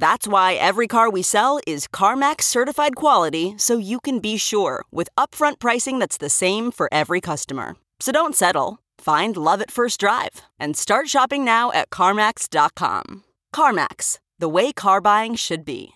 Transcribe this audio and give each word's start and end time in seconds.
That's 0.00 0.26
why 0.26 0.54
every 0.54 0.86
car 0.88 1.10
we 1.10 1.20
sell 1.20 1.60
is 1.66 1.86
CarMax 1.86 2.44
certified 2.44 2.96
quality 2.96 3.52
so 3.58 3.76
you 3.76 4.00
can 4.00 4.18
be 4.18 4.38
sure 4.38 4.82
with 4.90 5.10
upfront 5.18 5.58
pricing 5.58 5.98
that's 5.98 6.16
the 6.16 6.30
same 6.30 6.70
for 6.70 6.88
every 6.90 7.20
customer. 7.20 7.76
So 8.00 8.10
don't 8.10 8.34
settle. 8.34 8.78
Find 8.96 9.36
love 9.36 9.60
at 9.60 9.70
first 9.70 10.00
drive 10.00 10.40
and 10.58 10.74
start 10.74 11.10
shopping 11.10 11.44
now 11.44 11.70
at 11.72 11.90
CarMax.com. 11.90 13.24
CarMax, 13.54 14.16
the 14.38 14.48
way 14.48 14.72
car 14.72 15.02
buying 15.02 15.34
should 15.34 15.66
be. 15.66 15.90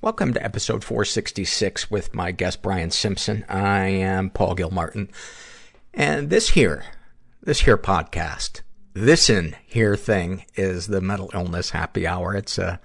Welcome 0.00 0.32
to 0.34 0.44
episode 0.44 0.84
466 0.84 1.90
with 1.90 2.14
my 2.14 2.30
guest 2.30 2.62
Brian 2.62 2.92
Simpson. 2.92 3.44
I 3.48 3.86
am 3.86 4.30
Paul 4.30 4.54
Gilmartin. 4.54 5.10
And 5.92 6.30
this 6.30 6.50
here, 6.50 6.84
this 7.42 7.62
here 7.62 7.78
podcast, 7.78 8.60
this 8.92 9.28
in 9.28 9.56
here 9.66 9.96
thing 9.96 10.44
is 10.54 10.86
the 10.86 11.00
mental 11.00 11.32
illness 11.34 11.70
happy 11.70 12.06
hour. 12.06 12.36
It's 12.36 12.58
a, 12.58 12.78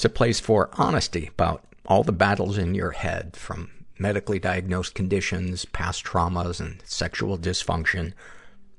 it's 0.00 0.06
a 0.06 0.08
place 0.08 0.40
for 0.40 0.70
honesty 0.78 1.26
about 1.26 1.62
all 1.84 2.02
the 2.02 2.10
battles 2.10 2.56
in 2.56 2.74
your 2.74 2.92
head 2.92 3.36
from 3.36 3.70
medically 3.98 4.38
diagnosed 4.38 4.94
conditions, 4.94 5.66
past 5.66 6.06
traumas, 6.06 6.58
and 6.58 6.80
sexual 6.86 7.36
dysfunction 7.36 8.14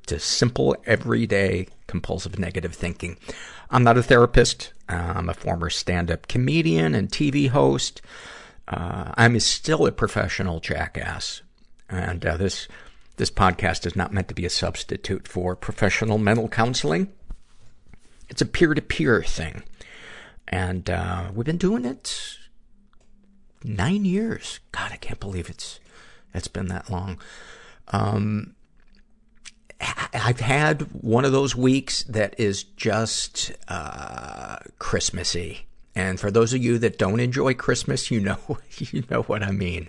to 0.08 0.17
simple, 0.17 0.75
everyday, 0.88 1.67
compulsive 1.86 2.39
negative 2.39 2.73
thinking. 2.73 3.19
I'm 3.69 3.83
not 3.83 3.99
a 3.99 4.02
therapist. 4.02 4.73
I'm 4.89 5.30
a 5.30 5.36
former 5.36 5.69
stand-up 5.69 6.27
comedian 6.27 6.95
and 6.95 7.08
TV 7.08 7.49
host. 7.49 8.02
Uh, 8.67 9.11
I'm 9.16 9.39
still 9.42 9.86
a 9.86 9.92
professional 9.92 10.59
jackass. 10.59 11.43
And 11.88 12.26
uh, 12.26 12.38
this, 12.38 12.67
this 13.17 13.30
podcast 13.30 13.86
is 13.86 13.95
not 13.95 14.11
meant 14.11 14.27
to 14.30 14.33
be 14.33 14.45
a 14.45 14.49
substitute 14.49 15.27
for 15.27 15.55
professional 15.55 16.17
mental 16.17 16.49
counseling. 16.49 17.14
It's 18.27 18.42
a 18.42 18.48
peer-to-peer 18.48 19.21
thing. 19.21 19.61
And 20.52 20.89
uh, 20.89 21.32
we've 21.34 21.45
been 21.45 21.58
doing 21.58 21.86
it 21.86 22.38
nine 23.64 24.06
years. 24.06 24.60
God, 24.72 24.92
I 24.92 24.98
can't 24.98 25.20
believe 25.20 25.50
it's 25.50 25.80
it's 26.34 26.48
been 26.48 26.67
that 26.67 26.89
long. 26.89 27.20
Um, 27.89 28.56
I've 30.14 30.39
had 30.39 30.82
one 30.94 31.26
of 31.26 31.32
those 31.32 31.56
weeks 31.56 32.04
that 32.04 32.39
is 32.39 32.64
just 32.64 33.52
uh, 33.67 34.58
Christmassy. 34.78 35.66
And 35.95 36.20
for 36.20 36.32
those 36.32 36.54
of 36.54 36.64
you 36.64 36.78
that 36.80 36.98
don't 36.98 37.20
enjoy 37.20 37.54
Christmas, 37.54 38.12
you 38.12 38.20
know 38.20 38.38
you 38.78 39.04
know 39.10 39.23
what 39.23 39.44
I 39.44 39.52
mean. 39.52 39.88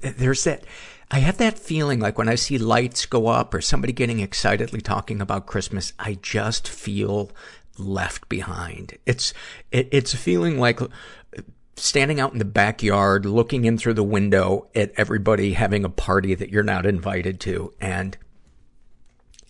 There's 0.00 0.44
that 0.44 0.64
I 1.10 1.20
have 1.20 1.38
that 1.38 1.58
feeling 1.58 2.00
like 2.00 2.18
when 2.18 2.28
I 2.28 2.34
see 2.34 2.58
lights 2.58 3.06
go 3.06 3.28
up 3.28 3.54
or 3.54 3.60
somebody 3.60 3.92
getting 3.92 4.20
excitedly 4.20 4.80
talking 4.80 5.20
about 5.20 5.46
Christmas, 5.46 5.92
I 5.98 6.18
just 6.20 6.66
feel 6.68 7.30
left 7.78 8.28
behind. 8.28 8.98
It's 9.06 9.32
it, 9.70 9.88
it's 9.92 10.14
a 10.14 10.18
feeling 10.18 10.58
like 10.58 10.80
standing 11.76 12.20
out 12.20 12.32
in 12.32 12.38
the 12.38 12.44
backyard, 12.44 13.26
looking 13.26 13.64
in 13.64 13.78
through 13.78 13.94
the 13.94 14.02
window 14.02 14.68
at 14.74 14.92
everybody 14.96 15.52
having 15.52 15.84
a 15.84 15.90
party 15.90 16.34
that 16.34 16.50
you're 16.50 16.62
not 16.62 16.86
invited 16.86 17.38
to. 17.40 17.72
And 17.80 18.16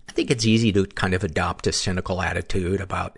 I 0.08 0.12
think 0.12 0.30
it's 0.30 0.44
easy 0.44 0.72
to 0.72 0.86
kind 0.86 1.14
of 1.14 1.22
adopt 1.22 1.66
a 1.66 1.72
cynical 1.72 2.20
attitude 2.20 2.80
about, 2.80 3.16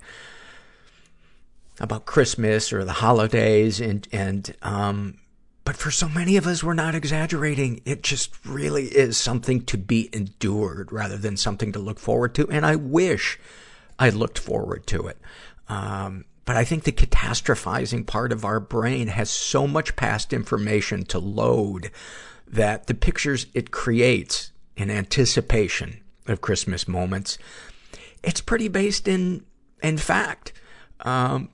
about 1.80 2.04
Christmas 2.04 2.72
or 2.72 2.84
the 2.84 2.92
holidays 2.92 3.80
and, 3.80 4.06
and, 4.12 4.54
um, 4.62 5.18
but 5.64 5.76
for 5.76 5.90
so 5.90 6.08
many 6.08 6.38
of 6.38 6.46
us, 6.46 6.64
we're 6.64 6.72
not 6.72 6.94
exaggerating. 6.94 7.82
It 7.84 8.02
just 8.02 8.34
really 8.46 8.86
is 8.86 9.18
something 9.18 9.66
to 9.66 9.76
be 9.76 10.08
endured 10.14 10.90
rather 10.92 11.18
than 11.18 11.36
something 11.36 11.72
to 11.72 11.78
look 11.78 11.98
forward 11.98 12.34
to. 12.36 12.48
And 12.50 12.64
I 12.64 12.76
wish 12.76 13.38
I 13.98 14.10
looked 14.10 14.38
forward 14.38 14.86
to 14.88 15.06
it. 15.08 15.18
Um, 15.68 16.24
but 16.44 16.56
I 16.56 16.64
think 16.64 16.84
the 16.84 16.92
catastrophizing 16.92 18.06
part 18.06 18.32
of 18.32 18.44
our 18.44 18.58
brain 18.58 19.08
has 19.08 19.28
so 19.28 19.66
much 19.66 19.96
past 19.96 20.32
information 20.32 21.04
to 21.06 21.18
load 21.18 21.90
that 22.46 22.86
the 22.86 22.94
pictures 22.94 23.46
it 23.52 23.70
creates 23.70 24.50
in 24.76 24.90
anticipation 24.90 26.00
of 26.26 26.40
Christmas 26.40 26.88
moments, 26.88 27.36
it's 28.22 28.40
pretty 28.40 28.68
based 28.68 29.06
in, 29.08 29.44
in 29.82 29.98
fact. 29.98 30.52
Um, 31.00 31.50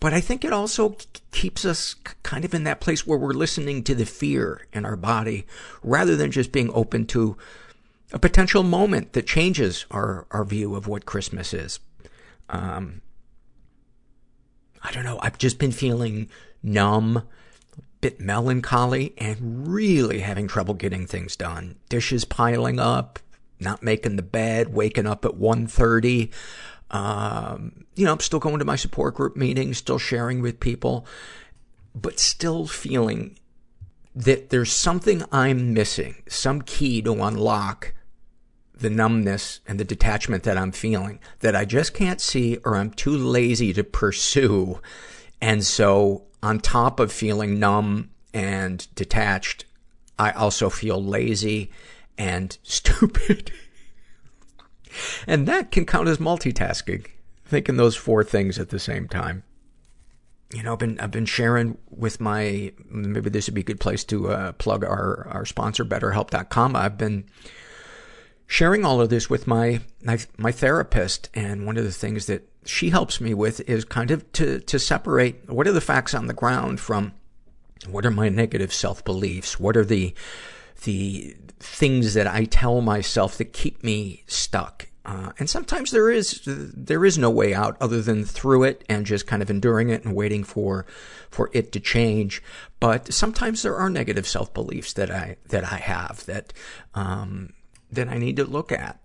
but 0.00 0.12
I 0.12 0.20
think 0.20 0.44
it 0.44 0.52
also 0.52 0.96
keeps 1.30 1.64
us 1.64 1.94
kind 2.22 2.44
of 2.44 2.52
in 2.52 2.64
that 2.64 2.80
place 2.80 3.06
where 3.06 3.18
we're 3.18 3.32
listening 3.32 3.82
to 3.84 3.94
the 3.94 4.04
fear 4.04 4.66
in 4.72 4.84
our 4.84 4.96
body 4.96 5.46
rather 5.82 6.16
than 6.16 6.30
just 6.30 6.52
being 6.52 6.70
open 6.74 7.06
to 7.06 7.36
a 8.12 8.18
potential 8.18 8.62
moment 8.62 9.12
that 9.12 9.26
changes 9.26 9.86
our, 9.90 10.26
our 10.30 10.44
view 10.44 10.74
of 10.74 10.86
what 10.86 11.06
Christmas 11.06 11.52
is. 11.52 11.80
Um, 12.48 13.00
I 14.82 14.92
don't 14.92 15.04
know, 15.04 15.18
I've 15.20 15.38
just 15.38 15.58
been 15.58 15.72
feeling 15.72 16.28
numb, 16.62 17.16
a 17.16 17.82
bit 18.00 18.20
melancholy, 18.20 19.14
and 19.16 19.66
really 19.66 20.20
having 20.20 20.46
trouble 20.46 20.74
getting 20.74 21.06
things 21.06 21.36
done. 21.36 21.76
Dishes 21.88 22.24
piling 22.24 22.78
up, 22.78 23.18
not 23.58 23.82
making 23.82 24.16
the 24.16 24.22
bed, 24.22 24.74
waking 24.74 25.06
up 25.06 25.24
at 25.24 25.32
1.30. 25.32 26.30
Um, 26.90 27.86
you 27.96 28.04
know, 28.04 28.12
I'm 28.12 28.20
still 28.20 28.38
going 28.38 28.58
to 28.58 28.64
my 28.64 28.76
support 28.76 29.14
group 29.14 29.36
meetings, 29.36 29.78
still 29.78 29.98
sharing 29.98 30.42
with 30.42 30.60
people, 30.60 31.06
but 31.94 32.20
still 32.20 32.66
feeling 32.66 33.38
that 34.14 34.50
there's 34.50 34.72
something 34.72 35.24
I'm 35.32 35.74
missing, 35.74 36.16
some 36.28 36.62
key 36.62 37.02
to 37.02 37.12
unlock 37.22 37.94
the 38.74 38.90
numbness 38.90 39.60
and 39.66 39.78
the 39.78 39.84
detachment 39.84 40.42
that 40.44 40.58
I'm 40.58 40.72
feeling 40.72 41.20
that 41.40 41.54
I 41.54 41.64
just 41.64 41.94
can't 41.94 42.20
see 42.20 42.58
or 42.64 42.76
I'm 42.76 42.90
too 42.90 43.16
lazy 43.16 43.72
to 43.72 43.84
pursue. 43.84 44.80
And 45.40 45.64
so 45.64 46.24
on 46.42 46.58
top 46.60 47.00
of 47.00 47.12
feeling 47.12 47.58
numb 47.58 48.10
and 48.32 48.86
detached, 48.94 49.64
I 50.18 50.32
also 50.32 50.68
feel 50.70 51.02
lazy 51.02 51.70
and 52.18 52.56
stupid. 52.62 53.52
and 55.26 55.46
that 55.48 55.70
can 55.70 55.86
count 55.86 56.08
as 56.08 56.18
multitasking, 56.18 57.06
thinking 57.44 57.76
those 57.76 57.96
four 57.96 58.22
things 58.24 58.58
at 58.58 58.70
the 58.70 58.78
same 58.78 59.08
time. 59.08 59.44
You 60.54 60.62
know, 60.62 60.72
I've 60.74 60.78
been, 60.78 61.00
I've 61.00 61.10
been 61.10 61.26
sharing 61.26 61.76
with 61.90 62.20
my, 62.20 62.72
maybe 62.88 63.28
this 63.28 63.48
would 63.48 63.54
be 63.54 63.62
a 63.62 63.64
good 63.64 63.80
place 63.80 64.04
to 64.04 64.30
uh, 64.30 64.52
plug 64.52 64.84
our, 64.84 65.26
our 65.28 65.44
sponsor, 65.44 65.84
BetterHelp.com. 65.84 66.76
I've 66.76 66.96
been 66.96 67.24
sharing 68.46 68.84
all 68.84 69.00
of 69.00 69.08
this 69.08 69.28
with 69.28 69.46
my, 69.46 69.80
my, 70.02 70.18
my 70.38 70.52
therapist. 70.52 71.28
And 71.34 71.66
one 71.66 71.76
of 71.76 71.84
the 71.84 71.90
things 71.90 72.26
that 72.26 72.48
she 72.64 72.90
helps 72.90 73.20
me 73.20 73.34
with 73.34 73.60
is 73.68 73.84
kind 73.84 74.10
of 74.12 74.30
to, 74.32 74.60
to 74.60 74.78
separate 74.78 75.48
what 75.50 75.66
are 75.66 75.72
the 75.72 75.80
facts 75.80 76.14
on 76.14 76.26
the 76.28 76.32
ground 76.34 76.78
from 76.78 77.12
what 77.88 78.06
are 78.06 78.10
my 78.10 78.28
negative 78.28 78.72
self-beliefs? 78.72 79.58
What 79.58 79.76
are 79.76 79.84
the, 79.84 80.14
the 80.84 81.36
things 81.58 82.14
that 82.14 82.28
I 82.28 82.44
tell 82.44 82.80
myself 82.80 83.38
that 83.38 83.52
keep 83.52 83.82
me 83.82 84.22
stuck 84.26 84.88
Uh, 85.04 85.32
and 85.38 85.50
sometimes 85.50 85.90
there 85.90 86.10
is, 86.10 86.40
there 86.46 87.04
is 87.04 87.18
no 87.18 87.28
way 87.28 87.52
out 87.52 87.76
other 87.80 88.00
than 88.00 88.24
through 88.24 88.62
it 88.62 88.84
and 88.88 89.04
just 89.04 89.26
kind 89.26 89.42
of 89.42 89.50
enduring 89.50 89.90
it 89.90 90.04
and 90.04 90.14
waiting 90.14 90.42
for, 90.42 90.86
for 91.30 91.50
it 91.52 91.72
to 91.72 91.80
change. 91.80 92.42
But 92.80 93.12
sometimes 93.12 93.62
there 93.62 93.76
are 93.76 93.90
negative 93.90 94.26
self-beliefs 94.26 94.94
that 94.94 95.10
I, 95.10 95.36
that 95.48 95.64
I 95.64 95.76
have 95.76 96.24
that, 96.26 96.54
um, 96.94 97.52
that 97.92 98.08
I 98.08 98.16
need 98.16 98.36
to 98.36 98.44
look 98.44 98.72
at. 98.72 98.98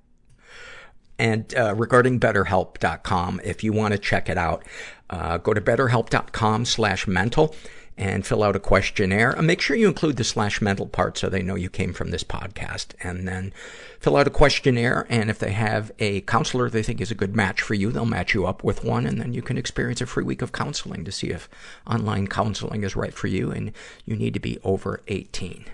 And, 1.17 1.53
uh, 1.53 1.75
regarding 1.75 2.21
BetterHelp.com, 2.21 3.41
if 3.43 3.61
you 3.61 3.73
want 3.73 3.91
to 3.91 3.97
check 3.97 4.29
it 4.29 4.37
out, 4.37 4.63
uh, 5.09 5.37
go 5.37 5.53
to 5.53 5.59
BetterHelp.com 5.59 6.63
slash 6.63 7.07
mental 7.07 7.53
and 7.99 8.25
fill 8.25 8.43
out 8.43 8.55
a 8.55 8.59
questionnaire. 8.59 9.31
And 9.31 9.45
make 9.45 9.59
sure 9.59 9.75
you 9.75 9.89
include 9.89 10.15
the 10.15 10.23
slash 10.23 10.61
mental 10.61 10.87
part 10.87 11.17
so 11.17 11.27
they 11.27 11.41
know 11.41 11.55
you 11.55 11.69
came 11.69 11.91
from 11.91 12.11
this 12.11 12.23
podcast. 12.23 12.93
And 13.01 13.27
then 13.27 13.51
fill 13.99 14.15
out 14.15 14.25
a 14.25 14.31
questionnaire. 14.31 15.05
And 15.09 15.29
if 15.29 15.37
they 15.37 15.51
have 15.51 15.91
a 15.99 16.21
counselor 16.21 16.69
they 16.69 16.81
think 16.81 17.01
is 17.01 17.11
a 17.11 17.15
good 17.15 17.35
match 17.35 17.61
for 17.61 17.73
you, 17.73 17.91
they'll 17.91 18.05
match 18.05 18.33
you 18.33 18.47
up 18.47 18.63
with 18.63 18.85
one. 18.85 19.05
And 19.05 19.19
then 19.19 19.33
you 19.33 19.41
can 19.41 19.57
experience 19.57 19.99
a 19.99 20.05
free 20.05 20.23
week 20.23 20.41
of 20.41 20.53
counseling 20.53 21.03
to 21.03 21.11
see 21.11 21.27
if 21.27 21.49
online 21.85 22.27
counseling 22.27 22.85
is 22.85 22.95
right 22.95 23.13
for 23.13 23.27
you. 23.27 23.51
And 23.51 23.73
you 24.05 24.15
need 24.15 24.33
to 24.33 24.39
be 24.39 24.59
over 24.63 25.01
18. 25.09 25.65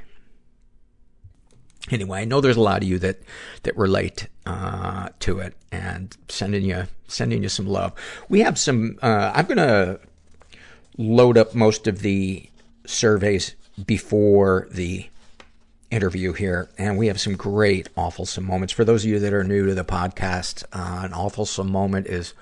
Anyway, 1.91 2.21
I 2.21 2.25
know 2.25 2.41
there's 2.41 2.57
a 2.57 2.61
lot 2.61 2.81
of 2.81 2.89
you 2.89 2.97
that, 2.97 3.19
that 3.61 3.77
relate, 3.77 4.27
uh, 4.47 5.09
to 5.19 5.37
it 5.37 5.53
and 5.71 6.17
sending 6.27 6.63
you, 6.63 6.87
sending 7.07 7.43
you 7.43 7.49
some 7.49 7.67
love. 7.67 7.93
We 8.29 8.39
have 8.39 8.57
some, 8.57 8.97
uh, 9.03 9.31
I'm 9.35 9.45
gonna 9.45 9.99
load 10.97 11.37
up 11.37 11.53
most 11.53 11.87
of 11.87 11.99
the 11.99 12.49
surveys 12.85 13.55
before 13.85 14.67
the 14.71 15.09
interview 15.91 16.33
here, 16.33 16.69
and 16.77 16.97
we 16.97 17.07
have 17.07 17.19
some 17.19 17.35
great 17.35 17.93
awfulsome 17.95 18.43
moments. 18.43 18.73
For 18.73 18.85
those 18.85 19.03
of 19.03 19.09
you 19.09 19.19
that 19.19 19.33
are 19.33 19.43
new 19.43 19.65
to 19.67 19.73
the 19.73 19.83
podcast, 19.83 20.63
uh, 20.73 21.05
an 21.05 21.11
awfulsome 21.11 21.69
moment 21.69 22.07
is 22.07 22.33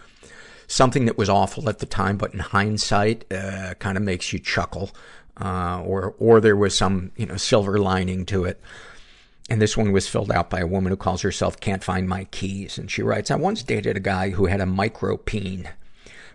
something 0.68 1.06
that 1.06 1.18
was 1.18 1.30
awful 1.30 1.70
at 1.70 1.80
the 1.80 1.86
time, 1.86 2.18
but 2.18 2.34
in 2.34 2.40
hindsight, 2.40 3.32
uh, 3.32 3.74
kind 3.76 3.98
of 3.98 4.04
makes 4.04 4.34
you 4.34 4.40
chuckle, 4.40 4.92
uh, 5.40 5.82
or, 5.84 6.16
or 6.20 6.40
there 6.40 6.56
was 6.56 6.76
some, 6.76 7.12
you 7.16 7.26
know, 7.26 7.38
silver 7.38 7.78
lining 7.78 8.26
to 8.26 8.46
it. 8.46 8.62
And 9.50 9.62
this 9.62 9.76
one 9.76 9.92
was 9.92 10.08
filled 10.08 10.32
out 10.32 10.50
by 10.50 10.62
a 10.62 10.68
woman 10.68 10.92
who 10.92 10.98
calls 10.98 11.22
herself 11.22 11.60
Can't 11.60 11.84
Find 11.84 12.08
My 12.08 12.24
Keys. 12.26 12.78
And 12.78 12.90
she 12.90 13.04
writes, 13.04 13.30
I 13.30 13.36
once 13.36 13.62
dated 13.62 13.98
a 13.98 14.00
guy 14.00 14.30
who 14.30 14.46
had 14.46 14.62
a 14.62 14.66
micro 14.66 15.18
peen. 15.18 15.70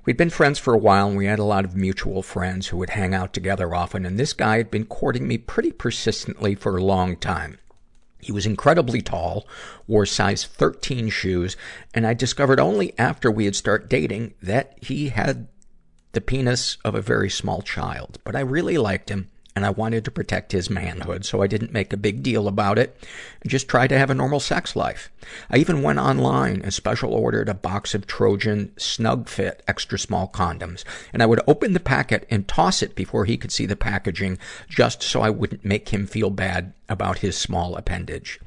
We'd 0.08 0.16
been 0.16 0.30
friends 0.30 0.58
for 0.58 0.72
a 0.72 0.78
while 0.78 1.08
and 1.08 1.18
we 1.18 1.26
had 1.26 1.38
a 1.38 1.44
lot 1.44 1.66
of 1.66 1.76
mutual 1.76 2.22
friends 2.22 2.68
who 2.68 2.78
would 2.78 2.88
hang 2.88 3.12
out 3.12 3.34
together 3.34 3.74
often. 3.74 4.06
And 4.06 4.18
this 4.18 4.32
guy 4.32 4.56
had 4.56 4.70
been 4.70 4.86
courting 4.86 5.28
me 5.28 5.36
pretty 5.36 5.70
persistently 5.70 6.54
for 6.54 6.78
a 6.78 6.82
long 6.82 7.14
time. 7.14 7.58
He 8.18 8.32
was 8.32 8.46
incredibly 8.46 9.02
tall, 9.02 9.46
wore 9.86 10.06
size 10.06 10.46
13 10.46 11.10
shoes, 11.10 11.58
and 11.92 12.06
I 12.06 12.14
discovered 12.14 12.58
only 12.58 12.98
after 12.98 13.30
we 13.30 13.44
had 13.44 13.54
started 13.54 13.90
dating 13.90 14.32
that 14.40 14.78
he 14.80 15.10
had 15.10 15.46
the 16.12 16.22
penis 16.22 16.78
of 16.86 16.94
a 16.94 17.02
very 17.02 17.28
small 17.28 17.60
child. 17.60 18.18
But 18.24 18.34
I 18.34 18.40
really 18.40 18.78
liked 18.78 19.10
him 19.10 19.28
and 19.58 19.66
I 19.66 19.70
wanted 19.70 20.04
to 20.04 20.12
protect 20.12 20.52
his 20.52 20.70
manhood, 20.70 21.24
so 21.24 21.42
I 21.42 21.48
didn't 21.48 21.72
make 21.72 21.92
a 21.92 21.96
big 21.96 22.22
deal 22.22 22.46
about 22.46 22.78
it 22.78 22.96
just 23.44 23.66
tried 23.66 23.88
to 23.88 23.98
have 23.98 24.08
a 24.08 24.14
normal 24.14 24.38
sex 24.38 24.76
life. 24.76 25.10
I 25.50 25.56
even 25.56 25.82
went 25.82 25.98
online 25.98 26.62
and 26.62 26.72
special 26.72 27.12
ordered 27.12 27.48
a 27.48 27.54
box 27.54 27.92
of 27.92 28.06
Trojan 28.06 28.72
Snug 28.76 29.28
Fit 29.28 29.64
extra 29.66 29.98
small 29.98 30.28
condoms, 30.28 30.84
and 31.12 31.24
I 31.24 31.26
would 31.26 31.40
open 31.48 31.72
the 31.72 31.80
packet 31.80 32.24
and 32.30 32.46
toss 32.46 32.84
it 32.84 32.94
before 32.94 33.24
he 33.24 33.36
could 33.36 33.50
see 33.50 33.66
the 33.66 33.74
packaging, 33.74 34.38
just 34.68 35.02
so 35.02 35.22
I 35.22 35.30
wouldn't 35.30 35.64
make 35.64 35.88
him 35.88 36.06
feel 36.06 36.30
bad 36.30 36.72
about 36.88 37.18
his 37.18 37.36
small 37.36 37.74
appendage. 37.74 38.38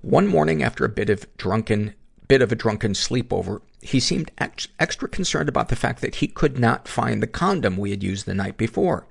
One 0.00 0.26
morning 0.26 0.60
after 0.60 0.84
a 0.84 0.88
bit 0.88 1.08
of 1.08 1.24
drunken 1.36 1.94
bit 2.26 2.42
of 2.42 2.50
a 2.50 2.56
drunken 2.56 2.94
sleepover, 2.94 3.60
he 3.80 4.00
seemed 4.00 4.32
ex- 4.38 4.66
extra 4.80 5.08
concerned 5.08 5.48
about 5.48 5.68
the 5.68 5.76
fact 5.76 6.00
that 6.00 6.16
he 6.16 6.26
could 6.26 6.58
not 6.58 6.88
find 6.88 7.22
the 7.22 7.28
condom 7.28 7.76
we 7.76 7.90
had 7.90 8.02
used 8.02 8.26
the 8.26 8.34
night 8.34 8.56
before. 8.56 9.06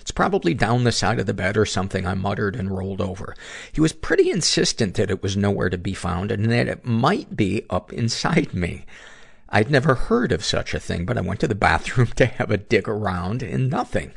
It's 0.00 0.10
probably 0.10 0.54
down 0.54 0.84
the 0.84 0.92
side 0.92 1.18
of 1.18 1.26
the 1.26 1.34
bed 1.34 1.56
or 1.56 1.66
something, 1.66 2.06
I 2.06 2.14
muttered 2.14 2.56
and 2.56 2.76
rolled 2.76 3.00
over. 3.00 3.34
He 3.72 3.80
was 3.80 3.92
pretty 3.92 4.30
insistent 4.30 4.94
that 4.94 5.10
it 5.10 5.22
was 5.22 5.36
nowhere 5.36 5.70
to 5.70 5.78
be 5.78 5.94
found 5.94 6.30
and 6.30 6.50
that 6.50 6.68
it 6.68 6.84
might 6.84 7.36
be 7.36 7.64
up 7.70 7.92
inside 7.92 8.54
me. 8.54 8.84
I'd 9.48 9.70
never 9.70 9.94
heard 9.94 10.32
of 10.32 10.44
such 10.44 10.72
a 10.72 10.80
thing, 10.80 11.04
but 11.04 11.18
I 11.18 11.20
went 11.20 11.40
to 11.40 11.48
the 11.48 11.54
bathroom 11.68 12.08
to 12.16 12.26
have 12.26 12.50
a 12.50 12.56
dig 12.56 12.88
around 12.88 13.42
and 13.42 13.70
nothing. 13.70 14.12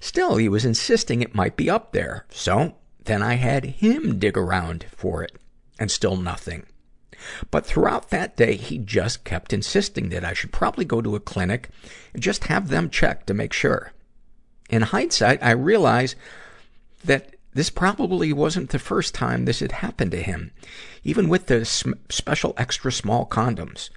Still, 0.00 0.36
he 0.36 0.48
was 0.48 0.64
insisting 0.64 1.22
it 1.22 1.34
might 1.34 1.56
be 1.56 1.70
up 1.70 1.92
there. 1.92 2.26
So, 2.30 2.76
then 3.04 3.22
I 3.22 3.34
had 3.34 3.64
him 3.64 4.18
dig 4.18 4.36
around 4.36 4.84
for 4.94 5.22
it. 5.22 5.32
And 5.78 5.90
still 5.90 6.16
nothing. 6.16 6.66
But 7.50 7.66
throughout 7.66 8.10
that 8.10 8.36
day, 8.36 8.56
he 8.56 8.78
just 8.78 9.24
kept 9.24 9.52
insisting 9.52 10.10
that 10.10 10.24
I 10.24 10.32
should 10.32 10.52
probably 10.52 10.84
go 10.84 11.00
to 11.00 11.16
a 11.16 11.20
clinic 11.20 11.70
and 12.12 12.22
just 12.22 12.44
have 12.44 12.68
them 12.68 12.90
check 12.90 13.26
to 13.26 13.34
make 13.34 13.52
sure. 13.52 13.92
In 14.68 14.82
hindsight, 14.82 15.42
I 15.42 15.52
realize 15.52 16.16
that 17.04 17.36
this 17.54 17.70
probably 17.70 18.32
wasn't 18.32 18.70
the 18.70 18.78
first 18.78 19.14
time 19.14 19.44
this 19.44 19.60
had 19.60 19.72
happened 19.72 20.10
to 20.10 20.22
him, 20.22 20.50
even 21.04 21.28
with 21.28 21.46
the 21.46 21.64
sm- 21.64 21.92
special 22.10 22.52
extra 22.56 22.92
small 22.92 23.26
condoms. 23.26 23.90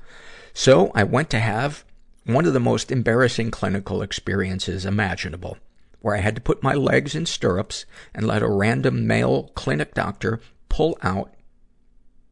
So 0.54 0.92
I 0.96 1.04
went 1.04 1.30
to 1.32 1.40
have 1.40 1.84
one 2.26 2.46
of 2.46 2.54
the 2.54 2.60
most 2.60 2.92
embarrassing 2.92 3.52
clinical 3.52 4.02
experiences 4.02 4.86
imaginable, 4.86 5.58
where 6.02 6.16
I 6.16 6.20
had 6.20 6.36
to 6.36 6.42
put 6.42 6.62
my 6.62 6.74
legs 6.74 7.16
in 7.16 7.26
stirrups 7.26 7.86
and 8.14 8.28
let 8.28 8.44
a 8.44 8.48
random 8.48 9.08
male 9.08 9.52
clinic 9.56 9.94
doctor 9.94 10.40
pull 10.70 10.98
out 11.02 11.34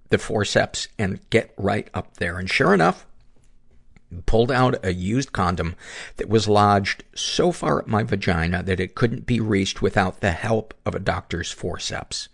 the 0.09 0.17
forceps 0.19 0.87
and 0.99 1.19
get 1.29 1.53
right 1.57 1.89
up 1.93 2.17
there. 2.17 2.37
And 2.37 2.49
sure 2.49 2.73
enough, 2.73 3.06
pulled 4.25 4.51
out 4.51 4.83
a 4.85 4.93
used 4.93 5.33
condom 5.33 5.75
that 6.15 6.29
was 6.29 6.47
lodged 6.47 7.03
so 7.13 7.51
far 7.51 7.79
up 7.79 7.87
my 7.87 8.03
vagina 8.03 8.63
that 8.63 8.79
it 8.79 8.95
couldn't 8.95 9.25
be 9.25 9.39
reached 9.39 9.81
without 9.81 10.21
the 10.21 10.31
help 10.31 10.73
of 10.85 10.95
a 10.95 10.99
doctor's 10.99 11.51
forceps. 11.51 12.29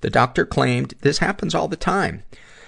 The 0.00 0.10
doctor 0.10 0.46
claimed 0.46 0.94
this 1.02 1.18
happens 1.18 1.54
all 1.54 1.68
the 1.68 1.76
time, 1.76 2.22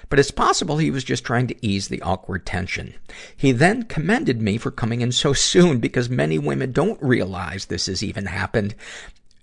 but 0.08 0.18
it's 0.18 0.30
possible 0.30 0.76
he 0.76 0.90
was 0.90 1.04
just 1.04 1.24
trying 1.24 1.46
to 1.46 1.66
ease 1.66 1.88
the 1.88 2.02
awkward 2.02 2.44
tension. 2.44 2.94
He 3.34 3.52
then 3.52 3.84
commended 3.84 4.42
me 4.42 4.58
for 4.58 4.70
coming 4.70 5.00
in 5.00 5.12
so 5.12 5.32
soon 5.32 5.78
because 5.78 6.10
many 6.10 6.38
women 6.38 6.72
don't 6.72 7.02
realize 7.02 7.66
this 7.66 7.86
has 7.86 8.02
even 8.02 8.26
happened 8.26 8.74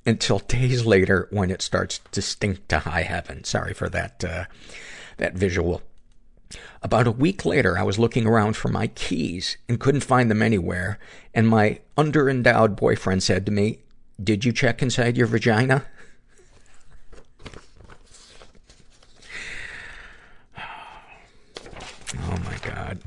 until 0.06 0.40
days 0.40 0.86
later 0.86 1.28
when 1.32 1.50
it 1.50 1.62
starts 1.62 2.00
to 2.12 2.22
stink 2.22 2.68
to 2.68 2.80
high 2.80 3.02
heaven. 3.02 3.44
Sorry 3.44 3.74
for 3.74 3.90
that, 3.90 4.24
uh, 4.24 4.46
that 5.18 5.34
visual. 5.34 5.82
About 6.82 7.08
a 7.08 7.12
week 7.12 7.46
later, 7.46 7.78
I 7.78 7.84
was 7.84 8.00
looking 8.00 8.26
around 8.26 8.56
for 8.56 8.70
my 8.70 8.88
keys 8.88 9.58
and 9.68 9.80
couldn't 9.80 10.02
find 10.02 10.32
them 10.32 10.42
anywhere. 10.42 10.98
And 11.34 11.48
my 11.48 11.80
underendowed 11.98 12.76
boyfriend 12.76 13.22
said 13.22 13.46
to 13.46 13.52
me, 13.52 13.80
Did 14.24 14.46
you 14.46 14.52
check 14.52 14.82
inside 14.82 15.18
your 15.18 15.28
vagina? 15.28 15.86
Oh 22.24 22.38
my 22.44 22.58
god. 22.64 23.00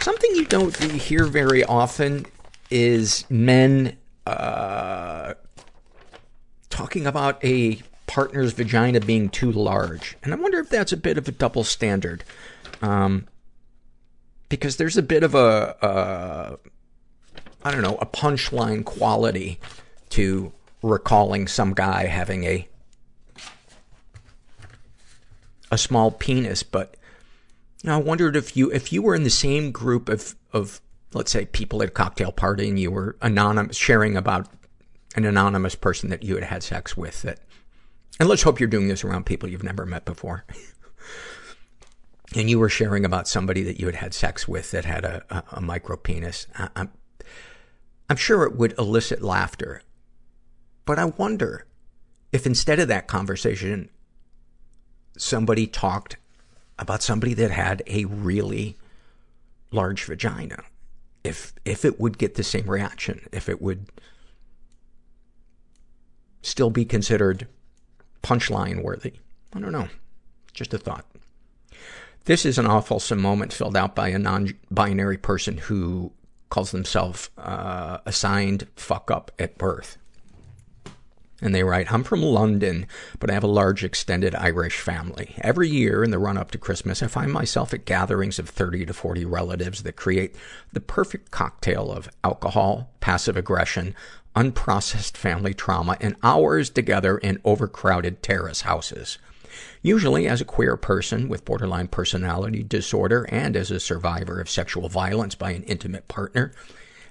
Something 0.00 0.34
you 0.34 0.44
don't 0.44 0.76
hear 0.76 1.24
very 1.24 1.64
often 1.64 2.26
is 2.70 3.24
men, 3.30 3.96
uh, 4.26 5.32
talking 6.68 7.06
about 7.06 7.42
a 7.42 7.80
partner's 8.06 8.52
vagina 8.52 9.00
being 9.00 9.28
too 9.28 9.50
large. 9.50 10.16
And 10.22 10.32
I 10.32 10.36
wonder 10.36 10.58
if 10.58 10.68
that's 10.68 10.92
a 10.92 10.96
bit 10.96 11.18
of 11.18 11.28
a 11.28 11.32
double 11.32 11.64
standard. 11.64 12.24
Um, 12.82 13.26
because 14.48 14.76
there's 14.76 14.96
a 14.96 15.02
bit 15.02 15.22
of 15.22 15.34
a, 15.34 16.58
I 17.64 17.70
don't 17.70 17.82
know, 17.82 17.98
a 18.00 18.06
punchline 18.06 18.84
quality 18.84 19.58
to 20.10 20.52
recalling 20.82 21.48
some 21.48 21.74
guy 21.74 22.06
having 22.06 22.44
a, 22.44 22.68
a 25.72 25.76
small 25.76 26.12
penis, 26.12 26.62
but, 26.62 26.96
you 27.82 27.90
know, 27.90 27.96
I 27.96 28.00
wondered 28.00 28.36
if 28.36 28.56
you, 28.56 28.70
if 28.70 28.92
you 28.92 29.02
were 29.02 29.16
in 29.16 29.24
the 29.24 29.30
same 29.30 29.72
group 29.72 30.08
of, 30.08 30.36
of, 30.52 30.80
let's 31.12 31.32
say 31.32 31.46
people 31.46 31.82
at 31.82 31.88
a 31.88 31.92
cocktail 31.92 32.30
party 32.30 32.68
and 32.68 32.78
you 32.78 32.92
were 32.92 33.16
anonymous, 33.20 33.76
sharing 33.76 34.16
about 34.16 34.48
an 35.16 35.24
anonymous 35.24 35.74
person 35.74 36.10
that 36.10 36.22
you 36.22 36.36
had 36.36 36.44
had 36.44 36.62
sex 36.62 36.96
with 36.96 37.22
that, 37.22 37.40
and 38.18 38.28
let's 38.28 38.42
hope 38.42 38.60
you're 38.60 38.68
doing 38.68 38.88
this 38.88 39.04
around 39.04 39.26
people 39.26 39.48
you've 39.48 39.62
never 39.62 39.84
met 39.84 40.04
before. 40.04 40.44
and 42.34 42.50
you 42.50 42.58
were 42.58 42.68
sharing 42.68 43.04
about 43.04 43.28
somebody 43.28 43.62
that 43.62 43.78
you 43.78 43.86
had 43.86 43.96
had 43.96 44.14
sex 44.14 44.48
with 44.48 44.70
that 44.70 44.84
had 44.84 45.04
a, 45.04 45.24
a, 45.30 45.44
a 45.52 45.60
micro 45.60 45.96
penis. 45.96 46.46
I, 46.56 46.68
I'm, 46.76 46.90
I'm 48.08 48.16
sure 48.16 48.44
it 48.44 48.56
would 48.56 48.74
elicit 48.78 49.22
laughter. 49.22 49.82
But 50.84 50.98
I 50.98 51.06
wonder 51.06 51.66
if 52.32 52.46
instead 52.46 52.78
of 52.78 52.88
that 52.88 53.06
conversation, 53.06 53.90
somebody 55.18 55.66
talked 55.66 56.16
about 56.78 57.02
somebody 57.02 57.34
that 57.34 57.50
had 57.50 57.82
a 57.86 58.04
really 58.06 58.76
large 59.72 60.04
vagina. 60.04 60.62
If, 61.24 61.54
if 61.64 61.84
it 61.84 61.98
would 61.98 62.18
get 62.18 62.36
the 62.36 62.44
same 62.44 62.70
reaction, 62.70 63.26
if 63.32 63.48
it 63.48 63.60
would 63.60 63.86
still 66.42 66.70
be 66.70 66.84
considered 66.84 67.48
punchline 68.26 68.82
worthy. 68.82 69.12
I 69.54 69.60
don't 69.60 69.70
know. 69.70 69.88
Just 70.52 70.74
a 70.74 70.78
thought. 70.78 71.06
This 72.24 72.44
is 72.44 72.58
an 72.58 72.66
awful 72.66 73.00
moment 73.16 73.52
filled 73.52 73.76
out 73.76 73.94
by 73.94 74.08
a 74.08 74.18
non-binary 74.18 75.18
person 75.18 75.58
who 75.58 76.10
calls 76.50 76.72
themselves 76.72 77.30
uh, 77.38 77.98
assigned 78.04 78.66
fuck 78.74 79.12
up 79.12 79.30
at 79.38 79.56
birth. 79.58 79.96
And 81.40 81.54
they 81.54 81.62
write, 81.62 81.92
I'm 81.92 82.02
from 82.02 82.22
London, 82.22 82.86
but 83.20 83.30
I 83.30 83.34
have 83.34 83.44
a 83.44 83.48
large 83.48 83.84
extended 83.84 84.34
Irish 84.34 84.80
family. 84.80 85.34
Every 85.42 85.68
year 85.68 86.02
in 86.02 86.10
the 86.10 86.18
run 86.18 86.38
up 86.38 86.50
to 86.52 86.58
Christmas, 86.58 87.02
I 87.02 87.06
find 87.06 87.30
myself 87.30 87.72
at 87.74 87.84
gatherings 87.84 88.38
of 88.40 88.48
30 88.48 88.86
to 88.86 88.94
40 88.94 89.24
relatives 89.26 89.82
that 89.82 89.96
create 89.96 90.34
the 90.72 90.80
perfect 90.80 91.30
cocktail 91.30 91.92
of 91.92 92.08
alcohol, 92.24 92.90
passive 93.00 93.36
aggression, 93.36 93.94
unprocessed 94.36 95.16
family 95.16 95.54
trauma, 95.54 95.96
and 96.00 96.14
hours 96.22 96.70
together 96.70 97.18
in 97.18 97.40
overcrowded 97.44 98.22
terrace 98.22 98.60
houses. 98.60 99.18
Usually 99.82 100.28
as 100.28 100.40
a 100.40 100.44
queer 100.44 100.76
person 100.76 101.28
with 101.28 101.44
borderline 101.44 101.88
personality 101.88 102.62
disorder 102.62 103.26
and 103.30 103.56
as 103.56 103.70
a 103.70 103.80
survivor 103.80 104.40
of 104.40 104.50
sexual 104.50 104.88
violence 104.88 105.34
by 105.34 105.52
an 105.52 105.62
intimate 105.62 106.06
partner, 106.08 106.52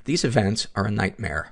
these 0.04 0.24
events 0.24 0.68
are 0.76 0.86
a 0.86 0.92
nightmare. 0.92 1.52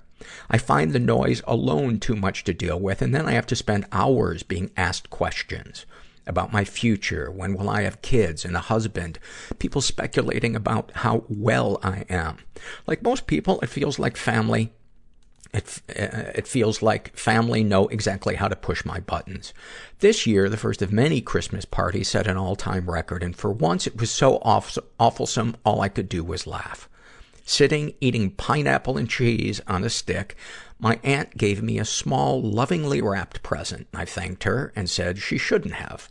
I 0.49 0.57
find 0.57 0.91
the 0.91 0.99
noise 0.99 1.41
alone 1.47 1.99
too 1.99 2.15
much 2.15 2.43
to 2.43 2.53
deal 2.53 2.79
with, 2.79 3.01
and 3.01 3.13
then 3.13 3.27
I 3.27 3.31
have 3.31 3.47
to 3.47 3.55
spend 3.55 3.87
hours 3.91 4.43
being 4.43 4.71
asked 4.77 5.09
questions 5.09 5.85
about 6.25 6.53
my 6.53 6.63
future, 6.63 7.29
when 7.29 7.55
will 7.55 7.69
I 7.69 7.81
have 7.81 8.01
kids 8.01 8.45
and 8.45 8.55
a 8.55 8.61
husband, 8.61 9.19
people 9.59 9.81
speculating 9.81 10.55
about 10.55 10.91
how 10.95 11.25
well 11.27 11.79
I 11.83 12.05
am. 12.09 12.37
Like 12.87 13.03
most 13.03 13.27
people, 13.27 13.59
it 13.61 13.69
feels 13.69 13.99
like 13.99 14.15
family 14.15 14.71
it, 15.53 15.81
uh, 15.89 16.31
it 16.35 16.47
feels 16.47 16.81
like 16.81 17.15
family 17.17 17.63
know 17.63 17.87
exactly 17.87 18.35
how 18.35 18.47
to 18.47 18.55
push 18.55 18.85
my 18.85 18.99
buttons. 18.99 19.53
This 19.99 20.25
year, 20.25 20.49
the 20.49 20.57
first 20.57 20.81
of 20.81 20.91
many 20.91 21.21
Christmas 21.21 21.65
parties 21.65 22.09
set 22.09 22.27
an 22.27 22.37
all-time 22.37 22.89
record, 22.89 23.23
and 23.23 23.35
for 23.35 23.51
once 23.51 23.87
it 23.87 23.97
was 23.97 24.11
so 24.11 24.37
awful, 24.43 24.83
awfulsome, 24.99 25.55
all 25.63 25.81
I 25.81 25.89
could 25.89 26.09
do 26.09 26.23
was 26.23 26.47
laugh. 26.47 26.89
Sitting, 27.45 27.93
eating 27.99 28.31
pineapple 28.31 28.97
and 28.97 29.09
cheese 29.09 29.59
on 29.67 29.83
a 29.83 29.89
stick, 29.89 30.35
my 30.79 30.99
aunt 31.03 31.37
gave 31.37 31.61
me 31.61 31.77
a 31.77 31.85
small, 31.85 32.41
lovingly 32.41 33.01
wrapped 33.01 33.43
present. 33.43 33.87
I 33.93 34.05
thanked 34.05 34.43
her 34.43 34.71
and 34.75 34.89
said 34.89 35.17
she 35.17 35.37
shouldn't 35.37 35.75
have. 35.75 36.09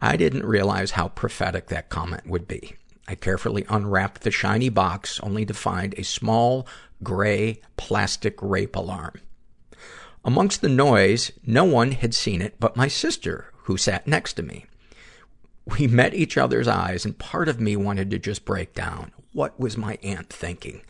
I 0.00 0.16
didn't 0.16 0.44
realize 0.44 0.92
how 0.92 1.08
prophetic 1.08 1.66
that 1.66 1.90
comment 1.90 2.26
would 2.26 2.48
be. 2.48 2.76
I 3.06 3.14
carefully 3.14 3.66
unwrapped 3.68 4.22
the 4.22 4.30
shiny 4.30 4.68
box, 4.68 5.20
only 5.20 5.44
to 5.44 5.54
find 5.54 5.94
a 5.94 6.04
small, 6.04 6.66
gray 7.02 7.60
plastic 7.76 8.36
rape 8.40 8.76
alarm. 8.76 9.14
Amongst 10.24 10.60
the 10.60 10.68
noise, 10.68 11.32
no 11.46 11.64
one 11.64 11.92
had 11.92 12.14
seen 12.14 12.42
it 12.42 12.56
but 12.60 12.76
my 12.76 12.88
sister, 12.88 13.52
who 13.64 13.76
sat 13.76 14.06
next 14.06 14.34
to 14.34 14.42
me. 14.42 14.66
We 15.78 15.86
met 15.86 16.14
each 16.14 16.36
other's 16.36 16.68
eyes, 16.68 17.04
and 17.04 17.18
part 17.18 17.48
of 17.48 17.60
me 17.60 17.76
wanted 17.76 18.10
to 18.10 18.18
just 18.18 18.44
break 18.44 18.74
down. 18.74 19.12
What 19.32 19.58
was 19.60 19.76
my 19.76 19.98
aunt 20.02 20.28
thinking? 20.28 20.82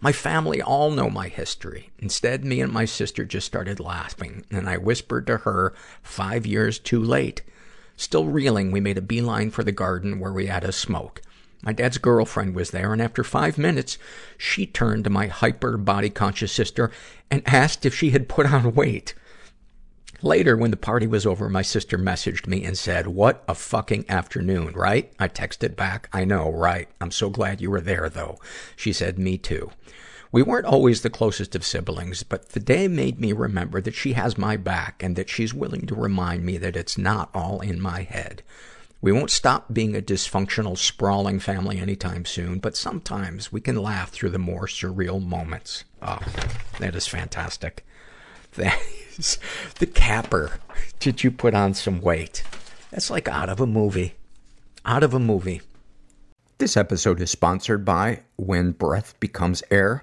My 0.00 0.12
family 0.12 0.60
all 0.60 0.90
know 0.90 1.08
my 1.08 1.28
history. 1.28 1.90
Instead, 1.98 2.44
me 2.44 2.60
and 2.60 2.72
my 2.72 2.84
sister 2.84 3.24
just 3.24 3.46
started 3.46 3.80
laughing, 3.80 4.44
and 4.50 4.68
I 4.68 4.76
whispered 4.76 5.26
to 5.28 5.38
her, 5.38 5.72
five 6.02 6.44
years 6.44 6.78
too 6.78 7.02
late. 7.02 7.42
Still 7.96 8.26
reeling, 8.26 8.70
we 8.70 8.80
made 8.80 8.98
a 8.98 9.02
beeline 9.02 9.50
for 9.50 9.62
the 9.62 9.72
garden 9.72 10.18
where 10.18 10.32
we 10.32 10.46
had 10.46 10.64
a 10.64 10.72
smoke. 10.72 11.22
My 11.64 11.72
dad's 11.72 11.96
girlfriend 11.96 12.54
was 12.54 12.72
there, 12.72 12.92
and 12.92 13.00
after 13.00 13.24
five 13.24 13.56
minutes, 13.56 13.96
she 14.36 14.66
turned 14.66 15.04
to 15.04 15.10
my 15.10 15.28
hyper 15.28 15.78
body 15.78 16.10
conscious 16.10 16.52
sister 16.52 16.90
and 17.30 17.42
asked 17.46 17.86
if 17.86 17.94
she 17.94 18.10
had 18.10 18.28
put 18.28 18.52
on 18.52 18.74
weight. 18.74 19.14
Later, 20.20 20.56
when 20.56 20.70
the 20.70 20.76
party 20.76 21.06
was 21.06 21.26
over, 21.26 21.48
my 21.48 21.62
sister 21.62 21.96
messaged 21.96 22.46
me 22.46 22.64
and 22.64 22.76
said, 22.76 23.06
what 23.06 23.44
a 23.48 23.54
fucking 23.54 24.04
afternoon, 24.10 24.74
right? 24.74 25.12
I 25.18 25.28
texted 25.28 25.74
back, 25.74 26.08
I 26.12 26.24
know, 26.24 26.50
right? 26.50 26.88
I'm 27.00 27.10
so 27.10 27.30
glad 27.30 27.62
you 27.62 27.70
were 27.70 27.80
there, 27.80 28.08
though. 28.08 28.38
She 28.76 28.92
said, 28.92 29.18
me 29.18 29.38
too. 29.38 29.70
We 30.32 30.42
weren't 30.42 30.66
always 30.66 31.00
the 31.00 31.10
closest 31.10 31.54
of 31.54 31.64
siblings, 31.64 32.24
but 32.24 32.50
the 32.50 32.60
day 32.60 32.88
made 32.88 33.20
me 33.20 33.32
remember 33.32 33.80
that 33.80 33.94
she 33.94 34.14
has 34.14 34.36
my 34.36 34.56
back 34.56 35.02
and 35.02 35.16
that 35.16 35.30
she's 35.30 35.54
willing 35.54 35.86
to 35.86 35.94
remind 35.94 36.44
me 36.44 36.56
that 36.58 36.76
it's 36.76 36.98
not 36.98 37.30
all 37.32 37.60
in 37.60 37.80
my 37.80 38.02
head. 38.02 38.42
We 39.04 39.12
won't 39.12 39.30
stop 39.30 39.66
being 39.70 39.94
a 39.94 40.00
dysfunctional, 40.00 40.78
sprawling 40.78 41.38
family 41.38 41.78
anytime 41.78 42.24
soon, 42.24 42.58
but 42.58 42.74
sometimes 42.74 43.52
we 43.52 43.60
can 43.60 43.76
laugh 43.76 44.08
through 44.08 44.30
the 44.30 44.38
more 44.38 44.66
surreal 44.66 45.22
moments. 45.22 45.84
Oh, 46.00 46.20
that 46.78 46.94
is 46.96 47.06
fantastic. 47.06 47.84
That 48.54 48.80
is 49.18 49.38
the 49.78 49.86
capper. 49.86 50.58
Did 51.00 51.22
you 51.22 51.30
put 51.32 51.54
on 51.54 51.74
some 51.74 52.00
weight? 52.00 52.44
That's 52.92 53.10
like 53.10 53.28
out 53.28 53.50
of 53.50 53.60
a 53.60 53.66
movie. 53.66 54.14
Out 54.86 55.02
of 55.02 55.12
a 55.12 55.18
movie. 55.18 55.60
This 56.56 56.74
episode 56.74 57.20
is 57.20 57.30
sponsored 57.30 57.84
by 57.84 58.20
When 58.36 58.70
Breath 58.70 59.18
Becomes 59.20 59.62
Air. 59.70 60.02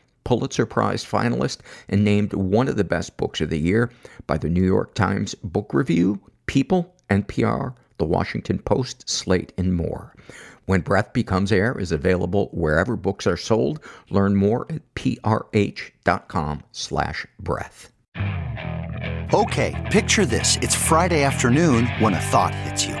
Pulitzer 0.23 0.65
Prize 0.65 1.03
finalist, 1.05 1.59
and 1.89 2.03
named 2.03 2.33
one 2.33 2.67
of 2.67 2.77
the 2.77 2.83
best 2.83 3.17
books 3.17 3.41
of 3.41 3.49
the 3.49 3.59
year 3.59 3.91
by 4.27 4.37
the 4.37 4.49
New 4.49 4.63
York 4.63 4.93
Times 4.93 5.35
Book 5.35 5.73
Review, 5.73 6.19
People, 6.45 6.93
NPR, 7.09 7.73
The 7.97 8.05
Washington 8.05 8.59
Post, 8.59 9.09
Slate, 9.09 9.53
and 9.57 9.75
more. 9.75 10.13
When 10.65 10.81
Breath 10.81 11.11
Becomes 11.13 11.51
Air 11.51 11.77
is 11.77 11.91
available 11.91 12.49
wherever 12.53 12.95
books 12.95 13.27
are 13.27 13.37
sold. 13.37 13.83
Learn 14.09 14.35
more 14.35 14.67
at 14.71 14.81
prh.com 14.95 16.63
slash 16.71 17.25
breath. 17.39 17.91
Okay, 19.33 19.87
picture 19.91 20.25
this. 20.25 20.57
It's 20.61 20.75
Friday 20.75 21.23
afternoon 21.23 21.87
when 21.99 22.13
a 22.13 22.19
thought 22.19 22.53
hits 22.53 22.85
you. 22.85 23.00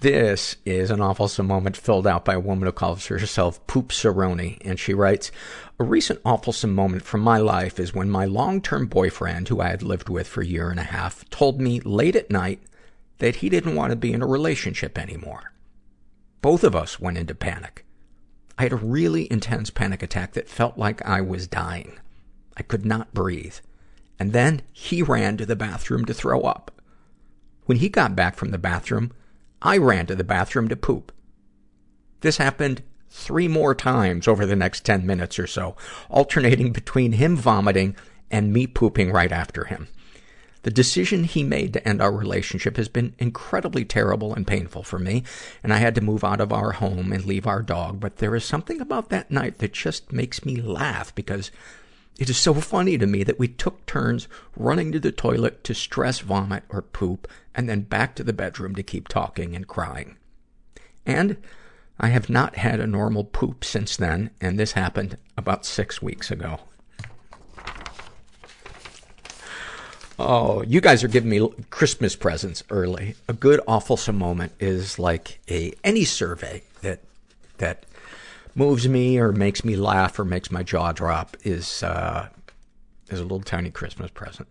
This 0.00 0.56
is 0.66 0.90
an 0.90 1.00
awful 1.00 1.30
moment 1.42 1.74
filled 1.74 2.06
out 2.06 2.26
by 2.26 2.34
a 2.34 2.40
woman 2.40 2.66
who 2.66 2.72
calls 2.72 3.06
herself 3.06 3.66
Poop 3.66 3.88
Cerrone, 3.88 4.58
and 4.60 4.78
she 4.78 4.92
writes, 4.92 5.32
A 5.78 5.84
recent 5.84 6.20
awful 6.22 6.54
moment 6.68 7.02
from 7.02 7.22
my 7.22 7.38
life 7.38 7.80
is 7.80 7.94
when 7.94 8.10
my 8.10 8.26
long-term 8.26 8.88
boyfriend, 8.88 9.48
who 9.48 9.62
I 9.62 9.68
had 9.68 9.82
lived 9.82 10.10
with 10.10 10.28
for 10.28 10.42
a 10.42 10.46
year 10.46 10.68
and 10.68 10.78
a 10.78 10.84
half, 10.84 11.28
told 11.30 11.62
me 11.62 11.80
late 11.80 12.14
at 12.14 12.30
night 12.30 12.60
that 13.18 13.36
he 13.36 13.48
didn't 13.48 13.74
want 13.74 13.90
to 13.90 13.96
be 13.96 14.12
in 14.12 14.20
a 14.20 14.26
relationship 14.26 14.98
anymore. 14.98 15.52
Both 16.42 16.62
of 16.62 16.76
us 16.76 17.00
went 17.00 17.16
into 17.16 17.34
panic. 17.34 17.86
I 18.58 18.64
had 18.64 18.72
a 18.72 18.76
really 18.76 19.30
intense 19.32 19.70
panic 19.70 20.02
attack 20.02 20.34
that 20.34 20.48
felt 20.48 20.76
like 20.76 21.04
I 21.06 21.22
was 21.22 21.46
dying. 21.46 21.98
I 22.54 22.62
could 22.62 22.84
not 22.84 23.14
breathe. 23.14 23.56
And 24.18 24.34
then 24.34 24.60
he 24.72 25.02
ran 25.02 25.38
to 25.38 25.46
the 25.46 25.56
bathroom 25.56 26.04
to 26.04 26.12
throw 26.12 26.42
up. 26.42 26.70
When 27.64 27.78
he 27.78 27.88
got 27.88 28.14
back 28.14 28.36
from 28.36 28.50
the 28.50 28.58
bathroom, 28.58 29.12
I 29.66 29.78
ran 29.78 30.06
to 30.06 30.14
the 30.14 30.22
bathroom 30.22 30.68
to 30.68 30.76
poop. 30.76 31.10
This 32.20 32.36
happened 32.36 32.84
three 33.10 33.48
more 33.48 33.74
times 33.74 34.28
over 34.28 34.46
the 34.46 34.54
next 34.54 34.84
10 34.84 35.04
minutes 35.04 35.40
or 35.40 35.48
so, 35.48 35.74
alternating 36.08 36.70
between 36.72 37.12
him 37.12 37.36
vomiting 37.36 37.96
and 38.30 38.52
me 38.52 38.68
pooping 38.68 39.10
right 39.10 39.32
after 39.32 39.64
him. 39.64 39.88
The 40.62 40.70
decision 40.70 41.24
he 41.24 41.42
made 41.42 41.72
to 41.72 41.88
end 41.88 42.00
our 42.00 42.12
relationship 42.12 42.76
has 42.76 42.88
been 42.88 43.16
incredibly 43.18 43.84
terrible 43.84 44.32
and 44.32 44.46
painful 44.46 44.84
for 44.84 45.00
me, 45.00 45.24
and 45.64 45.72
I 45.72 45.78
had 45.78 45.96
to 45.96 46.00
move 46.00 46.22
out 46.22 46.40
of 46.40 46.52
our 46.52 46.70
home 46.70 47.12
and 47.12 47.24
leave 47.24 47.48
our 47.48 47.62
dog, 47.62 47.98
but 47.98 48.18
there 48.18 48.36
is 48.36 48.44
something 48.44 48.80
about 48.80 49.08
that 49.08 49.32
night 49.32 49.58
that 49.58 49.72
just 49.72 50.12
makes 50.12 50.44
me 50.44 50.60
laugh 50.60 51.12
because 51.16 51.50
it 52.18 52.30
is 52.30 52.38
so 52.38 52.54
funny 52.54 52.96
to 52.98 53.06
me 53.06 53.22
that 53.24 53.38
we 53.38 53.48
took 53.48 53.84
turns 53.86 54.28
running 54.56 54.92
to 54.92 55.00
the 55.00 55.12
toilet 55.12 55.62
to 55.64 55.74
stress 55.74 56.20
vomit 56.20 56.64
or 56.68 56.82
poop, 56.82 57.28
and 57.54 57.68
then 57.68 57.82
back 57.82 58.14
to 58.14 58.24
the 58.24 58.32
bedroom 58.32 58.74
to 58.74 58.82
keep 58.82 59.08
talking 59.08 59.54
and 59.54 59.68
crying. 59.68 60.16
And 61.04 61.36
I 61.98 62.08
have 62.08 62.28
not 62.28 62.56
had 62.56 62.80
a 62.80 62.86
normal 62.86 63.24
poop 63.24 63.64
since 63.64 63.96
then, 63.96 64.30
and 64.40 64.58
this 64.58 64.72
happened 64.72 65.16
about 65.36 65.64
six 65.64 66.02
weeks 66.02 66.30
ago. 66.30 66.60
Oh, 70.18 70.62
you 70.62 70.80
guys 70.80 71.04
are 71.04 71.08
giving 71.08 71.30
me 71.30 71.48
Christmas 71.70 72.16
presents 72.16 72.62
early. 72.70 73.14
A 73.28 73.34
good 73.34 73.60
awfulsome 73.68 74.16
moment 74.16 74.52
is 74.58 74.98
like 74.98 75.40
a, 75.50 75.74
any 75.84 76.04
survey 76.04 76.62
that, 76.80 77.00
that 77.58 77.85
moves 78.56 78.88
me 78.88 79.18
or 79.18 79.30
makes 79.30 79.64
me 79.64 79.76
laugh 79.76 80.18
or 80.18 80.24
makes 80.24 80.50
my 80.50 80.64
jaw 80.64 80.90
drop 80.90 81.36
is, 81.44 81.82
uh, 81.82 82.28
is 83.08 83.20
a 83.20 83.22
little 83.22 83.40
tiny 83.40 83.70
Christmas 83.70 84.10
present. 84.10 84.48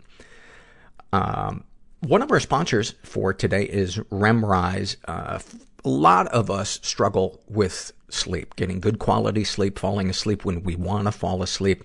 Um, 1.12 1.65
one 2.01 2.21
of 2.21 2.31
our 2.31 2.39
sponsors 2.39 2.93
for 3.03 3.33
today 3.33 3.63
is 3.63 3.97
REMrise. 3.97 4.95
Uh, 5.05 5.39
a 5.83 5.89
lot 5.89 6.27
of 6.27 6.50
us 6.50 6.79
struggle 6.83 7.41
with 7.47 7.91
sleep, 8.09 8.55
getting 8.55 8.79
good 8.79 9.00
quality 9.00 9.43
sleep, 9.43 9.79
falling 9.79 10.09
asleep 10.09 10.45
when 10.45 10.63
we 10.63 10.75
want 10.75 11.05
to 11.05 11.12
fall 11.12 11.41
asleep. 11.41 11.83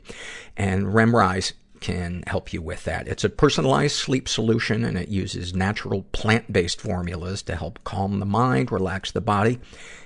And 0.57 0.87
REMrise 0.87 1.55
can 1.81 2.23
help 2.27 2.53
you 2.53 2.63
with 2.63 2.85
that. 2.85 3.09
It's 3.09 3.25
a 3.25 3.31
personalized 3.31 3.97
sleep 3.97 4.29
solution 4.29 4.85
and 4.85 4.99
it 4.99 5.09
uses 5.09 5.55
natural 5.55 6.03
plant-based 6.13 6.81
formulas 6.81 7.43
to 7.45 7.57
help 7.57 7.83
calm 7.85 8.21
the 8.21 8.27
mind, 8.27 8.71
relax 8.71 9.11
the 9.11 9.21
body, 9.21 9.59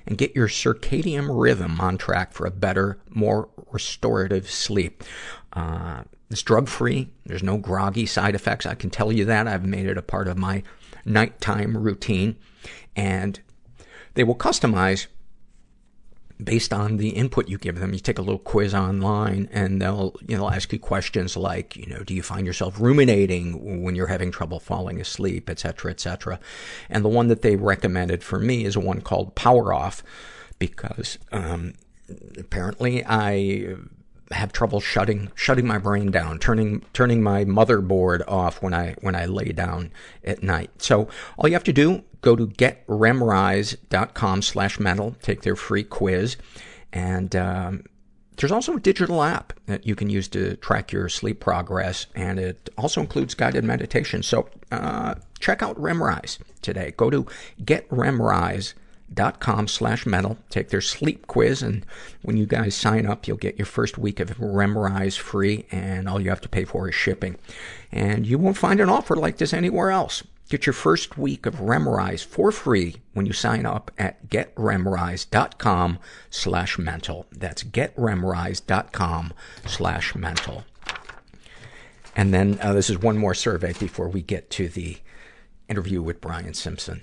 and 0.07 0.19
get 0.19 0.35
your 0.35 0.49
circadian 0.49 1.28
rhythm 1.31 1.81
on 1.81 1.99
track 1.99 2.33
for 2.33 2.47
a 2.47 2.50
better, 2.50 2.99
more 3.11 3.49
restorative 3.73 4.50
sleep. 4.50 5.02
Uh, 5.52 6.04
it's 6.31 6.43
drug-free. 6.43 7.11
There's 7.26 7.43
no 7.43 7.59
groggy 7.59 8.07
side 8.07 8.35
effects. 8.35 8.66
I 8.66 8.75
can 8.75 8.90
tell 8.90 9.12
you 9.12 9.25
that. 9.26 9.47
I've 9.47 9.66
made 9.66 9.87
it 9.87 9.99
a 9.99 10.02
part 10.02 10.28
of 10.28 10.38
my 10.38 10.62
nighttime 11.04 11.76
routine. 11.76 12.37
And 12.97 13.40
they 14.14 14.25
will 14.25 14.35
customize 14.35 15.07
based 16.43 16.73
on 16.73 16.97
the 16.97 17.11
input 17.11 17.49
you 17.49 17.59
give 17.59 17.79
them. 17.79 17.93
You 17.93 18.00
take 18.00 18.19
a 18.19 18.23
little 18.23 18.38
quiz 18.38 18.75
online 18.75 19.49
and 19.53 19.81
they'll, 19.81 20.14
you 20.26 20.37
know, 20.37 20.50
ask 20.50 20.73
you 20.73 20.79
questions 20.79 21.37
like, 21.37 21.76
you 21.76 21.87
know, 21.87 22.03
do 22.03 22.14
you 22.14 22.23
find 22.23 22.47
yourself 22.47 22.81
ruminating 22.81 23.83
when 23.83 23.95
you're 23.95 24.09
having 24.09 24.33
trouble 24.33 24.59
falling 24.59 25.00
asleep, 25.00 25.49
et 25.49 25.61
cetera, 25.61 25.91
et 25.91 26.00
cetera. 26.00 26.41
And 26.91 27.05
the 27.05 27.09
one 27.09 27.29
that 27.29 27.43
they 27.43 27.57
recommended 27.57 28.25
for 28.25 28.38
me 28.41 28.64
is 28.64 28.76
one 28.76 29.00
called 29.00 29.35
Power 29.35 29.73
Off 29.73 30.03
because, 30.59 31.19
um, 31.33 31.75
apparently 32.37 33.05
I 33.07 33.76
have 34.31 34.53
trouble 34.53 34.81
shutting 34.81 35.31
shutting 35.35 35.67
my 35.67 35.79
brain 35.79 36.11
down, 36.11 36.38
turning 36.38 36.83
turning 36.93 37.23
my 37.23 37.45
motherboard 37.45 38.23
off 38.26 38.62
when 38.62 38.75
I 38.75 38.95
when 39.00 39.14
I 39.14 39.26
lay 39.26 39.53
down 39.53 39.93
at 40.25 40.43
night. 40.43 40.71
So 40.79 41.09
all 41.38 41.47
you 41.47 41.55
have 41.55 41.64
to 41.64 41.73
do 41.73 42.05
go 42.25 42.35
to 42.35 42.47
getremrise.com 42.47 44.43
slash 44.43 44.81
mental, 44.81 45.14
take 45.21 45.43
their 45.43 45.54
free 45.54 45.85
quiz, 45.85 46.38
and 46.90 47.37
um, 47.37 47.85
there's 48.38 48.50
also 48.50 48.76
a 48.76 48.81
digital 48.81 49.23
app 49.23 49.52
that 49.66 49.87
you 49.87 49.95
can 49.95 50.09
use 50.09 50.26
to 50.28 50.57
track 50.57 50.90
your 50.90 51.11
sleep 51.11 51.38
progress, 51.38 52.07
and 52.14 52.40
it 52.40 52.71
also 52.78 53.02
includes 53.02 53.35
guided 53.35 53.62
meditation. 53.62 54.23
So 54.23 54.49
uh, 54.72 55.16
check 55.38 55.62
out 55.62 55.77
REMrise 55.77 56.38
today. 56.62 56.94
Go 56.96 57.11
to 57.11 57.27
getremrise.com 57.62 59.68
slash 59.68 60.07
mental. 60.07 60.38
Take 60.49 60.70
their 60.70 60.81
sleep 60.81 61.27
quiz, 61.27 61.62
and 61.62 61.85
when 62.22 62.38
you 62.38 62.46
guys 62.46 62.75
sign 62.75 63.05
up, 63.05 63.29
you'll 63.29 63.37
get 63.37 63.59
your 63.59 63.66
first 63.66 63.99
week 63.99 64.18
of 64.18 64.38
REMrise 64.38 65.18
free, 65.18 65.66
and 65.70 66.09
all 66.09 66.20
you 66.20 66.31
have 66.31 66.40
to 66.40 66.49
pay 66.49 66.64
for 66.64 66.88
is 66.88 66.94
shipping. 66.94 67.37
And 67.92 68.27
you 68.27 68.38
won't 68.38 68.57
find 68.57 68.81
an 68.81 68.88
offer 68.88 69.14
like 69.14 69.37
this 69.37 69.53
anywhere 69.53 69.90
else. 69.90 70.22
Get 70.48 70.66
your 70.66 70.74
first 70.74 71.16
week 71.16 71.46
of 71.46 71.57
REMrise 71.57 72.24
for 72.24 72.52
free 72.52 72.96
when 73.14 73.24
you 73.24 73.33
sign 73.33 73.64
up 73.64 73.90
at 73.96 74.28
getremrise.com 74.28 75.98
slash 76.28 76.78
mental. 76.78 77.26
That's 77.33 77.64
getremrise.com 77.64 79.33
slash 79.66 80.14
mental. 80.14 80.64
And 82.14 82.33
then 82.33 82.59
uh, 82.61 82.74
this 82.74 82.90
is 82.90 82.98
one 82.98 83.16
more 83.16 83.35
survey 83.35 83.72
before 83.72 84.09
we 84.09 84.22
get 84.22 84.50
to 84.50 84.68
the 84.68 84.98
interview 85.68 86.02
with 86.02 86.20
Brian 86.20 86.54
Simpson. 86.54 87.02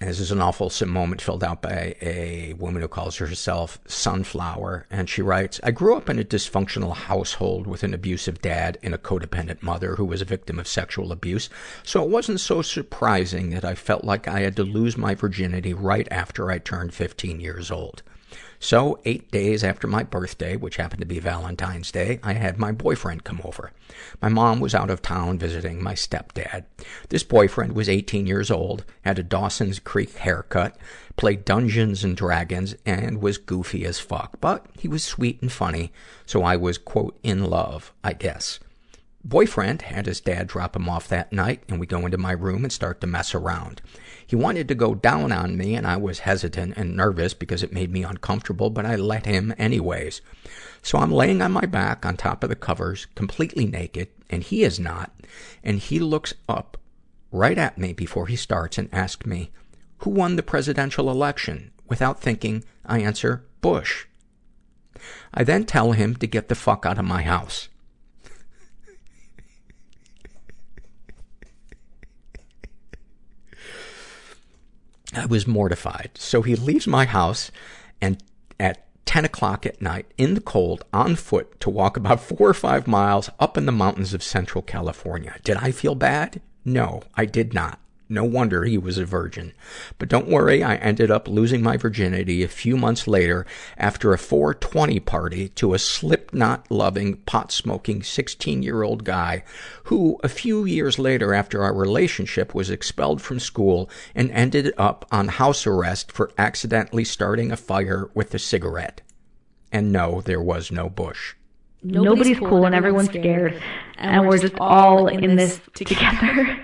And 0.00 0.10
this 0.10 0.20
is 0.20 0.32
an 0.32 0.40
awful 0.40 0.72
moment 0.86 1.22
filled 1.22 1.44
out 1.44 1.62
by 1.62 1.94
a 2.02 2.54
woman 2.58 2.82
who 2.82 2.88
calls 2.88 3.16
herself 3.16 3.78
Sunflower. 3.86 4.86
And 4.90 5.08
she 5.08 5.22
writes, 5.22 5.60
I 5.62 5.70
grew 5.70 5.96
up 5.96 6.10
in 6.10 6.18
a 6.18 6.24
dysfunctional 6.24 6.94
household 6.94 7.66
with 7.66 7.82
an 7.82 7.94
abusive 7.94 8.42
dad 8.42 8.78
and 8.82 8.94
a 8.94 8.98
codependent 8.98 9.62
mother 9.62 9.96
who 9.96 10.04
was 10.04 10.20
a 10.20 10.26
victim 10.26 10.58
of 10.58 10.68
sexual 10.68 11.12
abuse. 11.12 11.48
So 11.82 12.02
it 12.02 12.10
wasn't 12.10 12.40
so 12.40 12.60
surprising 12.60 13.50
that 13.50 13.64
I 13.64 13.74
felt 13.74 14.04
like 14.04 14.26
I 14.26 14.40
had 14.40 14.56
to 14.56 14.64
lose 14.64 14.96
my 14.96 15.14
virginity 15.14 15.72
right 15.72 16.08
after 16.10 16.50
I 16.50 16.58
turned 16.58 16.92
15 16.92 17.40
years 17.40 17.70
old. 17.70 18.02
So, 18.64 18.98
eight 19.04 19.30
days 19.30 19.62
after 19.62 19.86
my 19.86 20.04
birthday, 20.04 20.56
which 20.56 20.78
happened 20.78 21.02
to 21.02 21.06
be 21.06 21.18
Valentine's 21.18 21.92
Day, 21.92 22.18
I 22.22 22.32
had 22.32 22.58
my 22.58 22.72
boyfriend 22.72 23.22
come 23.22 23.42
over. 23.44 23.72
My 24.22 24.30
mom 24.30 24.58
was 24.58 24.74
out 24.74 24.88
of 24.88 25.02
town 25.02 25.38
visiting 25.38 25.82
my 25.82 25.92
stepdad. 25.92 26.64
This 27.10 27.24
boyfriend 27.24 27.72
was 27.74 27.90
18 27.90 28.26
years 28.26 28.50
old, 28.50 28.86
had 29.02 29.18
a 29.18 29.22
Dawson's 29.22 29.78
Creek 29.78 30.16
haircut, 30.16 30.78
played 31.16 31.44
Dungeons 31.44 32.04
and 32.04 32.16
Dragons, 32.16 32.74
and 32.86 33.20
was 33.20 33.36
goofy 33.36 33.84
as 33.84 34.00
fuck. 34.00 34.40
But 34.40 34.64
he 34.78 34.88
was 34.88 35.04
sweet 35.04 35.42
and 35.42 35.52
funny, 35.52 35.92
so 36.24 36.42
I 36.42 36.56
was, 36.56 36.78
quote, 36.78 37.18
in 37.22 37.44
love, 37.44 37.92
I 38.02 38.14
guess. 38.14 38.60
Boyfriend 39.22 39.82
had 39.82 40.06
his 40.06 40.22
dad 40.22 40.46
drop 40.46 40.74
him 40.74 40.88
off 40.88 41.06
that 41.08 41.34
night, 41.34 41.62
and 41.68 41.78
we 41.78 41.86
go 41.86 42.06
into 42.06 42.16
my 42.16 42.32
room 42.32 42.64
and 42.64 42.72
start 42.72 43.02
to 43.02 43.06
mess 43.06 43.34
around. 43.34 43.82
He 44.26 44.36
wanted 44.36 44.68
to 44.68 44.74
go 44.74 44.94
down 44.94 45.32
on 45.32 45.56
me, 45.56 45.74
and 45.74 45.86
I 45.86 45.96
was 45.96 46.20
hesitant 46.20 46.74
and 46.76 46.96
nervous 46.96 47.34
because 47.34 47.62
it 47.62 47.72
made 47.72 47.92
me 47.92 48.02
uncomfortable, 48.02 48.70
but 48.70 48.86
I 48.86 48.96
let 48.96 49.26
him 49.26 49.54
anyways. 49.58 50.20
So 50.82 50.98
I'm 50.98 51.12
laying 51.12 51.42
on 51.42 51.52
my 51.52 51.66
back 51.66 52.04
on 52.04 52.16
top 52.16 52.42
of 52.42 52.50
the 52.50 52.56
covers, 52.56 53.06
completely 53.14 53.66
naked, 53.66 54.08
and 54.30 54.42
he 54.42 54.62
is 54.64 54.80
not, 54.80 55.12
and 55.62 55.78
he 55.78 55.98
looks 55.98 56.34
up 56.48 56.78
right 57.30 57.58
at 57.58 57.78
me 57.78 57.92
before 57.92 58.26
he 58.26 58.36
starts 58.36 58.78
and 58.78 58.88
asks 58.92 59.26
me, 59.26 59.50
who 59.98 60.10
won 60.10 60.36
the 60.36 60.42
presidential 60.42 61.10
election? 61.10 61.72
Without 61.88 62.20
thinking, 62.20 62.64
I 62.84 63.00
answer, 63.00 63.44
Bush. 63.60 64.06
I 65.32 65.44
then 65.44 65.64
tell 65.64 65.92
him 65.92 66.16
to 66.16 66.26
get 66.26 66.48
the 66.48 66.54
fuck 66.54 66.86
out 66.86 66.98
of 66.98 67.04
my 67.04 67.22
house. 67.22 67.68
I 75.16 75.26
was 75.26 75.46
mortified. 75.46 76.10
So 76.14 76.42
he 76.42 76.56
leaves 76.56 76.86
my 76.86 77.04
house 77.04 77.50
and 78.00 78.22
at 78.58 78.86
10 79.06 79.24
o'clock 79.24 79.66
at 79.66 79.82
night 79.82 80.06
in 80.16 80.34
the 80.34 80.40
cold 80.40 80.84
on 80.92 81.16
foot 81.16 81.60
to 81.60 81.70
walk 81.70 81.96
about 81.96 82.20
four 82.28 82.48
or 82.48 82.54
five 82.54 82.86
miles 82.86 83.30
up 83.38 83.56
in 83.56 83.66
the 83.66 83.72
mountains 83.72 84.14
of 84.14 84.22
central 84.22 84.62
California. 84.62 85.36
Did 85.44 85.56
I 85.58 85.70
feel 85.70 85.94
bad? 85.94 86.40
No, 86.64 87.02
I 87.14 87.26
did 87.26 87.52
not. 87.52 87.78
No 88.08 88.22
wonder 88.24 88.64
he 88.64 88.76
was 88.76 88.98
a 88.98 89.06
virgin. 89.06 89.54
But 89.98 90.10
don't 90.10 90.28
worry, 90.28 90.62
I 90.62 90.76
ended 90.76 91.10
up 91.10 91.26
losing 91.26 91.62
my 91.62 91.78
virginity 91.78 92.42
a 92.42 92.48
few 92.48 92.76
months 92.76 93.08
later 93.08 93.46
after 93.78 94.12
a 94.12 94.18
420 94.18 95.00
party 95.00 95.48
to 95.50 95.72
a 95.72 95.78
slipknot-loving, 95.78 97.16
pot-smoking 97.18 98.02
16-year-old 98.02 99.04
guy 99.04 99.42
who, 99.84 100.20
a 100.22 100.28
few 100.28 100.66
years 100.66 100.98
later 100.98 101.32
after 101.32 101.62
our 101.62 101.74
relationship, 101.74 102.54
was 102.54 102.68
expelled 102.68 103.22
from 103.22 103.40
school 103.40 103.88
and 104.14 104.30
ended 104.32 104.74
up 104.76 105.06
on 105.10 105.28
house 105.28 105.66
arrest 105.66 106.12
for 106.12 106.30
accidentally 106.36 107.04
starting 107.04 107.50
a 107.50 107.56
fire 107.56 108.10
with 108.12 108.34
a 108.34 108.38
cigarette. 108.38 109.00
And 109.72 109.90
no, 109.90 110.20
there 110.20 110.42
was 110.42 110.70
no 110.70 110.90
Bush. 110.90 111.34
Nobody's, 111.82 112.38
cool 112.38 112.64
and 112.64 112.74
everyone's 112.74 113.08
scared. 113.08 113.62
And 113.96 114.26
we're 114.26 114.38
just 114.38 114.54
all 114.58 115.08
in 115.08 115.36
this 115.36 115.60
together. 115.74 116.63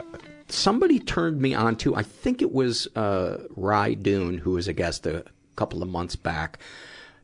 somebody 0.53 0.99
turned 0.99 1.41
me 1.41 1.53
on 1.53 1.75
to. 1.77 1.95
I 1.95 2.03
think 2.03 2.41
it 2.41 2.51
was 2.51 2.87
uh, 2.95 3.37
Rye 3.55 3.93
Dune, 3.93 4.37
who 4.37 4.51
was 4.51 4.67
a 4.67 4.73
guest 4.73 5.05
a 5.05 5.23
couple 5.55 5.81
of 5.81 5.89
months 5.89 6.15
back. 6.15 6.59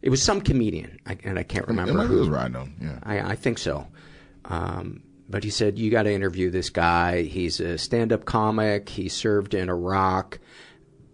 It 0.01 0.09
was 0.09 0.21
some 0.21 0.41
comedian, 0.41 0.99
I, 1.05 1.17
and 1.23 1.39
I 1.39 1.43
can't 1.43 1.67
remember. 1.67 2.03
It 2.03 2.09
was 2.09 2.29
Rye 2.29 2.49
Dune, 2.49 2.75
yeah. 2.81 2.99
I, 3.03 3.31
I 3.31 3.35
think 3.35 3.57
so. 3.57 3.87
Um, 4.45 5.03
but 5.29 5.43
he 5.43 5.49
said, 5.49 5.77
You 5.77 5.91
got 5.91 6.03
to 6.03 6.13
interview 6.13 6.49
this 6.49 6.69
guy. 6.69 7.23
He's 7.23 7.59
a 7.59 7.77
stand 7.77 8.13
up 8.13 8.25
comic, 8.25 8.89
he 8.89 9.09
served 9.09 9.53
in 9.53 9.69
Iraq, 9.69 10.39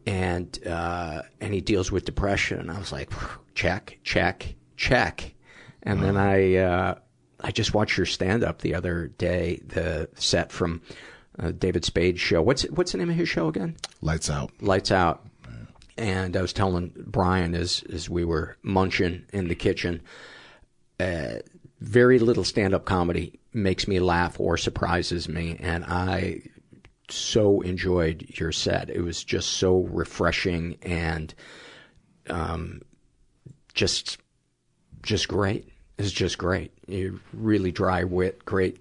and, 0.06 0.60
uh, 0.68 1.24
and 1.40 1.54
he 1.54 1.62
deals 1.62 1.92
with 1.92 2.06
depression. 2.06 2.60
And 2.60 2.72
I 2.72 2.78
was 2.78 2.92
like, 2.92 3.12
Check, 3.56 4.00
check, 4.04 4.56
check. 4.76 5.34
And 5.82 6.02
then 6.02 6.16
I, 6.16 6.56
uh, 6.56 6.96
I 7.42 7.52
just 7.52 7.74
watched 7.74 7.98
your 7.98 8.06
stand 8.06 8.44
up 8.44 8.62
the 8.62 8.74
other 8.76 9.08
day, 9.08 9.62
the 9.66 10.10
set 10.16 10.52
from 10.52 10.82
uh, 11.40 11.52
David 11.52 11.86
Spade 11.86 12.20
show. 12.20 12.42
What's 12.42 12.64
what's 12.64 12.92
the 12.92 12.98
name 12.98 13.10
of 13.10 13.16
his 13.16 13.30
show 13.30 13.48
again? 13.48 13.76
Lights 14.02 14.30
Out. 14.30 14.52
Lights 14.62 14.92
Out. 14.92 15.26
And 15.96 16.36
I 16.36 16.42
was 16.42 16.54
telling 16.54 16.92
Brian 17.06 17.54
as 17.54 17.84
as 17.92 18.10
we 18.10 18.26
were 18.26 18.58
munching 18.64 19.26
in 19.32 19.48
the 19.48 19.56
kitchen, 19.56 20.02
uh, 21.00 21.36
very 21.80 22.18
little 22.18 22.44
stand 22.44 22.74
up 22.74 22.86
comedy 22.86 23.40
makes 23.54 23.88
me 23.88 24.00
laugh 24.00 24.40
or 24.40 24.58
surprises 24.58 25.30
me, 25.30 25.58
and 25.60 25.86
I 25.86 26.42
so 27.10 27.62
enjoyed 27.62 28.26
your 28.40 28.52
set. 28.52 28.90
It 28.90 29.02
was 29.02 29.24
just 29.24 29.50
so 29.52 29.82
refreshing 29.82 30.78
and 30.82 31.34
um, 32.30 32.82
just 33.74 34.18
just 35.04 35.28
great. 35.28 35.70
It's 35.98 36.12
just 36.12 36.38
great. 36.38 36.74
You 36.88 37.20
really 37.34 37.72
dry 37.72 38.04
wit, 38.04 38.44
great, 38.46 38.80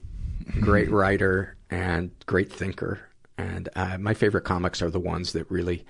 great 0.61 0.91
writer, 0.93 1.57
and 1.73 2.11
great 2.27 2.53
thinker. 2.53 3.01
And 3.39 3.69
uh, 3.75 3.97
my 3.99 4.15
favorite 4.15 4.45
comics 4.45 4.83
are 4.83 4.91
the 4.91 5.01
ones 5.01 5.33
that 5.33 5.51
really 5.51 5.85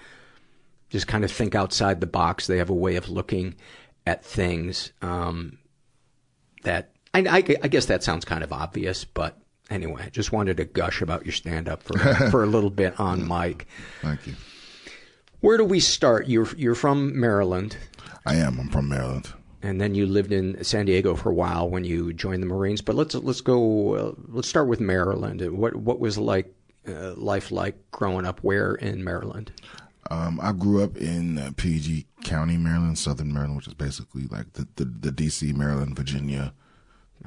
just 0.88 1.09
kind 1.09 1.25
of 1.25 1.33
think 1.33 1.55
outside 1.55 2.01
the 2.01 2.07
box. 2.07 2.47
They 2.47 2.59
have 2.59 2.71
a 2.71 2.75
way 2.75 2.97
of 2.97 3.09
looking 3.09 3.57
at 4.07 4.25
things 4.25 4.92
um, 5.03 5.59
that 6.62 6.92
I, 7.12 7.21
I, 7.21 7.37
I 7.62 7.68
guess 7.68 7.87
that 7.87 8.05
sounds 8.05 8.25
kind 8.25 8.45
of 8.45 8.53
obvious, 8.53 9.05
but 9.05 9.37
anyway, 9.71 10.05
I 10.07 10.11
just 10.11 10.33
wanted 10.33 10.57
to 10.59 10.64
gush 10.64 11.03
about 11.03 11.27
your 11.27 11.33
stand 11.33 11.68
up 11.68 11.83
for 11.83 11.99
for 12.31 12.45
a 12.45 12.47
little 12.47 12.71
bit 12.71 12.99
on 13.01 13.27
Mike. 13.27 13.66
Thank 14.01 14.27
you. 14.27 14.35
Where 15.40 15.57
do 15.57 15.64
we 15.64 15.81
start? 15.81 16.29
You're 16.29 16.49
you're 16.57 16.77
from 16.77 17.18
Maryland. 17.18 17.77
I 18.25 18.37
am. 18.37 18.61
I'm 18.61 18.68
from 18.68 18.88
Maryland 18.88 19.33
and 19.62 19.81
then 19.81 19.94
you 19.94 20.07
lived 20.07 20.33
in 20.33 20.62
San 20.64 20.87
Diego 20.87 21.14
for 21.14 21.31
a 21.31 21.35
while 21.35 21.68
when 21.68 21.85
you 21.85 22.12
joined 22.12 22.42
the 22.42 22.46
Marines. 22.46 22.81
But 22.81 22.96
let's 22.96 23.14
let's 23.14 23.40
go. 23.40 23.94
Uh, 23.94 24.12
let's 24.29 24.48
start 24.48 24.68
with 24.68 24.81
Maryland. 24.81 25.40
What 25.57 25.77
what 25.77 26.01
was 26.01 26.18
like 26.18 26.53
uh, 26.87 27.14
life 27.14 27.51
like 27.51 27.77
growing 27.90 28.27
up? 28.27 28.40
Where 28.40 28.75
in 28.75 29.05
Maryland? 29.05 29.53
Um, 30.11 30.40
I 30.42 30.53
grew 30.53 30.83
up 30.83 30.96
in 30.96 31.38
uh, 31.38 31.53
PG 31.57 32.07
County, 32.25 32.57
Maryland, 32.57 32.98
Southern 32.98 33.33
Maryland, 33.33 33.57
which 33.57 33.68
is 33.68 33.75
basically 33.75 34.27
like 34.27 34.53
the 34.55 34.66
the, 34.77 34.85
the 34.85 35.11
DC, 35.12 35.55
Maryland, 35.55 35.96
Virginia 35.96 36.53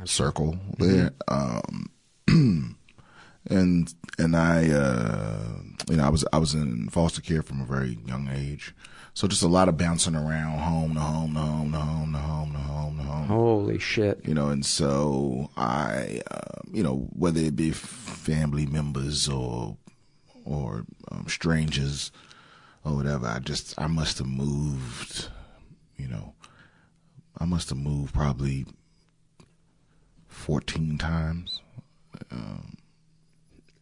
circle 0.04 0.58
there. 0.78 1.12
Mm-hmm. 1.30 1.90
Um, 2.28 2.78
and 3.48 3.94
and 4.18 4.36
I, 4.36 4.70
uh, 4.70 5.60
you 5.90 5.96
know, 5.96 6.04
I 6.04 6.10
was 6.10 6.26
I 6.34 6.38
was 6.38 6.54
in 6.54 6.90
foster 6.90 7.22
care 7.22 7.42
from 7.42 7.62
a 7.62 7.66
very 7.66 7.98
young 8.06 8.30
age. 8.30 8.76
So 9.16 9.30
just 9.30 9.44
a 9.44 9.48
lot 9.48 9.70
of 9.70 9.78
bouncing 9.78 10.14
around 10.14 10.60
home 10.60 10.94
to 10.94 11.00
home 11.00 11.34
to 11.36 11.40
home 11.40 11.72
to 11.72 11.80
home 11.80 12.12
to 12.12 12.20
home 12.20 12.52
to 12.52 12.60
home 12.60 12.98
to 12.98 13.04
home. 13.04 13.28
Holy 13.28 13.80
shit. 13.80 14.20
You 14.26 14.34
know, 14.34 14.50
and 14.50 14.66
so 14.66 15.50
I, 15.56 16.22
uh, 16.30 16.60
you 16.70 16.84
know, 16.84 17.08
whether 17.14 17.40
it 17.40 17.56
be 17.56 17.72
family 17.72 18.66
members 18.66 19.30
or, 19.30 19.78
or 20.44 20.86
um, 21.10 21.28
strangers 21.30 22.12
or 22.84 22.94
whatever, 22.98 23.28
I 23.28 23.40
just, 23.40 23.74
I 23.78 23.88
must 23.88 24.18
have 24.18 24.28
moved, 24.28 25.30
you 25.96 26.10
know, 26.10 26.34
I 27.38 27.46
must 27.46 27.70
have 27.70 27.78
moved 27.78 28.14
probably 28.14 28.66
14 30.28 30.98
times. 30.98 31.62
Um, 32.32 32.76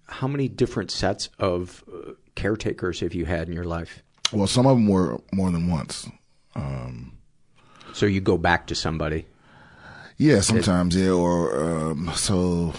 How 0.06 0.28
many 0.28 0.48
different 0.48 0.92
sets 0.92 1.30
of 1.40 1.84
uh, 1.92 2.12
caretakers 2.36 3.00
have 3.00 3.16
you 3.16 3.26
had 3.26 3.48
in 3.48 3.56
your 3.56 3.66
life? 3.66 4.04
Well, 4.34 4.48
some 4.48 4.66
of 4.66 4.78
them 4.78 4.88
were 4.88 5.20
more 5.32 5.52
than 5.52 5.70
once. 5.70 6.10
Um, 6.56 7.18
so 7.94 8.06
you 8.06 8.22
go 8.22 8.38
back 8.38 8.68
to 8.68 8.76
somebody. 8.76 9.26
Yeah, 10.18 10.42
sometimes, 10.42 10.96
yeah. 10.96 11.12
Or 11.12 11.92
um, 11.92 12.12
so, 12.16 12.74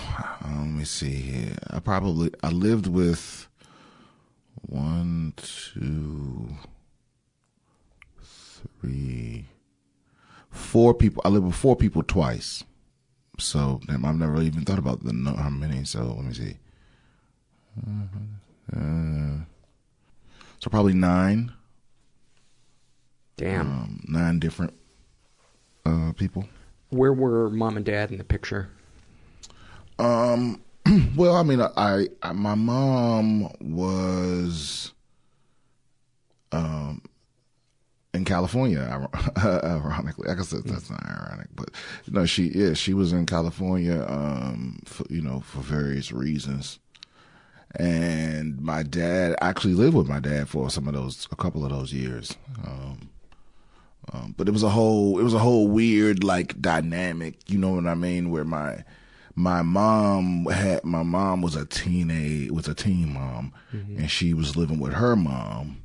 um, 0.44 0.72
let 0.72 0.78
me 0.78 0.84
see 0.84 1.14
here. 1.14 1.56
I 1.70 1.80
probably 1.80 2.30
I 2.42 2.50
lived 2.50 2.86
with 2.86 3.48
one, 4.62 5.34
two, 5.36 6.48
three, 8.80 9.46
four 10.50 10.94
people. 10.94 11.22
I 11.24 11.28
lived 11.28 11.46
with 11.46 11.56
four 11.56 11.76
people 11.76 12.02
twice. 12.02 12.64
So 13.38 13.80
damn, 13.86 14.04
I've 14.04 14.16
never 14.16 14.40
even 14.42 14.64
thought 14.64 14.78
about 14.78 15.02
the 15.04 15.12
how 15.36 15.50
many. 15.50 15.84
So 15.84 16.14
let 16.16 16.24
me 16.24 16.34
see. 16.34 16.56
Uh, 18.74 19.44
so 20.64 20.70
probably 20.70 20.94
nine. 20.94 21.52
Damn. 23.36 23.60
Um, 23.60 24.00
nine 24.08 24.38
different 24.38 24.72
uh, 25.84 26.12
people. 26.16 26.48
Where 26.88 27.12
were 27.12 27.50
mom 27.50 27.76
and 27.76 27.84
dad 27.84 28.10
in 28.10 28.18
the 28.18 28.24
picture? 28.24 28.70
Um. 29.98 30.60
Well, 31.16 31.34
I 31.34 31.42
mean, 31.44 31.62
I, 31.62 32.08
I 32.22 32.32
my 32.32 32.54
mom 32.54 33.50
was 33.58 34.92
um 36.52 37.00
in 38.12 38.26
California. 38.26 39.08
Ironically, 39.42 40.28
I 40.28 40.34
guess 40.34 40.50
that's 40.50 40.90
not 40.90 41.02
ironic, 41.06 41.48
but 41.54 41.70
you 42.04 42.12
know, 42.12 42.26
she 42.26 42.48
yeah, 42.48 42.74
she 42.74 42.92
was 42.92 43.14
in 43.14 43.24
California. 43.24 44.04
Um, 44.06 44.80
for, 44.84 45.06
you 45.08 45.22
know, 45.22 45.40
for 45.40 45.60
various 45.60 46.12
reasons 46.12 46.80
and 47.76 48.60
my 48.60 48.82
dad 48.82 49.36
I 49.40 49.48
actually 49.48 49.74
lived 49.74 49.96
with 49.96 50.08
my 50.08 50.20
dad 50.20 50.48
for 50.48 50.70
some 50.70 50.86
of 50.88 50.94
those 50.94 51.26
a 51.32 51.36
couple 51.36 51.64
of 51.64 51.70
those 51.70 51.92
years. 51.92 52.36
Um, 52.64 53.10
um, 54.12 54.34
but 54.36 54.48
it 54.48 54.52
was 54.52 54.62
a 54.62 54.68
whole 54.68 55.18
it 55.18 55.22
was 55.22 55.34
a 55.34 55.38
whole 55.38 55.66
weird 55.68 56.22
like 56.22 56.60
dynamic 56.60 57.36
you 57.50 57.58
know 57.58 57.70
what 57.70 57.86
i 57.86 57.94
mean? 57.94 58.30
Where 58.30 58.44
my 58.44 58.84
my 59.34 59.62
mom 59.62 60.44
had 60.46 60.84
my 60.84 61.02
mom 61.02 61.42
was 61.42 61.56
a 61.56 61.64
teenage 61.64 62.50
was 62.50 62.68
a 62.68 62.74
teen 62.74 63.12
mom. 63.14 63.52
Mm-hmm. 63.72 63.98
and 63.98 64.10
she 64.10 64.34
was 64.34 64.56
living 64.56 64.78
with 64.78 64.92
her 64.92 65.16
mom 65.16 65.84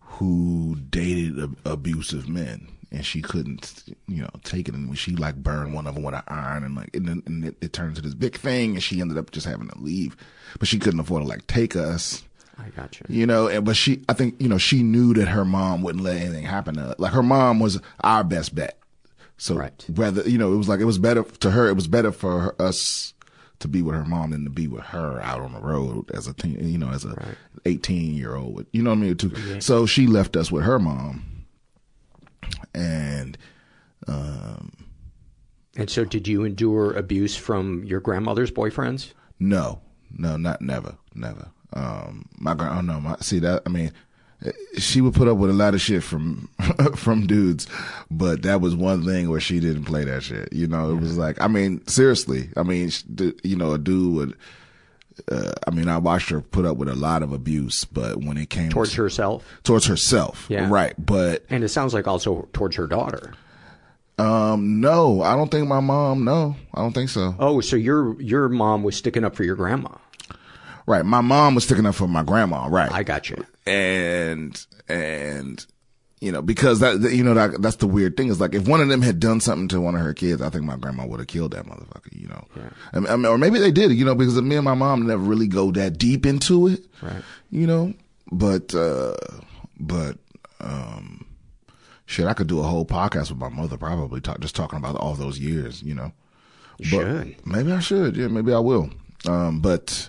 who 0.00 0.76
dated 0.90 1.38
ab- 1.38 1.58
abusive 1.64 2.28
men 2.28 2.68
and 2.90 3.04
she 3.04 3.22
couldn't, 3.22 3.84
you 4.06 4.22
know, 4.22 4.30
take 4.44 4.68
it. 4.68 4.74
And 4.74 4.96
she 4.98 5.16
like 5.16 5.36
burned 5.36 5.74
one 5.74 5.86
of 5.86 5.94
them 5.94 6.04
with 6.04 6.14
an 6.14 6.22
iron, 6.28 6.64
and 6.64 6.76
like, 6.76 6.94
and, 6.94 7.22
and 7.26 7.44
it, 7.44 7.56
it 7.60 7.72
turned 7.72 7.96
to 7.96 8.02
this 8.02 8.14
big 8.14 8.36
thing, 8.36 8.74
and 8.74 8.82
she 8.82 9.00
ended 9.00 9.18
up 9.18 9.30
just 9.30 9.46
having 9.46 9.68
to 9.68 9.78
leave. 9.78 10.16
But 10.58 10.68
she 10.68 10.78
couldn't 10.78 11.00
afford 11.00 11.22
to 11.22 11.28
like 11.28 11.46
take 11.46 11.76
us. 11.76 12.22
I 12.58 12.70
got 12.70 12.98
you. 12.98 13.06
You 13.08 13.26
know, 13.26 13.48
and 13.48 13.64
but 13.64 13.76
she, 13.76 14.02
I 14.08 14.12
think, 14.14 14.40
you 14.40 14.48
know, 14.48 14.58
she 14.58 14.82
knew 14.82 15.12
that 15.14 15.28
her 15.28 15.44
mom 15.44 15.82
wouldn't 15.82 16.04
let 16.04 16.16
anything 16.16 16.44
happen 16.44 16.76
to 16.76 16.80
her. 16.80 16.94
Like 16.98 17.12
her 17.12 17.22
mom 17.22 17.60
was 17.60 17.80
our 18.00 18.24
best 18.24 18.54
bet. 18.54 18.78
So 19.38 19.54
right. 19.54 19.84
whether 19.94 20.28
you 20.28 20.38
know, 20.38 20.52
it 20.54 20.56
was 20.56 20.68
like 20.68 20.80
it 20.80 20.86
was 20.86 20.98
better 20.98 21.22
to 21.22 21.50
her. 21.50 21.68
It 21.68 21.74
was 21.74 21.88
better 21.88 22.12
for 22.12 22.40
her, 22.40 22.62
us 22.62 23.12
to 23.58 23.68
be 23.68 23.82
with 23.82 23.94
her 23.94 24.04
mom 24.04 24.30
than 24.30 24.44
to 24.44 24.50
be 24.50 24.66
with 24.66 24.84
her 24.84 25.20
out 25.20 25.40
on 25.40 25.52
the 25.52 25.60
road 25.60 26.10
as 26.12 26.26
a 26.26 26.34
teen, 26.34 26.56
you 26.66 26.78
know, 26.78 26.90
as 26.90 27.04
a 27.04 27.10
right. 27.10 27.36
18 27.64 28.14
year 28.14 28.34
old. 28.34 28.66
You 28.72 28.82
know 28.82 28.90
what 28.90 28.98
I 28.98 29.00
mean? 29.00 29.32
Yeah. 29.46 29.58
So 29.60 29.86
she 29.86 30.06
left 30.06 30.36
us 30.36 30.50
with 30.50 30.64
her 30.64 30.78
mom. 30.78 31.35
And, 32.74 33.38
um, 34.06 34.72
and 35.76 35.90
so 35.90 36.04
did 36.04 36.26
you 36.26 36.44
endure 36.44 36.92
abuse 36.92 37.36
from 37.36 37.84
your 37.84 38.00
grandmother's 38.00 38.50
boyfriends? 38.50 39.12
No, 39.38 39.80
no, 40.10 40.36
not 40.36 40.62
never, 40.62 40.96
never. 41.14 41.50
Um, 41.72 42.28
my 42.38 42.54
grand, 42.54 42.78
oh 42.78 42.80
no, 42.80 43.00
my, 43.00 43.16
see 43.20 43.38
that, 43.40 43.62
I 43.66 43.68
mean, 43.68 43.92
she 44.78 45.00
would 45.00 45.14
put 45.14 45.28
up 45.28 45.38
with 45.38 45.50
a 45.50 45.54
lot 45.54 45.74
of 45.74 45.80
shit 45.80 46.02
from 46.02 46.48
from 46.94 47.26
dudes, 47.26 47.66
but 48.10 48.42
that 48.42 48.60
was 48.60 48.74
one 48.74 49.04
thing 49.04 49.30
where 49.30 49.40
she 49.40 49.60
didn't 49.60 49.84
play 49.84 50.04
that 50.04 50.22
shit. 50.22 50.52
You 50.52 50.66
know, 50.66 50.90
it 50.90 51.00
was 51.00 51.16
like, 51.16 51.40
I 51.40 51.48
mean, 51.48 51.86
seriously, 51.86 52.50
I 52.56 52.62
mean, 52.62 52.90
you 53.42 53.56
know, 53.56 53.72
a 53.72 53.78
dude 53.78 54.14
would. 54.14 54.36
Uh, 55.30 55.52
I 55.66 55.70
mean, 55.70 55.88
I 55.88 55.98
watched 55.98 56.30
her 56.30 56.40
put 56.40 56.64
up 56.64 56.76
with 56.76 56.88
a 56.88 56.94
lot 56.94 57.22
of 57.22 57.32
abuse, 57.32 57.84
but 57.84 58.16
when 58.18 58.36
it 58.36 58.50
came 58.50 58.70
towards 58.70 58.92
to, 58.92 59.02
herself, 59.02 59.44
towards 59.64 59.86
herself, 59.86 60.46
yeah, 60.48 60.68
right. 60.68 60.94
But 60.98 61.44
and 61.48 61.64
it 61.64 61.68
sounds 61.68 61.94
like 61.94 62.06
also 62.06 62.48
towards 62.52 62.76
her 62.76 62.86
daughter. 62.86 63.32
Um, 64.18 64.80
no, 64.80 65.22
I 65.22 65.36
don't 65.36 65.50
think 65.50 65.68
my 65.68 65.80
mom. 65.80 66.24
No, 66.24 66.56
I 66.74 66.80
don't 66.80 66.92
think 66.92 67.10
so. 67.10 67.34
Oh, 67.38 67.60
so 67.60 67.76
your 67.76 68.20
your 68.20 68.48
mom 68.48 68.82
was 68.82 68.96
sticking 68.96 69.24
up 69.24 69.34
for 69.34 69.44
your 69.44 69.56
grandma. 69.56 69.90
Right. 70.86 71.04
My 71.04 71.20
mom 71.20 71.54
was 71.54 71.64
sticking 71.64 71.84
up 71.84 71.96
for 71.96 72.06
my 72.06 72.22
grandma. 72.22 72.68
Right. 72.68 72.90
I 72.92 73.02
got 73.02 73.28
you. 73.28 73.44
And, 73.66 74.64
and, 74.88 75.66
you 76.20 76.32
know, 76.32 76.40
because 76.40 76.80
that, 76.80 77.00
you 77.12 77.22
know, 77.22 77.34
that, 77.34 77.60
that's 77.60 77.76
the 77.76 77.86
weird 77.86 78.16
thing 78.16 78.28
is 78.28 78.40
like 78.40 78.54
if 78.54 78.66
one 78.66 78.80
of 78.80 78.88
them 78.88 79.02
had 79.02 79.20
done 79.20 79.40
something 79.40 79.68
to 79.68 79.80
one 79.80 79.94
of 79.94 80.00
her 80.00 80.14
kids, 80.14 80.40
I 80.40 80.48
think 80.48 80.64
my 80.64 80.76
grandma 80.76 81.06
would 81.06 81.20
have 81.20 81.26
killed 81.26 81.52
that 81.52 81.66
motherfucker, 81.66 82.18
you 82.18 82.26
know. 82.28 82.44
Yeah. 82.56 82.70
I 82.92 83.16
mean, 83.16 83.26
or 83.26 83.36
maybe 83.36 83.58
they 83.58 83.70
did, 83.70 83.92
you 83.92 84.04
know, 84.04 84.14
because 84.14 84.40
me 84.40 84.56
and 84.56 84.64
my 84.64 84.74
mom 84.74 85.06
never 85.06 85.22
really 85.22 85.46
go 85.46 85.70
that 85.72 85.98
deep 85.98 86.24
into 86.24 86.68
it. 86.68 86.86
Right. 87.02 87.22
You 87.50 87.66
know, 87.66 87.94
but, 88.32 88.74
uh, 88.74 89.14
but, 89.78 90.18
um, 90.60 91.26
shit, 92.06 92.26
I 92.26 92.32
could 92.32 92.46
do 92.46 92.60
a 92.60 92.64
whole 92.64 92.86
podcast 92.86 93.30
with 93.30 93.38
my 93.38 93.50
mother 93.50 93.76
probably 93.76 94.22
talk, 94.22 94.40
just 94.40 94.56
talking 94.56 94.78
about 94.78 94.96
all 94.96 95.14
those 95.14 95.38
years, 95.38 95.82
you 95.82 95.94
know. 95.94 96.12
You 96.78 96.86
should. 96.86 97.46
Maybe 97.46 97.72
I 97.72 97.80
should. 97.80 98.16
Yeah, 98.16 98.28
maybe 98.28 98.54
I 98.54 98.58
will. 98.58 98.90
Um, 99.26 99.60
but, 99.60 100.08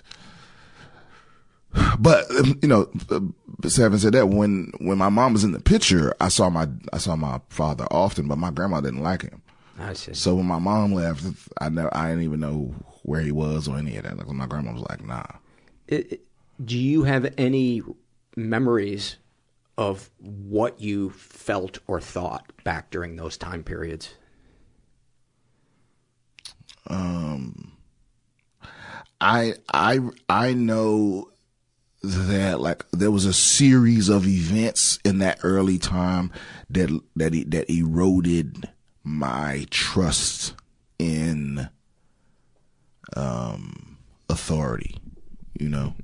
but 1.98 2.30
um, 2.30 2.58
you 2.62 2.68
know, 2.68 2.90
having 3.76 3.98
said 3.98 4.12
that, 4.12 4.28
when 4.28 4.72
when 4.78 4.98
my 4.98 5.08
mom 5.08 5.32
was 5.32 5.44
in 5.44 5.52
the 5.52 5.60
picture, 5.60 6.14
I 6.20 6.28
saw 6.28 6.48
my 6.50 6.68
I 6.92 6.98
saw 6.98 7.16
my 7.16 7.40
father 7.48 7.86
often, 7.90 8.28
but 8.28 8.38
my 8.38 8.50
grandma 8.50 8.80
didn't 8.80 9.02
like 9.02 9.22
him. 9.22 9.42
I 9.78 9.92
see. 9.92 10.14
So 10.14 10.34
when 10.34 10.46
my 10.46 10.58
mom 10.58 10.92
left, 10.92 11.24
I 11.60 11.68
never, 11.68 11.94
I 11.96 12.08
didn't 12.08 12.24
even 12.24 12.40
know 12.40 12.74
where 13.02 13.20
he 13.20 13.32
was 13.32 13.68
or 13.68 13.76
any 13.76 13.96
of 13.96 14.04
that. 14.04 14.16
Like 14.16 14.28
my 14.28 14.46
grandma 14.46 14.72
was 14.72 14.84
like, 14.88 15.04
"Nah." 15.04 15.24
It, 15.86 16.12
it, 16.12 16.20
do 16.64 16.76
you 16.76 17.04
have 17.04 17.32
any 17.38 17.82
memories 18.36 19.16
of 19.76 20.10
what 20.18 20.80
you 20.80 21.10
felt 21.10 21.78
or 21.86 22.00
thought 22.00 22.52
back 22.64 22.90
during 22.90 23.16
those 23.16 23.36
time 23.36 23.62
periods? 23.62 24.14
Um, 26.88 27.72
I 29.20 29.54
I 29.72 30.00
I 30.28 30.52
know 30.54 31.27
that 32.02 32.60
like 32.60 32.84
there 32.92 33.10
was 33.10 33.24
a 33.24 33.32
series 33.32 34.08
of 34.08 34.26
events 34.26 34.98
in 35.04 35.18
that 35.18 35.40
early 35.42 35.78
time 35.78 36.32
that 36.70 36.88
that 37.16 37.32
that 37.50 37.70
eroded 37.70 38.68
my 39.02 39.66
trust 39.70 40.54
in 40.98 41.68
um 43.16 43.98
authority 44.28 44.96
you 45.58 45.68
know 45.68 45.94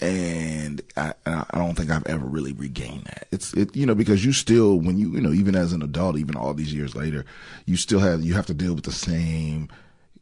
and 0.00 0.80
I, 0.96 1.12
I 1.26 1.58
don't 1.58 1.74
think 1.74 1.90
I've 1.90 2.06
ever 2.06 2.24
really 2.24 2.52
regained 2.52 3.04
that. 3.06 3.26
It's 3.32 3.52
it 3.54 3.74
you 3.74 3.84
know 3.84 3.94
because 3.94 4.24
you 4.24 4.32
still 4.32 4.78
when 4.78 4.96
you 4.98 5.10
you 5.12 5.20
know 5.20 5.32
even 5.32 5.56
as 5.56 5.72
an 5.72 5.82
adult 5.82 6.18
even 6.18 6.36
all 6.36 6.54
these 6.54 6.72
years 6.72 6.94
later 6.94 7.24
you 7.66 7.76
still 7.76 8.00
have 8.00 8.22
you 8.22 8.34
have 8.34 8.46
to 8.46 8.54
deal 8.54 8.74
with 8.74 8.84
the 8.84 8.92
same 8.92 9.68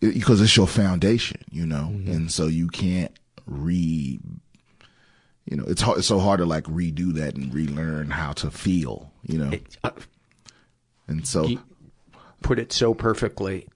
because 0.01 0.41
it's 0.41 0.57
your 0.57 0.67
foundation 0.67 1.43
you 1.51 1.67
know 1.67 1.91
mm-hmm. 1.93 2.11
and 2.11 2.31
so 2.33 2.47
you 2.47 2.69
can't 2.69 3.13
re 3.47 4.19
you 5.45 5.57
know 5.57 5.65
it's 5.67 5.83
hard 5.83 5.99
it's 5.99 6.09
so 6.09 6.19
hard 6.19 6.39
to 6.39 6.47
like 6.47 6.65
redo 6.65 7.13
that 7.15 7.37
and 7.37 7.55
relearn 7.55 8.11
how 8.11 8.33
to 8.33 8.51
feel 8.51 9.13
you 9.23 9.39
know? 9.39 9.51
It, 9.51 9.77
uh, 9.85 9.91
and 11.09 11.27
so 11.27 11.49
put 12.43 12.59
it 12.59 12.73
so 12.73 12.95
perfectly 12.95 13.67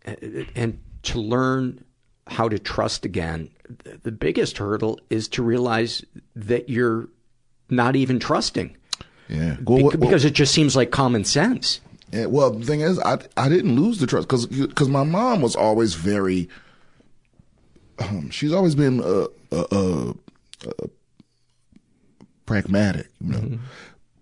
and 0.54 0.78
to 1.02 1.20
learn 1.20 1.84
how 2.26 2.48
to 2.48 2.58
trust 2.58 3.04
again 3.04 3.50
the 4.02 4.12
biggest 4.12 4.58
hurdle 4.58 4.98
is 5.10 5.28
to 5.28 5.42
realize 5.42 6.04
that 6.34 6.68
you're 6.68 7.08
not 7.68 7.96
even 7.96 8.18
trusting. 8.18 8.76
Yeah. 9.28 9.56
Well, 9.64 9.90
because, 9.90 10.24
well, 10.24 10.26
it 10.26 10.34
just 10.34 10.52
seems 10.52 10.74
like 10.74 10.90
common 10.90 11.24
sense. 11.24 11.80
Yeah, 12.12 12.26
well 12.26 12.50
the 12.50 12.66
thing 12.66 12.80
is 12.80 12.98
i 12.98 13.18
i 13.36 13.48
didn't 13.48 13.76
lose 13.76 13.98
the 13.98 14.06
trust 14.08 14.26
because 14.26 14.46
because 14.46 14.88
my 14.88 15.04
mom 15.04 15.40
was 15.42 15.54
always 15.54 15.94
very 15.94 16.48
um, 18.00 18.30
she's 18.30 18.52
always 18.52 18.74
been 18.74 18.98
a, 18.98 19.26
a, 19.52 20.14
a 20.66 20.88
pragmatic, 22.46 23.08
you 23.20 23.32
know. 23.32 23.38
Mm-hmm. 23.38 23.64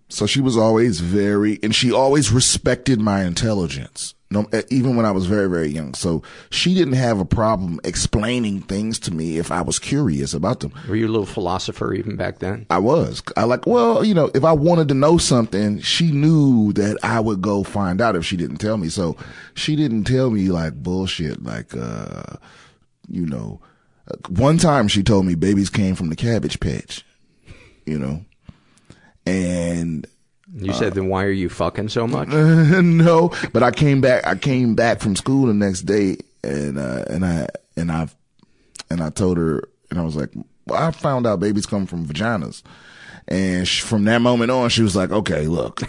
So 0.09 0.25
she 0.25 0.41
was 0.41 0.57
always 0.57 1.01
very, 1.01 1.59
and 1.61 1.73
she 1.73 1.91
always 1.91 2.31
respected 2.31 2.99
my 2.99 3.23
intelligence. 3.23 4.15
No, 4.31 4.47
even 4.69 4.95
when 4.95 5.07
I 5.07 5.11
was 5.11 5.25
very, 5.25 5.49
very 5.49 5.69
young. 5.69 5.95
So 5.95 6.21
she 6.51 6.75
didn't 6.75 6.93
have 6.93 7.19
a 7.19 7.25
problem 7.25 7.79
explaining 7.83 8.61
things 8.61 8.99
to 8.99 9.11
me 9.13 9.39
if 9.39 9.51
I 9.51 9.61
was 9.61 9.79
curious 9.79 10.35
about 10.35 10.59
them. 10.59 10.71
Were 10.87 10.95
you 10.95 11.07
a 11.07 11.09
little 11.09 11.25
philosopher 11.25 11.95
even 11.95 12.15
back 12.15 12.37
then? 12.37 12.67
I 12.69 12.77
was. 12.77 13.23
I 13.35 13.45
like, 13.45 13.65
well, 13.65 14.03
you 14.03 14.13
know, 14.13 14.29
if 14.35 14.43
I 14.43 14.51
wanted 14.51 14.87
to 14.89 14.93
know 14.93 15.17
something, 15.17 15.79
she 15.79 16.11
knew 16.11 16.73
that 16.73 16.97
I 17.01 17.19
would 17.19 17.41
go 17.41 17.63
find 17.63 18.01
out 18.01 18.15
if 18.15 18.23
she 18.23 18.37
didn't 18.37 18.57
tell 18.57 18.77
me. 18.77 18.89
So 18.89 19.17
she 19.55 19.75
didn't 19.75 20.03
tell 20.03 20.29
me 20.29 20.49
like 20.49 20.75
bullshit, 20.75 21.41
like, 21.43 21.75
uh, 21.75 22.35
you 23.07 23.25
know, 23.25 23.61
one 24.29 24.57
time 24.57 24.87
she 24.87 25.03
told 25.03 25.25
me 25.25 25.35
babies 25.35 25.69
came 25.69 25.95
from 25.95 26.09
the 26.09 26.15
cabbage 26.15 26.59
patch, 26.59 27.05
you 27.85 27.97
know, 27.97 28.23
and 29.25 30.07
you 30.55 30.73
said, 30.73 30.93
then 30.93 31.09
why 31.09 31.25
are 31.25 31.31
you 31.31 31.49
fucking 31.49 31.89
so 31.89 32.07
much? 32.07 32.27
no, 32.29 33.31
but 33.53 33.61
I 33.61 33.71
came 33.71 34.01
back. 34.01 34.25
I 34.25 34.35
came 34.35 34.75
back 34.75 34.99
from 34.99 35.15
school 35.15 35.45
the 35.47 35.53
next 35.53 35.81
day, 35.81 36.17
and 36.43 36.79
uh, 36.79 37.05
and 37.07 37.25
I 37.25 37.47
and 37.75 37.91
I 37.91 38.07
and 38.89 39.01
I 39.01 39.09
told 39.09 39.37
her, 39.37 39.67
and 39.91 39.99
I 39.99 40.03
was 40.03 40.15
like, 40.15 40.31
well, 40.65 40.81
I 40.81 40.91
found 40.91 41.27
out 41.27 41.39
babies 41.39 41.65
come 41.65 41.85
from 41.85 42.05
vaginas, 42.07 42.63
and 43.27 43.67
she, 43.67 43.81
from 43.81 44.05
that 44.05 44.21
moment 44.21 44.49
on, 44.49 44.69
she 44.69 44.81
was 44.81 44.95
like, 44.95 45.11
okay, 45.11 45.47
look. 45.47 45.81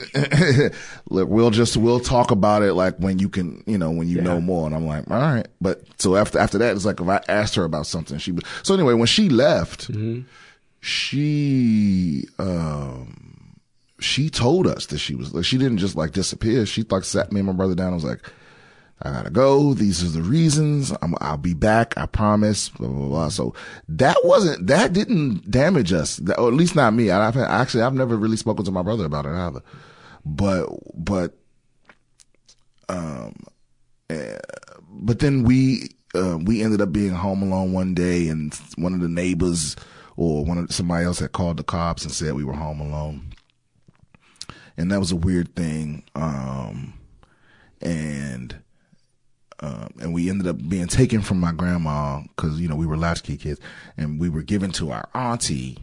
look, 1.10 1.28
we'll 1.28 1.50
just 1.50 1.76
we'll 1.76 2.00
talk 2.00 2.30
about 2.30 2.62
it 2.62 2.74
like 2.74 2.96
when 2.98 3.18
you 3.18 3.28
can, 3.28 3.62
you 3.66 3.78
know, 3.78 3.90
when 3.90 4.08
you 4.08 4.16
yeah. 4.18 4.22
know 4.22 4.40
more. 4.40 4.66
And 4.66 4.74
I'm 4.74 4.86
like, 4.86 5.10
all 5.10 5.18
right. 5.18 5.46
But 5.60 5.82
so 5.98 6.16
after 6.16 6.38
after 6.38 6.58
that, 6.58 6.74
it's 6.74 6.84
like 6.84 7.00
if 7.00 7.08
I 7.08 7.20
asked 7.28 7.54
her 7.54 7.64
about 7.64 7.86
something, 7.86 8.18
she. 8.18 8.34
So 8.62 8.74
anyway, 8.74 8.94
when 8.94 9.06
she 9.06 9.28
left, 9.28 9.92
mm-hmm. 9.92 10.22
she 10.80 12.24
um 12.38 13.56
she 14.00 14.30
told 14.30 14.66
us 14.66 14.86
that 14.86 14.98
she 14.98 15.14
was. 15.14 15.34
She 15.46 15.58
didn't 15.58 15.78
just 15.78 15.96
like 15.96 16.12
disappear. 16.12 16.66
She 16.66 16.84
like 16.84 17.04
sat 17.04 17.32
me 17.32 17.40
and 17.40 17.46
my 17.46 17.52
brother 17.52 17.74
down. 17.74 17.88
and 17.88 17.96
was 17.96 18.04
like. 18.04 18.20
I 19.02 19.12
gotta 19.12 19.30
go. 19.30 19.72
These 19.72 20.04
are 20.04 20.08
the 20.08 20.22
reasons. 20.22 20.92
i 20.92 21.30
will 21.30 21.36
be 21.38 21.54
back. 21.54 21.96
I 21.96 22.04
promise. 22.04 22.68
Blah, 22.68 22.88
blah, 22.88 23.08
blah. 23.08 23.28
So 23.30 23.54
that 23.88 24.18
wasn't, 24.24 24.66
that 24.66 24.92
didn't 24.92 25.50
damage 25.50 25.90
us, 25.94 26.20
or 26.36 26.48
at 26.48 26.54
least 26.54 26.76
not 26.76 26.92
me. 26.92 27.10
I, 27.10 27.24
have 27.24 27.36
actually, 27.38 27.82
I've 27.82 27.94
never 27.94 28.14
really 28.14 28.36
spoken 28.36 28.62
to 28.66 28.70
my 28.70 28.82
brother 28.82 29.06
about 29.06 29.24
it 29.24 29.30
either. 29.30 29.62
But, 30.24 30.68
but, 30.94 31.38
um, 32.88 33.34
uh, 34.08 34.38
but 34.88 35.18
then 35.18 35.44
we, 35.44 35.90
uh, 36.14 36.38
we 36.38 36.62
ended 36.62 36.80
up 36.80 36.92
being 36.92 37.10
home 37.10 37.42
alone 37.42 37.72
one 37.72 37.94
day 37.94 38.28
and 38.28 38.54
one 38.76 38.94
of 38.94 39.00
the 39.00 39.08
neighbors 39.08 39.76
or 40.16 40.44
one 40.44 40.58
of 40.58 40.72
somebody 40.72 41.04
else 41.04 41.20
had 41.20 41.32
called 41.32 41.56
the 41.56 41.62
cops 41.62 42.04
and 42.04 42.12
said 42.12 42.34
we 42.34 42.44
were 42.44 42.52
home 42.52 42.80
alone. 42.80 43.32
And 44.76 44.90
that 44.90 44.98
was 44.98 45.12
a 45.12 45.16
weird 45.16 45.54
thing. 45.54 46.04
Um, 46.14 46.94
and, 47.80 48.56
um, 49.60 49.88
and 50.00 50.12
we 50.12 50.28
ended 50.28 50.46
up 50.46 50.56
being 50.68 50.86
taken 50.88 51.22
from 51.22 51.38
my 51.38 51.52
grandma 51.52 52.22
because, 52.36 52.60
you 52.60 52.68
know, 52.68 52.76
we 52.76 52.86
were 52.86 52.96
latchkey 52.96 53.36
kids 53.36 53.60
and 53.96 54.18
we 54.18 54.28
were 54.28 54.42
given 54.42 54.72
to 54.72 54.90
our 54.90 55.08
auntie 55.14 55.78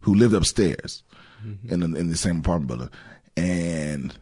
who 0.00 0.14
lived 0.14 0.34
upstairs 0.34 1.02
mm-hmm. 1.44 1.72
in 1.72 1.80
the, 1.80 1.98
in 1.98 2.08
the 2.08 2.16
same 2.16 2.38
apartment 2.38 2.68
building, 2.68 2.90
and 3.36 4.16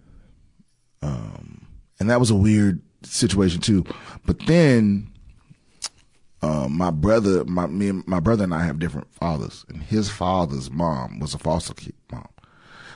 um, 1.02 1.66
and 2.00 2.10
that 2.10 2.20
was 2.20 2.30
a 2.30 2.36
weird 2.36 2.80
situation 3.02 3.60
too. 3.60 3.84
But 4.24 4.44
then, 4.46 5.12
um, 6.42 6.76
my 6.76 6.90
brother, 6.90 7.44
my 7.44 7.66
me, 7.66 8.02
my 8.06 8.20
brother 8.20 8.44
and 8.44 8.54
I 8.54 8.64
have 8.64 8.78
different 8.78 9.12
fathers, 9.12 9.64
and 9.68 9.82
his 9.82 10.10
father's 10.10 10.70
mom 10.70 11.18
was 11.18 11.34
a 11.34 11.38
foster 11.38 11.74
kid 11.74 11.94
mom. 12.10 12.28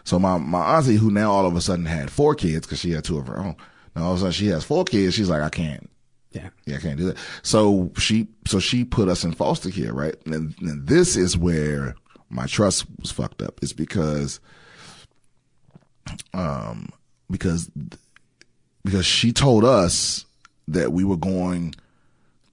So 0.04 0.18
my 0.18 0.38
my 0.38 0.76
auntie, 0.76 0.96
who 0.96 1.10
now 1.10 1.30
all 1.30 1.46
of 1.46 1.56
a 1.56 1.60
sudden 1.60 1.86
had 1.86 2.10
four 2.10 2.34
kids 2.34 2.66
because 2.66 2.80
she 2.80 2.92
had 2.92 3.04
two 3.04 3.18
of 3.18 3.26
her 3.26 3.38
own. 3.38 3.56
Now 3.94 4.04
all 4.04 4.12
of 4.12 4.16
a 4.16 4.20
sudden 4.20 4.32
she 4.32 4.46
has 4.48 4.64
four 4.64 4.84
kids. 4.84 5.14
She's 5.14 5.28
like, 5.28 5.42
I 5.42 5.48
can't, 5.50 5.90
Yeah. 6.32 6.48
Yeah, 6.66 6.76
I 6.76 6.80
can't 6.80 6.98
do 6.98 7.06
that. 7.06 7.18
So 7.42 7.90
she, 7.98 8.28
so 8.46 8.60
she 8.60 8.84
put 8.84 9.08
us 9.08 9.24
in 9.24 9.32
foster 9.32 9.70
care, 9.70 9.92
right? 9.92 10.14
And, 10.26 10.54
and 10.60 10.86
this 10.86 11.16
is 11.16 11.36
where 11.36 11.96
my 12.30 12.46
trust 12.46 12.86
was 13.00 13.10
fucked 13.10 13.42
up. 13.42 13.60
Is 13.62 13.72
because, 13.72 14.40
um, 16.32 16.88
because, 17.30 17.70
because 18.84 19.04
she 19.04 19.32
told 19.32 19.64
us 19.64 20.24
that 20.68 20.92
we 20.92 21.04
were 21.04 21.16
going 21.16 21.74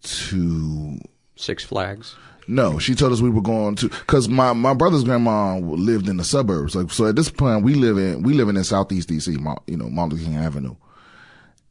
to 0.04 1.00
Six 1.36 1.64
Flags. 1.64 2.16
no, 2.48 2.80
she 2.80 2.96
told 2.96 3.14
us 3.14 3.22
we 3.22 3.30
were 3.30 3.42
going 3.42 3.76
to 3.76 3.90
because 3.90 4.28
my, 4.28 4.54
my 4.54 4.74
brother's 4.74 5.04
grandma 5.04 5.58
lived 5.58 6.10
in 6.10 6.18
the 6.18 6.24
suburbs. 6.24 6.76
Like 6.76 6.92
so, 6.92 7.06
at 7.06 7.16
this 7.16 7.30
point, 7.30 7.64
we 7.64 7.76
live 7.76 7.98
in 7.98 8.24
we 8.24 8.34
living 8.34 8.56
in 8.56 8.64
Southeast 8.64 9.10
DC, 9.10 9.28
you 9.68 9.78
know, 9.78 9.90
Martin 9.90 10.18
Luther 10.18 10.30
King 10.30 10.38
Avenue, 10.38 10.76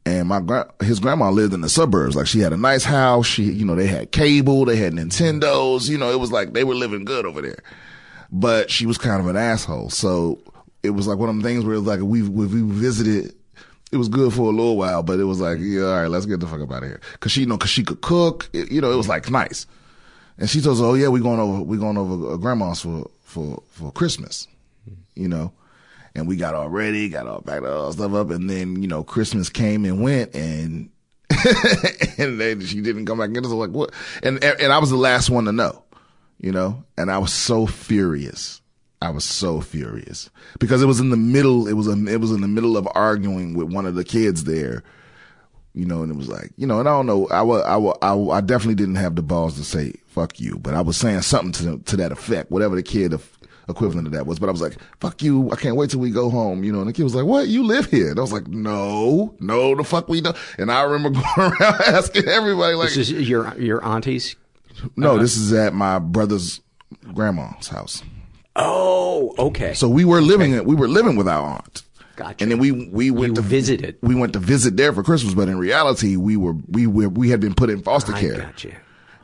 and 0.05 0.29
my 0.29 0.39
gra- 0.39 0.71
his 0.81 0.99
grandma 0.99 1.29
lived 1.31 1.53
in 1.53 1.61
the 1.61 1.69
suburbs. 1.69 2.15
Like 2.15 2.27
she 2.27 2.39
had 2.39 2.53
a 2.53 2.57
nice 2.57 2.83
house. 2.83 3.25
She, 3.25 3.43
you 3.43 3.65
know, 3.65 3.75
they 3.75 3.87
had 3.87 4.11
cable, 4.11 4.65
they 4.65 4.77
had 4.77 4.93
Nintendos. 4.93 5.89
You 5.89 5.97
know, 5.97 6.11
it 6.11 6.19
was 6.19 6.31
like 6.31 6.53
they 6.53 6.63
were 6.63 6.75
living 6.75 7.03
good 7.03 7.25
over 7.25 7.41
there. 7.41 7.59
But 8.31 8.69
she 8.69 8.85
was 8.85 8.97
kind 8.97 9.19
of 9.21 9.27
an 9.27 9.37
asshole. 9.37 9.89
So 9.89 10.39
it 10.83 10.91
was 10.91 11.07
like 11.07 11.17
one 11.17 11.29
of 11.29 11.35
them 11.35 11.43
things 11.43 11.63
where 11.65 11.75
it 11.75 11.79
was 11.79 11.87
like 11.87 12.01
we 12.01 12.21
we, 12.23 12.45
visited. 12.61 13.33
It 13.91 13.97
was 13.97 14.09
good 14.09 14.33
for 14.33 14.41
a 14.41 14.55
little 14.55 14.75
while, 14.75 15.01
but 15.01 15.17
it 15.19 15.23
was 15.23 15.39
like, 15.39 15.59
yeah, 15.61 15.83
all 15.83 16.01
right, 16.01 16.07
let's 16.07 16.25
get 16.25 16.41
the 16.41 16.47
fuck 16.47 16.59
up 16.59 16.71
out 16.73 16.83
of 16.83 16.89
here. 16.89 16.99
Cause 17.21 17.31
she, 17.31 17.41
you 17.41 17.45
know, 17.45 17.57
cause 17.57 17.69
she 17.69 17.83
could 17.83 18.01
cook. 18.01 18.49
It- 18.51 18.69
you 18.71 18.81
know, 18.81 18.91
it 18.91 18.97
was 18.97 19.07
like 19.07 19.29
nice. 19.31 19.65
And 20.37 20.49
she 20.49 20.61
told 20.61 20.77
us, 20.77 20.81
"Oh 20.83 20.93
yeah, 20.93 21.07
we 21.07 21.19
going 21.19 21.39
over, 21.39 21.61
we 21.63 21.77
going 21.77 21.97
over 21.97 22.33
uh, 22.33 22.37
grandma's 22.37 22.81
for 22.81 23.09
for 23.23 23.63
for 23.69 23.91
Christmas, 23.91 24.47
you 25.15 25.27
know." 25.27 25.51
And 26.13 26.27
we 26.27 26.35
got 26.35 26.53
all 26.53 26.69
ready, 26.69 27.09
got 27.09 27.27
all 27.27 27.41
backed 27.41 27.65
all 27.65 27.91
stuff 27.93 28.13
up, 28.13 28.29
and 28.29 28.49
then 28.49 28.81
you 28.81 28.87
know 28.87 29.03
Christmas 29.03 29.49
came 29.49 29.85
and 29.85 30.01
went, 30.01 30.35
and 30.35 30.89
and 32.17 32.39
then 32.39 32.61
she 32.61 32.81
didn't 32.81 33.05
come 33.05 33.19
back 33.19 33.29
in. 33.35 33.43
So 33.43 33.55
like 33.57 33.71
what? 33.71 33.91
And 34.21 34.43
and 34.43 34.71
I 34.73 34.77
was 34.79 34.89
the 34.89 34.95
last 34.97 35.29
one 35.29 35.45
to 35.45 35.51
know, 35.51 35.83
you 36.39 36.51
know, 36.51 36.83
and 36.97 37.11
I 37.11 37.17
was 37.17 37.33
so 37.33 37.65
furious. 37.67 38.61
I 39.01 39.11
was 39.11 39.23
so 39.23 39.61
furious 39.61 40.29
because 40.59 40.81
it 40.81 40.87
was 40.87 40.99
in 40.99 41.11
the 41.11 41.17
middle. 41.17 41.67
It 41.67 41.73
was 41.73 41.87
a, 41.87 41.91
it 42.07 42.19
was 42.19 42.31
in 42.31 42.41
the 42.41 42.47
middle 42.47 42.75
of 42.77 42.87
arguing 42.95 43.53
with 43.53 43.71
one 43.71 43.85
of 43.85 43.93
the 43.95 44.03
kids 44.03 44.45
there, 44.45 44.83
you 45.75 45.85
know, 45.85 46.01
and 46.01 46.11
it 46.11 46.17
was 46.17 46.27
like, 46.29 46.51
you 46.57 46.65
know, 46.65 46.79
and 46.79 46.89
I 46.89 46.93
don't 46.93 47.05
know, 47.05 47.27
I 47.29 47.43
wa- 47.43 47.59
I 47.59 47.75
wa- 47.77 47.97
I, 48.01 48.37
I 48.37 48.41
definitely 48.41 48.73
didn't 48.75 48.95
have 48.95 49.15
the 49.15 49.21
balls 49.21 49.55
to 49.57 49.63
say 49.63 49.93
fuck 50.07 50.39
you, 50.39 50.57
but 50.57 50.73
I 50.73 50.81
was 50.81 50.97
saying 50.97 51.21
something 51.21 51.51
to 51.53 51.77
to 51.91 51.97
that 51.97 52.11
effect, 52.11 52.49
whatever 52.49 52.75
the 52.75 52.81
kid 52.81 53.13
equivalent 53.69 54.07
of 54.07 54.13
that 54.13 54.25
was. 54.25 54.39
But 54.39 54.49
I 54.49 54.51
was 54.51 54.61
like, 54.61 54.77
fuck 54.99 55.21
you, 55.21 55.51
I 55.51 55.57
can't 55.57 55.75
wait 55.75 55.91
till 55.91 55.99
we 55.99 56.09
go 56.09 56.31
home, 56.31 56.63
you 56.63 56.71
know. 56.71 56.79
And 56.79 56.87
the 56.89 56.93
kid 56.93 57.03
was 57.03 57.13
like, 57.13 57.25
what? 57.25 57.47
You 57.49 57.63
live 57.65 57.85
here? 57.91 58.09
And 58.09 58.17
I 58.17 58.21
was 58.21 58.31
like, 58.33 58.47
no, 58.47 59.35
no, 59.39 59.75
the 59.75 59.83
fuck 59.83 60.07
we 60.09 60.21
don't. 60.21 60.35
And 60.57 60.71
I 60.71 60.81
remember 60.83 61.19
going 61.35 61.51
around 61.51 61.81
asking 61.85 62.27
everybody 62.27 62.73
like, 62.73 62.89
This 62.93 63.11
is 63.11 63.29
your 63.29 63.53
your 63.59 63.83
auntie's. 63.83 64.35
No, 64.95 65.11
uh-huh. 65.11 65.21
this 65.21 65.37
is 65.37 65.53
at 65.53 65.73
my 65.73 65.99
brother's 65.99 66.61
grandma's 67.13 67.67
house. 67.67 68.03
Oh, 68.55 69.35
okay. 69.37 69.73
So 69.73 69.87
we 69.87 70.05
were 70.05 70.21
living 70.21 70.63
we 70.65 70.75
were 70.75 70.87
living 70.87 71.15
with 71.15 71.27
our 71.27 71.55
aunt. 71.55 71.83
Gotcha. 72.15 72.43
And 72.43 72.51
then 72.51 72.57
we 72.57 72.71
we 72.71 73.11
went 73.11 73.35
to 73.35 73.41
visited. 73.41 73.97
We 74.01 74.15
went 74.15 74.33
to 74.33 74.39
visit 74.39 74.75
there 74.75 74.91
for 74.91 75.03
Christmas, 75.03 75.35
but 75.35 75.47
in 75.47 75.57
reality, 75.57 76.15
we 76.15 76.35
were 76.35 76.55
we 76.67 76.87
were 76.87 77.09
we 77.09 77.29
had 77.29 77.39
been 77.39 77.53
put 77.53 77.69
in 77.69 77.83
foster 77.83 78.13
I 78.13 78.19
care. 78.19 78.37
got 78.37 78.63
you. 78.63 78.73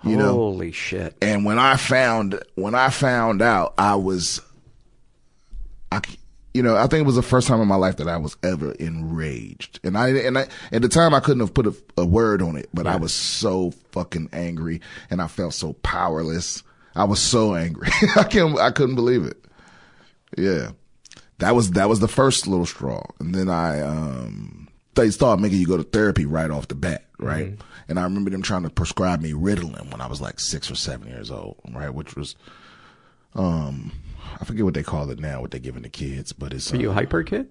You 0.03 0.17
know? 0.17 0.33
Holy 0.33 0.71
shit. 0.71 1.15
And 1.21 1.45
when 1.45 1.57
I 1.57 1.77
found 1.77 2.41
when 2.55 2.75
I 2.75 2.89
found 2.89 3.41
out, 3.41 3.73
I 3.77 3.95
was, 3.95 4.41
I, 5.91 6.01
you 6.53 6.61
know, 6.61 6.75
I 6.75 6.87
think 6.87 7.01
it 7.01 7.05
was 7.05 7.15
the 7.15 7.23
first 7.23 7.47
time 7.47 7.61
in 7.61 7.67
my 7.67 7.75
life 7.75 7.97
that 7.97 8.07
I 8.07 8.17
was 8.17 8.37
ever 8.43 8.73
enraged. 8.73 9.79
And 9.83 9.97
I 9.97 10.09
and 10.09 10.37
I 10.37 10.47
at 10.71 10.81
the 10.81 10.89
time 10.89 11.13
I 11.13 11.19
couldn't 11.19 11.39
have 11.39 11.53
put 11.53 11.67
a, 11.67 11.75
a 11.97 12.05
word 12.05 12.41
on 12.41 12.55
it, 12.55 12.69
but 12.73 12.85
I 12.85 12.95
was 12.95 13.13
so 13.13 13.71
fucking 13.91 14.29
angry, 14.31 14.81
and 15.09 15.21
I 15.21 15.27
felt 15.27 15.53
so 15.53 15.73
powerless. 15.73 16.63
I 16.95 17.05
was 17.05 17.19
so 17.19 17.55
angry. 17.55 17.89
I 18.15 18.23
can't. 18.23 18.57
I 18.59 18.71
couldn't 18.71 18.95
believe 18.95 19.25
it. 19.25 19.43
Yeah, 20.37 20.71
that 21.39 21.55
was 21.55 21.71
that 21.71 21.89
was 21.89 21.99
the 21.99 22.07
first 22.07 22.47
little 22.47 22.67
straw, 22.67 23.03
and 23.19 23.33
then 23.33 23.49
I 23.49 23.81
um 23.81 24.67
they 24.95 25.09
started 25.09 25.41
making 25.41 25.59
you 25.59 25.65
go 25.65 25.77
to 25.77 25.83
therapy 25.83 26.25
right 26.25 26.51
off 26.51 26.67
the 26.67 26.75
bat, 26.75 27.05
right? 27.17 27.57
And 27.87 27.99
I 27.99 28.03
remember 28.03 28.29
them 28.29 28.43
trying 28.43 28.63
to 28.63 28.69
prescribe 28.69 29.21
me 29.21 29.31
Ritalin 29.31 29.91
when 29.91 30.01
I 30.01 30.07
was 30.07 30.21
like 30.21 30.39
six 30.39 30.69
or 30.69 30.75
seven 30.75 31.07
years 31.07 31.31
old, 31.31 31.59
right? 31.71 31.93
Which 31.93 32.15
was 32.15 32.35
um 33.33 33.91
I 34.39 34.45
forget 34.45 34.65
what 34.65 34.73
they 34.73 34.83
call 34.83 35.09
it 35.09 35.19
now, 35.19 35.41
what 35.41 35.51
they're 35.51 35.59
giving 35.59 35.83
the 35.83 35.89
kids, 35.89 36.33
but 36.33 36.53
it's 36.53 36.73
Are 36.73 36.77
you 36.77 36.89
a 36.89 36.91
uh, 36.91 36.95
hyper 36.95 37.23
kid? 37.23 37.49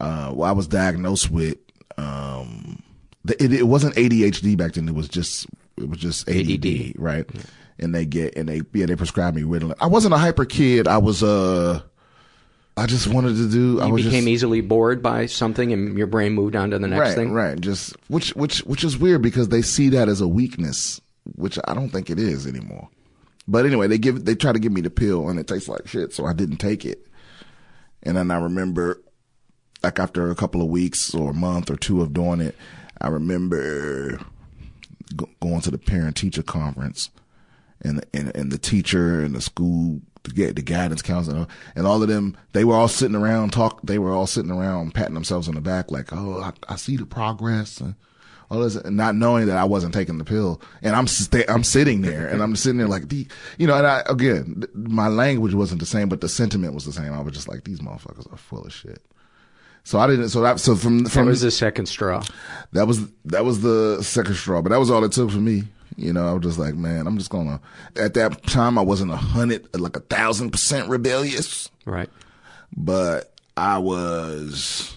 uh, 0.00 0.32
well, 0.34 0.48
I 0.48 0.52
was 0.52 0.66
diagnosed 0.66 1.30
with, 1.30 1.56
um, 1.96 2.82
the, 3.24 3.42
it, 3.42 3.52
it 3.52 3.62
wasn't 3.68 3.94
ADHD 3.96 4.56
back 4.56 4.72
then. 4.72 4.88
It 4.88 4.94
was 4.94 5.08
just, 5.08 5.46
it 5.76 5.88
was 5.88 5.98
just 5.98 6.28
ADD, 6.28 6.64
ADD. 6.66 6.92
right? 6.98 7.24
And 7.78 7.94
they 7.94 8.04
get, 8.06 8.36
and 8.36 8.48
they, 8.48 8.62
yeah, 8.72 8.86
they 8.86 8.96
prescribed 8.96 9.36
me 9.36 9.42
Ritalin. 9.42 9.74
I 9.80 9.86
wasn't 9.86 10.14
a 10.14 10.18
hyper 10.18 10.44
kid. 10.44 10.86
I 10.88 10.98
was, 10.98 11.22
uh, 11.22 11.80
I 12.76 12.86
just 12.86 13.06
wanted 13.06 13.36
to 13.36 13.48
do, 13.50 13.80
I 13.80 13.86
You 13.86 13.92
was 13.92 14.04
became 14.04 14.22
just, 14.24 14.28
easily 14.28 14.60
bored 14.60 15.02
by 15.02 15.26
something, 15.26 15.72
and 15.72 15.96
your 15.96 16.06
brain 16.08 16.32
moved 16.32 16.56
on 16.56 16.70
to 16.70 16.78
the 16.78 16.88
next 16.88 17.00
right, 17.00 17.14
thing. 17.14 17.32
right. 17.32 17.60
Just, 17.60 17.94
which, 18.08 18.30
which, 18.34 18.58
which 18.60 18.82
is 18.84 18.98
weird 18.98 19.22
because 19.22 19.48
they 19.48 19.62
see 19.62 19.88
that 19.90 20.08
as 20.08 20.20
a 20.20 20.28
weakness, 20.28 21.00
which 21.36 21.58
I 21.66 21.74
don't 21.74 21.90
think 21.90 22.10
it 22.10 22.18
is 22.18 22.46
anymore. 22.46 22.88
But 23.46 23.66
anyway, 23.66 23.88
they 23.88 23.98
give, 23.98 24.24
they 24.24 24.34
try 24.34 24.52
to 24.52 24.58
give 24.58 24.72
me 24.72 24.80
the 24.80 24.90
pill 24.90 25.28
and 25.28 25.38
it 25.38 25.46
tastes 25.46 25.68
like 25.68 25.86
shit. 25.86 26.12
So 26.12 26.24
I 26.26 26.32
didn't 26.32 26.58
take 26.58 26.84
it. 26.84 27.06
And 28.02 28.16
then 28.16 28.30
I 28.30 28.38
remember, 28.38 29.02
like 29.82 29.98
after 29.98 30.30
a 30.30 30.34
couple 30.34 30.62
of 30.62 30.68
weeks 30.68 31.14
or 31.14 31.30
a 31.30 31.34
month 31.34 31.70
or 31.70 31.76
two 31.76 32.00
of 32.00 32.12
doing 32.14 32.40
it, 32.40 32.54
I 33.00 33.08
remember 33.08 34.18
go, 35.16 35.28
going 35.40 35.60
to 35.62 35.70
the 35.70 35.78
parent 35.78 36.16
teacher 36.16 36.42
conference 36.42 37.10
and, 37.82 38.04
and, 38.14 38.34
and 38.34 38.50
the 38.50 38.58
teacher 38.58 39.22
and 39.22 39.34
the 39.34 39.40
school, 39.40 40.00
the, 40.22 40.30
gu- 40.32 40.52
the 40.52 40.62
guidance 40.62 41.02
counselor 41.02 41.46
and 41.76 41.86
all 41.86 42.02
of 42.02 42.08
them, 42.08 42.36
they 42.52 42.64
were 42.64 42.74
all 42.74 42.88
sitting 42.88 43.16
around 43.16 43.52
talk, 43.52 43.80
they 43.82 43.98
were 43.98 44.12
all 44.12 44.26
sitting 44.26 44.50
around 44.50 44.94
patting 44.94 45.14
themselves 45.14 45.48
on 45.48 45.54
the 45.54 45.60
back 45.60 45.90
like, 45.90 46.12
Oh, 46.12 46.40
I, 46.40 46.52
I 46.72 46.76
see 46.76 46.96
the 46.96 47.04
progress 47.06 47.78
and 47.80 47.94
all 48.50 48.60
this, 48.60 48.82
not 48.84 49.14
knowing 49.14 49.46
that 49.46 49.56
I 49.56 49.64
wasn't 49.64 49.94
taking 49.94 50.18
the 50.18 50.24
pill. 50.24 50.60
And 50.82 50.94
I'm, 50.94 51.06
sta 51.06 51.44
I'm 51.48 51.64
sitting 51.64 52.02
there 52.02 52.26
and 52.28 52.42
I'm 52.42 52.56
sitting 52.56 52.78
there 52.78 52.88
like, 52.88 53.08
the, 53.08 53.26
you 53.58 53.66
know, 53.66 53.76
and 53.76 53.86
I, 53.86 54.02
again, 54.06 54.60
th- 54.60 54.74
my 54.74 55.08
language 55.08 55.54
wasn't 55.54 55.80
the 55.80 55.86
same, 55.86 56.08
but 56.08 56.20
the 56.20 56.28
sentiment 56.28 56.74
was 56.74 56.84
the 56.84 56.92
same. 56.92 57.12
I 57.12 57.20
was 57.20 57.32
just 57.34 57.48
like, 57.48 57.64
these 57.64 57.80
motherfuckers 57.80 58.32
are 58.32 58.36
full 58.36 58.64
of 58.64 58.72
shit. 58.72 59.02
So 59.86 59.98
I 59.98 60.06
didn't. 60.06 60.30
So 60.30 60.40
that. 60.40 60.60
So 60.60 60.76
from 60.76 61.00
That 61.04 61.10
from 61.10 61.26
was 61.26 61.42
the 61.42 61.50
second 61.50 61.86
straw. 61.86 62.24
that 62.72 62.86
was 62.86 63.06
that 63.26 63.44
was 63.44 63.60
the 63.60 64.02
second 64.02 64.34
straw, 64.36 64.62
but 64.62 64.70
that 64.70 64.78
was 64.78 64.90
all 64.90 65.04
it 65.04 65.12
took 65.12 65.30
for 65.30 65.36
me. 65.36 65.64
You 65.96 66.12
know, 66.14 66.26
I 66.26 66.32
was 66.32 66.42
just 66.42 66.58
like, 66.58 66.74
man, 66.74 67.06
I'm 67.06 67.18
just 67.18 67.28
gonna. 67.28 67.60
At 67.94 68.14
that 68.14 68.42
time, 68.44 68.78
I 68.78 68.80
wasn't 68.80 69.12
a 69.12 69.16
hundred, 69.16 69.68
like 69.78 69.94
a 69.96 70.00
thousand 70.00 70.52
percent 70.52 70.88
rebellious, 70.88 71.68
Right. 71.84 72.08
but 72.74 73.34
I 73.58 73.76
was. 73.76 74.93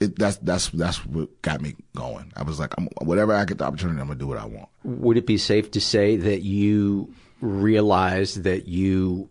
It, 0.00 0.18
that's 0.18 0.36
that's 0.38 0.68
that's 0.68 1.04
what 1.04 1.42
got 1.42 1.60
me 1.60 1.74
going. 1.96 2.32
I 2.36 2.42
was 2.44 2.60
like, 2.60 2.72
I'm, 2.78 2.88
whatever 3.02 3.34
I 3.34 3.44
get 3.44 3.58
the 3.58 3.64
opportunity, 3.64 4.00
I'm 4.00 4.06
gonna 4.06 4.18
do 4.18 4.28
what 4.28 4.38
I 4.38 4.44
want. 4.46 4.68
Would 4.84 5.16
it 5.16 5.26
be 5.26 5.38
safe 5.38 5.70
to 5.72 5.80
say 5.80 6.16
that 6.16 6.42
you 6.42 7.12
realize 7.40 8.42
that 8.42 8.66
you 8.68 9.28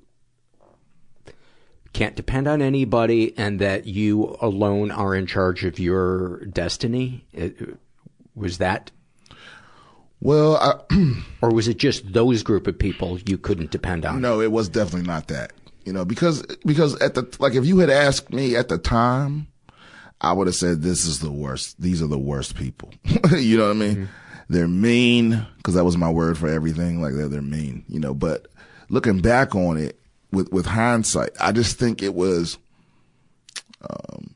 can't 1.93 2.15
depend 2.15 2.47
on 2.47 2.62
anybody 2.62 3.36
and 3.38 3.60
that 3.60 3.86
you 3.88 4.38
alone 4.41 4.91
are 4.91 5.15
in 5.15 5.25
charge 5.25 5.63
of 5.63 5.80
your 5.80 6.45
destiny? 6.45 7.25
It- 7.34 7.77
was 8.36 8.60
that, 8.60 8.91
Well, 10.21 10.58
I, 10.58 11.23
or 11.41 11.51
was 11.51 11.67
it 11.67 11.77
just 11.77 12.13
those 12.13 12.43
group 12.43 12.67
of 12.67 12.77
people 12.77 13.17
you 13.25 13.38
couldn't 13.39 13.71
depend 13.71 14.06
on? 14.06 14.21
No, 14.21 14.41
it 14.41 14.51
was 14.51 14.69
definitely 14.69 15.08
not 15.08 15.27
that. 15.30 15.53
You 15.86 15.93
know, 15.93 16.06
because 16.06 16.43
because 16.65 16.99
at 17.01 17.15
the 17.15 17.36
like 17.39 17.56
if 17.56 17.65
you 17.65 17.80
had 17.80 17.89
asked 17.89 18.32
me 18.32 18.56
at 18.56 18.67
the 18.67 18.77
time, 18.77 19.47
I 20.19 20.34
would 20.34 20.47
have 20.47 20.56
said 20.56 20.82
this 20.82 21.06
is 21.06 21.19
the 21.19 21.32
worst. 21.32 21.80
These 21.82 22.01
are 22.01 22.08
the 22.08 22.17
worst 22.17 22.56
people. 22.56 22.91
you 23.38 23.58
know 23.58 23.65
what 23.65 23.75
I 23.75 23.80
mean? 23.80 24.10
They're 24.49 24.67
mean 24.67 25.45
because 25.58 25.73
that 25.75 25.84
was 25.84 25.97
my 25.97 26.10
word 26.10 26.38
for 26.38 26.47
everything. 26.47 27.01
Like 27.01 27.13
they're 27.13 27.27
they're 27.27 27.41
mean. 27.41 27.86
You 27.88 27.99
know, 27.99 28.13
but 28.13 28.47
looking 28.89 29.19
back 29.19 29.56
on 29.56 29.77
it 29.77 29.99
with 30.32 30.51
with 30.51 30.65
hindsight, 30.65 31.32
I 31.39 31.51
just 31.51 31.77
think 31.77 32.01
it 32.01 32.13
was. 32.13 32.58
Um, 33.82 34.36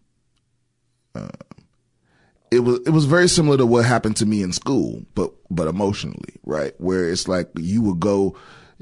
uh, 1.16 1.28
it 2.52 2.60
was 2.60 2.80
it 2.86 2.90
was 2.92 3.06
very 3.06 3.30
similar 3.30 3.58
to 3.58 3.66
what 3.66 3.86
happened 3.86 4.18
to 4.18 4.26
me 4.26 4.44
in 4.44 4.52
school, 4.52 5.04
but 5.16 5.32
but 5.50 5.68
emotionally, 5.68 6.36
right? 6.44 6.74
Where 6.80 7.10
it's 7.10 7.28
like 7.28 7.50
you 7.58 7.82
would 7.84 8.00
go, 8.00 8.36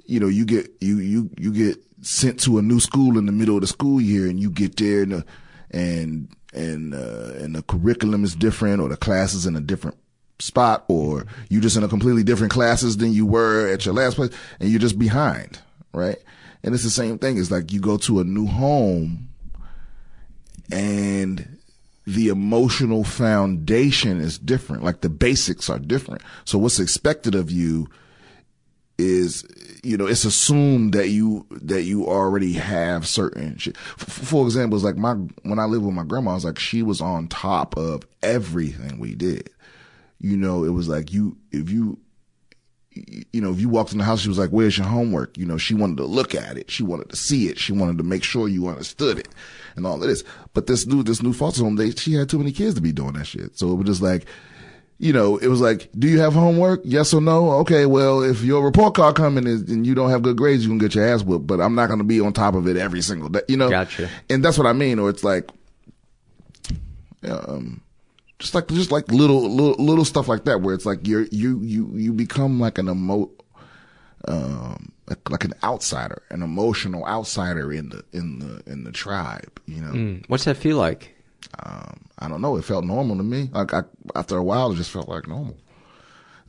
you 0.06 0.20
know, 0.20 0.28
you 0.28 0.44
get 0.44 0.70
you 0.82 0.98
you 1.00 1.30
you 1.38 1.54
get 1.54 1.78
sent 2.02 2.40
to 2.42 2.58
a 2.58 2.62
new 2.62 2.80
school 2.80 3.18
in 3.18 3.26
the 3.26 3.32
middle 3.32 3.56
of 3.56 3.62
the 3.62 3.68
school 3.68 4.02
year, 4.02 4.28
and 4.28 4.40
you 4.40 4.50
get 4.50 4.76
there 4.78 5.04
and 5.04 5.24
and 5.72 6.36
and 6.54 6.94
uh, 6.94 7.34
and 7.38 7.56
the 7.56 7.64
curriculum 7.64 8.24
is 8.24 8.36
different, 8.36 8.82
or 8.82 8.90
the 8.90 8.98
class 8.98 9.34
is 9.34 9.46
in 9.46 9.56
a 9.56 9.62
different 9.62 9.98
spot, 10.40 10.86
or 10.88 11.26
you 11.50 11.62
just 11.62 11.78
in 11.78 11.84
a 11.84 11.88
completely 11.88 12.24
different 12.24 12.52
classes 12.52 12.98
than 12.98 13.14
you 13.14 13.26
were 13.26 13.68
at 13.68 13.86
your 13.86 13.94
last 13.94 14.16
place, 14.16 14.32
and 14.60 14.70
you're 14.70 14.80
just 14.80 14.98
behind, 14.98 15.60
right? 15.94 16.18
And 16.64 16.74
it's 16.74 16.84
the 16.84 16.90
same 16.90 17.18
thing. 17.18 17.38
It's 17.38 17.52
like 17.52 17.72
you 17.72 17.80
go 17.80 17.98
to 17.98 18.20
a 18.20 18.24
new 18.24 18.48
home, 18.48 19.30
and 20.72 21.58
the 22.06 22.30
emotional 22.30 23.04
foundation 23.04 24.20
is 24.20 24.40
different. 24.40 24.84
Like 24.84 25.02
the 25.02 25.10
basics 25.10 25.70
are 25.70 25.80
different. 25.80 26.22
So 26.46 26.58
what's 26.58 26.80
expected 26.80 27.36
of 27.36 27.52
you 27.52 27.88
is, 29.00 29.44
you 29.84 29.98
know, 29.98 30.06
it's 30.06 30.26
assumed 30.26 30.94
that 30.94 31.08
you, 31.08 31.46
that 31.50 31.84
you 31.84 32.06
already 32.06 32.54
have 32.54 33.08
certain 33.08 33.58
shit. 33.58 33.76
F- 33.98 34.10
for 34.10 34.46
example, 34.46 34.78
it's 34.78 34.86
like 34.86 34.98
my, 34.98 35.14
when 35.44 35.58
I 35.58 35.66
lived 35.66 35.86
with 35.86 35.96
my 35.96 36.04
grandma, 36.04 36.36
it's 36.36 36.46
like 36.46 36.60
she 36.60 36.84
was 36.84 37.02
on 37.02 37.28
top 37.28 37.78
of 37.78 38.04
everything 38.22 39.00
we 39.00 39.16
did. 39.16 39.50
You 40.20 40.36
know, 40.36 40.66
it 40.66 40.70
was 40.70 40.90
like 40.90 41.14
you, 41.14 41.38
if 41.52 41.70
you, 41.70 41.98
you 43.32 43.40
know, 43.40 43.52
if 43.52 43.62
you 43.62 43.70
walked 43.70 43.94
in 43.94 44.00
the 44.00 44.04
house, 44.04 44.20
she 44.20 44.28
was 44.28 44.38
like, 44.38 44.50
where's 44.50 44.78
your 44.78 44.88
homework? 44.88 45.38
You 45.38 45.46
know, 45.46 45.58
she 45.58 45.74
wanted 45.74 45.98
to 45.98 46.06
look 46.06 46.36
at 46.36 46.58
it. 46.58 46.70
She 46.70 46.84
wanted 46.84 47.10
to 47.10 47.16
see 47.16 47.48
it. 47.48 47.58
She 47.58 47.72
wanted 47.72 47.98
to 48.00 48.04
make 48.04 48.24
sure 48.24 48.50
you 48.50 48.68
understood 48.68 49.18
it 49.18 49.30
and 49.78 49.88
all 49.88 49.96
of 49.96 50.02
this. 50.02 50.24
But 50.54 50.68
this 50.68 50.86
new, 50.86 51.04
this 51.04 51.24
new 51.24 51.32
foster 51.32 51.64
home, 51.64 51.78
they, 51.78 51.92
she 51.92 52.16
had 52.16 52.30
too 52.30 52.40
many 52.40 52.52
kids 52.52 52.76
to 52.76 52.82
be 52.82 52.92
doing 52.92 53.14
that 53.14 53.28
shit. 53.28 53.58
So 53.58 53.72
it 53.72 53.76
was 53.76 53.88
just 53.88 54.02
like, 54.02 54.26
you 55.02 55.14
know, 55.14 55.38
it 55.38 55.48
was 55.48 55.62
like, 55.62 55.90
do 55.98 56.10
you 56.10 56.20
have 56.20 56.34
homework? 56.34 56.82
Yes 56.84 57.14
or 57.14 57.22
no? 57.22 57.52
Okay, 57.52 57.86
well, 57.86 58.22
if 58.22 58.44
your 58.44 58.62
report 58.64 58.96
card 58.96 59.16
coming 59.16 59.48
and 59.48 59.88
you 59.88 59.96
don't 59.96 60.10
have 60.10 60.22
good 60.22 60.36
grades, 60.36 60.64
you 60.64 60.70
can 60.70 60.78
get 60.78 60.94
your 60.94 61.08
ass 61.08 61.24
whooped, 61.24 61.48
but 61.48 61.62
I'm 61.62 61.74
not 61.74 61.88
going 61.88 62.00
to 62.00 62.06
be 62.06 62.20
on 62.20 62.34
top 62.34 62.54
of 62.54 62.68
it 62.68 62.76
every 62.76 63.02
single 63.02 63.30
day, 63.30 63.42
you 63.48 63.56
know? 63.56 63.70
Gotcha. 63.70 64.10
And 64.30 64.44
that's 64.44 64.58
what 64.58 64.68
I 64.68 64.74
mean. 64.74 65.00
Or 65.00 65.10
it's 65.10 65.24
like, 65.24 65.50
um, 67.24 67.82
just 68.40 68.54
like, 68.54 68.68
just 68.68 68.92
like 68.92 69.10
little, 69.10 69.50
little, 69.50 69.82
little 69.84 70.04
stuff 70.04 70.28
like 70.28 70.44
that 70.44 70.62
where 70.62 70.76
it's 70.76 70.86
like 70.86 71.08
you're, 71.08 71.28
you, 71.32 71.62
you, 71.62 71.90
you 71.96 72.12
become 72.12 72.60
like 72.60 72.78
an 72.78 72.90
emo, 72.90 73.30
um, 74.28 74.92
like, 75.08 75.30
like 75.30 75.46
an 75.46 75.54
outsider, 75.64 76.24
an 76.30 76.44
emotional 76.44 77.06
outsider 77.06 77.72
in 77.72 77.88
the, 77.88 78.04
in 78.12 78.40
the, 78.40 78.62
in 78.70 78.84
the 78.84 78.92
tribe, 78.92 79.62
you 79.66 79.82
know? 79.82 79.94
Mm. 79.94 80.26
What's 80.28 80.44
that 80.44 80.58
feel 80.58 80.76
like? 80.76 81.16
Um, 81.64 82.02
I 82.20 82.28
don't 82.28 82.42
know. 82.42 82.58
It 82.58 82.66
felt 82.66 82.86
normal 82.86 83.18
to 83.18 83.24
me. 83.24 83.50
Like 83.52 83.74
I, 83.74 83.84
after 84.16 84.38
a 84.38 84.44
while, 84.44 84.72
it 84.72 84.76
just 84.76 84.92
felt 84.92 85.08
like 85.08 85.28
normal. 85.28 85.58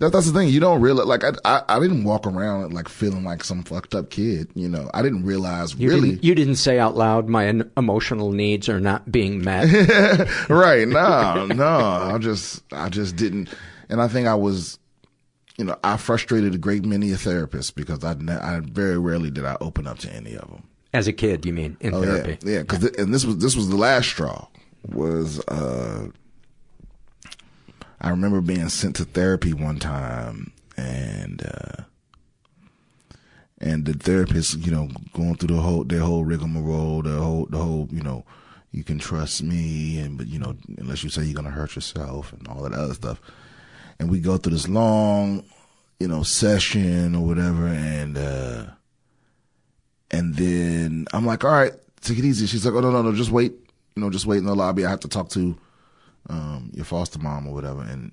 That, 0.00 0.12
that's 0.12 0.26
the 0.26 0.38
thing. 0.38 0.48
You 0.48 0.60
don't 0.60 0.80
realize, 0.80 1.06
like, 1.06 1.24
I, 1.24 1.32
I, 1.44 1.62
I, 1.68 1.78
didn't 1.78 2.04
walk 2.04 2.26
around 2.26 2.72
like 2.72 2.88
feeling 2.88 3.22
like 3.22 3.44
some 3.44 3.62
fucked 3.62 3.94
up 3.94 4.08
kid. 4.08 4.48
You 4.54 4.66
know, 4.66 4.90
I 4.94 5.02
didn't 5.02 5.24
realize 5.24 5.74
you 5.74 5.90
really. 5.90 6.10
Didn't, 6.12 6.24
you 6.24 6.34
didn't 6.34 6.56
say 6.56 6.78
out 6.78 6.96
loud, 6.96 7.28
my 7.28 7.62
emotional 7.76 8.32
needs 8.32 8.68
are 8.70 8.80
not 8.80 9.12
being 9.12 9.44
met. 9.44 9.68
right. 10.48 10.88
No, 10.88 11.46
no. 11.46 11.68
I 11.68 12.16
just, 12.18 12.62
I 12.72 12.88
just 12.88 13.16
didn't. 13.16 13.50
And 13.90 14.00
I 14.00 14.08
think 14.08 14.26
I 14.26 14.34
was, 14.34 14.78
you 15.58 15.66
know, 15.66 15.76
I 15.84 15.98
frustrated 15.98 16.54
a 16.54 16.58
great 16.58 16.86
many 16.86 17.12
of 17.12 17.18
therapists 17.18 17.74
because 17.74 18.02
I, 18.02 18.12
I 18.12 18.60
very 18.60 18.98
rarely 18.98 19.30
did 19.30 19.44
I 19.44 19.58
open 19.60 19.86
up 19.86 19.98
to 19.98 20.10
any 20.10 20.34
of 20.34 20.48
them. 20.48 20.66
As 20.94 21.08
a 21.08 21.12
kid, 21.12 21.44
you 21.44 21.52
mean, 21.52 21.76
in 21.80 21.92
oh, 21.92 22.02
therapy? 22.02 22.38
Yeah. 22.42 22.58
yeah 22.58 22.62
cause 22.64 22.80
th- 22.80 22.94
and 22.96 23.12
this 23.12 23.26
was, 23.26 23.36
this 23.36 23.54
was 23.54 23.68
the 23.68 23.76
last 23.76 24.08
straw 24.08 24.46
was, 24.86 25.40
uh, 25.46 26.08
I 28.00 28.10
remember 28.10 28.40
being 28.40 28.68
sent 28.68 28.96
to 28.96 29.04
therapy 29.04 29.52
one 29.52 29.78
time 29.78 30.52
and, 30.76 31.42
uh, 31.46 31.82
and 33.60 33.84
the 33.84 33.92
therapist, 33.92 34.58
you 34.58 34.72
know, 34.72 34.88
going 35.12 35.36
through 35.36 35.54
the 35.54 35.60
whole, 35.60 35.84
their 35.84 36.00
whole 36.00 36.24
rigmarole, 36.24 37.02
the 37.02 37.18
whole, 37.18 37.46
the 37.46 37.58
whole, 37.58 37.88
you 37.92 38.02
know, 38.02 38.24
you 38.72 38.84
can 38.84 38.98
trust 38.98 39.42
me 39.42 39.98
and, 39.98 40.16
but, 40.16 40.28
you 40.28 40.38
know, 40.38 40.56
unless 40.78 41.02
you 41.04 41.10
say 41.10 41.24
you're 41.24 41.42
to 41.42 41.50
hurt 41.50 41.74
yourself 41.74 42.32
and 42.32 42.48
all 42.48 42.62
that 42.62 42.72
other 42.72 42.94
stuff. 42.94 43.20
And 43.98 44.10
we 44.10 44.20
go 44.20 44.38
through 44.38 44.52
this 44.52 44.68
long, 44.68 45.44
you 45.98 46.08
know, 46.08 46.22
session 46.22 47.14
or 47.14 47.26
whatever. 47.26 47.66
And, 47.66 48.16
uh, 48.16 48.66
and 50.10 50.34
then 50.36 51.06
I'm 51.12 51.26
like, 51.26 51.44
all 51.44 51.50
right, 51.50 51.72
take 52.00 52.18
it 52.18 52.24
easy. 52.24 52.46
She's 52.46 52.64
like, 52.64 52.74
oh, 52.74 52.80
no, 52.80 52.90
no, 52.90 53.02
no, 53.02 53.12
just 53.12 53.30
wait. 53.30 53.52
You 53.96 54.02
know, 54.02 54.10
just 54.10 54.26
wait 54.26 54.38
in 54.38 54.44
the 54.44 54.54
lobby. 54.54 54.84
I 54.84 54.90
have 54.90 55.00
to 55.00 55.08
talk 55.08 55.28
to, 55.30 55.56
um, 56.28 56.70
your 56.74 56.84
foster 56.84 57.18
mom 57.18 57.46
or 57.46 57.54
whatever. 57.54 57.82
And, 57.82 58.12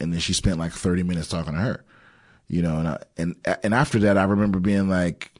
and 0.00 0.12
then 0.12 0.20
she 0.20 0.32
spent 0.32 0.58
like 0.58 0.72
30 0.72 1.02
minutes 1.02 1.28
talking 1.28 1.54
to 1.54 1.60
her, 1.60 1.84
you 2.48 2.62
know, 2.62 2.78
and, 2.78 2.88
I, 2.88 2.98
and, 3.16 3.36
and 3.62 3.74
after 3.74 3.98
that, 4.00 4.18
I 4.18 4.24
remember 4.24 4.58
being 4.58 4.88
like, 4.88 5.30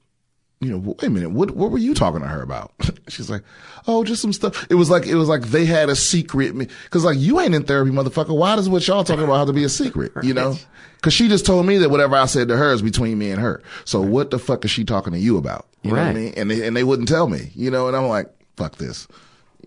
you 0.62 0.70
know, 0.70 0.78
wait 0.78 1.02
a 1.02 1.10
minute, 1.10 1.30
what, 1.32 1.50
what 1.56 1.72
were 1.72 1.78
you 1.78 1.92
talking 1.92 2.20
to 2.20 2.28
her 2.28 2.40
about? 2.40 2.72
She's 3.08 3.28
like, 3.28 3.42
oh, 3.88 4.04
just 4.04 4.22
some 4.22 4.32
stuff. 4.32 4.64
It 4.70 4.76
was 4.76 4.88
like, 4.88 5.06
it 5.06 5.16
was 5.16 5.28
like 5.28 5.42
they 5.42 5.64
had 5.64 5.88
a 5.88 5.96
secret, 5.96 6.70
cause 6.90 7.04
like 7.04 7.18
you 7.18 7.40
ain't 7.40 7.52
in 7.52 7.64
therapy, 7.64 7.90
motherfucker. 7.90 8.36
Why 8.36 8.54
does 8.54 8.68
what 8.68 8.86
y'all 8.86 9.02
talking 9.02 9.24
about 9.24 9.38
have 9.38 9.48
to 9.48 9.52
be 9.52 9.64
a 9.64 9.68
secret, 9.68 10.12
you 10.22 10.32
know? 10.32 10.56
Cause 11.00 11.12
she 11.12 11.26
just 11.26 11.44
told 11.44 11.66
me 11.66 11.78
that 11.78 11.90
whatever 11.90 12.14
I 12.14 12.26
said 12.26 12.46
to 12.46 12.56
her 12.56 12.72
is 12.72 12.80
between 12.80 13.18
me 13.18 13.32
and 13.32 13.40
her. 13.40 13.60
So 13.84 14.00
what 14.00 14.30
the 14.30 14.38
fuck 14.38 14.64
is 14.64 14.70
she 14.70 14.84
talking 14.84 15.12
to 15.12 15.18
you 15.18 15.36
about? 15.36 15.66
You 15.82 15.90
know 15.90 15.96
right. 15.96 16.06
what 16.06 16.10
I 16.10 16.20
mean? 16.20 16.34
And 16.36 16.48
they, 16.48 16.64
and 16.64 16.76
they 16.76 16.84
wouldn't 16.84 17.08
tell 17.08 17.26
me, 17.26 17.50
you 17.56 17.72
know, 17.72 17.88
and 17.88 17.96
I'm 17.96 18.06
like, 18.06 18.28
fuck 18.56 18.76
this. 18.76 19.08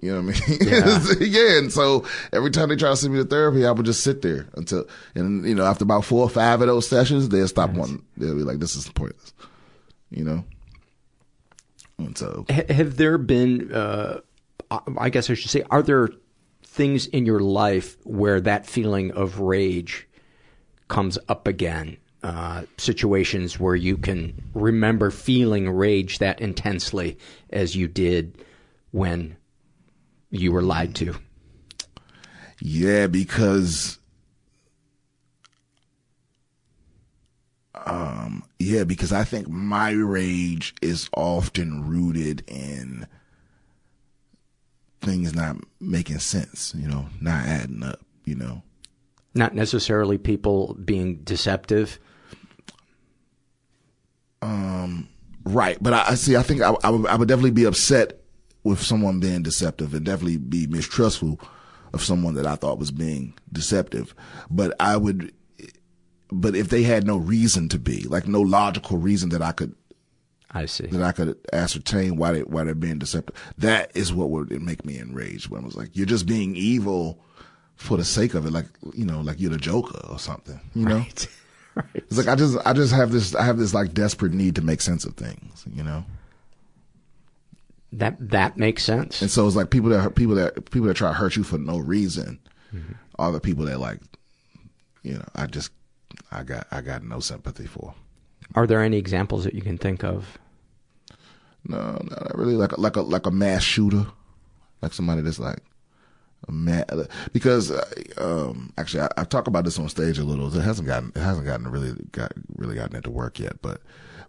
You 0.01 0.11
know 0.11 0.21
what 0.21 0.43
I 0.43 0.49
mean? 0.49 0.59
Yeah. 0.67 0.99
yeah. 1.19 1.57
And 1.57 1.71
so 1.71 2.05
every 2.33 2.51
time 2.51 2.69
they 2.69 2.75
try 2.75 2.89
to 2.89 2.95
send 2.97 3.13
me 3.13 3.19
to 3.19 3.25
therapy, 3.25 3.65
I 3.65 3.71
would 3.71 3.85
just 3.85 4.03
sit 4.03 4.21
there 4.21 4.47
until, 4.55 4.87
and 5.15 5.45
you 5.45 5.55
know, 5.55 5.65
after 5.65 5.83
about 5.83 6.05
four 6.05 6.23
or 6.23 6.29
five 6.29 6.61
of 6.61 6.67
those 6.67 6.87
sessions, 6.87 7.29
they'll 7.29 7.47
stop 7.47 7.71
nice. 7.71 7.79
one. 7.79 8.03
They'll 8.17 8.35
be 8.35 8.43
like, 8.43 8.59
this 8.59 8.75
is 8.75 8.89
pointless, 8.89 9.33
you 10.09 10.23
know? 10.23 10.43
And 11.97 12.17
so. 12.17 12.45
Have 12.69 12.97
there 12.97 13.17
been, 13.17 13.73
uh, 13.73 14.19
I 14.97 15.09
guess 15.09 15.29
I 15.29 15.33
should 15.33 15.51
say, 15.51 15.63
are 15.71 15.81
there 15.81 16.09
things 16.63 17.07
in 17.07 17.25
your 17.25 17.39
life 17.39 17.97
where 18.03 18.41
that 18.41 18.65
feeling 18.65 19.11
of 19.11 19.39
rage 19.39 20.07
comes 20.87 21.17
up 21.29 21.47
again? 21.47 21.97
Uh, 22.21 22.63
situations 22.77 23.59
where 23.59 23.75
you 23.75 23.95
can 23.97 24.33
remember 24.55 25.11
feeling 25.11 25.69
rage 25.69 26.17
that 26.17 26.41
intensely 26.41 27.19
as 27.51 27.75
you 27.75 27.87
did 27.87 28.43
when 28.89 29.37
you 30.39 30.51
were 30.51 30.61
lied 30.61 30.95
to. 30.95 31.15
Yeah, 32.61 33.07
because 33.07 33.99
um 37.85 38.43
yeah, 38.59 38.83
because 38.83 39.11
I 39.11 39.23
think 39.23 39.47
my 39.47 39.91
rage 39.91 40.73
is 40.81 41.09
often 41.15 41.87
rooted 41.87 42.43
in 42.47 43.07
things 45.01 45.35
not 45.35 45.57
making 45.79 46.19
sense, 46.19 46.73
you 46.75 46.87
know, 46.87 47.07
not 47.21 47.45
adding 47.45 47.83
up, 47.83 47.99
you 48.25 48.35
know. 48.35 48.63
Not 49.35 49.53
necessarily 49.53 50.17
people 50.17 50.75
being 50.85 51.17
deceptive. 51.17 51.99
Um 54.41 55.09
right, 55.43 55.77
but 55.81 55.93
I, 55.93 56.11
I 56.11 56.15
see 56.15 56.35
I 56.35 56.41
think 56.41 56.61
I, 56.61 56.73
I 56.83 56.89
would, 56.89 57.05
I 57.07 57.15
would 57.15 57.27
definitely 57.27 57.51
be 57.51 57.65
upset 57.65 58.24
with 58.65 58.81
someone 58.81 59.19
being 59.19 59.43
deceptive 59.43 59.93
and 59.93 60.03
definitely 60.03 60.37
be 60.37 60.65
mistrustful 60.67 61.39
of 61.93 62.03
someone 62.03 62.33
that 62.33 62.47
I 62.47 62.55
thought 62.55 62.79
was 62.79 62.91
being 62.91 63.35
deceptive. 63.53 64.13
But 64.49 64.75
I 64.79 64.97
would, 64.97 65.31
but 66.31 66.55
if 66.55 66.69
they 66.69 66.81
had 66.81 67.05
no 67.05 67.15
reason 67.15 67.69
to 67.69 67.79
be, 67.79 68.01
like 68.01 68.27
no 68.27 68.41
logical 68.41 68.97
reason 68.97 69.29
that 69.29 69.43
I 69.43 69.51
could, 69.51 69.75
I 70.51 70.65
see 70.65 70.87
that 70.87 71.01
I 71.01 71.11
could 71.11 71.37
ascertain 71.53 72.17
why 72.17 72.31
they 72.31 72.39
why 72.41 72.63
they're 72.63 72.73
being 72.73 72.97
deceptive. 72.97 73.35
That 73.59 73.91
is 73.93 74.11
what 74.11 74.31
would 74.31 74.51
make 74.61 74.83
me 74.83 74.97
enraged. 74.97 75.49
When 75.49 75.61
I 75.61 75.65
was 75.65 75.77
like, 75.77 75.95
you're 75.95 76.07
just 76.07 76.25
being 76.25 76.55
evil 76.55 77.19
for 77.75 77.97
the 77.97 78.05
sake 78.05 78.33
of 78.33 78.47
it, 78.47 78.51
like 78.51 78.67
you 78.95 79.05
know, 79.05 79.21
like 79.21 79.39
you're 79.39 79.51
the 79.51 79.57
Joker 79.57 79.99
or 80.09 80.17
something. 80.17 80.59
You 80.73 80.85
know, 80.85 80.97
right. 80.97 81.27
right. 81.75 81.85
it's 81.93 82.17
like 82.17 82.27
I 82.27 82.35
just 82.35 82.57
I 82.65 82.73
just 82.73 82.93
have 82.93 83.11
this 83.11 83.35
I 83.35 83.43
have 83.43 83.59
this 83.59 83.75
like 83.75 83.93
desperate 83.93 84.33
need 84.33 84.55
to 84.55 84.63
make 84.63 84.81
sense 84.81 85.05
of 85.05 85.13
things. 85.13 85.65
You 85.71 85.83
know. 85.83 86.03
That 87.97 88.17
that 88.29 88.57
makes 88.57 88.83
sense. 88.83 89.21
And 89.21 89.31
so 89.31 89.47
it's 89.47 89.55
like 89.55 89.69
people 89.69 89.89
that 89.89 90.15
people 90.15 90.35
that 90.35 90.69
people 90.71 90.87
that 90.87 90.95
try 90.95 91.09
to 91.09 91.13
hurt 91.13 91.35
you 91.35 91.43
for 91.43 91.57
no 91.57 91.77
reason 91.77 92.39
mm-hmm. 92.73 92.93
are 93.17 93.31
the 93.31 93.39
people 93.39 93.65
that 93.65 93.79
like, 93.79 93.99
you 95.01 95.13
know, 95.13 95.25
I 95.33 95.45
just 95.47 95.71
I 96.31 96.43
got 96.43 96.67
I 96.71 96.81
got 96.81 97.03
no 97.03 97.19
sympathy 97.19 97.67
for. 97.67 97.93
Are 98.53 98.67
there 98.67 98.83
any 98.83 98.97
examples 98.97 99.43
that 99.45 99.53
you 99.53 99.61
can 99.61 99.77
think 99.77 100.03
of? 100.03 100.37
No, 101.67 101.99
not 102.03 102.37
really. 102.37 102.55
Like 102.55 102.73
a, 102.73 102.81
like 102.81 102.95
a 102.95 103.01
like 103.01 103.25
a 103.25 103.31
mass 103.31 103.63
shooter, 103.63 104.05
like 104.81 104.93
somebody 104.93 105.21
that's 105.21 105.39
like 105.39 105.59
a 106.47 106.51
mass. 106.51 106.85
Because 107.31 107.71
uh, 107.71 107.85
um, 108.17 108.73
actually, 108.77 109.01
I, 109.01 109.09
I 109.17 109.23
talk 109.23 109.47
about 109.47 109.63
this 109.63 109.79
on 109.79 109.89
stage 109.89 110.19
a 110.19 110.23
little. 110.23 110.53
It 110.55 110.61
hasn't 110.61 110.87
gotten 110.87 111.11
it 111.15 111.21
hasn't 111.21 111.45
gotten 111.45 111.69
really 111.69 111.93
got 112.11 112.33
really 112.55 112.75
gotten 112.75 112.95
into 112.95 113.09
work 113.09 113.39
yet, 113.39 113.61
but 113.61 113.81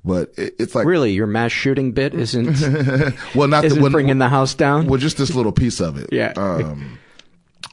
but 0.06 0.32
it, 0.38 0.54
it's 0.58 0.74
like 0.74 0.86
really 0.86 1.12
your 1.12 1.26
mass 1.26 1.50
shooting 1.50 1.92
bit 1.92 2.14
isn't 2.14 2.60
well 3.34 3.48
not 3.48 3.64
isn't 3.64 3.78
the, 3.78 3.82
when, 3.82 3.92
bringing 3.92 4.18
the 4.18 4.28
house 4.28 4.54
down. 4.54 4.86
Well, 4.86 5.00
just 5.00 5.18
this 5.18 5.34
little 5.34 5.52
piece 5.52 5.80
of 5.80 5.98
it. 5.98 6.08
yeah. 6.12 6.32
Um, 6.36 6.98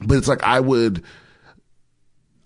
but 0.02 0.18
it's 0.18 0.28
like 0.28 0.42
I 0.42 0.60
would, 0.60 1.04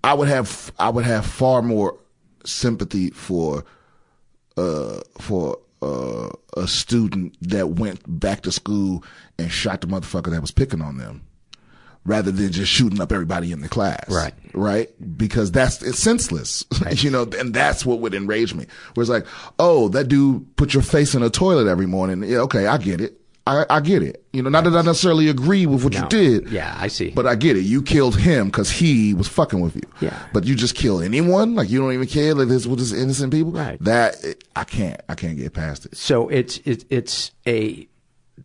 I 0.05 0.15
would 0.15 0.29
have, 0.29 0.71
I 0.79 0.91
would 0.91 1.07
have 1.07 1.25
far 1.25 1.63
more 1.63 1.99
sympathy 2.45 3.11
for, 3.11 3.65
uh, 4.57 5.01
for 5.19 5.59
uh, 5.81 6.29
a 6.57 6.69
student 6.69 7.37
that 7.41 7.71
went 7.71 8.03
back 8.21 8.43
to 8.43 8.53
school 8.53 9.03
and 9.39 9.51
shot 9.51 9.81
the 9.81 9.87
motherfucker 9.87 10.31
that 10.31 10.41
was 10.41 10.51
picking 10.51 10.83
on 10.83 10.99
them 10.99 11.23
rather 12.09 12.31
than 12.33 12.51
just 12.51 12.73
shooting 12.73 13.01
up 13.01 13.13
everybody 13.13 13.53
in 13.53 13.61
the 13.61 13.69
class. 13.69 14.05
Right. 14.09 14.35
Right. 14.55 14.89
Because 15.17 15.53
that's, 15.53 15.83
it's 15.83 15.99
senseless. 15.99 16.65
Right. 16.85 17.03
you 17.03 17.11
know, 17.11 17.23
and 17.39 17.53
that's 17.55 17.85
what 17.85 18.01
would 18.01 18.15
enrage 18.15 18.55
me. 18.55 18.67
Where 18.95 19.03
it's 19.03 19.11
like, 19.11 19.27
oh, 19.59 19.89
that 19.91 20.09
dude 20.09 20.57
put 20.57 20.75
your 20.75 20.83
face 20.83 21.15
in 21.15 21.23
a 21.23 21.31
toilet 21.31 21.67
every 21.69 21.87
morning. 21.87 22.23
Yeah, 22.23 22.39
okay, 22.39 22.67
I 22.67 22.79
get 22.79 23.01
it. 23.01 23.21
I, 23.47 23.65
I 23.71 23.81
get 23.81 24.03
it. 24.03 24.25
You 24.35 24.43
know, 24.43 24.51
not 24.51 24.65
that 24.65 24.75
I 24.77 24.83
necessarily 24.83 25.29
agree 25.29 25.65
with 25.67 25.83
what 25.83 25.95
No. 25.95 26.01
you 26.03 26.09
did. 26.09 26.51
Yeah, 26.51 26.77
I 26.79 26.89
see. 26.89 27.11
But 27.11 27.27
I 27.27 27.35
get 27.35 27.57
it. 27.57 27.63
You 27.63 27.81
killed 27.83 28.17
him 28.17 28.47
because 28.47 28.71
he 28.71 29.15
was 29.15 29.27
fucking 29.27 29.61
with 29.61 29.75
you. 29.75 29.83
Yeah. 30.01 30.19
But 30.35 30.45
you 30.45 30.55
just 30.55 30.75
kill 30.75 31.01
anyone? 31.01 31.55
Like 31.55 31.71
you 31.71 31.81
don't 31.81 31.93
even 31.95 32.07
care 32.07 32.35
like 32.35 32.49
this 32.49 32.67
with 32.67 32.79
this 32.79 32.93
innocent 32.93 33.33
people? 33.33 33.53
Right. 33.53 33.83
That 33.83 34.17
I 34.55 34.65
can't. 34.65 35.01
I 35.09 35.15
can't 35.15 35.37
get 35.39 35.55
past 35.55 35.87
it. 35.87 35.97
So 35.97 36.29
it's 36.29 36.59
it, 36.59 36.85
it's 36.91 37.31
a 37.47 37.89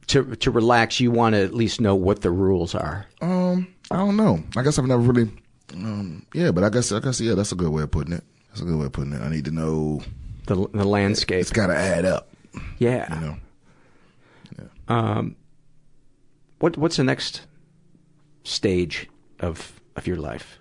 to 0.08 0.36
to 0.36 0.52
relax. 0.52 1.00
You 1.00 1.12
want 1.12 1.34
to 1.36 1.44
at 1.44 1.54
least 1.54 1.82
know 1.82 1.96
what 1.96 2.22
the 2.22 2.32
rules 2.32 2.76
are. 2.76 3.06
Um, 3.22 3.68
I 3.92 3.98
don't 3.98 4.18
know. 4.18 4.44
I 4.56 4.64
guess 4.64 4.80
I've 4.80 4.86
never 4.86 5.02
really. 5.02 5.32
Um, 5.74 6.26
yeah, 6.34 6.52
but 6.52 6.64
I 6.64 6.70
guess 6.70 6.92
I 6.92 7.00
guess 7.00 7.20
yeah, 7.20 7.34
that's 7.36 7.52
a 7.52 7.56
good 7.56 7.70
way 7.70 7.84
of 7.84 7.92
putting 7.92 8.14
it. 8.14 8.24
That's 8.50 8.62
a 8.62 8.66
good 8.66 8.78
way 8.78 8.86
of 8.86 8.92
putting 8.92 9.14
it. 9.14 9.22
I 9.22 9.30
need 9.30 9.46
to 9.46 9.52
know 9.52 10.02
the 10.48 10.68
the 10.74 10.86
landscape. 10.86 11.42
It's 11.42 11.52
got 11.52 11.68
to 11.68 11.76
add 11.76 12.06
up. 12.06 12.30
Yeah. 12.78 13.14
You 13.16 13.22
know. 13.22 13.38
Um, 14.88 15.36
what 16.60 16.78
what's 16.78 16.98
the 16.98 17.04
next 17.04 17.42
stage 18.44 19.10
of 19.40 19.82
of 19.96 20.08
your 20.08 20.18
life? 20.18 20.60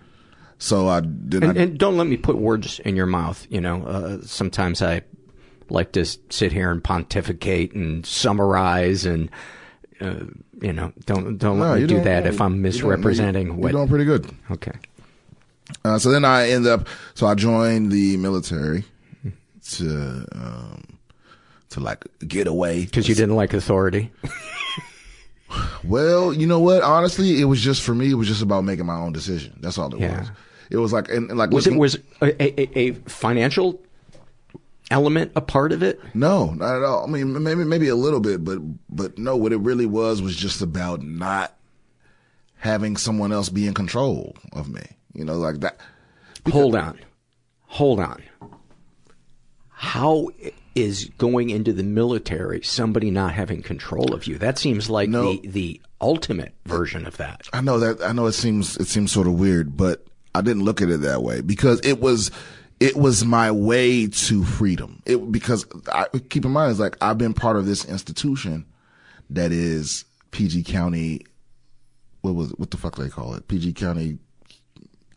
So 0.57 0.87
I 0.87 1.01
did. 1.01 1.43
And, 1.43 1.57
I, 1.57 1.61
and 1.61 1.77
don't 1.77 1.97
let 1.97 2.07
me 2.07 2.17
put 2.17 2.37
words 2.37 2.79
in 2.79 2.95
your 2.95 3.05
mouth. 3.05 3.45
You 3.49 3.61
know, 3.61 3.83
uh, 3.83 4.17
sometimes 4.21 4.81
I 4.81 5.01
like 5.69 5.91
to 5.93 6.05
sit 6.05 6.51
here 6.51 6.71
and 6.71 6.83
pontificate 6.83 7.73
and 7.73 8.05
summarize 8.05 9.05
and. 9.05 9.29
Uh, 10.01 10.25
you 10.61 10.73
know, 10.73 10.91
don't 11.05 11.37
don't 11.37 11.59
No, 11.59 11.71
let 11.71 11.81
me 11.81 11.87
do 11.87 12.01
that 12.01 12.25
if 12.25 12.41
I'm 12.41 12.51
you're 12.53 12.55
doing- 12.55 12.61
misrepresenting 12.63 13.59
you're 13.61 13.71
doing 13.71 13.87
pretty 13.87 14.05
good. 14.05 14.29
Okay. 14.51 14.71
Uh, 15.85 15.97
so 15.97 16.09
then 16.11 16.25
I 16.25 16.49
end 16.49 16.67
up. 16.67 16.87
So 17.13 17.27
I 17.27 17.35
joined 17.35 17.91
the 17.91 18.17
military 18.17 18.83
to 19.71 20.25
um, 20.33 20.97
to 21.69 21.79
like 21.79 22.05
get 22.27 22.47
away 22.47 22.83
Because 22.85 23.07
you 23.07 23.15
didn't 23.15 23.35
like 23.35 23.53
authority. 23.53 24.11
Well, 25.83 26.33
you 26.33 26.47
know 26.47 26.59
what? 26.59 26.81
Honestly, 26.81 27.39
it 27.39 27.45
was 27.45 27.61
just 27.61 27.81
for 27.83 27.93
me. 27.93 28.09
It 28.11 28.15
was 28.15 28.27
just 28.27 28.41
about 28.41 28.63
making 28.63 28.85
my 28.85 28.95
own 28.95 29.13
decision. 29.13 29.53
That's 29.61 29.77
all 29.77 29.93
it 29.93 29.99
Yeah. 30.01 30.19
was. 30.21 30.31
It 30.71 30.77
was 30.77 30.91
like 30.93 31.09
and, 31.09 31.29
and 31.29 31.37
like 31.37 31.51
Was 31.51 31.67
it 31.67 31.75
was 31.77 31.97
a, 32.21 32.41
a, 32.41 32.79
a 32.79 32.91
financial 33.07 33.79
element 34.93 35.31
a 35.35 35.41
part 35.41 35.71
of 35.71 35.81
it? 35.81 35.99
No, 36.13 36.51
not 36.51 36.77
at 36.77 36.83
all. 36.83 37.03
I 37.03 37.07
mean, 37.07 37.41
maybe 37.41 37.65
maybe 37.65 37.87
a 37.89 37.95
little 37.95 38.19
bit, 38.19 38.43
but 38.43 38.59
but 38.89 39.17
no. 39.17 39.35
What 39.35 39.51
it 39.51 39.57
really 39.57 39.87
was 39.87 40.21
was 40.21 40.35
just 40.35 40.61
about 40.61 41.01
not 41.01 41.57
having 42.57 42.95
someone 42.95 43.33
else 43.33 43.49
be 43.49 43.67
in 43.67 43.73
control 43.73 44.35
of 44.53 44.69
me. 44.69 44.83
You 45.13 45.25
know, 45.25 45.37
like 45.37 45.59
that. 45.61 45.79
Hold 46.51 46.75
on. 46.75 46.99
Hold 47.65 47.99
on. 47.99 48.21
How 49.69 50.29
is 50.75 51.05
going 51.17 51.49
into 51.49 51.73
the 51.73 51.83
military 51.83 52.61
somebody 52.61 53.09
not 53.09 53.33
having 53.33 53.63
control 53.63 54.13
of 54.13 54.27
you? 54.27 54.37
That 54.37 54.57
seems 54.59 54.89
like 54.89 55.11
the, 55.11 55.41
the 55.43 55.81
ultimate 55.99 56.53
version 56.65 57.05
of 57.07 57.17
that. 57.17 57.49
I 57.51 57.61
know 57.61 57.79
that. 57.79 58.03
I 58.03 58.11
know 58.11 58.27
it 58.27 58.33
seems 58.33 58.77
it 58.77 58.87
seems 58.87 59.11
sort 59.11 59.27
of 59.27 59.33
weird, 59.39 59.75
but 59.75 60.05
I 60.35 60.41
didn't 60.41 60.63
look 60.63 60.81
at 60.81 60.89
it 60.89 61.01
that 61.01 61.23
way 61.23 61.41
because 61.41 61.81
it 61.83 61.99
was 61.99 62.31
it 62.83 62.97
was 62.97 63.23
my 63.23 63.49
way 63.49 64.07
to 64.07 64.43
freedom. 64.43 65.01
It 65.05 65.31
because 65.31 65.65
I 65.93 66.05
keep 66.29 66.43
in 66.43 66.51
mind 66.51 66.71
it's 66.71 66.81
like 66.81 66.97
I've 66.99 67.17
been 67.17 67.33
part 67.33 67.55
of 67.55 67.65
this 67.65 67.85
institution 67.85 68.65
that 69.29 69.53
is 69.53 70.03
PG 70.31 70.63
County. 70.63 71.25
What 72.21 72.35
was? 72.35 72.49
What 72.51 72.71
the 72.71 72.77
fuck 72.77 72.97
they 72.97 73.07
call 73.07 73.35
it? 73.35 73.47
PG 73.47 73.73
County 73.73 74.17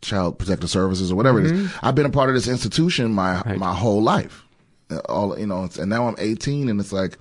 Child 0.01 0.39
Protective 0.39 0.69
Services 0.69 1.11
or 1.11 1.15
whatever 1.15 1.41
it 1.41 1.47
is. 1.47 1.51
Mm-hmm. 1.51 1.85
I've 1.85 1.95
been 1.95 2.05
a 2.05 2.09
part 2.09 2.29
of 2.29 2.35
this 2.35 2.47
institution 2.47 3.13
my 3.13 3.43
my 3.57 3.73
whole 3.73 4.01
life. 4.01 4.45
All 5.09 5.37
you 5.37 5.45
know, 5.45 5.67
and 5.77 5.89
now 5.89 6.07
I'm 6.07 6.15
18, 6.17 6.69
and 6.69 6.79
it's 6.79 6.93
like 6.93 7.17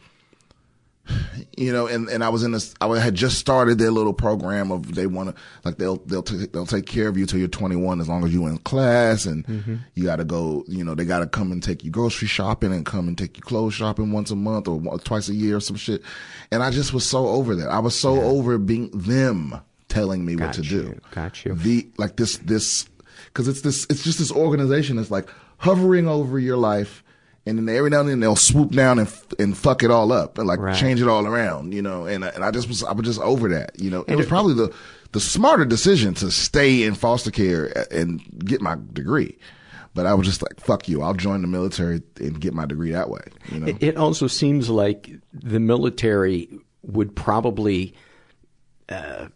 you 1.57 1.73
know, 1.73 1.87
and, 1.87 2.09
and 2.09 2.23
I 2.25 2.29
was 2.29 2.43
in 2.43 2.53
this, 2.53 2.75
I 2.81 2.99
had 2.99 3.15
just 3.15 3.39
started 3.39 3.79
their 3.79 3.91
little 3.91 4.13
program 4.13 4.71
of 4.71 4.95
they 4.95 5.07
want 5.07 5.35
to, 5.35 5.43
like 5.65 5.77
they'll, 5.79 5.97
they'll, 6.07 6.23
t- 6.23 6.47
they'll 6.53 6.67
take 6.67 6.87
care 6.87 7.09
of 7.09 7.17
you 7.17 7.27
till 7.27 7.39
you're 7.39 7.49
21 7.49 8.01
as 8.01 8.09
long 8.09 8.25
as 8.25 8.33
you're 8.33 8.49
in 8.49 8.59
class 8.59 9.25
and 9.27 9.47
Mm-hmm. 9.47 9.77
you 9.95 10.05
got 10.05 10.17
to 10.17 10.25
go, 10.25 10.65
you 10.67 10.83
know, 10.85 10.95
they 10.95 11.05
got 11.05 11.21
to 11.21 11.27
come 11.27 11.53
and 11.53 11.63
take 11.63 11.85
you 11.85 11.91
grocery 11.91 12.29
shopping 12.29 12.73
and 12.73 12.85
come 12.85 13.07
and 13.09 13.17
take 13.17 13.37
you 13.37 13.43
clothes 13.43 13.75
shopping 13.75 14.13
once 14.13 14.31
a 14.31 14.37
month 14.37 14.67
or 14.69 14.99
twice 14.99 15.29
a 15.29 15.35
year 15.35 15.57
or 15.57 15.61
some 15.61 15.77
shit. 15.77 16.03
And 16.51 16.63
I 16.63 16.71
just 16.71 16.93
was 16.93 17.05
so 17.07 17.27
over 17.29 17.55
that. 17.57 17.69
I 17.71 17.79
was 17.79 17.99
so 17.99 18.21
over 18.21 18.59
being 18.59 18.91
them 18.91 19.61
telling 19.89 20.25
me 20.25 20.37
what 20.37 20.53
to 20.55 20.63
do. 20.63 21.01
Got 21.13 21.45
you. 21.45 21.55
The, 21.55 21.89
like 21.97 22.17
this, 22.17 22.39
this, 22.39 22.89
cause 23.35 23.47
it's 23.49 23.61
this, 23.63 23.87
it's 23.89 24.03
just 24.05 24.19
this 24.19 24.33
organization 24.33 24.97
that's 24.97 25.11
like 25.11 25.29
hovering 25.59 26.09
over 26.09 26.39
your 26.39 26.57
life. 26.57 27.03
And 27.47 27.57
then 27.59 27.69
every 27.75 27.91
now 27.91 28.01
and 28.01 28.09
then 28.09 28.19
they'll 28.19 28.35
swoop 28.35 28.73
down 28.73 28.99
and, 28.99 29.09
and 29.39 29.57
fuck 29.57 29.85
it 29.85 29.91
all 29.91 30.11
up 30.11 30.37
and 30.37 30.49
like 30.49 30.59
Right. 30.59 30.77
change 30.77 31.01
it 31.01 31.07
all 31.07 31.27
around, 31.27 31.73
you 31.73 31.81
know, 31.81 32.05
and, 32.05 32.25
and 32.25 32.43
I 32.45 32.51
just 32.51 32.67
was, 32.67 32.83
I 32.83 32.93
was 32.93 33.07
just 33.07 33.21
over 33.21 33.49
that, 33.51 33.79
you 33.79 33.89
know, 33.89 34.05
it 34.09 34.17
was 34.17 34.27
probably 34.27 34.55
the, 34.55 34.75
the 35.13 35.21
smarter 35.21 35.65
decision 35.65 36.13
to 36.15 36.33
stay 36.33 36.83
in 36.83 36.95
foster 36.95 37.31
care 37.31 37.87
and 37.93 38.21
get 38.45 38.61
my 38.61 38.77
degree. 38.93 39.39
But 39.95 40.07
I 40.07 40.15
was 40.15 40.27
just 40.27 40.43
like, 40.43 40.59
fuck 40.61 40.89
you. 40.89 41.03
I'll 41.03 41.15
join 41.15 41.41
the 41.41 41.47
military 41.49 42.03
and 42.21 42.39
get 42.41 42.53
my 42.53 42.67
degree 42.67 42.91
that 42.91 43.09
way, 43.09 43.23
you 43.51 43.61
know? 43.61 43.67
It, 43.69 43.83
it 43.83 43.97
also 43.97 44.27
seems 44.27 44.69
like 44.69 45.09
the 45.33 45.61
military 45.61 46.49
would 46.83 47.15
probably 47.15 47.95
uh, 48.89 49.29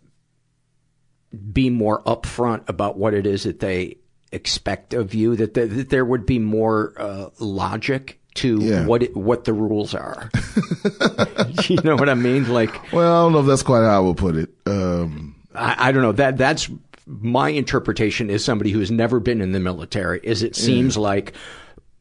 be 1.52 1.70
more 1.70 2.02
upfront 2.02 2.68
about 2.68 2.98
what 2.98 3.14
it 3.14 3.24
is 3.26 3.44
that 3.44 3.61
they 3.61 3.96
expect 4.33 4.95
of 4.95 5.14
you. 5.14 5.37
That, 5.37 5.55
th- 5.55 5.70
that 5.70 5.89
there 5.91 6.05
would 6.05 6.26
be 6.26 6.39
more 6.39 6.93
uh, 6.97 7.31
logic 7.39 8.18
to 8.35 8.59
Yeah. 8.61 8.87
what 8.87 9.03
it, 9.03 9.16
what 9.16 9.45
the 9.45 9.53
rules 9.53 9.95
are. 9.95 10.31
you 11.68 11.78
know 11.83 11.97
what 11.97 12.09
I 12.09 12.14
mean? 12.14 12.49
Like, 12.49 12.93
well, 12.93 13.12
I 13.20 13.24
don't 13.24 13.33
know 13.33 13.41
if 13.41 13.47
that's 13.47 13.62
quite 13.62 13.81
how 13.83 13.97
I 13.97 14.01
would 14.01 14.16
put 14.16 14.37
it. 14.37 14.51
Um, 14.66 15.35
I, 15.55 15.89
I 15.89 15.93
don't 15.93 16.03
know 16.03 16.12
that 16.12 16.37
that's 16.37 16.70
my 17.07 17.49
interpretation 17.49 18.31
as 18.31 18.45
somebody 18.45 18.70
who's 18.70 18.91
never 18.91 19.18
been 19.18 19.41
in 19.41 19.51
the 19.53 19.59
military. 19.59 20.20
Is 20.22 20.43
it 20.45 20.55
seems 20.55 20.97
like 20.97 21.33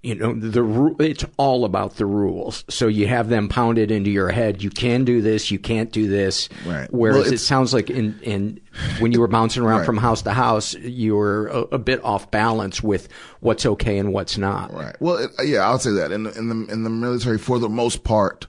you 0.02 0.16
know 0.16 0.34
the 0.34 0.96
it's 1.00 1.26
all 1.38 1.66
about 1.66 1.96
the 1.98 2.06
rules. 2.06 2.64
So 2.70 2.88
you 2.88 3.08
have 3.08 3.28
them 3.28 3.50
pounded 3.50 3.92
into 3.92 4.10
your 4.10 4.30
head. 4.30 4.64
You 4.64 4.70
can 4.70 5.04
do 5.04 5.22
this. 5.22 5.52
You 5.52 5.60
can't 5.60 5.92
do 5.92 6.08
this. 6.08 6.48
Right. 6.66 6.88
Whereas 6.92 7.26
Well, 7.26 7.34
it 7.34 7.40
sounds 7.40 7.74
like 7.74 7.90
in 7.90 8.18
in 8.22 8.62
when 9.00 9.12
you 9.12 9.20
were 9.20 9.28
bouncing 9.28 9.62
around 9.62 9.80
Right. 9.80 9.86
from 9.86 9.98
house 9.98 10.22
to 10.22 10.32
house, 10.32 10.74
you 10.76 11.16
were 11.16 11.48
a, 11.48 11.60
a 11.74 11.78
bit 11.80 12.02
off 12.04 12.32
balance 12.32 12.82
with 12.82 13.10
what's 13.42 13.66
okay 13.66 13.98
and 13.98 14.14
what's 14.14 14.38
not. 14.38 14.74
Right. 14.74 14.96
Well, 15.02 15.18
it, 15.18 15.32
uh, 15.38 15.44
yeah, 15.44 15.68
I'll 15.68 15.80
say 15.80 15.92
that 15.92 16.14
in 16.14 16.24
the, 16.24 16.38
in 16.38 16.48
the 16.48 16.72
in 16.72 16.84
the 16.84 16.90
military, 16.90 17.38
for 17.38 17.60
the 17.60 17.68
most 17.70 18.06
part, 18.06 18.48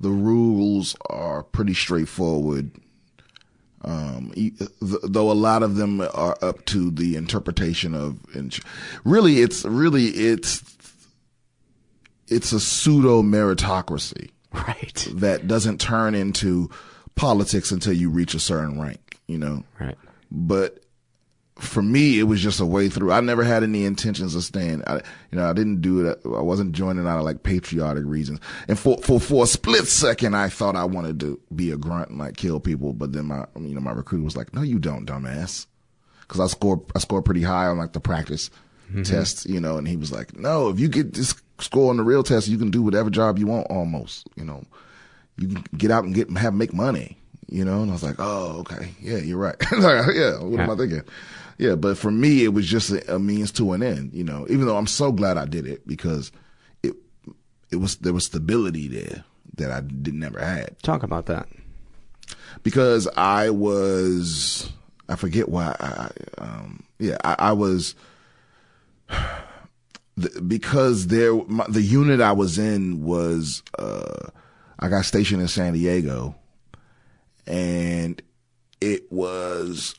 the 0.00 0.10
rules 0.10 0.96
are 1.08 1.44
pretty 1.44 1.74
straightforward. 1.74 2.72
Um, 3.86 4.32
though 4.80 5.30
a 5.30 5.32
lot 5.32 5.62
of 5.62 5.76
them 5.76 6.00
are 6.00 6.36
up 6.42 6.64
to 6.66 6.90
the 6.90 7.14
interpretation 7.14 7.94
of, 7.94 8.18
and 8.34 8.58
really, 9.04 9.40
it's 9.40 9.64
really 9.64 10.06
it's 10.06 10.62
it's 12.28 12.52
a 12.52 12.58
pseudo 12.58 13.22
meritocracy, 13.22 14.30
right? 14.52 15.08
That 15.12 15.46
doesn't 15.46 15.80
turn 15.80 16.14
into 16.14 16.68
politics 17.14 17.70
until 17.70 17.92
you 17.92 18.10
reach 18.10 18.34
a 18.34 18.40
certain 18.40 18.80
rank, 18.80 19.18
you 19.28 19.38
know. 19.38 19.62
Right. 19.78 19.96
But 20.30 20.82
for 21.58 21.80
me, 21.82 22.18
it 22.18 22.24
was 22.24 22.40
just 22.42 22.60
a 22.60 22.66
way 22.66 22.88
through. 22.88 23.12
I 23.12 23.20
never 23.20 23.42
had 23.42 23.62
any 23.62 23.84
intentions 23.84 24.34
of 24.34 24.44
staying. 24.44 24.82
I, 24.86 24.96
you 25.30 25.38
know, 25.38 25.48
I 25.48 25.52
didn't 25.54 25.80
do 25.80 26.06
it. 26.06 26.20
I 26.24 26.40
wasn't 26.42 26.72
joining 26.72 27.06
out 27.06 27.18
of 27.18 27.24
like 27.24 27.42
patriotic 27.44 28.04
reasons. 28.06 28.40
And 28.68 28.78
for, 28.78 28.98
for, 28.98 29.18
for 29.18 29.44
a 29.44 29.46
split 29.46 29.86
second, 29.86 30.34
I 30.36 30.48
thought 30.50 30.76
I 30.76 30.84
wanted 30.84 31.18
to 31.20 31.40
be 31.54 31.70
a 31.70 31.76
grunt 31.78 32.10
and 32.10 32.18
like 32.18 32.36
kill 32.36 32.60
people. 32.60 32.92
But 32.92 33.12
then 33.12 33.26
my, 33.26 33.46
you 33.58 33.74
know, 33.74 33.80
my 33.80 33.92
recruiter 33.92 34.24
was 34.24 34.36
like, 34.36 34.52
no, 34.54 34.60
you 34.62 34.78
don't, 34.78 35.06
dumbass. 35.06 35.66
Cause 36.28 36.40
I 36.40 36.46
scored, 36.48 36.80
I 36.94 36.98
scored 36.98 37.24
pretty 37.24 37.42
high 37.42 37.66
on 37.66 37.78
like 37.78 37.92
the 37.92 38.00
practice 38.00 38.50
Mhm. 38.92 39.04
tests, 39.04 39.44
you 39.46 39.58
know, 39.60 39.78
and 39.78 39.88
he 39.88 39.96
was 39.96 40.12
like, 40.12 40.38
no, 40.38 40.68
if 40.68 40.78
you 40.78 40.86
get 40.88 41.12
this 41.14 41.34
score 41.58 41.90
on 41.90 41.96
the 41.96 42.04
real 42.04 42.22
test, 42.22 42.46
you 42.46 42.56
can 42.56 42.70
do 42.70 42.82
whatever 42.82 43.10
job 43.10 43.36
you 43.36 43.46
want 43.48 43.66
almost, 43.68 44.28
you 44.36 44.44
know, 44.44 44.62
you 45.36 45.48
can 45.48 45.64
get 45.76 45.90
out 45.90 46.04
and 46.04 46.14
get, 46.14 46.30
have, 46.36 46.54
make 46.54 46.72
money, 46.72 47.18
you 47.48 47.64
know? 47.64 47.82
And 47.82 47.90
I 47.90 47.94
was 47.94 48.02
like, 48.02 48.16
oh, 48.18 48.58
okay. 48.60 48.90
Yeah, 49.00 49.18
you're 49.18 49.38
right. 49.38 49.56
Like, 49.72 50.14
yeah. 50.14 50.38
What 50.42 50.60
am 50.60 50.70
I 50.70 50.76
thinking? 50.76 51.02
Yeah. 51.58 51.74
But 51.74 51.96
for 51.98 52.10
me, 52.10 52.44
it 52.44 52.48
was 52.54 52.66
just 52.66 52.90
a, 52.90 53.14
a 53.14 53.18
means 53.18 53.50
to 53.52 53.72
an 53.72 53.82
end, 53.82 54.12
you 54.12 54.24
know, 54.24 54.46
even 54.48 54.66
though 54.66 54.76
I'm 54.76 54.86
so 54.86 55.12
glad 55.12 55.36
I 55.38 55.44
did 55.46 55.66
it 55.66 55.86
because 55.86 56.32
it, 56.82 56.94
it 57.70 57.76
was, 57.76 57.96
there 57.96 58.12
was 58.12 58.24
stability 58.26 58.88
there 58.88 59.24
that 59.56 59.70
I 59.70 59.80
did 59.80 60.14
never 60.14 60.38
had 60.38 60.78
Talk 60.82 61.02
about 61.02 61.26
that. 61.26 61.48
because 62.62 63.08
I 63.16 63.50
was, 63.50 64.70
I 65.08 65.16
forget 65.16 65.48
why. 65.48 65.74
I, 65.80 66.10
um, 66.38 66.82
yeah, 66.98 67.16
I, 67.24 67.36
I 67.38 67.52
was 67.52 67.94
the, 70.16 70.40
because 70.46 71.06
there 71.08 71.34
my, 71.46 71.64
the 71.68 71.82
unit 71.82 72.20
I 72.20 72.32
was 72.32 72.58
in 72.58 73.02
was 73.04 73.62
uh, 73.78 74.28
I 74.78 74.88
got 74.88 75.04
stationed 75.04 75.40
in 75.40 75.48
San 75.48 75.72
Diego, 75.74 76.34
and 77.46 78.20
it 78.80 79.10
was 79.10 79.94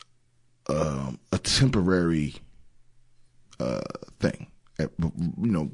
um, 0.68 1.18
a 1.32 1.38
temporary 1.38 2.34
uh, 3.60 3.80
thing. 4.20 4.46
You 4.78 4.90
know, 5.36 5.70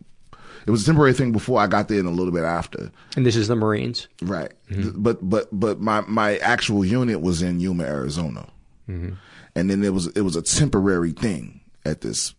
it 0.66 0.70
was 0.70 0.82
a 0.82 0.86
temporary 0.86 1.12
thing 1.12 1.32
before 1.32 1.60
I 1.60 1.66
got 1.66 1.88
there 1.88 1.98
and 1.98 2.08
a 2.08 2.12
little 2.12 2.32
bit 2.32 2.44
after. 2.44 2.90
And 3.16 3.26
this 3.26 3.36
is 3.36 3.48
the 3.48 3.56
Marines, 3.56 4.08
right? 4.22 4.52
Mm-hmm. 4.70 5.02
But 5.02 5.28
but 5.28 5.48
but 5.52 5.80
my 5.80 6.00
my 6.02 6.38
actual 6.38 6.84
unit 6.84 7.20
was 7.20 7.42
in 7.42 7.60
Yuma, 7.60 7.84
Arizona, 7.84 8.48
mm-hmm. 8.88 9.14
and 9.54 9.70
then 9.70 9.84
it 9.84 9.92
was 9.92 10.06
it 10.08 10.22
was 10.22 10.36
a 10.36 10.42
temporary 10.42 11.12
thing 11.12 11.60
at 11.84 12.00
this 12.00 12.34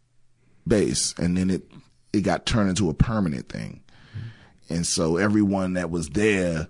base, 0.67 1.13
and 1.19 1.37
then 1.37 1.49
it 1.51 1.69
it 2.13 2.21
got 2.21 2.45
turned 2.45 2.69
into 2.69 2.89
a 2.89 2.93
permanent 2.95 3.49
thing, 3.49 3.83
mm-hmm. 4.17 4.73
and 4.73 4.87
so 4.87 5.17
everyone 5.17 5.73
that 5.73 5.91
was 5.91 6.09
there 6.09 6.67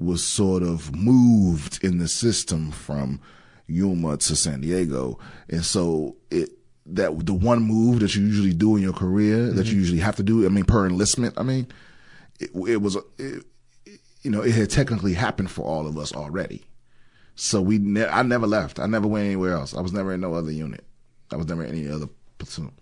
was 0.00 0.24
sort 0.24 0.62
of 0.62 0.94
moved 0.94 1.84
in 1.84 1.98
the 1.98 2.08
system 2.08 2.70
from 2.70 3.20
Yuma 3.66 4.16
to 4.16 4.34
San 4.34 4.62
Diego, 4.62 5.18
and 5.48 5.64
so 5.64 6.16
it 6.30 6.50
that 6.86 7.26
the 7.26 7.34
one 7.34 7.62
move 7.62 8.00
that 8.00 8.14
you 8.14 8.22
usually 8.22 8.54
do 8.54 8.76
in 8.76 8.82
your 8.82 8.92
career 8.92 9.38
mm-hmm. 9.38 9.56
that 9.56 9.66
you 9.66 9.78
usually 9.78 10.00
have 10.00 10.16
to 10.16 10.22
do. 10.22 10.44
I 10.44 10.48
mean, 10.48 10.64
per 10.64 10.86
enlistment. 10.86 11.34
I 11.36 11.42
mean, 11.42 11.68
it, 12.38 12.50
it 12.66 12.76
was, 12.78 12.96
it, 13.18 13.44
you 14.22 14.30
know, 14.30 14.42
it 14.42 14.54
had 14.54 14.70
technically 14.70 15.14
happened 15.14 15.50
for 15.50 15.62
all 15.62 15.86
of 15.86 15.96
us 15.96 16.12
already. 16.12 16.64
So 17.36 17.60
we, 17.60 17.78
ne- 17.78 18.06
I 18.06 18.22
never 18.22 18.46
left. 18.46 18.80
I 18.80 18.86
never 18.86 19.06
went 19.06 19.26
anywhere 19.26 19.52
else. 19.52 19.74
I 19.74 19.80
was 19.80 19.92
never 19.92 20.12
in 20.12 20.20
no 20.20 20.34
other 20.34 20.50
unit. 20.50 20.84
I 21.30 21.36
was 21.36 21.46
never 21.46 21.64
in 21.64 21.70
any 21.70 21.88
other 21.88 22.08
platoon. 22.38 22.72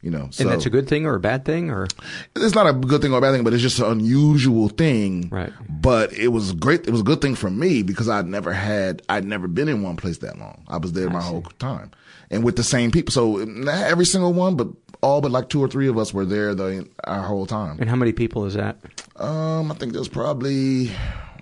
You 0.00 0.12
know, 0.12 0.28
so, 0.30 0.42
and 0.42 0.52
that's 0.52 0.64
a 0.64 0.70
good 0.70 0.88
thing 0.88 1.06
or 1.06 1.16
a 1.16 1.20
bad 1.20 1.44
thing, 1.44 1.70
or 1.70 1.88
it's 2.36 2.54
not 2.54 2.68
a 2.68 2.72
good 2.72 3.02
thing 3.02 3.12
or 3.12 3.18
a 3.18 3.20
bad 3.20 3.32
thing, 3.32 3.42
but 3.42 3.52
it's 3.52 3.62
just 3.62 3.80
an 3.80 3.86
unusual 3.86 4.68
thing. 4.68 5.28
Right. 5.28 5.52
But 5.68 6.12
it 6.12 6.28
was 6.28 6.52
great. 6.52 6.86
It 6.86 6.90
was 6.90 7.00
a 7.00 7.04
good 7.04 7.20
thing 7.20 7.34
for 7.34 7.50
me 7.50 7.82
because 7.82 8.08
I'd 8.08 8.26
never 8.26 8.52
had, 8.52 9.02
I'd 9.08 9.24
never 9.24 9.48
been 9.48 9.68
in 9.68 9.82
one 9.82 9.96
place 9.96 10.18
that 10.18 10.38
long. 10.38 10.64
I 10.68 10.76
was 10.76 10.92
there 10.92 11.08
I 11.10 11.12
my 11.14 11.20
see. 11.20 11.26
whole 11.26 11.42
time 11.58 11.90
and 12.30 12.44
with 12.44 12.56
the 12.56 12.62
same 12.62 12.90
people. 12.90 13.12
So 13.12 13.36
not 13.44 13.84
every 13.84 14.04
single 14.04 14.32
one, 14.32 14.56
but 14.56 14.68
all 15.02 15.20
but 15.20 15.30
like 15.30 15.48
two 15.48 15.62
or 15.62 15.68
three 15.68 15.88
of 15.88 15.98
us 15.98 16.12
were 16.12 16.24
there 16.24 16.54
the 16.54 16.88
our 17.04 17.22
whole 17.22 17.46
time. 17.46 17.78
And 17.80 17.88
how 17.88 17.96
many 17.96 18.12
people 18.12 18.44
is 18.46 18.54
that? 18.54 18.78
Um, 19.16 19.70
I 19.70 19.74
think 19.74 19.92
there's 19.92 20.08
probably 20.08 20.90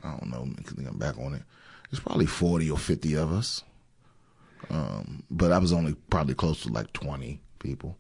I 0.03 0.17
don't 0.19 0.31
know. 0.31 0.49
I'm 0.89 0.99
back 0.99 1.19
on 1.19 1.35
it. 1.35 1.43
There's 1.91 2.01
probably 2.01 2.27
forty 2.27 2.71
or 2.71 2.79
fifty 2.79 3.15
of 3.15 3.33
us. 3.33 3.63
Um, 4.71 5.23
but 5.31 5.53
I 5.53 5.59
was 5.59 5.73
only 5.73 5.95
probably 6.11 6.35
close 6.35 6.63
to 6.63 6.73
like 6.73 6.93
twenty 6.93 7.41
people. 7.59 7.97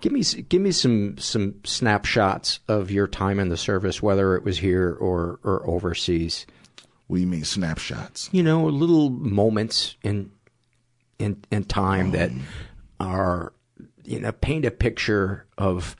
Give 0.00 0.12
me 0.12 0.22
give 0.22 0.60
me 0.60 0.72
some 0.72 1.16
some 1.18 1.54
snapshots 1.64 2.60
of 2.68 2.90
your 2.90 3.06
time 3.06 3.40
in 3.40 3.48
the 3.48 3.56
service, 3.56 4.02
whether 4.02 4.36
it 4.36 4.44
was 4.44 4.58
here 4.58 4.92
or 4.92 5.40
or 5.42 5.66
overseas. 5.68 6.46
What 7.06 7.16
do 7.16 7.20
you 7.20 7.26
mean 7.26 7.44
snapshots? 7.44 8.28
You 8.32 8.42
know, 8.42 8.66
little 8.66 9.10
moments 9.10 9.96
in 10.02 10.30
in, 11.18 11.42
in 11.50 11.64
time 11.64 12.12
that 12.12 12.30
um. 12.30 12.46
are, 13.00 13.52
you 14.04 14.20
know, 14.20 14.32
paint 14.32 14.64
a 14.64 14.70
picture 14.70 15.46
of, 15.56 15.96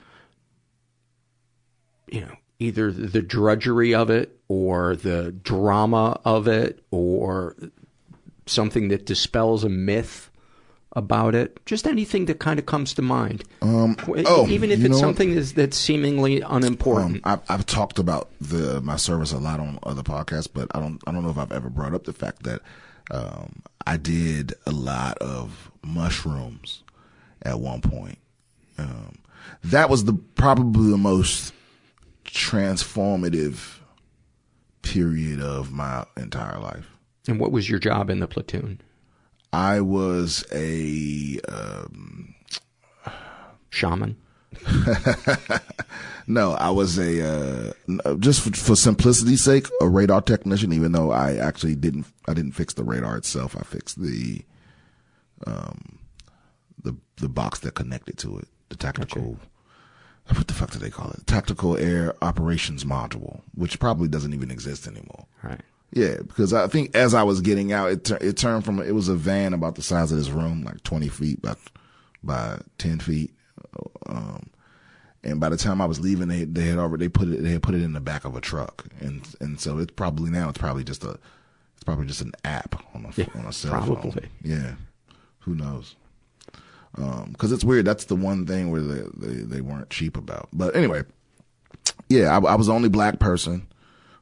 you 2.09 2.20
know, 2.20 2.32
either 2.59 2.90
the 2.90 3.22
drudgery 3.22 3.95
of 3.95 4.11
it 4.11 4.38
or 4.49 4.97
the 4.97 5.32
drama 5.32 6.20
of 6.24 6.49
it 6.49 6.84
or 6.90 7.57
something 8.47 8.88
that 8.88 9.07
dispels 9.07 9.64
a 9.64 9.68
myth 9.68 10.30
about 10.95 11.34
it. 11.34 11.64
Just 11.66 11.86
anything 11.86 12.26
that 12.26 12.38
kind 12.38 12.59
of 12.59 12.66
comes 12.66 12.95
to 12.95 13.03
mind. 13.03 13.45
Um, 13.62 13.97
oh, 14.09 14.47
even 14.49 14.70
if 14.70 14.84
it's 14.84 14.99
something 14.99 15.34
that's, 15.34 15.53
that's, 15.53 15.76
seemingly 15.76 16.40
unimportant. 16.40 17.16
Um, 17.16 17.20
I've, 17.24 17.51
I've, 17.51 17.66
talked 17.66 17.99
about 17.99 18.30
the 18.40 18.80
my 18.80 18.97
service 18.97 19.32
a 19.32 19.38
lot 19.38 19.61
on 19.61 19.78
other 19.82 20.03
podcasts, 20.03 20.49
but 20.53 20.68
I 20.74 20.80
don't 20.80 21.01
I 21.07 21.12
don't 21.12 21.22
know 21.22 21.30
if 21.30 21.38
I've 21.38 21.53
ever 21.53 21.68
brought 21.68 21.95
up 21.95 22.05
the 22.05 22.12
fact 22.12 22.45
that 22.45 22.61
um, 23.11 23.62
I 23.86 23.97
did 23.97 24.55
a 24.66 24.70
lot 24.70 25.18
of 25.18 25.70
mushrooms 25.82 26.82
at 27.42 27.61
one 27.61 27.80
point. 27.80 28.18
Um, 28.78 29.18
that 29.64 29.90
was 29.90 30.05
the 30.05 30.14
probably 30.14 30.90
the 30.90 30.99
most 30.99 31.53
transformative 32.24 33.78
period 34.82 35.40
of 35.40 35.72
my 35.72 36.07
entire 36.16 36.59
life. 36.59 36.90
And 37.26 37.40
what 37.40 37.53
was 37.53 37.68
your 37.68 37.78
job 37.78 38.11
in 38.11 38.20
the 38.20 38.26
platoon? 38.28 38.80
I 39.55 39.80
was 39.82 40.44
a 40.52 41.38
um, 41.48 42.34
shaman. 43.70 44.16
no, 46.26 46.55
I 46.55 46.70
was 46.70 46.98
a 46.98 47.72
uh, 48.02 48.14
just 48.16 48.40
for, 48.40 48.50
for, 48.57 48.74
simplicity's 48.74 49.44
sake, 49.44 49.68
a 49.80 49.88
radar 49.88 50.22
technician. 50.22 50.72
Even 50.72 50.90
though 50.90 51.12
I 51.12 51.36
actually 51.36 51.76
didn't, 51.76 52.07
I 52.26 52.34
didn't 52.34 52.52
fix 52.52 52.74
the 52.74 52.82
radar 52.82 53.16
itself. 53.16 53.57
I 53.57 53.62
fixed 53.62 54.02
the, 54.02 54.42
um, 55.46 56.00
the 56.82 56.96
the 57.18 57.28
box 57.28 57.61
that 57.61 57.74
connected 57.74 58.18
to 58.18 58.38
it, 58.38 58.48
the 58.70 58.76
tactical. 58.76 59.22
Gotcha. 59.34 59.48
What 60.28 60.46
the 60.46 60.55
fuck 60.55 60.70
do 60.70 60.78
they 60.78 60.88
call 60.88 61.11
it? 61.11 61.26
Tactical 61.26 61.76
Air 61.76 62.14
Operations 62.22 62.82
Module, 62.82 63.42
which 63.55 63.78
probably 63.78 64.09
doesn't 64.09 64.32
even 64.32 64.50
exist 64.50 64.86
anymore. 64.86 65.26
Right. 65.42 65.61
Yeah, 65.95 66.16
because 66.26 66.53
I 66.53 66.66
think 66.66 66.97
as 66.97 67.14
I 67.14 67.22
was 67.22 67.40
getting 67.40 67.72
out, 67.72 67.90
it 67.92 68.11
it 68.20 68.36
turned 68.36 68.64
from 68.64 68.80
it 68.80 68.92
was 68.92 69.09
a 69.09 69.14
van 69.14 69.55
about 69.55 69.76
the 69.76 69.82
size 69.82 70.11
of 70.11 70.18
this 70.18 70.28
room, 70.28 70.64
like 70.64 70.82
twenty 70.82 71.07
feet 71.07 71.40
by 71.40 71.55
by 72.24 72.59
ten 72.78 72.99
feet, 72.99 73.32
um, 74.07 74.51
and 75.22 75.38
by 75.38 75.49
the 75.49 75.57
time 75.57 75.80
I 75.80 75.86
was 75.86 76.01
leaving, 76.01 76.26
they 76.26 76.42
they 76.42 76.64
had 76.64 76.78
already 76.78 77.05
they 77.05 77.09
put 77.09 77.28
it 77.28 77.45
they 77.45 77.51
had 77.51 77.62
put 77.62 77.76
it 77.76 77.82
in 77.82 77.92
the 77.92 78.01
back 78.01 78.24
of 78.24 78.34
a 78.34 78.40
truck, 78.40 78.86
and 78.99 79.22
and 79.40 79.61
so 79.61 79.78
it's 79.78 79.92
probably 79.92 80.32
now 80.32 80.49
it's 80.49 80.59
probably 80.59 80.82
just 80.82 81.05
a 81.05 81.11
it's 81.74 81.84
probably 81.84 82.07
just 82.07 82.22
an 82.22 82.32
app 82.45 82.74
on 82.92 83.05
a 83.05 83.12
yeah, 83.14 83.26
on 83.36 83.47
a 83.47 83.53
cell 83.53 83.70
probably. 83.70 84.11
phone. 84.11 84.30
Yeah, 84.42 84.74
who 85.40 85.55
knows? 85.55 85.95
Because 86.97 87.22
um, 87.22 87.55
it's 87.55 87.62
weird. 87.64 87.84
That's 87.84 88.07
the 88.07 88.16
one 88.16 88.47
thing 88.47 88.72
where 88.72 88.82
they, 88.82 89.03
they 89.16 89.34
they 89.42 89.61
weren't 89.61 89.90
cheap 89.90 90.16
about. 90.16 90.49
But 90.53 90.74
anyway, 90.74 91.05
yeah, 92.09 92.36
I, 92.36 92.40
I 92.40 92.55
was 92.57 92.66
the 92.66 92.74
only 92.74 92.88
black 92.88 93.20
person 93.20 93.68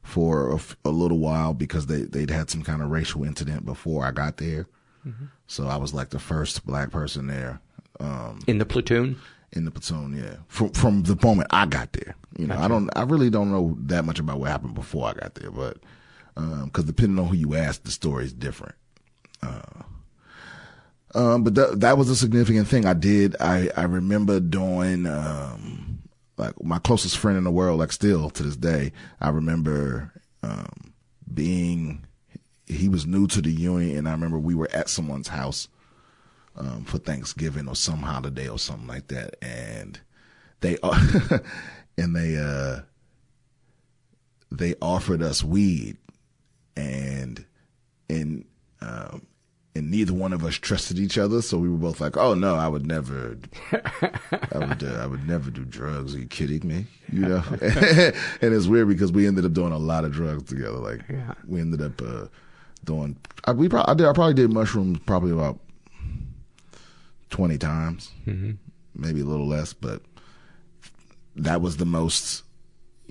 for 0.03 0.53
a, 0.53 0.59
a, 0.85 0.91
little 0.91 1.17
while 1.17 1.53
because 1.53 1.87
they 1.87 2.03
they'd 2.03 2.29
had 2.29 2.49
some 2.49 2.61
kind 2.61 2.81
of 2.81 2.91
racial 2.91 3.23
incident 3.23 3.65
before 3.65 4.05
I 4.05 4.11
got 4.11 4.37
there. 4.37 4.67
Mm-hmm. 5.07 5.25
So 5.47 5.67
I 5.67 5.77
was 5.77 5.93
like 5.93 6.09
the 6.09 6.19
first 6.19 6.65
black 6.65 6.91
person 6.91 7.27
there. 7.27 7.61
Um, 7.99 8.39
in 8.47 8.57
the 8.57 8.65
platoon? 8.65 9.19
in 9.53 9.65
the 9.65 9.71
platoon. 9.71 10.15
Yeah, 10.17 10.37
from 10.47 10.69
from 10.69 11.03
the 11.03 11.17
moment 11.23 11.47
I 11.51 11.65
got 11.65 11.93
there. 11.93 12.15
You 12.37 12.47
know, 12.47 12.55
gotcha. 12.55 12.65
I 12.65 12.67
don't, 12.67 12.89
I 12.95 13.03
really 13.03 13.29
don't 13.29 13.51
know 13.51 13.77
that 13.81 14.05
much 14.05 14.19
about 14.19 14.39
what 14.39 14.49
happened 14.49 14.73
before 14.73 15.07
I 15.07 15.13
got 15.13 15.35
there, 15.35 15.51
but 15.51 15.77
because 16.35 16.83
um, 16.83 16.85
depending 16.85 17.19
on 17.19 17.27
who 17.29 17.35
you 17.35 17.55
ask, 17.55 17.83
the 17.83 17.91
story 17.91 18.25
is 18.25 18.33
different. 18.33 18.75
Uh, 19.41 19.61
um, 21.15 21.43
but 21.43 21.55
that 21.55 21.79
that 21.81 21.97
was 21.97 22.09
a 22.09 22.15
significant 22.15 22.67
thing 22.67 22.85
I 22.85 22.93
did. 22.93 23.35
I 23.39 23.69
I 23.77 23.83
remember 23.83 24.39
doing 24.39 25.05
um, 25.05 25.82
like 26.37 26.61
my 26.63 26.79
closest 26.79 27.17
friend 27.17 27.37
in 27.37 27.43
the 27.43 27.51
world, 27.51 27.79
like 27.79 27.91
still 27.91 28.29
to 28.31 28.43
this 28.43 28.55
day. 28.55 28.91
I 29.21 29.29
remember 29.29 30.11
um, 30.41 30.93
being 31.33 32.05
he 32.65 32.89
was 32.89 33.05
new 33.05 33.27
to 33.27 33.41
the 33.41 33.51
unit, 33.51 33.97
and 33.97 34.07
I 34.07 34.11
remember 34.11 34.39
we 34.39 34.55
were 34.55 34.69
at 34.73 34.89
someone's 34.89 35.27
house 35.27 35.67
um, 36.55 36.85
for 36.85 36.97
Thanksgiving 36.97 37.67
or 37.67 37.75
some 37.75 38.01
holiday 38.01 38.47
or 38.47 38.59
something 38.59 38.87
like 38.87 39.07
that, 39.07 39.35
and 39.43 39.99
they 40.61 40.77
and 41.97 42.15
they 42.15 42.37
uh 42.37 42.81
they 44.51 44.75
offered 44.81 45.21
us 45.21 45.43
weed, 45.43 45.97
and 46.75 47.45
and 48.09 48.45
um, 48.81 49.27
and 49.75 49.89
neither 49.89 50.13
one 50.13 50.33
of 50.33 50.43
us 50.43 50.55
trusted 50.55 50.99
each 50.99 51.17
other, 51.17 51.41
so 51.41 51.57
we 51.57 51.69
were 51.69 51.77
both 51.77 51.99
like, 51.99 52.15
"Oh 52.15 52.33
no, 52.35 52.55
I 52.55 52.67
would 52.67 52.85
never, 52.85 53.37
I 53.71 54.57
would, 54.59 54.83
uh, 54.83 54.99
I 55.01 55.07
would 55.07 55.27
never 55.27 55.49
do 55.49 55.65
drugs. 55.65 56.13
Are 56.13 56.19
you 56.19 56.27
kidding 56.27 56.67
me? 56.67 56.85
You 57.11 57.21
know?" 57.21 57.43
and 57.61 58.53
it's 58.53 58.67
weird 58.67 58.87
because 58.87 59.11
we 59.11 59.25
ended 59.25 59.45
up 59.45 59.53
doing 59.53 59.71
a 59.71 59.77
lot 59.77 60.05
of 60.05 60.11
drugs 60.11 60.43
together. 60.43 60.77
Like, 60.77 61.01
yeah. 61.09 61.33
we 61.47 61.59
ended 61.59 61.81
up 61.81 61.99
uh, 62.01 62.27
doing. 62.83 63.17
I, 63.45 63.53
we 63.53 63.67
probably, 63.67 63.91
I, 63.91 63.95
did, 63.95 64.07
I 64.07 64.13
probably 64.13 64.35
did 64.35 64.51
mushrooms 64.51 64.99
probably 65.05 65.31
about 65.31 65.59
20 67.31 67.57
times, 67.57 68.11
mm-hmm. 68.27 68.51
maybe 68.95 69.21
a 69.21 69.25
little 69.25 69.47
less, 69.47 69.73
but 69.73 70.03
that 71.35 71.61
was 71.61 71.77
the 71.77 71.85
most. 71.85 72.43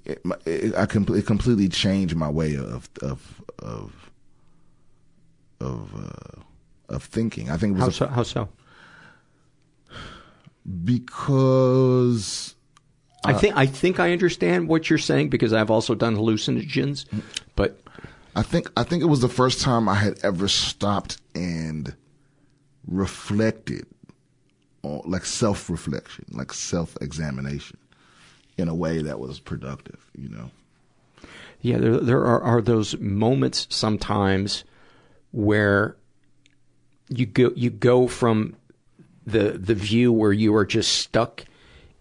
It, 0.04 0.22
it, 0.46 0.74
I 0.76 0.86
com- 0.86 1.06
it 1.10 1.26
completely 1.26 1.68
changed 1.68 2.14
my 2.14 2.30
way 2.30 2.54
of 2.54 2.88
of 3.02 3.42
of 3.58 4.10
of 5.60 5.94
uh, 5.94 6.42
of 6.92 7.04
thinking. 7.04 7.50
I 7.50 7.56
think 7.56 7.76
it 7.76 7.84
was 7.84 7.98
how 7.98 8.06
a, 8.06 8.08
so? 8.08 8.14
How 8.14 8.22
so? 8.22 8.48
Because 10.84 12.54
uh, 13.24 13.30
I 13.30 13.32
think 13.34 13.56
I 13.56 13.66
think 13.66 13.98
I 13.98 14.12
understand 14.12 14.68
what 14.68 14.88
you're 14.88 14.98
saying 14.98 15.30
because 15.30 15.52
I've 15.52 15.70
also 15.70 15.94
done 15.94 16.16
hallucinogens, 16.16 17.06
but 17.56 17.80
I 18.36 18.42
think 18.42 18.70
I 18.76 18.84
think 18.84 19.02
it 19.02 19.06
was 19.06 19.20
the 19.20 19.28
first 19.28 19.60
time 19.60 19.88
I 19.88 19.96
had 19.96 20.18
ever 20.22 20.48
stopped 20.48 21.18
and 21.34 21.94
reflected 22.86 23.86
like 24.82 25.24
self 25.24 25.70
reflection, 25.70 26.24
like 26.30 26.52
self 26.52 26.96
examination 27.00 27.78
in 28.58 28.68
a 28.68 28.74
way 28.74 29.02
that 29.02 29.18
was 29.18 29.40
productive, 29.40 30.10
you 30.16 30.28
know? 30.28 30.50
Yeah, 31.60 31.78
there, 31.78 31.98
there 31.98 32.24
are, 32.24 32.42
are 32.42 32.60
those 32.60 32.98
moments 32.98 33.66
sometimes 33.70 34.64
where 35.30 35.96
you 37.18 37.26
go, 37.26 37.52
you 37.54 37.70
go 37.70 38.06
from 38.08 38.56
the, 39.26 39.52
the 39.52 39.74
view 39.74 40.12
where 40.12 40.32
you 40.32 40.54
are 40.54 40.66
just 40.66 40.92
stuck 40.92 41.44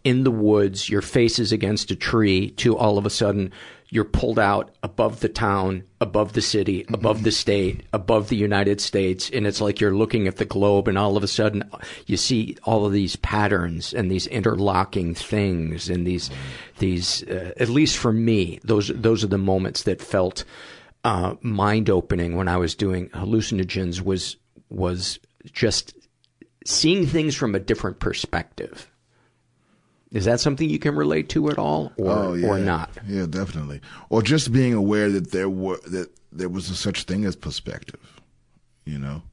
in 0.03 0.23
the 0.23 0.31
woods, 0.31 0.89
your 0.89 1.01
face 1.01 1.37
is 1.37 1.51
against 1.51 1.91
a 1.91 1.95
tree, 1.95 2.49
to 2.51 2.75
all 2.75 2.97
of 2.97 3.05
a 3.05 3.09
sudden 3.09 3.51
you're 3.93 4.05
pulled 4.05 4.39
out 4.39 4.73
above 4.83 5.19
the 5.19 5.29
town, 5.29 5.83
above 5.99 6.31
the 6.33 6.41
city, 6.41 6.85
above 6.93 7.23
the 7.23 7.31
state, 7.31 7.83
above 7.91 8.29
the 8.29 8.37
United 8.37 8.79
States, 8.79 9.29
and 9.29 9.45
it's 9.45 9.59
like 9.59 9.79
you're 9.79 9.93
looking 9.93 10.27
at 10.27 10.37
the 10.37 10.45
globe, 10.45 10.87
and 10.87 10.97
all 10.97 11.17
of 11.17 11.23
a 11.23 11.27
sudden 11.27 11.63
you 12.07 12.15
see 12.17 12.55
all 12.63 12.85
of 12.85 12.93
these 12.93 13.17
patterns 13.17 13.93
and 13.93 14.09
these 14.09 14.27
interlocking 14.27 15.13
things, 15.13 15.89
and 15.89 16.07
these, 16.07 16.31
these, 16.79 17.21
uh, 17.23 17.51
at 17.57 17.69
least 17.69 17.97
for 17.97 18.13
me, 18.13 18.59
those 18.63 18.87
those 18.95 19.23
are 19.25 19.27
the 19.27 19.37
moments 19.37 19.83
that 19.83 20.01
felt 20.01 20.45
uh, 21.03 21.35
mind 21.41 21.89
opening 21.89 22.35
when 22.35 22.47
I 22.47 22.57
was 22.57 22.75
doing 22.75 23.09
hallucinogens. 23.09 24.01
Was 24.01 24.37
was 24.71 25.19
just 25.51 25.93
seeing 26.65 27.05
things 27.05 27.35
from 27.35 27.55
a 27.55 27.59
different 27.59 27.99
perspective. 27.99 28.87
Is 30.11 30.25
that 30.25 30.39
something 30.39 30.69
you 30.69 30.79
can 30.79 30.95
relate 30.95 31.29
to 31.29 31.49
at 31.49 31.57
all, 31.57 31.93
or 31.97 32.11
oh, 32.11 32.33
yeah. 32.33 32.47
or 32.47 32.59
not? 32.59 32.89
Yeah, 33.07 33.25
definitely. 33.27 33.79
Or 34.09 34.21
just 34.21 34.51
being 34.51 34.73
aware 34.73 35.09
that 35.09 35.31
there 35.31 35.49
were 35.49 35.79
that 35.87 36.09
there 36.33 36.49
was 36.49 36.69
a 36.69 36.75
such 36.75 37.03
thing 37.03 37.23
as 37.25 37.35
perspective. 37.35 38.21
You 38.85 38.99
know. 38.99 39.23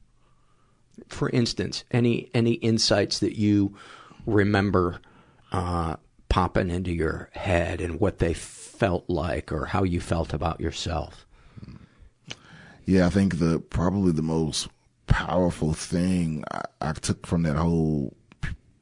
For 1.09 1.29
instance, 1.29 1.83
any 1.91 2.29
any 2.33 2.53
insights 2.53 3.19
that 3.19 3.37
you 3.37 3.75
remember 4.25 5.01
uh, 5.51 5.97
popping 6.29 6.69
into 6.69 6.93
your 6.93 7.29
head 7.33 7.81
and 7.81 7.99
what 7.99 8.19
they 8.19 8.33
felt 8.33 9.09
like, 9.09 9.51
or 9.51 9.65
how 9.65 9.83
you 9.83 9.99
felt 9.99 10.33
about 10.33 10.61
yourself. 10.61 11.25
Yeah, 12.85 13.05
I 13.05 13.09
think 13.09 13.39
the 13.39 13.59
probably 13.59 14.13
the 14.13 14.21
most 14.21 14.69
powerful 15.09 15.73
thing 15.73 16.43
I, 16.51 16.61
I 16.81 16.93
took 16.93 17.25
from 17.27 17.43
that 17.43 17.55
whole 17.57 18.15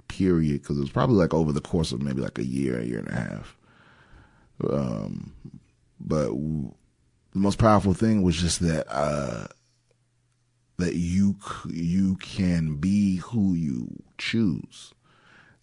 period 0.07 0.61
because 0.61 0.77
it 0.77 0.81
was 0.81 0.89
probably 0.91 1.15
like 1.15 1.33
over 1.33 1.51
the 1.51 1.61
course 1.61 1.91
of 1.91 2.01
maybe 2.01 2.21
like 2.21 2.37
a 2.37 2.45
year, 2.45 2.79
a 2.79 2.83
year 2.85 2.99
and 2.99 3.07
a 3.09 3.15
half. 3.15 3.57
Um, 4.69 5.33
but 5.99 6.27
w- 6.27 6.73
the 7.33 7.39
most 7.39 7.57
powerful 7.59 7.93
thing 7.93 8.21
was 8.23 8.35
just 8.35 8.59
that 8.61 8.85
uh, 8.89 9.47
that 10.77 10.95
you 10.95 11.35
c- 11.41 11.73
you 11.73 12.15
can 12.15 12.75
be 12.77 13.17
who 13.17 13.53
you 13.53 14.03
choose. 14.17 14.93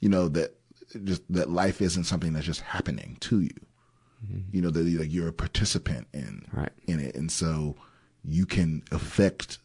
You 0.00 0.08
know 0.08 0.28
that 0.28 0.56
just 1.04 1.22
that 1.32 1.50
life 1.50 1.80
isn't 1.82 2.04
something 2.04 2.32
that's 2.32 2.46
just 2.46 2.60
happening 2.60 3.16
to 3.20 3.40
you. 3.40 3.54
You 4.52 4.62
know 4.62 4.70
that 4.70 4.86
like 4.86 5.12
you're 5.12 5.28
a 5.28 5.32
participant 5.34 6.06
in 6.14 6.46
Right. 6.52 6.72
in 6.86 6.98
it, 7.00 7.14
and 7.14 7.30
so 7.30 7.76
you 8.24 8.46
can 8.46 8.82
affect 8.90 9.58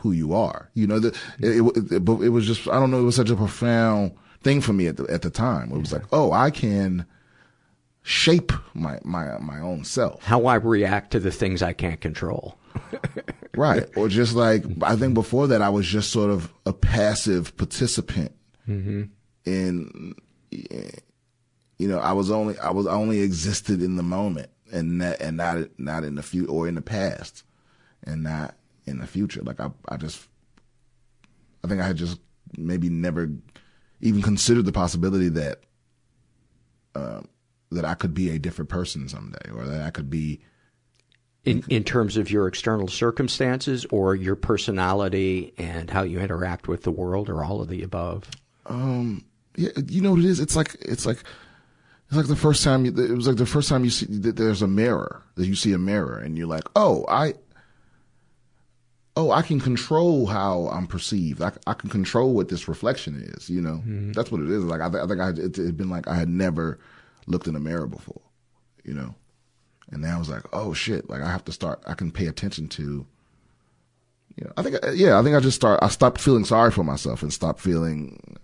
who 0.00 0.12
you 0.12 0.34
are. 0.34 0.70
You 0.74 0.86
know, 0.86 0.98
the, 0.98 1.08
it, 1.38 1.62
it, 1.76 1.92
it, 1.92 2.04
but 2.04 2.20
it 2.20 2.30
was 2.30 2.46
just, 2.46 2.68
I 2.68 2.80
don't 2.80 2.90
know, 2.90 3.00
it 3.00 3.04
was 3.04 3.16
such 3.16 3.30
a 3.30 3.36
profound 3.36 4.12
thing 4.42 4.60
for 4.60 4.72
me 4.72 4.86
at 4.86 4.96
the, 4.96 5.04
at 5.04 5.22
the 5.22 5.30
time. 5.30 5.70
It 5.72 5.78
was 5.78 5.92
like, 5.92 6.04
oh, 6.12 6.32
I 6.32 6.50
can 6.50 7.06
shape 8.02 8.52
my, 8.74 8.98
my, 9.04 9.38
my 9.38 9.60
own 9.60 9.84
self. 9.84 10.24
How 10.24 10.46
I 10.46 10.56
react 10.56 11.10
to 11.12 11.20
the 11.20 11.30
things 11.30 11.62
I 11.62 11.72
can't 11.72 12.00
control. 12.00 12.56
Right. 13.56 13.84
Or 13.96 14.08
just 14.08 14.36
like, 14.36 14.64
I 14.80 14.94
think 14.94 15.14
before 15.14 15.48
that, 15.48 15.60
I 15.60 15.70
was 15.70 15.84
just 15.84 16.10
sort 16.12 16.30
of 16.30 16.52
a 16.66 16.72
passive 16.72 17.56
participant 17.56 18.32
Mm-hmm. 18.68 19.02
in, 19.44 20.14
you 20.50 21.88
know, 21.88 21.98
I 21.98 22.12
was 22.12 22.30
only, 22.30 22.56
I 22.58 22.70
was 22.70 22.86
only 22.86 23.20
existed 23.20 23.82
in 23.82 23.96
the 23.96 24.04
moment 24.04 24.50
and 24.72 25.00
that, 25.02 25.20
and 25.20 25.36
not, 25.38 25.58
not 25.78 26.04
in 26.04 26.14
the 26.14 26.22
future 26.22 26.48
or 26.48 26.68
in 26.68 26.76
the 26.76 26.80
past 26.82 27.42
and 28.04 28.22
not 28.22 28.54
in 28.90 28.98
the 28.98 29.06
future. 29.06 29.40
Like 29.42 29.60
I, 29.60 29.70
I 29.88 29.96
just, 29.96 30.28
I 31.64 31.68
think 31.68 31.80
I 31.80 31.86
had 31.86 31.96
just 31.96 32.20
maybe 32.58 32.88
never 32.90 33.30
even 34.00 34.22
considered 34.22 34.66
the 34.66 34.72
possibility 34.72 35.28
that, 35.30 35.60
um, 36.94 37.28
that 37.70 37.84
I 37.84 37.94
could 37.94 38.14
be 38.14 38.30
a 38.30 38.38
different 38.38 38.68
person 38.68 39.08
someday 39.08 39.50
or 39.54 39.64
that 39.64 39.82
I 39.82 39.90
could 39.90 40.10
be, 40.10 40.40
In 41.44 41.64
in 41.68 41.84
terms 41.84 42.16
of 42.16 42.30
your 42.30 42.48
external 42.48 42.88
circumstances 42.88 43.86
or 43.90 44.14
your 44.14 44.36
personality 44.36 45.54
and 45.56 45.88
how 45.88 46.02
you 46.02 46.18
interact 46.18 46.68
with 46.68 46.82
the 46.82 46.90
world, 46.90 47.28
or 47.30 47.44
all 47.44 47.62
of 47.62 47.68
the 47.68 47.82
above. 47.82 48.28
um, 48.66 49.24
yeah, 49.56 49.70
you 49.88 50.00
know 50.00 50.10
what 50.12 50.20
it 50.20 50.26
is? 50.26 50.40
It's 50.40 50.56
like, 50.56 50.76
it's 50.80 51.06
like, 51.06 51.22
it's 52.08 52.16
like 52.16 52.26
the 52.26 52.36
first 52.36 52.64
time 52.64 52.84
you, 52.84 52.92
it 52.92 53.14
was 53.14 53.26
like 53.26 53.36
the 53.36 53.46
first 53.46 53.68
time 53.68 53.84
you 53.84 53.90
see 53.90 54.06
that 54.06 54.36
there's 54.36 54.62
a 54.62 54.68
mirror, 54.68 55.22
that 55.36 55.46
you 55.46 55.54
see 55.54 55.72
a 55.72 55.78
mirror 55.78 56.18
and 56.18 56.36
you're 56.36 56.46
like, 56.46 56.64
oh, 56.74 57.04
I, 57.08 57.34
oh, 59.16 59.30
I 59.30 59.42
can 59.42 59.60
control 59.60 60.26
how 60.26 60.68
I'm 60.68 60.86
perceived. 60.86 61.42
I, 61.42 61.52
I 61.66 61.74
can 61.74 61.90
control 61.90 62.32
what 62.32 62.48
this 62.48 62.68
reflection 62.68 63.20
is, 63.34 63.50
you 63.50 63.60
know? 63.60 63.82
That's 64.12 64.30
what 64.30 64.40
it 64.40 64.50
is. 64.50 64.64
Like, 64.64 64.80
I, 64.80 64.88
th- 64.88 65.02
I 65.02 65.06
think 65.06 65.20
I, 65.20 65.28
it 65.30 65.56
had 65.56 65.76
been 65.76 65.90
like 65.90 66.08
I 66.08 66.14
had 66.14 66.28
never 66.28 66.78
looked 67.26 67.46
in 67.46 67.56
a 67.56 67.60
mirror 67.60 67.86
before, 67.86 68.22
you 68.84 68.94
know? 68.94 69.14
And 69.90 70.02
now 70.02 70.16
I 70.16 70.18
was 70.18 70.28
like, 70.28 70.44
oh 70.52 70.72
shit, 70.72 71.10
like 71.10 71.22
I 71.22 71.30
have 71.30 71.44
to 71.46 71.52
start, 71.52 71.82
I 71.86 71.94
can 71.94 72.10
pay 72.10 72.26
attention 72.26 72.68
to, 72.68 73.06
you 74.36 74.44
know, 74.44 74.52
I 74.56 74.62
think, 74.62 74.76
yeah, 74.94 75.18
I 75.18 75.22
think 75.22 75.34
I 75.34 75.40
just 75.40 75.56
start, 75.56 75.80
I 75.82 75.88
stopped 75.88 76.20
feeling 76.20 76.44
sorry 76.44 76.70
for 76.70 76.84
myself 76.84 77.22
and 77.22 77.32
stopped 77.32 77.60
feeling, 77.60 78.38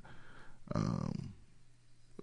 um, 0.75 1.33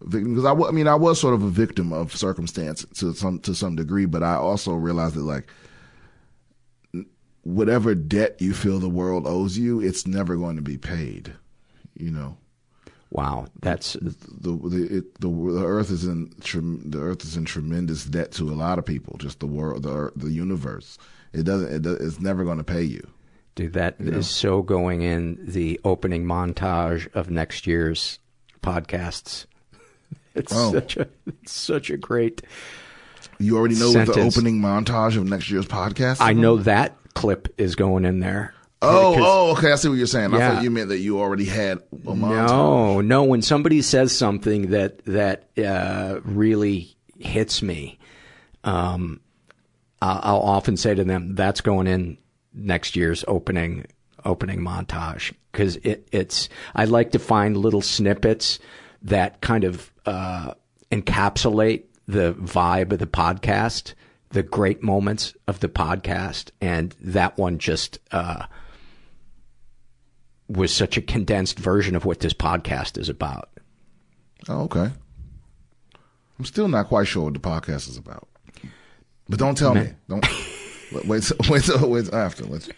victim 0.01 0.35
because 0.35 0.45
I, 0.45 0.53
I 0.53 0.71
mean 0.71 0.87
I 0.87 0.95
was 0.95 1.19
sort 1.19 1.33
of 1.33 1.43
a 1.43 1.49
victim 1.49 1.93
of 1.93 2.15
circumstance 2.15 2.85
to 2.95 3.13
some 3.13 3.39
to 3.39 3.55
some 3.55 3.75
degree, 3.75 4.05
but 4.05 4.23
I 4.23 4.35
also 4.35 4.73
realized 4.73 5.15
that 5.15 5.23
like 5.23 5.47
whatever 7.43 7.93
debt 7.95 8.35
you 8.39 8.53
feel 8.53 8.79
the 8.79 8.89
world 8.89 9.27
owes 9.27 9.57
you, 9.57 9.79
it's 9.81 10.07
never 10.07 10.35
going 10.35 10.55
to 10.55 10.61
be 10.61 10.77
paid. 10.77 11.33
You 11.95 12.11
know, 12.11 12.37
Wow, 13.11 13.45
that's 13.61 13.93
the 13.93 14.15
the 14.39 14.97
it, 14.97 15.21
the, 15.21 15.27
the 15.27 15.63
earth 15.63 15.91
is 15.91 16.03
in 16.05 16.33
trem- 16.41 16.81
the 16.89 16.99
earth 16.99 17.23
is 17.23 17.37
in 17.37 17.45
tremendous 17.45 18.05
debt 18.05 18.31
to 18.33 18.49
a 18.49 18.55
lot 18.55 18.79
of 18.79 18.85
people. 18.85 19.17
Just 19.19 19.39
the 19.39 19.45
world, 19.45 19.83
the 19.83 20.11
the 20.15 20.31
universe. 20.31 20.97
It 21.31 21.43
doesn't. 21.43 21.85
It 21.85 22.01
it's 22.01 22.19
never 22.19 22.43
going 22.43 22.57
to 22.57 22.63
pay 22.63 22.81
you. 22.81 23.07
Dude, 23.53 23.73
that 23.73 23.97
is 23.99 24.05
You 24.07 24.11
know? 24.13 24.21
so 24.21 24.61
going 24.63 25.03
in 25.03 25.37
the 25.39 25.79
opening 25.83 26.25
montage 26.25 27.07
of 27.13 27.29
next 27.29 27.67
year's 27.67 28.17
podcasts. 28.63 29.45
It's 30.35 30.51
Oh. 30.51 30.71
such 30.73 30.97
a 30.97 31.07
it's 31.27 31.51
such 31.51 31.91
a 31.91 31.97
great. 31.97 32.41
You 33.37 33.55
already 33.59 33.75
know 33.75 33.91
the 33.91 34.19
opening 34.19 34.59
montage 34.59 35.15
of 35.17 35.25
next 35.29 35.51
year's 35.51 35.67
podcast. 35.67 36.17
I 36.21 36.33
know 36.33 36.57
that 36.57 36.97
clip 37.13 37.53
is 37.57 37.75
going 37.75 38.05
in 38.05 38.19
there. 38.19 38.53
Oh, 38.81 39.15
oh, 39.17 39.51
okay. 39.53 39.71
I 39.71 39.75
see 39.75 39.87
what 39.87 39.97
you're 39.97 40.07
saying. 40.07 40.33
I 40.33 40.39
thought 40.39 40.63
you 40.63 40.69
meant 40.69 40.89
that 40.89 40.99
you 40.99 41.19
already 41.19 41.45
had 41.45 41.77
a 41.77 42.11
montage. 42.11 42.47
No, 42.49 43.01
no. 43.01 43.23
When 43.23 43.41
somebody 43.41 43.81
says 43.81 44.15
something 44.15 44.71
that 44.71 45.03
that 45.05 45.57
uh, 45.57 46.19
really 46.25 46.95
hits 47.17 47.61
me, 47.61 47.97
um, 48.65 49.21
I'll, 50.01 50.19
I'll 50.23 50.41
often 50.41 50.75
say 50.75 50.93
to 50.95 51.03
them, 51.05 51.35
"That's 51.35 51.61
going 51.61 51.87
in 51.87 52.17
next 52.53 52.97
year's 52.97 53.23
opening 53.25 53.85
opening 54.25 54.59
montage." 54.59 55.33
Because 55.51 55.77
it, 55.77 56.09
it's 56.11 56.49
I 56.75 56.83
like 56.85 57.11
to 57.11 57.19
find 57.19 57.55
little 57.55 57.81
snippets 57.81 58.59
that 59.03 59.39
kind 59.39 59.63
of 59.63 59.93
uh, 60.05 60.55
encapsulate 60.91 61.83
the 62.07 62.33
vibe 62.33 62.91
of 62.91 62.99
the 62.99 63.07
podcast, 63.07 63.93
the 64.33 64.43
great 64.43 64.83
moments 64.83 65.33
of 65.47 65.59
the 65.61 65.69
podcast, 65.69 66.51
and 66.61 66.93
that 67.01 67.37
one 67.37 67.57
just. 67.57 67.99
Uh, 68.11 68.45
was 70.49 70.75
such 70.75 70.97
a 70.97 71.01
condensed 71.01 71.57
version 71.57 71.95
of 71.95 72.03
what 72.05 72.19
this 72.19 72.33
podcast 72.33 72.97
is 72.99 73.07
about. 73.09 73.49
Oh, 74.49 74.63
okay. 74.63 74.91
I'm 76.37 76.45
still 76.45 76.67
not 76.67 76.89
quite 76.89 77.07
sure 77.07 77.23
what 77.23 77.33
the 77.33 77.39
podcast 77.39 77.87
is 77.89 77.95
about. 77.97 78.27
But 79.29 79.39
don't 79.39 79.57
tell 79.57 79.73
me. 79.73 79.93
Don't 80.09 80.23
wait. 80.93 81.05
Wait. 81.07 81.23
till- 81.23 81.37
Wait. 81.49 81.63
till- 81.63 81.89
Wait. 81.89 82.05
till 82.05 82.15
after. 82.15 82.43
Let's. 82.43 82.69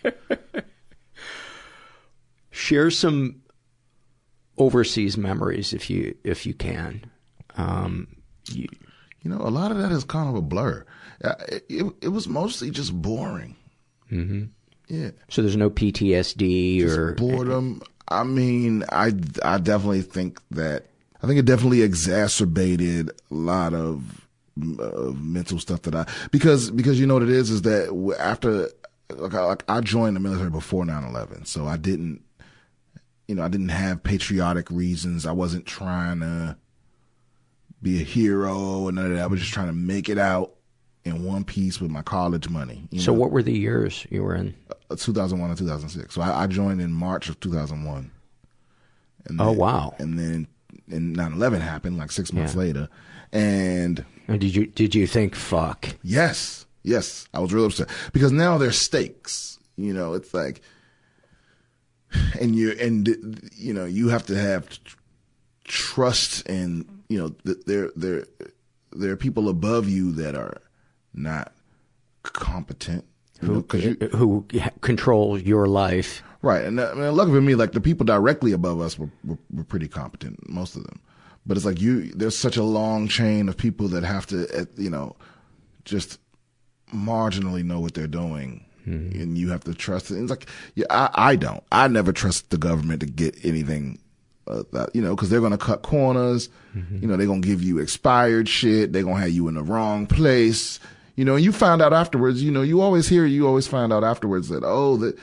Share 2.51 2.89
some 2.91 3.41
overseas 4.57 5.17
memories 5.17 5.73
if 5.73 5.89
you 5.89 6.15
if 6.23 6.45
you 6.45 6.53
can. 6.53 7.09
Um, 7.57 8.07
you, 8.51 8.67
You 9.21 9.31
know, 9.31 9.37
a 9.39 9.49
lot 9.49 9.71
of 9.71 9.77
that 9.79 9.91
is 9.91 10.03
kind 10.03 10.29
of 10.29 10.35
a 10.35 10.41
blur. 10.41 10.85
It, 11.49 11.93
it, 12.01 12.07
was 12.09 12.27
mostly 12.27 12.69
just 12.71 12.93
boring. 12.93 13.55
hmm 14.09 14.45
Yeah. 14.87 15.11
So 15.29 15.41
there's 15.41 15.57
no 15.57 15.69
PTSD 15.69 16.83
or 16.83 17.13
Boredom. 17.13 17.81
I 18.07 18.23
mean, 18.23 18.83
I 18.91 19.13
I 19.43 19.57
definitely 19.57 20.03
think 20.03 20.39
that 20.51 20.85
I 21.23 21.27
think 21.27 21.39
it 21.39 21.45
definitely 21.45 21.81
exacerbated 21.81 23.09
a 23.09 23.33
lot 23.33 23.73
of, 23.73 24.27
of 24.79 25.19
mental 25.23 25.57
stuff 25.59 25.81
that 25.83 25.95
I 25.95 26.05
because 26.31 26.69
because 26.69 26.99
you 26.99 27.07
know 27.07 27.15
what 27.15 27.23
it 27.23 27.29
is 27.29 27.49
is 27.49 27.63
that 27.63 28.15
after 28.19 28.69
like 29.09 29.33
I, 29.33 29.45
like 29.45 29.63
I 29.67 29.81
joined 29.81 30.15
the 30.15 30.19
military 30.19 30.49
before 30.49 30.83
9/11, 30.83 31.47
so 31.47 31.65
I 31.65 31.77
didn't 31.77 32.21
you 33.27 33.35
know 33.35 33.43
I 33.43 33.47
didn't 33.47 33.69
have 33.69 34.03
patriotic 34.03 34.69
reasons. 34.69 35.25
I 35.25 35.31
wasn't 35.31 35.65
trying 35.65 36.19
to 36.19 36.57
be 37.81 38.01
a 38.01 38.03
hero 38.03 38.87
and 38.87 38.95
none 38.95 39.11
of 39.11 39.17
that. 39.17 39.23
I 39.23 39.27
was 39.27 39.39
just 39.39 39.53
trying 39.53 39.67
to 39.67 39.73
make 39.73 40.09
it 40.09 40.17
out 40.17 40.54
in 41.05 41.23
one 41.23 41.43
piece 41.43 41.79
with 41.79 41.91
my 41.91 42.01
college 42.01 42.49
money. 42.49 42.87
you 42.91 42.99
So 42.99 43.13
know? 43.13 43.19
what 43.19 43.31
were 43.31 43.43
the 43.43 43.57
years 43.57 44.05
you 44.09 44.23
were 44.23 44.35
in? 44.35 44.55
Uh, 44.89 44.95
2001 44.95 45.49
and 45.49 45.57
2006. 45.57 46.13
So 46.15 46.21
I, 46.21 46.43
I 46.43 46.47
joined 46.47 46.81
in 46.81 46.91
March 46.91 47.29
of 47.29 47.39
2001. 47.39 48.11
And 49.27 49.41
Oh, 49.41 49.51
wow. 49.51 49.95
And 49.99 50.17
then 50.19 50.47
and 50.91 51.15
9/11 51.15 51.61
happened 51.61 51.97
like 51.97 52.11
six 52.11 52.31
months 52.33 52.53
Yeah. 52.53 52.59
later, 52.59 52.89
and 53.31 54.05
And 54.27 54.39
did 54.41 54.53
you 54.55 54.67
did 54.67 54.93
you 54.93 55.07
think 55.07 55.33
fuck? 55.35 55.95
Yes, 56.03 56.65
yes, 56.83 57.27
I 57.33 57.39
was 57.39 57.51
real 57.53 57.65
upset 57.65 57.89
because 58.13 58.31
now 58.31 58.57
there's 58.59 58.77
stakes. 58.77 59.57
You 59.77 59.93
know, 59.93 60.13
it's 60.13 60.31
like, 60.33 60.61
and 62.39 62.55
you 62.55 62.71
and 62.79 63.49
you 63.55 63.73
know 63.73 63.85
you 63.85 64.09
have 64.09 64.25
to 64.27 64.35
have 64.37 64.67
trust, 65.63 66.47
and 66.47 66.85
you 67.09 67.17
know 67.17 67.35
there 67.65 67.89
there 67.95 68.25
there 68.91 69.11
are 69.11 69.17
people 69.17 69.49
above 69.49 69.89
you 69.89 70.11
that 70.13 70.35
are 70.35 70.61
not 71.15 71.51
competent. 72.23 73.05
you 73.41 73.47
know, 73.55 73.61
you, 74.01 74.07
who 74.17 74.45
control 74.81 75.37
your 75.39 75.67
life? 75.67 76.23
Right, 76.41 76.63
and 76.63 76.79
uh, 76.79 76.91
I 76.91 76.93
mean, 76.95 77.15
luckily 77.15 77.37
for 77.37 77.41
me, 77.41 77.55
like 77.55 77.71
the 77.71 77.81
people 77.81 78.05
directly 78.05 78.51
above 78.51 78.79
us 78.79 78.99
were, 78.99 79.09
were 79.23 79.37
were 79.53 79.63
pretty 79.63 79.87
competent, 79.87 80.47
most 80.49 80.75
of 80.75 80.83
them. 80.83 80.99
But 81.45 81.57
it's 81.57 81.65
like 81.65 81.81
you, 81.81 82.11
there's 82.13 82.37
such 82.37 82.57
a 82.57 82.63
long 82.63 83.07
chain 83.07 83.49
of 83.49 83.57
people 83.57 83.87
that 83.89 84.03
have 84.03 84.25
to, 84.27 84.47
uh, 84.61 84.65
you 84.77 84.89
know, 84.89 85.15
just 85.85 86.19
marginally 86.93 87.63
know 87.63 87.79
what 87.79 87.93
they're 87.93 88.07
doing, 88.07 88.63
and 88.85 89.37
you 89.37 89.49
have 89.49 89.63
to 89.63 89.73
trust 89.73 90.11
it. 90.11 90.15
And 90.15 90.23
it's 90.23 90.29
like, 90.29 90.47
yeah, 90.75 90.85
I, 90.91 91.09
I 91.31 91.35
don't. 91.35 91.63
I 91.71 91.87
never 91.87 92.11
trust 92.13 92.51
the 92.51 92.57
government 92.57 92.99
to 93.01 93.07
get 93.07 93.43
anything, 93.43 93.99
uh, 94.47 94.63
that, 94.73 94.95
you 94.95 95.01
know, 95.01 95.15
because 95.15 95.29
they're 95.31 95.41
gonna 95.41 95.57
cut 95.57 95.81
corners. 95.81 96.49
You 97.01 97.07
know, 97.07 97.15
they're 97.17 97.25
gonna 97.27 97.39
give 97.41 97.63
you 97.63 97.79
expired 97.79 98.47
shit. 98.49 98.93
They're 98.93 99.03
gonna 99.03 99.19
have 99.21 99.31
you 99.31 99.47
in 99.47 99.55
the 99.55 99.63
wrong 99.63 100.05
place. 100.07 100.79
You 101.15 101.23
know, 101.25 101.35
and 101.35 101.43
you 101.45 101.51
find 101.51 101.81
out 101.81 101.93
afterwards. 101.93 102.43
You 102.43 102.51
know, 102.51 102.61
you 102.61 102.81
always 102.81 103.07
hear, 103.07 103.25
you 103.25 103.47
always 103.47 103.67
find 103.67 103.93
out 103.93 104.03
afterwards 104.03 104.49
that 104.49 104.63
oh, 104.65 104.97
that 104.97 105.17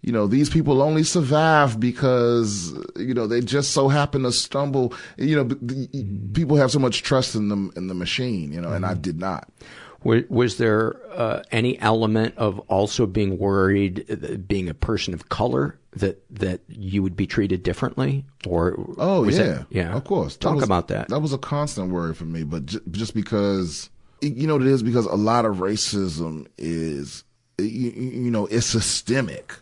you 0.00 0.12
know, 0.12 0.26
these 0.26 0.50
people 0.50 0.82
only 0.82 1.02
survive 1.02 1.80
because, 1.80 2.74
you 2.96 3.14
know, 3.14 3.26
they 3.26 3.40
just 3.40 3.70
so 3.70 3.88
happen 3.88 4.22
to 4.24 4.32
stumble. 4.32 4.92
You 5.16 5.36
know, 5.36 5.44
b- 5.44 5.88
people 6.34 6.56
have 6.58 6.70
so 6.70 6.78
much 6.78 7.02
trust 7.02 7.34
in 7.34 7.48
them, 7.48 7.72
in 7.74 7.86
the 7.88 7.94
machine, 7.94 8.52
you 8.52 8.60
know, 8.60 8.70
and 8.72 8.84
I 8.84 8.92
did 8.92 9.18
not. 9.18 9.48
Was, 10.02 10.58
there 10.58 10.96
uh, 11.14 11.42
any 11.50 11.78
element 11.80 12.34
of 12.36 12.58
also 12.68 13.06
being 13.06 13.38
worried, 13.38 14.04
uh, 14.10 14.36
being 14.36 14.68
a 14.68 14.74
person 14.74 15.14
of 15.14 15.30
color, 15.30 15.78
that 15.96 16.22
that 16.28 16.60
you 16.68 17.02
would 17.02 17.16
be 17.16 17.26
treated 17.26 17.62
differently, 17.62 18.26
or 18.46 18.76
Oh, 18.98 19.24
yeah. 19.24 19.36
that- 19.42 19.66
yeah, 19.70 19.96
Of 19.96 20.04
course. 20.04 20.36
Talk 20.36 20.56
was- 20.56 20.64
about 20.64 20.88
that. 20.88 21.08
That 21.08 21.20
was 21.20 21.32
a 21.32 21.38
constant 21.38 21.90
worry 21.90 22.12
for 22.12 22.24
me, 22.26 22.42
but 22.42 22.66
ju- 22.66 22.82
just 22.90 23.14
because, 23.14 23.88
you 24.28 24.46
know 24.46 24.54
what 24.54 24.62
it 24.62 24.68
is? 24.68 24.82
Because 24.82 25.06
a 25.06 25.14
lot 25.14 25.44
of 25.44 25.56
racism 25.56 26.46
is, 26.58 27.24
you, 27.58 27.90
you 27.90 28.30
know, 28.30 28.46
it's 28.46 28.66
systemic. 28.66 29.54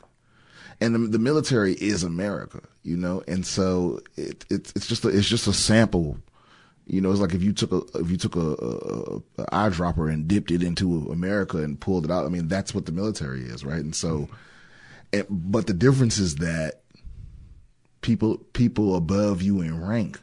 And 0.80 0.94
the, 0.94 0.98
the 0.98 1.18
military 1.18 1.74
is 1.74 2.02
America, 2.02 2.60
you 2.82 2.96
know, 2.96 3.22
and 3.28 3.46
so 3.46 4.00
it, 4.16 4.44
it 4.50 4.72
it's 4.74 4.86
just 4.86 5.04
a, 5.04 5.08
it's 5.08 5.28
just 5.28 5.46
a 5.46 5.52
sample 5.52 6.18
You 6.86 7.00
know, 7.00 7.12
it's 7.12 7.20
like 7.20 7.34
if 7.34 7.42
you 7.42 7.52
took 7.52 7.70
a 7.72 7.82
if 8.00 8.10
you 8.10 8.16
took 8.16 8.34
a, 8.34 8.40
a, 8.40 9.16
a 9.38 9.46
eyedropper 9.52 10.12
and 10.12 10.26
dipped 10.26 10.50
it 10.50 10.62
into 10.62 11.08
America 11.12 11.58
and 11.58 11.78
pulled 11.78 12.04
it 12.04 12.10
out. 12.10 12.26
I 12.26 12.28
mean, 12.28 12.48
that's 12.48 12.74
what 12.74 12.86
the 12.86 12.92
military 12.92 13.42
is, 13.42 13.64
right? 13.64 13.78
And 13.80 13.94
so, 13.94 14.28
but 15.30 15.68
the 15.68 15.74
difference 15.74 16.18
is 16.18 16.36
that 16.36 16.82
people 18.00 18.38
people 18.52 18.96
above 18.96 19.42
you 19.42 19.60
in 19.60 19.80
rank 19.80 20.20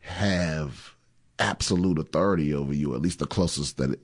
have 0.00 0.94
absolute 1.40 1.98
authority 1.98 2.54
over 2.54 2.72
you, 2.72 2.94
at 2.94 3.02
least 3.02 3.18
the 3.18 3.26
closest 3.26 3.78
that 3.78 3.92
it, 3.92 4.00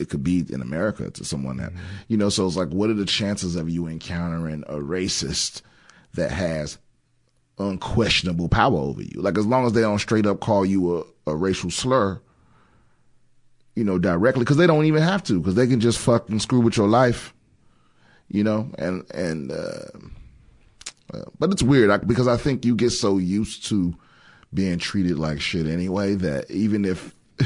it 0.00 0.08
could 0.08 0.24
be 0.24 0.44
in 0.48 0.60
America 0.60 1.10
to 1.10 1.24
someone 1.24 1.58
that, 1.58 1.72
you 2.08 2.16
know, 2.16 2.28
so 2.28 2.46
it's 2.46 2.56
like, 2.56 2.70
what 2.70 2.90
are 2.90 2.94
the 2.94 3.04
chances 3.04 3.54
of 3.54 3.68
you 3.68 3.86
encountering 3.86 4.64
a 4.66 4.74
racist 4.76 5.62
that 6.14 6.30
has 6.30 6.78
unquestionable 7.58 8.48
power 8.48 8.78
over 8.78 9.02
you? 9.02 9.20
Like, 9.20 9.38
as 9.38 9.46
long 9.46 9.66
as 9.66 9.72
they 9.72 9.82
don't 9.82 9.98
straight 9.98 10.26
up 10.26 10.40
call 10.40 10.64
you 10.64 10.98
a, 11.26 11.30
a 11.30 11.36
racial 11.36 11.70
slur, 11.70 12.20
you 13.76 13.84
know, 13.84 13.98
directly, 13.98 14.44
cause 14.44 14.56
they 14.56 14.66
don't 14.66 14.86
even 14.86 15.02
have 15.02 15.22
to, 15.24 15.40
cause 15.42 15.54
they 15.54 15.66
can 15.66 15.80
just 15.80 15.98
fucking 15.98 16.40
screw 16.40 16.60
with 16.60 16.76
your 16.76 16.88
life, 16.88 17.34
you 18.28 18.42
know, 18.42 18.70
and, 18.78 19.04
and, 19.12 19.52
uh, 19.52 19.90
uh, 21.14 21.24
but 21.38 21.50
it's 21.50 21.62
weird 21.62 21.90
I, 21.90 21.96
because 21.98 22.28
I 22.28 22.36
think 22.36 22.64
you 22.64 22.74
get 22.74 22.90
so 22.90 23.18
used 23.18 23.66
to 23.68 23.94
being 24.52 24.78
treated 24.78 25.18
like 25.18 25.40
shit 25.40 25.66
anyway 25.66 26.14
that 26.14 26.50
even 26.50 26.84
if 26.84 27.14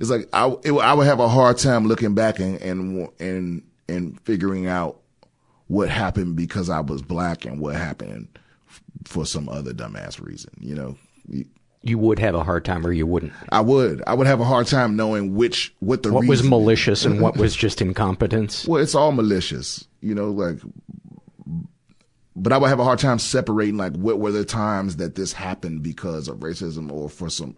it's 0.00 0.10
like 0.10 0.28
I, 0.32 0.54
it, 0.64 0.72
I 0.72 0.94
would 0.94 1.06
have 1.06 1.20
a 1.20 1.28
hard 1.28 1.58
time 1.58 1.86
looking 1.86 2.14
back 2.14 2.38
and 2.38 2.60
and 2.60 3.08
and 3.18 3.62
and 3.88 4.20
figuring 4.20 4.66
out 4.66 5.00
what 5.66 5.88
happened 5.88 6.36
because 6.36 6.68
I 6.68 6.80
was 6.80 7.02
black 7.02 7.44
and 7.44 7.58
what 7.58 7.74
happened 7.74 8.28
for 9.04 9.26
some 9.26 9.48
other 9.48 9.72
dumbass 9.72 10.24
reason. 10.24 10.52
You 10.60 10.74
know, 10.74 10.96
you, 11.82 11.98
would 11.98 12.18
have 12.18 12.34
a 12.34 12.44
hard 12.44 12.64
time, 12.64 12.86
or 12.86 12.92
you 12.92 13.06
wouldn't. 13.06 13.32
I 13.50 13.60
would. 13.60 14.02
I 14.06 14.14
would 14.14 14.26
have 14.26 14.40
a 14.40 14.44
hard 14.44 14.66
time 14.66 14.96
knowing 14.96 15.34
which 15.34 15.74
what 15.80 16.02
the 16.02 16.12
What 16.12 16.26
was 16.26 16.42
malicious 16.42 17.04
and 17.04 17.20
what 17.20 17.36
was 17.38 17.56
just 17.56 17.80
incompetence. 17.80 18.66
Well, 18.66 18.82
it's 18.82 18.94
all 18.94 19.12
malicious, 19.12 19.86
you 20.00 20.14
know, 20.14 20.30
like, 20.30 20.58
but 22.34 22.52
I 22.52 22.58
would 22.58 22.68
have 22.68 22.80
a 22.80 22.84
hard 22.84 22.98
time 22.98 23.18
separating, 23.18 23.76
like, 23.76 23.94
what 23.94 24.18
were 24.18 24.32
the 24.32 24.44
times 24.44 24.96
that 24.96 25.14
this 25.14 25.32
happened 25.32 25.82
because 25.82 26.28
of 26.28 26.38
racism 26.38 26.90
or 26.90 27.08
for 27.08 27.28
some, 27.28 27.56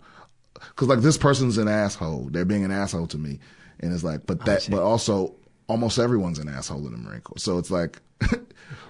cause 0.76 0.88
like 0.88 1.00
this 1.00 1.16
person's 1.16 1.58
an 1.58 1.68
asshole. 1.68 2.28
They're 2.30 2.44
being 2.44 2.64
an 2.64 2.72
asshole 2.72 3.06
to 3.08 3.18
me. 3.18 3.38
And 3.80 3.92
it's 3.92 4.04
like, 4.04 4.26
but 4.26 4.44
that, 4.46 4.66
but 4.70 4.82
also 4.82 5.34
almost 5.68 5.98
everyone's 5.98 6.38
an 6.38 6.48
asshole 6.48 6.86
in 6.86 6.92
the 6.92 6.98
Marine 6.98 7.20
Corps. 7.20 7.38
So 7.38 7.58
it's 7.58 7.70
like, 7.70 8.00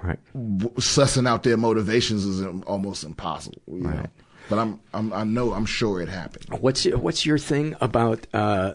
right. 0.02 0.18
sussing 0.34 1.28
out 1.28 1.42
their 1.42 1.56
motivations 1.56 2.24
is 2.24 2.46
almost 2.66 3.04
impossible, 3.04 3.62
you 3.66 3.80
know. 3.80 3.90
Right. 3.90 4.10
But 4.48 4.58
I'm, 4.58 4.80
I'm, 4.92 5.12
I 5.12 5.24
know, 5.24 5.52
I'm 5.52 5.66
sure 5.66 6.00
it 6.00 6.08
happened. 6.08 6.60
What's 6.60 6.84
what's 6.84 7.24
your 7.24 7.38
thing 7.38 7.74
about 7.80 8.26
uh, 8.34 8.74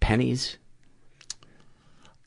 pennies? 0.00 0.56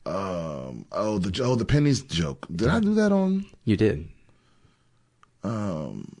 Um, 0.04 0.84
oh, 0.92 1.18
the, 1.18 1.42
oh, 1.44 1.54
the 1.54 1.64
pennies 1.64 2.02
joke. 2.02 2.46
Did 2.54 2.68
I 2.68 2.80
do 2.80 2.94
that 2.94 3.12
on? 3.12 3.46
You 3.64 3.76
did. 3.76 4.08
Um, 5.44 6.16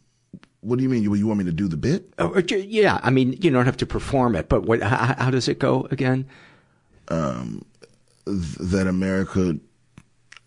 what 0.60 0.76
do 0.76 0.82
you 0.84 0.88
mean? 0.88 1.02
You, 1.02 1.14
you 1.14 1.26
want 1.26 1.38
me 1.38 1.44
to 1.46 1.52
do 1.52 1.66
the 1.68 1.76
bit? 1.76 2.12
Oh, 2.18 2.36
yeah, 2.48 3.00
I 3.02 3.10
mean 3.10 3.32
you 3.40 3.50
don't 3.50 3.66
have 3.66 3.76
to 3.78 3.86
perform 3.86 4.36
it, 4.36 4.48
but 4.48 4.62
what? 4.62 4.82
How, 4.82 5.14
how 5.18 5.30
does 5.30 5.48
it 5.48 5.58
go 5.58 5.88
again? 5.90 6.26
Um, 7.08 7.64
th- 8.24 8.54
that 8.60 8.86
America, 8.86 9.56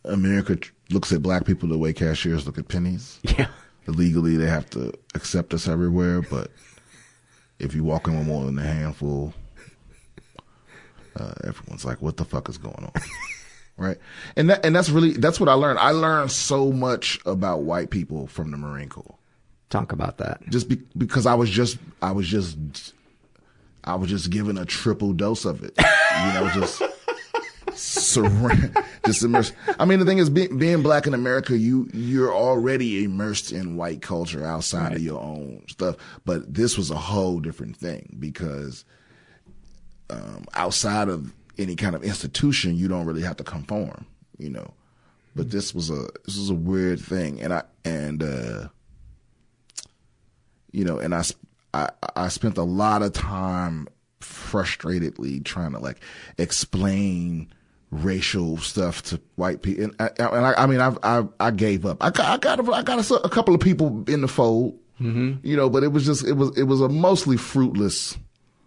America 0.05 0.55
tr- 0.55 0.71
looks 0.89 1.11
at 1.11 1.21
black 1.21 1.45
people 1.45 1.67
the 1.67 1.77
way 1.77 1.91
cashiers 1.93 2.45
look 2.45 2.57
at 2.57 2.67
pennies. 2.69 3.19
Yeah. 3.37 3.47
Illegally, 3.87 4.35
they 4.37 4.47
have 4.47 4.69
to 4.71 4.93
accept 5.13 5.53
us 5.53 5.67
everywhere, 5.67 6.21
but 6.21 6.49
if 7.59 7.75
you 7.75 7.83
walk 7.83 8.07
in 8.07 8.17
with 8.17 8.25
more 8.25 8.45
than 8.45 8.57
a 8.57 8.63
handful, 8.63 9.33
uh, 11.15 11.33
everyone's 11.43 11.85
like, 11.85 12.01
"What 12.01 12.17
the 12.17 12.25
fuck 12.25 12.49
is 12.49 12.57
going 12.57 12.75
on?" 12.83 12.91
right? 13.77 13.97
And 14.35 14.49
that 14.49 14.65
and 14.65 14.75
that's 14.75 14.89
really 14.89 15.13
that's 15.13 15.39
what 15.39 15.49
I 15.49 15.53
learned. 15.53 15.79
I 15.79 15.91
learned 15.91 16.31
so 16.31 16.71
much 16.71 17.19
about 17.25 17.63
white 17.63 17.89
people 17.89 18.27
from 18.27 18.51
the 18.51 18.57
Marine 18.57 18.89
Corps. 18.89 19.15
Talk 19.69 19.91
about 19.91 20.17
that. 20.19 20.41
Just 20.49 20.69
be, 20.69 20.81
because 20.97 21.25
I 21.25 21.33
was 21.33 21.49
just 21.49 21.77
I 22.01 22.11
was 22.11 22.27
just 22.27 22.93
I 23.83 23.95
was 23.95 24.09
just 24.09 24.29
given 24.29 24.57
a 24.57 24.65
triple 24.65 25.13
dose 25.13 25.45
of 25.45 25.63
it. 25.63 25.73
You 25.77 26.33
know, 26.33 26.49
just 26.53 26.81
surround, 27.77 28.77
just 29.05 29.23
immersed. 29.23 29.53
I 29.79 29.85
mean, 29.85 29.99
the 29.99 30.05
thing 30.05 30.17
is, 30.17 30.29
being, 30.29 30.57
being 30.57 30.81
black 30.81 31.07
in 31.07 31.13
America, 31.13 31.57
you 31.57 31.89
you're 31.93 32.33
already 32.33 33.03
immersed 33.03 33.51
in 33.51 33.75
white 33.75 34.01
culture 34.01 34.45
outside 34.45 34.93
of 34.93 35.01
your 35.01 35.21
own 35.21 35.63
stuff. 35.67 35.97
But 36.25 36.53
this 36.53 36.77
was 36.77 36.89
a 36.89 36.95
whole 36.95 37.39
different 37.39 37.75
thing 37.77 38.15
because 38.19 38.85
um, 40.09 40.45
outside 40.53 41.07
of 41.09 41.33
any 41.57 41.75
kind 41.75 41.95
of 41.95 42.03
institution, 42.03 42.75
you 42.75 42.87
don't 42.87 43.05
really 43.05 43.21
have 43.23 43.37
to 43.37 43.43
conform. 43.43 44.05
You 44.37 44.49
know, 44.49 44.73
but 45.35 45.51
this 45.51 45.73
was 45.73 45.89
a 45.89 46.07
this 46.25 46.37
was 46.37 46.49
a 46.49 46.53
weird 46.55 46.99
thing, 46.99 47.41
and 47.41 47.53
I 47.53 47.63
and 47.85 48.21
uh, 48.21 48.67
you 50.71 50.83
know, 50.83 50.97
and 50.99 51.15
I 51.15 51.23
I 51.73 51.89
I 52.15 52.27
spent 52.27 52.57
a 52.57 52.63
lot 52.63 53.01
of 53.01 53.13
time 53.13 53.87
frustratedly 54.21 55.43
trying 55.43 55.71
to 55.71 55.79
like 55.79 55.97
explain 56.37 57.53
racial 57.91 58.57
stuff 58.57 59.03
to 59.03 59.21
white 59.35 59.61
people, 59.61 59.85
and 59.85 59.95
I, 59.99 60.09
and 60.19 60.45
I, 60.45 60.53
I 60.63 60.65
mean, 60.65 60.81
I've, 60.81 60.97
I 61.03 61.23
I 61.39 61.51
gave 61.51 61.85
up. 61.85 62.03
I 62.03 62.09
got 62.09 62.25
I 62.25 62.37
got 62.37 62.67
a, 62.67 62.71
I 62.73 62.81
got 62.83 63.09
a, 63.09 63.15
a 63.21 63.29
couple 63.29 63.53
of 63.55 63.61
people 63.61 64.03
in 64.07 64.21
the 64.21 64.27
fold, 64.27 64.77
Mm-hmm. 64.99 65.45
you 65.45 65.57
know, 65.57 65.69
but 65.69 65.83
it 65.83 65.89
was 65.89 66.05
just 66.05 66.25
it 66.25 66.33
was 66.33 66.57
it 66.57 66.63
was 66.63 66.81
a 66.81 66.89
mostly 66.89 67.37
fruitless. 67.37 68.17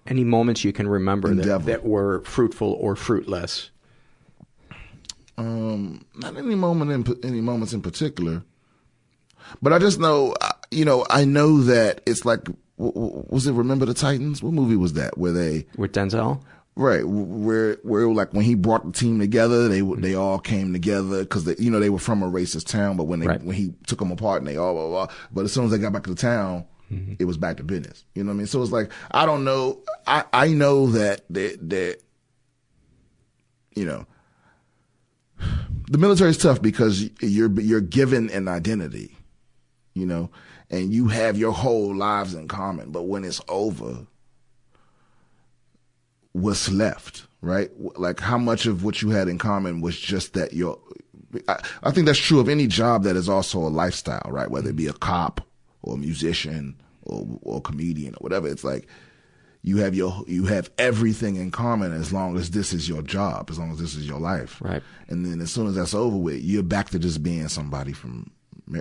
Any 0.08 0.24
moments 0.24 0.64
you 0.64 0.72
can 0.72 0.88
remember 0.88 1.34
that, 1.34 1.66
that 1.66 1.84
were 1.84 2.22
fruitful 2.22 2.72
or 2.80 2.96
fruitless? 2.96 3.70
Um, 5.36 6.04
not 6.16 6.36
any 6.36 6.54
moment 6.56 6.90
in 6.90 7.24
any 7.24 7.40
moments 7.40 7.72
in 7.72 7.80
particular, 7.82 8.42
but 9.62 9.72
I 9.72 9.78
just 9.78 10.00
know, 10.00 10.34
you 10.72 10.84
know, 10.84 11.06
I 11.10 11.24
know 11.24 11.60
that 11.62 12.00
it's 12.06 12.24
like, 12.24 12.40
was 12.76 13.46
it 13.46 13.52
Remember 13.52 13.86
the 13.86 13.94
Titans? 13.94 14.42
What 14.42 14.52
movie 14.54 14.76
was 14.76 14.94
that? 14.94 15.16
Where 15.18 15.32
they 15.32 15.66
with 15.76 15.92
Denzel? 15.92 16.42
Right, 16.74 17.04
where 17.06 17.74
where 17.82 18.08
like 18.08 18.32
when 18.32 18.44
he 18.44 18.54
brought 18.54 18.84
the 18.86 18.92
team 18.92 19.18
together, 19.18 19.68
they 19.68 19.80
they 19.80 20.14
all 20.14 20.38
came 20.38 20.72
together 20.72 21.20
because 21.20 21.44
they 21.44 21.56
you 21.58 21.70
know 21.70 21.80
they 21.80 21.90
were 21.90 21.98
from 21.98 22.22
a 22.22 22.30
racist 22.30 22.66
town, 22.66 22.96
but 22.96 23.04
when 23.04 23.20
they 23.20 23.26
Right. 23.26 23.42
when 23.42 23.56
he 23.56 23.74
took 23.86 23.98
them 23.98 24.10
apart 24.12 24.42
and 24.42 24.46
they 24.48 24.56
all 24.56 24.74
blah, 24.74 24.86
blah, 24.88 25.06
blah. 25.06 25.14
but 25.32 25.44
as 25.44 25.52
soon 25.52 25.64
as 25.66 25.70
they 25.72 25.78
got 25.78 25.92
back 25.92 26.04
to 26.04 26.10
the 26.10 26.16
town, 26.16 26.64
mm-hmm. 26.90 27.14
it 27.18 27.24
was 27.24 27.36
back 27.36 27.56
to 27.58 27.64
business. 27.64 28.04
You 28.14 28.24
know 28.24 28.28
what 28.28 28.34
I 28.34 28.38
mean? 28.38 28.46
So 28.46 28.62
it's 28.62 28.72
like 28.72 28.90
I 29.10 29.26
don't 29.26 29.44
know. 29.44 29.80
I 30.06 30.24
I 30.32 30.48
know 30.48 30.86
that 30.88 31.22
that 31.30 31.70
that 31.70 31.98
you 33.74 33.84
know 33.84 34.06
the 35.90 35.98
military 35.98 36.30
is 36.30 36.38
tough 36.38 36.60
because 36.60 37.08
you're 37.20 37.50
you're 37.60 37.80
given 37.80 38.30
an 38.30 38.48
identity, 38.48 39.16
you 39.94 40.06
know, 40.06 40.30
and 40.70 40.92
you 40.92 41.08
have 41.08 41.38
your 41.38 41.52
whole 41.52 41.94
lives 41.94 42.34
in 42.34 42.48
common. 42.48 42.90
But 42.90 43.04
when 43.04 43.24
it's 43.24 43.40
over, 43.48 44.06
what's 46.32 46.70
left, 46.70 47.26
right? 47.40 47.70
Like 47.78 48.20
how 48.20 48.38
much 48.38 48.66
of 48.66 48.84
what 48.84 49.00
you 49.00 49.10
had 49.10 49.28
in 49.28 49.38
common 49.38 49.80
was 49.80 49.98
just 49.98 50.34
that 50.34 50.52
your. 50.52 50.78
I, 51.46 51.60
I 51.82 51.90
think 51.90 52.06
that's 52.06 52.18
true 52.18 52.40
of 52.40 52.48
any 52.48 52.66
job 52.66 53.04
that 53.04 53.14
is 53.14 53.28
also 53.28 53.58
a 53.58 53.68
lifestyle, 53.68 54.30
right? 54.30 54.50
Whether 54.50 54.70
it 54.70 54.76
be 54.76 54.86
a 54.86 54.94
cop 54.94 55.46
or 55.88 55.94
a 55.94 55.98
musician 55.98 56.76
or, 57.04 57.26
or 57.42 57.58
a 57.58 57.60
comedian 57.60 58.14
or 58.14 58.18
whatever. 58.20 58.48
It's 58.48 58.64
like 58.64 58.86
you 59.62 59.78
have 59.78 59.94
your 59.94 60.22
you 60.26 60.44
have 60.46 60.70
everything 60.78 61.36
in 61.36 61.50
common 61.50 61.92
as 61.92 62.12
long 62.12 62.36
as 62.36 62.50
this 62.50 62.72
is 62.72 62.88
your 62.88 63.02
job, 63.02 63.50
as 63.50 63.58
long 63.58 63.72
as 63.72 63.78
this 63.78 63.94
is 63.94 64.06
your 64.06 64.20
life. 64.20 64.60
Right. 64.60 64.82
And 65.08 65.24
then 65.24 65.40
as 65.40 65.50
soon 65.50 65.66
as 65.66 65.74
that's 65.74 65.94
over 65.94 66.16
with, 66.16 66.40
you're 66.42 66.62
back 66.62 66.90
to 66.90 66.98
just 66.98 67.22
being 67.22 67.48
somebody 67.48 67.92
from 67.92 68.30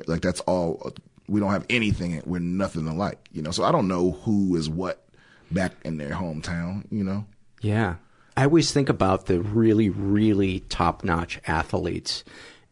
like 0.06 0.22
that's 0.22 0.42
all. 0.42 0.94
We 1.28 1.40
don't 1.40 1.52
have 1.52 1.66
anything. 1.70 2.22
We're 2.26 2.40
nothing 2.40 2.88
alike, 2.88 3.28
you 3.32 3.42
know. 3.42 3.52
So 3.52 3.64
I 3.64 3.72
don't 3.72 3.88
know 3.88 4.12
who 4.12 4.56
is 4.56 4.70
what 4.70 5.04
back 5.52 5.74
in 5.84 5.98
their 5.98 6.12
hometown, 6.12 6.86
you 6.90 7.04
know. 7.04 7.26
Yeah. 7.62 7.96
I 8.38 8.44
always 8.44 8.72
think 8.72 8.88
about 8.88 9.26
the 9.26 9.42
really, 9.42 9.90
really 9.90 10.60
top 10.70 11.04
notch 11.04 11.42
athletes 11.48 12.24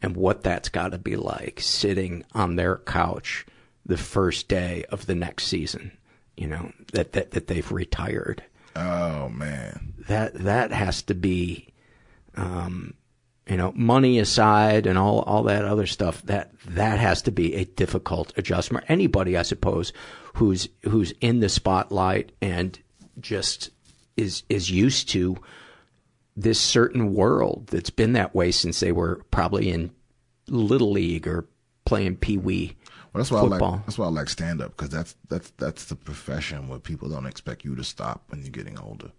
and 0.01 0.15
what 0.15 0.43
that's 0.43 0.69
got 0.69 0.91
to 0.91 0.99
be 0.99 1.15
like 1.15 1.59
sitting 1.59 2.23
on 2.33 2.55
their 2.55 2.77
couch 2.77 3.45
the 3.85 3.97
first 3.97 4.47
day 4.47 4.85
of 4.89 5.05
the 5.05 5.15
next 5.15 5.45
season 5.45 5.91
you 6.37 6.47
know, 6.47 6.71
that, 6.93 7.13
that, 7.13 7.31
that 7.31 7.47
they've 7.47 7.71
retired. 7.71 8.43
Oh 8.75 9.29
man. 9.29 9.93
That, 10.07 10.33
that 10.35 10.71
has 10.71 11.01
to 11.03 11.15
be, 11.15 11.73
um, 12.35 12.93
you 13.47 13.57
know, 13.57 13.71
money 13.75 14.19
aside 14.19 14.85
and 14.85 14.97
all, 14.97 15.21
all 15.21 15.43
that 15.43 15.65
other 15.65 15.85
stuff, 15.85 16.21
that, 16.23 16.51
that 16.67 16.99
has 16.99 17.21
to 17.23 17.31
be 17.31 17.55
a 17.55 17.65
difficult 17.65 18.33
adjustment. 18.37 18.85
Anybody, 18.87 19.37
I 19.37 19.43
suppose, 19.43 19.93
who's, 20.33 20.67
who's 20.83 21.13
in 21.21 21.39
the 21.39 21.49
spotlight 21.49 22.31
and 22.41 22.77
just 23.19 23.69
is, 24.17 24.43
is 24.49 24.69
used 24.69 25.09
to 25.09 25.37
this 26.35 26.59
certain 26.59 27.13
world 27.13 27.67
that's 27.67 27.89
been 27.89 28.13
that 28.13 28.35
way 28.35 28.51
since 28.51 28.81
they 28.81 28.91
were 28.91 29.23
probably 29.31 29.69
in 29.69 29.91
little 30.49 30.91
league 30.91 31.27
or 31.27 31.47
playing 31.85 32.17
pee 32.17 32.37
wee 32.37 32.75
well, 33.15 33.23
that's 33.23 33.31
why 33.31 33.39
football. 33.39 33.69
I 33.69 33.75
like 33.77 33.85
that's 33.85 33.97
why 33.97 34.05
I 34.07 34.09
like 34.09 34.27
stand 34.27 34.61
up 34.61 34.75
because 34.75 34.89
that's 34.89 35.15
that's 35.29 35.49
that's 35.51 35.85
the 35.85 35.95
profession 35.95 36.67
where 36.67 36.79
people 36.79 37.07
don't 37.07 37.25
expect 37.25 37.63
you 37.63 37.73
to 37.77 37.83
stop 37.83 38.23
when 38.27 38.41
you're 38.41 38.49
getting 38.49 38.77
older. 38.77 39.09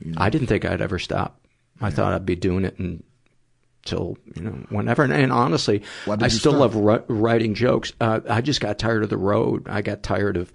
You 0.00 0.12
know? 0.12 0.18
I 0.20 0.28
didn't 0.28 0.48
think 0.48 0.66
I'd 0.66 0.82
ever 0.82 0.98
stop. 0.98 1.40
I 1.80 1.86
yeah. 1.86 1.94
thought 1.94 2.12
I'd 2.12 2.26
be 2.26 2.36
doing 2.36 2.66
it 2.66 2.78
until 2.78 4.18
you 4.34 4.42
know 4.42 4.66
whenever. 4.68 5.02
And, 5.02 5.14
and 5.14 5.32
honestly, 5.32 5.82
I 6.06 6.28
still 6.28 6.52
stop? 6.52 6.74
love 6.74 7.04
writing 7.08 7.54
jokes. 7.54 7.94
Uh, 8.02 8.20
I 8.28 8.42
just 8.42 8.60
got 8.60 8.78
tired 8.78 9.02
of 9.02 9.08
the 9.08 9.16
road. 9.16 9.66
I 9.66 9.80
got 9.80 10.02
tired 10.02 10.36
of, 10.36 10.52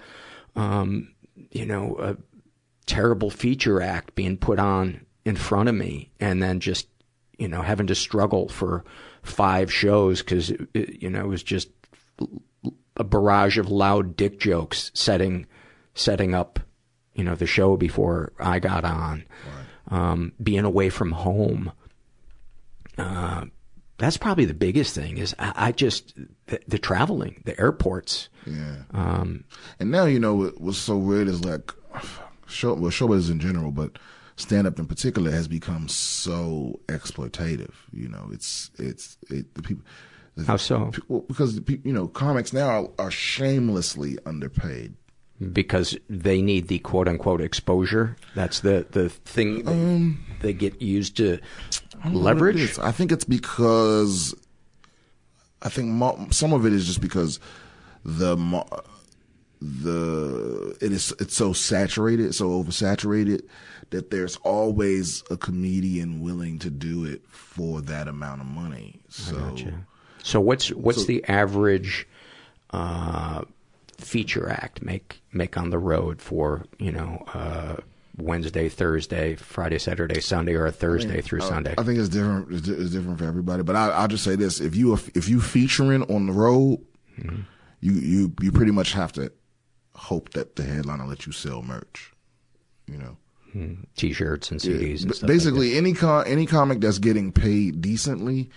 um, 0.56 1.16
you 1.50 1.66
know, 1.66 1.98
a 2.00 2.16
terrible 2.86 3.32
feature 3.32 3.82
act 3.82 4.14
being 4.14 4.38
put 4.38 4.60
on 4.60 5.04
in 5.26 5.36
front 5.36 5.68
of 5.68 5.74
me, 5.74 6.12
and 6.20 6.44
then 6.44 6.60
just 6.60 6.88
you 7.40 7.48
know 7.48 7.64
having 7.64 7.88
to 7.88 7.96
struggle 7.96 8.50
for 8.50 8.86
five 9.26 9.74
shows 9.74 10.20
because 10.20 10.52
you 10.74 11.10
know 11.10 11.22
it 11.22 11.28
was 11.28 11.44
just 11.44 11.70
a 12.98 13.04
barrage 13.04 13.58
of 13.58 13.70
loud 13.70 14.16
dick 14.16 14.40
jokes 14.40 14.92
setting 14.94 15.46
setting 15.94 16.34
up 16.34 16.60
you 17.16 17.24
know 17.24 17.36
the 17.36 17.48
show 17.48 17.78
before 17.78 18.34
I 18.40 18.60
got 18.60 18.84
on. 18.84 19.26
Right. 19.46 19.66
Um, 19.92 20.34
being 20.42 20.66
away 20.66 20.90
from 20.90 21.12
home. 21.12 21.72
Uh, 22.98 23.46
that's 23.98 24.18
probably 24.18 24.46
the 24.46 24.54
biggest 24.54 24.94
thing 24.96 25.18
is 25.18 25.36
I, 25.40 25.54
I 25.56 25.72
just 25.72 26.16
the, 26.48 26.60
the, 26.68 26.80
traveling, 26.80 27.42
the 27.46 27.60
airports. 27.60 28.30
Yeah. 28.46 28.78
Um, 28.92 29.46
and 29.80 29.92
now 29.92 30.06
you 30.06 30.20
know 30.20 30.48
what's 30.58 30.78
so 30.78 30.98
weird 30.98 31.28
is 31.28 31.46
like 31.46 31.72
show 32.48 32.74
well 32.74 32.92
showbiz 32.92 33.32
in 33.32 33.40
general, 33.40 33.72
but 33.72 33.98
stand 34.36 34.68
up 34.68 34.80
in 34.80 34.86
particular 34.86 35.32
has 35.32 35.48
become 35.48 35.88
so 35.88 36.80
exploitative. 36.88 37.74
You 37.94 38.10
know, 38.10 38.30
it's 38.32 38.72
it's 38.78 39.18
it 39.30 39.54
the 39.56 39.62
people 39.62 39.86
how 40.46 40.58
so? 40.58 40.92
Well, 41.08 41.22
because 41.22 41.60
you 41.84 41.94
know, 41.94 42.08
comics 42.08 42.52
now 42.52 42.68
are, 42.68 42.90
are 43.00 43.12
shamelessly 43.12 44.18
underpaid 44.26 44.96
because 45.52 45.98
they 46.10 46.42
need 46.42 46.68
the 46.68 46.80
quote 46.80 47.08
unquote 47.08 47.42
exposure. 47.42 48.16
That's 48.36 48.60
the 48.60 48.86
the 48.92 49.10
thing 49.10 49.68
um, 49.68 50.24
they 50.42 50.54
get 50.54 50.82
used 50.82 51.18
to 51.18 51.40
leverage. 52.10 52.78
I 52.80 52.92
think 52.92 53.12
it's 53.12 53.26
because 53.26 54.36
I 55.62 55.70
think 55.70 55.90
mo- 55.90 56.28
some 56.32 56.54
of 56.54 56.66
it 56.66 56.74
is 56.74 56.86
just 56.86 57.02
because 57.02 57.40
the 58.04 58.38
mo- 58.38 58.68
the 59.62 60.78
it 60.82 60.92
is 60.92 61.14
it's 61.20 61.36
so 61.36 61.54
saturated, 61.54 62.36
so 62.36 62.50
oversaturated 62.50 63.42
that 63.92 64.12
there's 64.12 64.36
always 64.38 65.24
a 65.30 65.38
comedian 65.38 66.22
willing 66.22 66.60
to 66.60 66.70
do 66.70 67.06
it 67.06 67.22
for 67.28 67.82
that 67.82 68.08
amount 68.08 68.42
of 68.42 68.48
money. 68.48 69.00
So 69.10 69.56
so 70.26 70.42
what's 70.42 70.70
what's 70.70 71.02
so, 71.02 71.06
the 71.06 71.24
average 71.26 72.08
uh, 72.72 73.44
feature 74.00 74.50
act 74.50 74.82
make 74.82 75.22
make 75.32 75.56
on 75.56 75.70
the 75.70 75.78
road 75.78 76.20
for 76.20 76.66
you 76.80 76.92
know 76.92 77.24
uh, 77.36 77.76
Wednesday, 78.18 78.68
Thursday, 78.68 79.36
Friday, 79.36 79.78
Saturday, 79.78 80.20
Sunday, 80.22 80.56
or 80.56 80.66
a 80.66 80.72
Thursday 80.72 81.22
through 81.22 81.44
I, 81.44 81.48
Sunday? 81.48 81.76
I 81.78 81.84
think 81.84 82.00
it's 82.00 82.10
different. 82.10 82.52
It's, 82.52 82.68
it's 82.68 82.90
different 82.90 83.20
for 83.20 83.26
everybody. 83.26 83.62
But 83.62 83.76
I, 83.76 84.02
will 84.02 84.08
just 84.08 84.24
say 84.24 84.36
this: 84.36 84.60
if 84.60 84.76
you 84.76 84.96
if 85.14 85.30
you 85.30 85.40
featuring 85.40 86.02
on 86.12 86.26
the 86.26 86.34
road, 86.34 86.80
mm-hmm. 87.20 87.42
you 87.82 87.92
you 87.92 88.34
you 88.42 88.52
pretty 88.52 88.72
much 88.72 88.94
have 88.94 89.12
to 89.14 89.32
hope 89.94 90.32
that 90.32 90.56
the 90.56 90.64
headliner 90.64 91.06
let 91.06 91.28
you 91.28 91.34
sell 91.34 91.62
merch. 91.62 92.14
You 92.88 92.98
know. 92.98 93.18
Mm-hmm. 93.56 93.84
T-shirts 93.96 94.52
and 94.52 94.60
CDs. 94.60 95.06
Yeah. 95.06 95.12
And 95.20 95.28
Basically, 95.28 95.70
like 95.70 95.78
any 95.78 95.94
com- 95.94 96.24
any 96.26 96.48
comic 96.48 96.82
that's 96.82 96.98
getting 96.98 97.32
paid 97.32 97.80
decently 97.80 98.50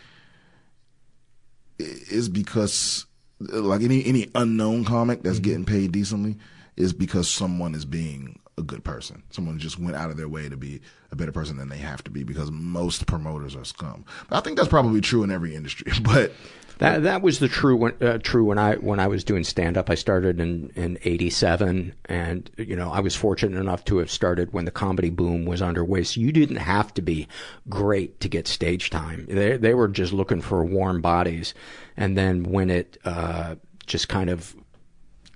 is 1.78 2.28
because 2.28 3.06
like 3.38 3.82
any 3.82 4.04
any 4.04 4.28
unknown 4.34 4.84
comic 4.84 5.22
that's 5.22 5.36
mm-hmm. 5.36 5.44
getting 5.44 5.64
paid 5.64 5.92
decently 5.92 6.36
is 6.76 6.92
because 6.92 7.28
someone 7.28 7.74
is 7.74 7.84
being 7.84 8.38
a 8.56 8.62
good 8.62 8.84
person. 8.84 9.22
Someone 9.30 9.58
just 9.58 9.78
went 9.78 9.96
out 9.96 10.10
of 10.10 10.16
their 10.16 10.28
way 10.28 10.48
to 10.48 10.56
be 10.56 10.80
a 11.10 11.16
better 11.16 11.32
person 11.32 11.56
than 11.56 11.68
they 11.68 11.78
have 11.78 12.02
to 12.04 12.10
be 12.10 12.24
because 12.24 12.50
most 12.50 13.06
promoters 13.06 13.56
are 13.56 13.64
scum. 13.64 14.04
But 14.28 14.36
I 14.36 14.40
think 14.40 14.56
that's 14.56 14.68
probably 14.68 15.00
true 15.00 15.22
in 15.22 15.30
every 15.30 15.54
industry. 15.54 15.92
But 16.02 16.32
that 16.78 17.02
that 17.02 17.22
was 17.22 17.38
the 17.38 17.48
true 17.48 17.76
when, 17.76 17.94
uh, 18.00 18.18
true 18.18 18.44
when 18.44 18.58
I 18.58 18.76
when 18.76 19.00
I 19.00 19.06
was 19.06 19.24
doing 19.24 19.44
stand 19.44 19.76
up. 19.76 19.90
I 19.90 19.94
started 19.94 20.40
in 20.40 20.70
in 20.74 20.98
'87, 21.04 21.94
and 22.06 22.50
you 22.56 22.76
know 22.76 22.90
I 22.90 23.00
was 23.00 23.14
fortunate 23.14 23.58
enough 23.58 23.84
to 23.86 23.98
have 23.98 24.10
started 24.10 24.52
when 24.52 24.64
the 24.64 24.70
comedy 24.70 25.10
boom 25.10 25.44
was 25.44 25.60
underway. 25.60 26.04
So 26.04 26.20
you 26.20 26.32
didn't 26.32 26.56
have 26.56 26.94
to 26.94 27.02
be 27.02 27.28
great 27.68 28.20
to 28.20 28.28
get 28.28 28.46
stage 28.46 28.90
time. 28.90 29.26
They 29.28 29.56
they 29.56 29.74
were 29.74 29.88
just 29.88 30.12
looking 30.12 30.40
for 30.40 30.64
warm 30.64 31.00
bodies, 31.00 31.54
and 31.96 32.16
then 32.16 32.44
when 32.44 32.70
it 32.70 32.98
uh, 33.04 33.56
just 33.86 34.08
kind 34.08 34.30
of 34.30 34.54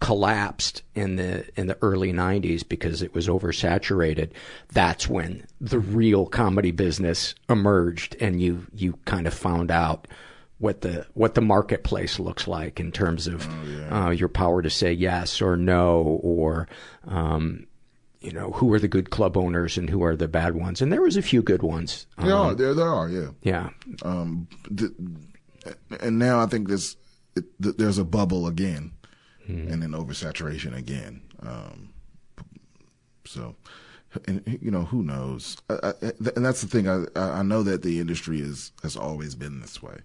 collapsed 0.02 0.82
in 0.96 1.14
the 1.14 1.44
in 1.58 1.68
the 1.68 1.78
early 1.80 2.12
90s 2.12 2.68
because 2.68 3.02
it 3.02 3.14
was 3.14 3.28
oversaturated 3.28 4.30
that's 4.72 5.08
when 5.08 5.46
the 5.60 5.78
real 5.78 6.26
comedy 6.26 6.72
business 6.72 7.36
emerged 7.48 8.16
and 8.18 8.42
you 8.42 8.66
you 8.74 8.98
kind 9.04 9.28
of 9.28 9.32
found 9.32 9.70
out 9.70 10.08
what 10.62 10.82
the 10.82 11.04
what 11.14 11.34
the 11.34 11.40
marketplace 11.40 12.20
looks 12.20 12.46
like 12.46 12.78
in 12.78 12.92
terms 12.92 13.26
of 13.26 13.48
oh, 13.50 13.64
yeah. 13.66 14.06
uh, 14.06 14.10
your 14.10 14.28
power 14.28 14.62
to 14.62 14.70
say 14.70 14.92
yes 14.92 15.42
or 15.42 15.56
no, 15.56 16.20
or 16.22 16.68
um, 17.08 17.66
you 18.20 18.30
know 18.30 18.52
who 18.52 18.72
are 18.72 18.78
the 18.78 18.86
good 18.86 19.10
club 19.10 19.36
owners 19.36 19.76
and 19.76 19.90
who 19.90 20.04
are 20.04 20.14
the 20.14 20.28
bad 20.28 20.54
ones. 20.54 20.80
And 20.80 20.92
there 20.92 21.02
was 21.02 21.16
a 21.16 21.22
few 21.22 21.42
good 21.42 21.64
ones. 21.64 22.06
Um, 22.16 22.26
there 22.26 22.36
are, 22.36 22.54
there 22.54 22.74
there 22.74 22.88
are, 22.88 23.08
yeah, 23.08 23.30
yeah. 23.42 23.70
Um, 24.04 24.46
th- 24.76 24.92
and 25.98 26.20
now 26.20 26.38
I 26.38 26.46
think 26.46 26.68
there's 26.68 26.96
it, 27.34 27.44
there's 27.58 27.98
a 27.98 28.04
bubble 28.04 28.46
again, 28.46 28.92
hmm. 29.44 29.66
and 29.66 29.82
then 29.82 29.90
oversaturation 29.90 30.76
again. 30.76 31.22
Um, 31.40 31.92
so 33.24 33.56
and 34.28 34.58
you 34.62 34.70
know 34.70 34.84
who 34.84 35.02
knows 35.02 35.56
I, 35.68 35.74
I, 35.82 35.92
and 36.36 36.44
that's 36.44 36.60
the 36.60 36.68
thing 36.68 36.88
I, 36.88 37.06
I 37.16 37.42
know 37.42 37.64
that 37.64 37.82
the 37.82 37.98
industry 37.98 38.40
is 38.40 38.70
has 38.84 38.96
always 38.96 39.34
been 39.34 39.60
this 39.60 39.82
way 39.82 39.98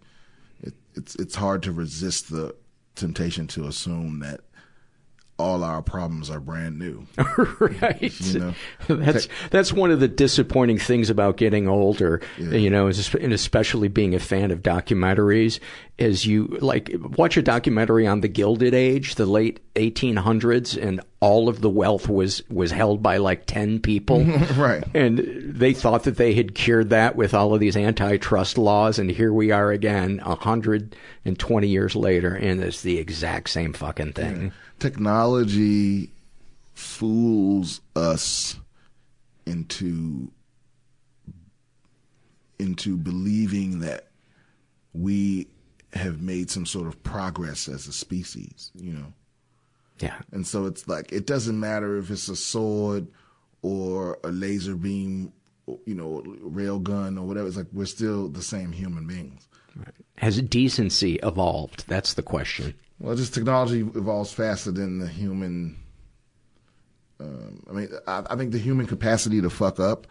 it, 0.62 0.74
it's 0.96 1.16
it's 1.16 1.36
hard 1.36 1.64
to 1.64 1.72
resist 1.72 2.30
the 2.30 2.56
temptation 2.96 3.48
to 3.48 3.68
assume 3.68 4.20
that 4.20 4.42
all 5.40 5.64
our 5.64 5.82
problems 5.82 6.30
are 6.30 6.40
brand 6.40 6.80
new. 6.80 7.06
right. 7.60 8.20
You 8.22 8.40
know, 8.40 8.54
that's 8.88 9.28
that's 9.52 9.72
one 9.72 9.92
of 9.92 10.00
the 10.00 10.08
disappointing 10.08 10.80
things 10.80 11.10
about 11.10 11.38
getting 11.38 11.68
older. 11.68 12.22
Yeah. 12.38 12.54
You 12.54 12.70
know, 12.70 12.88
and 12.88 13.34
especially 13.34 13.88
being 13.88 14.16
a 14.16 14.20
fan 14.20 14.52
of 14.52 14.62
documentaries, 14.62 15.60
is 15.98 16.26
you 16.26 16.46
like 16.62 16.92
watch 17.18 17.38
a 17.38 17.42
documentary 17.42 18.06
on 18.06 18.22
the 18.22 18.28
Gilded 18.28 18.74
Age, 18.74 19.16
the 19.16 19.26
late 19.26 19.60
1800s, 19.76 20.82
and 20.82 21.02
all 21.20 21.50
of 21.50 21.62
the 21.62 21.70
wealth 21.70 22.08
was 22.08 22.48
was 22.50 22.72
held 22.72 23.02
by 23.02 23.18
like 23.18 23.46
ten 23.46 23.80
people, 23.80 24.24
right? 24.56 24.84
And 24.94 25.20
they 25.20 25.74
thought 25.74 26.04
that 26.04 26.18
they 26.18 26.34
had 26.36 26.54
cured 26.54 26.92
that 26.92 27.16
with 27.16 27.34
all 27.34 27.54
of 27.54 27.60
these 27.60 27.76
antitrust 27.76 28.58
laws, 28.58 29.00
and 29.00 29.10
here 29.10 29.34
we 29.34 29.52
are 29.52 29.72
again, 29.72 30.22
a 30.24 30.36
hundred 30.36 30.96
and 31.26 31.38
twenty 31.38 31.68
years 31.68 31.96
later, 31.96 32.36
and 32.36 32.62
it's 32.64 32.82
the 32.82 33.00
exact 33.00 33.50
same 33.50 33.74
fucking 33.74 34.14
thing. 34.14 34.52
Technology 34.80 36.12
fools 36.74 37.82
us 37.96 38.60
into 39.48 40.32
into 42.60 42.98
believing 42.98 43.80
that 43.80 44.08
we 44.94 45.48
have 45.94 46.22
made 46.22 46.50
some 46.50 46.66
sort 46.66 46.88
of 46.88 47.02
progress 47.04 47.68
as 47.68 47.88
a 47.88 47.94
species, 47.94 48.72
you 48.76 48.94
know. 48.94 49.14
Yeah. 50.00 50.18
And 50.32 50.46
so 50.46 50.66
it's 50.66 50.88
like 50.88 51.12
it 51.12 51.26
doesn't 51.26 51.60
matter 51.60 51.98
if 51.98 52.12
it's 52.12 52.28
a 52.30 52.36
sword 52.36 53.08
or 53.62 54.20
a 54.24 54.30
laser 54.30 54.76
beam, 54.76 55.34
you 55.86 55.96
know, 55.96 56.24
rail 56.42 56.80
gun 56.80 57.18
or 57.18 57.26
whatever. 57.26 57.48
It's 57.48 57.58
like 57.58 57.68
we're 57.74 57.86
still 57.86 58.28
the 58.28 58.44
same 58.44 58.72
human 58.72 59.08
beings. 59.08 59.48
Has 60.18 60.42
decency 60.42 61.16
evolved? 61.24 61.86
That's 61.88 62.16
the 62.16 62.24
question. 62.24 62.74
Well, 63.00 63.16
just 63.16 63.34
technology 63.34 63.82
evolves 63.82 64.34
faster 64.34 64.72
than 64.72 65.00
the 65.00 65.08
human. 65.08 65.78
Um, 67.20 67.64
I 67.70 67.74
mean, 67.74 67.90
I, 68.08 68.24
I 68.30 68.36
think 68.36 68.52
the 68.52 68.60
human 68.60 68.88
capacity 68.88 69.42
to 69.42 69.50
fuck 69.50 69.80
up 69.80 70.08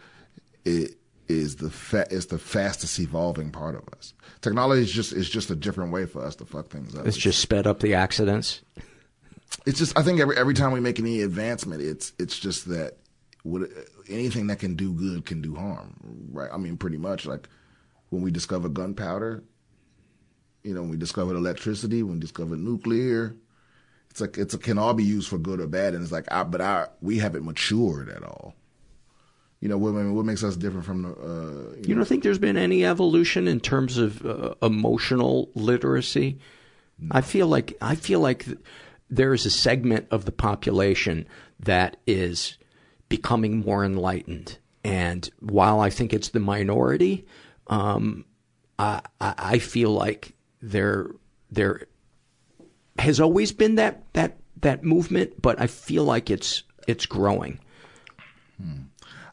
it 0.63 0.95
is 1.27 1.57
the 1.57 1.69
fa- 1.69 2.07
is 2.09 2.27
the 2.27 2.39
fastest 2.39 2.99
evolving 2.99 3.51
part 3.51 3.75
of 3.75 3.83
us. 3.97 4.13
Technology 4.47 4.81
is 4.81 4.91
just 4.91 5.13
is 5.13 5.29
just 5.29 5.49
a 5.49 5.55
different 5.55 5.91
way 5.91 6.05
for 6.05 6.23
us 6.23 6.35
to 6.37 6.45
fuck 6.45 6.67
things 6.69 6.95
up. 6.95 7.05
It's 7.05 7.17
just 7.17 7.39
sped 7.39 7.67
up 7.67 7.79
the 7.79 7.93
accidents. 7.93 8.61
It's 9.65 9.79
just 9.79 9.97
I 9.97 10.03
think 10.03 10.19
every 10.19 10.37
every 10.37 10.53
time 10.53 10.71
we 10.71 10.79
make 10.79 10.99
any 10.99 11.21
advancement, 11.21 11.81
it's 11.81 12.13
it's 12.19 12.37
just 12.37 12.69
that 12.69 12.97
what, 13.43 13.69
anything 14.09 14.47
that 14.47 14.59
can 14.59 14.75
do 14.75 14.93
good 14.93 15.25
can 15.25 15.41
do 15.41 15.55
harm, 15.55 15.95
right? 16.31 16.49
I 16.51 16.57
mean, 16.57 16.77
pretty 16.77 16.97
much 16.97 17.25
like 17.25 17.47
when 18.09 18.21
we 18.21 18.31
discovered 18.31 18.73
gunpowder, 18.73 19.43
you 20.63 20.73
know, 20.73 20.81
when 20.81 20.91
we 20.91 20.97
discovered 20.97 21.35
electricity, 21.35 22.03
when 22.03 22.15
we 22.15 22.19
discovered 22.19 22.59
nuclear, 22.59 23.35
it's 24.09 24.21
like 24.21 24.37
it's 24.37 24.53
it 24.53 24.63
can 24.63 24.77
all 24.77 24.93
be 24.93 25.03
used 25.03 25.29
for 25.29 25.37
good 25.37 25.59
or 25.59 25.67
bad, 25.67 25.93
and 25.93 26.03
it's 26.03 26.11
like, 26.11 26.31
I, 26.31 26.43
but 26.43 26.61
I 26.61 26.87
we 27.01 27.17
haven't 27.17 27.45
matured 27.45 28.09
at 28.09 28.23
all. 28.23 28.55
You 29.59 29.69
know, 29.69 29.77
what, 29.77 29.93
what 29.93 30.25
makes 30.25 30.43
us 30.43 30.55
different 30.55 30.85
from 30.85 31.01
the? 31.01 31.09
Uh, 31.09 31.75
You 31.87 31.95
don't 31.95 32.05
think 32.07 32.23
there's 32.23 32.37
been 32.37 32.57
any 32.57 32.85
evolution 32.85 33.47
in 33.47 33.59
terms 33.59 33.97
of 33.97 34.23
uh, 34.25 34.53
emotional 34.61 35.49
literacy? 35.55 36.39
I 37.11 37.21
feel 37.21 37.47
like 37.47 37.77
I 37.79 37.95
feel 37.95 38.19
like 38.19 38.45
th- 38.45 38.57
there 39.09 39.33
is 39.33 39.45
a 39.45 39.51
segment 39.51 40.07
of 40.09 40.25
the 40.25 40.31
population 40.31 41.27
that 41.59 41.97
is 42.07 42.57
becoming 43.07 43.59
more 43.59 43.85
enlightened, 43.85 44.57
and 44.83 45.29
while 45.39 45.79
I 45.79 45.91
think 45.91 46.11
it's 46.11 46.29
the 46.29 46.39
minority, 46.39 47.25
um, 47.67 48.25
I, 48.79 49.01
I 49.21 49.33
I 49.37 49.59
feel 49.59 49.91
like 49.91 50.33
there 50.61 51.11
there 51.51 51.87
has 52.97 53.19
always 53.19 53.51
been 53.51 53.75
that 53.75 54.11
that 54.13 54.37
that 54.61 54.83
movement, 54.83 55.39
but 55.39 55.61
I 55.61 55.67
feel 55.67 56.03
like 56.03 56.31
it's 56.31 56.63
it's 56.87 57.05
growing. 57.05 57.59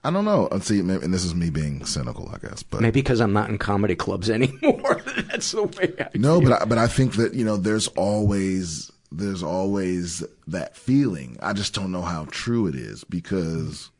I 0.04 0.10
don't 0.10 0.24
know. 0.26 0.48
And 0.52 0.62
see, 0.62 0.80
and 0.80 0.90
this 1.14 1.24
is 1.24 1.34
me 1.34 1.48
being 1.50 1.84
cynical, 1.86 2.30
I 2.32 2.38
guess, 2.46 2.62
but 2.62 2.82
Maybe 2.82 3.00
because 3.00 3.20
I'm 3.20 3.32
not 3.32 3.48
in 3.48 3.56
comedy 3.58 3.96
clubs 3.96 4.28
anymore. 4.30 5.00
That's 5.28 5.50
the 5.52 5.64
way 5.64 5.94
I 5.98 6.08
no, 6.14 6.40
feel. 6.40 6.50
but 6.50 6.62
I, 6.62 6.64
but 6.66 6.78
I 6.78 6.86
think 6.86 7.14
that 7.14 7.32
you 7.34 7.44
know, 7.44 7.56
there's 7.56 7.88
always 7.88 8.92
there's 9.10 9.42
always 9.42 10.22
that 10.46 10.76
feeling. 10.76 11.38
I 11.40 11.52
just 11.54 11.74
don't 11.74 11.90
know 11.92 12.02
how 12.02 12.26
true 12.30 12.66
it 12.66 12.74
is 12.74 13.02
because 13.04 13.90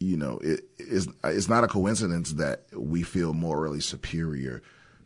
you 0.00 0.16
know 0.16 0.38
it 0.42 0.64
is 0.78 1.08
it's 1.22 1.48
not 1.48 1.64
a 1.64 1.68
coincidence 1.68 2.32
that 2.32 2.64
we 2.76 3.02
feel 3.02 3.32
morally 3.32 3.80
superior 3.80 4.60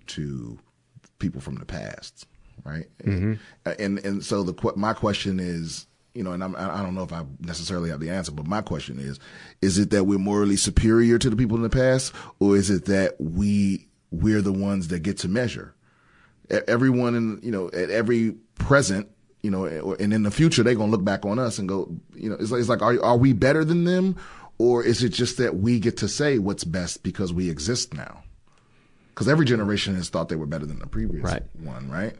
to 0.06 0.58
people 1.18 1.40
from 1.40 1.56
the 1.56 1.66
past, 1.66 2.26
right? 2.64 2.86
Mhm. 3.04 3.38
And 3.78 3.98
and 3.98 4.24
so 4.24 4.42
the 4.42 4.72
my 4.76 4.94
question 4.94 5.38
is, 5.40 5.86
you 6.18 6.24
know, 6.24 6.32
and 6.32 6.42
I'm, 6.42 6.56
I 6.56 6.82
don't 6.82 6.96
know 6.96 7.04
if 7.04 7.12
I 7.12 7.24
necessarily 7.38 7.90
have 7.90 8.00
the 8.00 8.10
answer, 8.10 8.32
but 8.32 8.44
my 8.44 8.60
question 8.60 8.98
is, 8.98 9.20
is 9.62 9.78
it 9.78 9.90
that 9.90 10.02
we're 10.02 10.18
morally 10.18 10.56
superior 10.56 11.16
to 11.16 11.30
the 11.30 11.36
people 11.36 11.56
in 11.56 11.62
the 11.62 11.70
past, 11.70 12.12
or 12.40 12.56
is 12.56 12.70
it 12.70 12.86
that 12.86 13.14
we 13.20 13.86
we're 14.10 14.42
the 14.42 14.52
ones 14.52 14.88
that 14.88 15.04
get 15.04 15.18
to 15.18 15.28
measure? 15.28 15.74
Everyone 16.66 17.14
in 17.14 17.38
you 17.40 17.52
know 17.52 17.68
at 17.68 17.90
every 17.90 18.32
present, 18.56 19.08
you 19.42 19.50
know, 19.52 19.64
and 19.64 20.12
in 20.12 20.24
the 20.24 20.32
future 20.32 20.64
they're 20.64 20.74
gonna 20.74 20.90
look 20.90 21.04
back 21.04 21.24
on 21.24 21.38
us 21.38 21.56
and 21.60 21.68
go, 21.68 21.94
you 22.16 22.28
know, 22.28 22.36
it's 22.40 22.50
like, 22.50 22.58
it's 22.58 22.68
like 22.68 22.82
are 22.82 23.00
are 23.04 23.16
we 23.16 23.32
better 23.32 23.64
than 23.64 23.84
them, 23.84 24.16
or 24.58 24.82
is 24.82 25.04
it 25.04 25.10
just 25.10 25.36
that 25.36 25.54
we 25.58 25.78
get 25.78 25.98
to 25.98 26.08
say 26.08 26.38
what's 26.38 26.64
best 26.64 27.04
because 27.04 27.32
we 27.32 27.48
exist 27.48 27.94
now? 27.94 28.24
Because 29.10 29.28
every 29.28 29.46
generation 29.46 29.94
has 29.94 30.08
thought 30.08 30.28
they 30.30 30.36
were 30.36 30.46
better 30.46 30.66
than 30.66 30.80
the 30.80 30.86
previous 30.88 31.22
Right. 31.22 31.44
one, 31.62 31.88
right? 31.88 32.16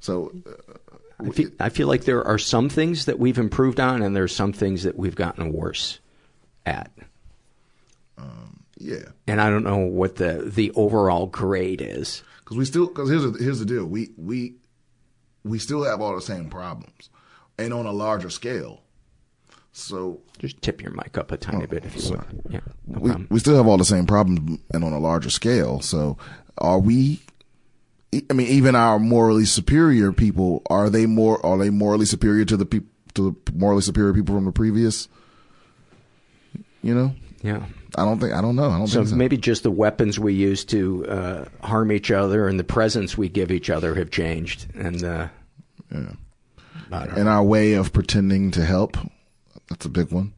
So 0.00 0.32
uh, 0.46 0.74
I 1.20 1.30
feel, 1.30 1.50
I 1.60 1.68
feel 1.68 1.88
like 1.88 2.04
there 2.04 2.24
are 2.26 2.38
some 2.38 2.68
things 2.68 3.04
that 3.06 3.18
we've 3.18 3.38
improved 3.38 3.78
on, 3.80 4.02
and 4.02 4.14
there 4.16 4.24
are 4.24 4.28
some 4.28 4.52
things 4.52 4.82
that 4.82 4.96
we've 4.96 5.14
gotten 5.14 5.52
worse 5.52 6.00
at. 6.66 6.90
Um, 8.18 8.64
yeah, 8.78 9.04
And 9.26 9.40
I 9.40 9.50
don't 9.50 9.64
know 9.64 9.78
what 9.78 10.16
the 10.16 10.42
the 10.54 10.70
overall 10.72 11.26
grade 11.26 11.80
is. 11.82 12.22
because 12.40 12.56
we 12.56 12.64
still 12.64 12.86
because 12.86 13.08
here's 13.10 13.22
the, 13.22 13.32
here's 13.42 13.58
the 13.58 13.64
deal 13.66 13.84
we 13.84 14.10
we 14.16 14.54
we 15.44 15.58
still 15.58 15.84
have 15.84 16.00
all 16.00 16.14
the 16.14 16.20
same 16.22 16.48
problems 16.48 17.10
and 17.58 17.72
on 17.72 17.86
a 17.86 17.92
larger 17.92 18.30
scale 18.30 18.82
so 19.72 20.20
Just 20.38 20.62
tip 20.62 20.80
your 20.82 20.92
mic 20.92 21.18
up 21.18 21.32
a 21.32 21.36
tiny 21.36 21.64
oh, 21.64 21.66
bit 21.66 21.84
if 21.84 21.96
you 21.96 22.00
sorry. 22.02 22.24
would. 22.44 22.52
Yeah, 22.52 22.60
no 22.86 23.00
we, 23.00 23.10
problem. 23.10 23.26
we 23.30 23.38
still 23.40 23.56
have 23.56 23.66
all 23.66 23.76
the 23.78 23.84
same 23.84 24.06
problems 24.06 24.60
and 24.72 24.84
on 24.84 24.92
a 24.92 24.98
larger 25.00 25.30
scale 25.30 25.80
so 25.80 26.16
are 26.58 26.78
we 26.78 27.20
i 28.30 28.32
mean 28.32 28.46
even 28.48 28.74
our 28.74 28.98
morally 28.98 29.44
superior 29.44 30.12
people 30.12 30.62
are 30.70 30.88
they 30.90 31.06
more 31.06 31.44
are 31.44 31.58
they 31.58 31.70
morally 31.70 32.06
superior 32.06 32.44
to 32.44 32.56
the 32.56 32.66
people 32.66 32.88
to 33.14 33.36
the 33.44 33.52
morally 33.52 33.82
superior 33.82 34.12
people 34.12 34.34
from 34.34 34.44
the 34.44 34.52
previous 34.52 35.08
you 36.82 36.94
know 36.94 37.14
Yeah. 37.42 37.64
i 37.96 38.04
don't 38.04 38.18
think 38.20 38.32
i 38.34 38.40
don't 38.40 38.56
know 38.56 38.70
i 38.70 38.78
don't 38.78 38.86
So 38.88 38.98
think 39.00 39.08
so. 39.08 39.16
maybe 39.16 39.36
just 39.36 39.62
the 39.62 39.70
weapons 39.70 40.18
we 40.18 40.34
use 40.34 40.64
to 40.66 41.06
uh, 41.06 41.44
harm 41.62 41.92
each 41.92 42.10
other 42.10 42.48
and 42.48 42.58
the 42.58 42.64
presents 42.64 43.16
we 43.16 43.28
give 43.28 43.50
each 43.50 43.70
other 43.70 43.94
have 43.94 44.10
changed. 44.10 44.66
And 44.74 45.02
uh, 45.04 45.28
yeah 45.92 46.12
and 47.16 47.28
our 47.28 47.42
way 47.42 47.72
of 47.74 47.92
pretending 47.92 48.50
to 48.52 48.64
help 48.64 48.96
that's 49.68 49.86
a 49.86 49.88
big 49.88 50.10
one 50.12 50.32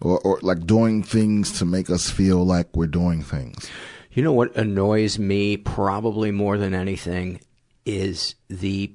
or 0.00 0.18
or 0.20 0.38
like 0.42 0.66
doing 0.66 1.02
things 1.02 1.58
to 1.58 1.64
make 1.64 1.90
us 1.90 2.10
feel 2.10 2.44
like 2.44 2.76
we're 2.76 2.86
doing 2.86 3.22
things 3.22 3.68
You 4.12 4.22
know 4.22 4.32
what 4.32 4.56
annoys 4.56 5.18
me 5.18 5.56
probably 5.56 6.30
more 6.30 6.58
than 6.58 6.74
anything 6.74 7.40
is 7.84 8.34
the 8.48 8.92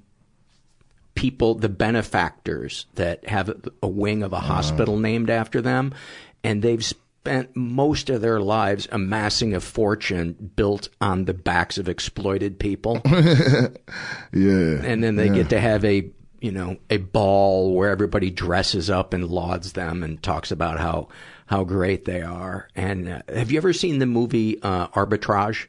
people, 1.15 1.55
the 1.55 1.69
benefactors 1.69 2.85
that 2.95 3.27
have 3.27 3.49
a, 3.81 3.87
wing 3.87 4.23
of 4.23 4.33
a 4.33 4.37
uh-huh. 4.37 4.53
hospital 4.53 4.97
named 4.97 5.29
after 5.29 5.61
them, 5.61 5.93
and 6.43 6.61
they've 6.61 6.83
spent 7.25 7.55
most 7.55 8.09
of 8.09 8.21
their 8.21 8.39
lives 8.39 8.87
amassing 8.91 9.55
a 9.55 9.59
fortune 9.59 10.51
built 10.55 10.89
on 11.01 11.25
the 11.25 11.33
backs 11.33 11.77
of 11.77 11.89
exploited 11.89 12.59
people. 12.59 13.01
yeah 13.05 13.71
and 14.33 15.03
then 15.03 15.15
they 15.15 15.27
yeah. 15.27 15.33
get 15.33 15.49
to 15.49 15.59
have 15.59 15.83
a 15.83 16.07
you 16.39 16.51
know 16.51 16.77
a 16.91 16.97
ball 16.97 17.73
where 17.73 17.89
everybody 17.89 18.29
dresses 18.29 18.89
up 18.89 19.13
and 19.13 19.27
lauds 19.27 19.73
them 19.73 20.03
and 20.03 20.21
talks 20.21 20.51
about 20.51 20.79
how 20.79 21.07
how 21.45 21.63
great 21.63 22.05
they 22.05 22.21
are. 22.21 22.67
And 22.75 23.07
uh, 23.09 23.21
have 23.29 23.51
you 23.51 23.57
ever 23.57 23.73
seen 23.73 23.99
the 23.99 24.05
movie 24.05 24.61
uh, 24.61 24.87
Arbitrage? 24.89 25.67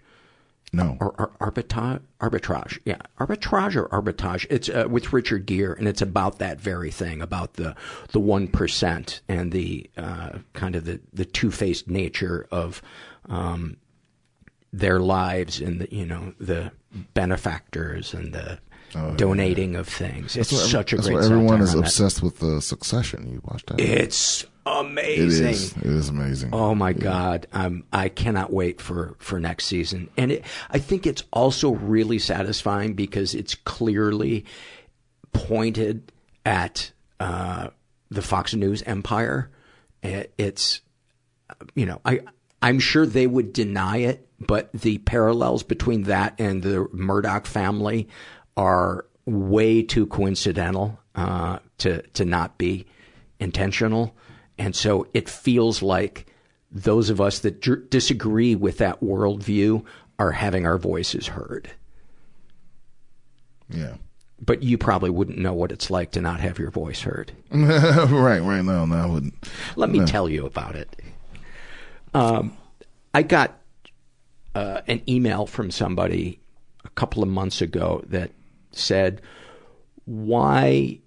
No. 0.73 0.97
Or, 1.01 1.15
or 1.16 1.31
arbitrage, 1.40 2.01
arbitrage, 2.20 2.81
yeah, 2.85 2.98
arbitrage 3.20 3.77
or 3.77 3.89
arbitrage. 3.89 4.47
It's 4.51 4.69
uh, 4.69 4.86
with 4.90 5.12
Richard 5.12 5.47
Gere, 5.47 5.74
and 5.78 5.86
it's 5.86 6.03
about 6.03 6.39
that 6.40 6.61
very 6.61 6.90
thing, 6.90 7.23
about 7.23 7.55
the 7.55 7.74
the 8.11 8.19
one 8.20 8.48
percent 8.48 9.20
and 9.28 9.53
the 9.53 9.89
uh, 9.97 10.39
kind 10.55 10.74
of 10.74 10.85
the 10.85 11.01
the 11.15 11.24
two 11.24 11.51
faced 11.53 11.89
nature 11.89 12.47
of 12.51 12.82
um, 13.28 13.77
their 14.73 14.98
lives 14.98 15.61
and 15.61 15.81
the 15.81 15.94
you 15.94 16.05
know 16.05 16.35
the 16.40 16.73
benefactors 17.15 18.12
and 18.12 18.32
the 18.35 18.59
donating 19.16 19.77
of 19.77 19.86
things. 19.89 20.36
It's 20.36 20.53
Oh, 20.53 20.57
That's 20.57 20.65
what 20.65 20.70
such 20.70 20.93
a 20.93 20.97
that's 20.97 21.09
great. 21.09 21.19
why 21.20 21.24
everyone 21.24 21.62
is 21.62 21.74
obsessed 21.74 22.23
with 22.23 22.39
the 22.40 22.61
Succession. 22.61 23.31
You 23.32 23.40
watched 23.44 23.69
that? 23.69 23.81
It's 23.81 24.44
It 24.67 24.81
amazing. 24.81 25.47
is. 25.47 25.77
It 25.77 25.87
is 25.87 26.09
amazing. 26.09 26.51
Oh 26.53 26.75
my 26.75 26.93
God. 26.93 27.47
I'm, 27.53 27.85
I 27.93 28.09
cannot 28.09 28.53
wait 28.53 28.81
for, 28.81 29.15
for 29.19 29.39
next 29.39 29.67
season. 29.67 30.11
And 30.17 30.33
it, 30.33 30.45
I 30.71 30.79
think 30.79 31.07
it's 31.07 31.23
also 31.33 31.71
really 31.71 32.19
satisfying 32.19 32.95
because 32.95 33.35
it's 33.35 33.55
clearly 33.55 34.45
pointed 35.33 36.13
at 36.45 36.91
uh, 37.21 37.69
the 38.11 38.23
Fox 38.23 38.55
News 38.55 38.83
empire. 38.83 39.51
It's, 40.03 40.81
you 41.75 41.87
know, 41.87 42.01
I 42.05 42.21
I'm 42.63 42.79
sure 42.79 43.07
they 43.07 43.27
would 43.27 43.53
deny 43.53 43.99
it, 43.99 44.29
but 44.41 44.73
the 44.73 44.99
parallels 44.99 45.63
between 45.63 46.05
that 46.05 46.35
and 46.39 46.63
the 46.63 46.89
Murdoch 46.93 47.47
family 47.47 48.09
are 48.57 49.07
way 49.25 49.83
too 49.83 50.07
coincidental 50.07 50.99
uh, 51.15 51.59
to 51.79 52.03
to 52.03 52.25
not 52.25 52.59
be 52.59 52.87
intentional, 53.39 54.15
and 54.59 54.74
so 54.74 55.07
it 55.12 55.28
feels 55.28 55.83
like 55.83 56.27
those 56.70 57.11
of 57.11 57.20
us 57.20 57.41
that 57.41 57.61
d- 57.61 57.77
disagree 57.91 58.55
with 58.55 58.78
that 58.78 59.01
worldview 59.01 59.85
are 60.19 60.33
having 60.33 60.66
our 60.66 60.78
voices 60.78 61.28
heard. 61.28 61.70
Yeah. 63.69 63.95
But 64.41 64.62
you 64.62 64.77
probably 64.77 65.11
wouldn't 65.11 65.39
know 65.39 65.55
what 65.55 65.73
it's 65.73 65.91
like 65.91 66.12
to 66.12 66.20
not 66.20 66.41
have 66.41 66.59
your 66.59 66.70
voice 66.70 67.01
heard. 67.03 67.33
right, 67.51 68.41
right. 68.41 68.62
No, 68.62 68.85
no, 68.85 68.97
I 68.97 69.07
wouldn't. 69.07 69.35
Let 69.77 69.91
me 69.91 70.01
no. 70.01 70.07
tell 70.07 70.28
you 70.28 70.45
about 70.47 70.74
it. 70.74 70.95
Um, 72.12 72.57
I 73.15 73.23
got 73.23 73.59
uh, 74.55 74.83
an 74.87 75.03
email 75.09 75.47
from 75.47 75.70
somebody 75.70 76.41
a 76.85 76.91
couple 76.91 77.23
of 77.23 77.28
months 77.28 77.62
ago 77.62 78.03
that 78.09 78.31
said, 78.73 79.23
Why 80.05 81.01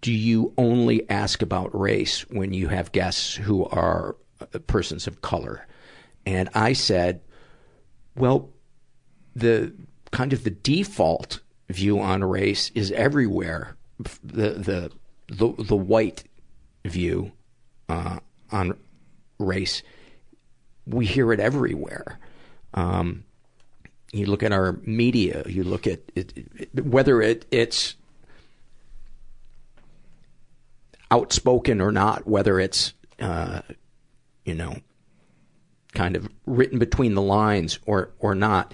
do 0.00 0.12
you 0.12 0.52
only 0.58 1.08
ask 1.08 1.42
about 1.42 1.78
race 1.78 2.28
when 2.30 2.52
you 2.52 2.68
have 2.68 2.92
guests 2.92 3.34
who 3.34 3.64
are 3.66 4.16
uh, 4.40 4.58
persons 4.66 5.06
of 5.06 5.22
color? 5.22 5.66
And 6.26 6.48
I 6.54 6.74
said, 6.74 7.20
Well, 8.14 8.50
the 9.34 9.72
kind 10.10 10.32
of 10.32 10.44
the 10.44 10.50
default 10.50 11.40
view 11.68 12.00
on 12.00 12.22
race 12.24 12.70
is 12.74 12.92
everywhere. 12.92 13.76
The 14.22 14.50
the 14.50 14.92
the, 15.28 15.62
the 15.62 15.76
white 15.76 16.24
view 16.84 17.32
uh, 17.88 18.18
on 18.50 18.78
race, 19.38 19.82
we 20.86 21.06
hear 21.06 21.32
it 21.32 21.40
everywhere. 21.40 22.18
Um, 22.74 23.24
you 24.12 24.26
look 24.26 24.42
at 24.42 24.52
our 24.52 24.72
media, 24.84 25.42
you 25.46 25.64
look 25.64 25.86
at 25.86 26.00
it, 26.14 26.32
whether 26.82 27.20
it, 27.20 27.44
it's 27.50 27.94
outspoken 31.10 31.80
or 31.80 31.92
not, 31.92 32.26
whether 32.26 32.60
it's 32.60 32.94
uh, 33.20 33.62
you 34.44 34.54
know 34.54 34.76
kind 35.94 36.16
of 36.16 36.28
written 36.46 36.78
between 36.78 37.14
the 37.14 37.22
lines 37.22 37.78
or 37.86 38.10
or 38.18 38.34
not 38.34 38.72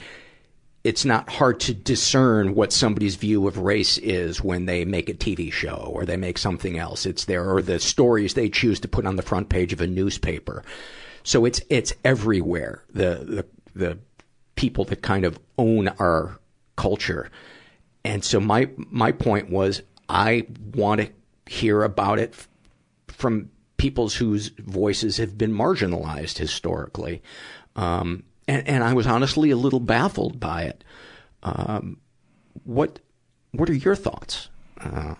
it's 0.85 1.07
not 1.07 1.31
hard 1.31 1.59
to 1.61 1.73
discern 1.73 2.55
what 2.55 2.71
somebody's 2.71 3.17
view 3.17 3.49
of 3.49 3.57
race 3.57 3.97
is 3.99 4.45
when 4.45 4.67
they 4.67 4.85
make 4.85 5.09
a 5.09 5.15
TV 5.15 5.51
show 5.51 5.91
or 5.95 6.05
they 6.05 6.19
make 6.19 6.37
something 6.37 6.79
else. 6.79 7.07
It's 7.07 7.25
there 7.25 7.51
or 7.51 7.63
the 7.63 7.81
stories 7.81 8.35
they 8.35 8.51
choose 8.51 8.81
to 8.81 8.89
put 8.89 9.07
on 9.07 9.17
the 9.17 9.23
front 9.23 9.49
page 9.49 9.73
of 9.73 9.81
a 9.81 9.87
newspaper. 9.87 10.63
So 11.23 11.47
it's 11.47 11.63
it's 11.71 11.95
everywhere. 12.05 12.85
The 12.91 13.25
the 13.25 13.47
the 13.75 13.99
people 14.57 14.85
that 14.85 15.01
kind 15.01 15.25
of 15.25 15.39
own 15.57 15.89
our 15.89 16.39
culture. 16.77 17.31
And 18.05 18.23
so 18.23 18.39
my 18.39 18.69
my 18.77 19.11
point 19.11 19.49
was 19.49 19.81
I 20.11 20.47
want 20.75 21.01
to 21.01 21.09
hear 21.47 21.83
about 21.83 22.19
it 22.19 22.35
from 23.09 23.51
peoples 23.77 24.15
whose 24.15 24.49
voices 24.59 25.19
have 25.19 25.37
been 25.37 25.53
marginalized 25.53 26.39
historically. 26.39 27.23
Um, 27.77 28.25
and, 28.47 28.67
and 28.67 28.85
I 28.85 28.93
was 28.93 29.07
honestly 29.07 29.51
a 29.51 29.57
little 29.57 29.81
baffled 29.81 30.41
by 30.41 30.63
it. 30.63 30.85
Um, 31.43 31.99
what 32.65 33.01
what 33.53 33.69
are 33.69 33.75
your 33.75 33.95
thoughts 33.95 34.49
uh, 34.81 35.15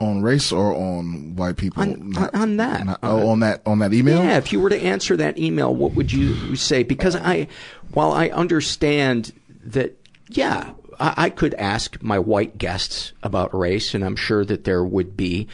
on 0.00 0.22
race 0.22 0.52
or 0.52 0.74
on 0.74 1.36
white 1.36 1.56
people? 1.56 1.82
On, 1.82 2.10
not, 2.10 2.34
on 2.34 2.56
that. 2.56 2.86
Not, 2.86 2.98
oh, 3.02 3.28
on 3.28 3.40
that 3.40 3.62
on 3.66 3.80
that 3.80 3.92
email. 3.92 4.22
Yeah, 4.22 4.38
if 4.38 4.52
you 4.52 4.60
were 4.60 4.70
to 4.70 4.80
answer 4.80 5.16
that 5.16 5.38
email, 5.38 5.74
what 5.74 5.94
would 5.94 6.12
you 6.12 6.56
say? 6.56 6.82
Because 6.82 7.14
I, 7.16 7.48
while 7.92 8.12
I 8.12 8.28
understand 8.28 9.32
that, 9.64 9.96
yeah, 10.30 10.72
I, 10.98 11.30
could 11.30 11.54
ask 11.54 12.02
my 12.02 12.18
white 12.18 12.58
guests 12.58 13.12
about 13.22 13.54
race, 13.54 13.94
and 13.94 14.04
I'm 14.04 14.16
sure 14.16 14.44
that 14.44 14.64
there 14.64 14.84
would 14.84 15.16
be 15.16 15.48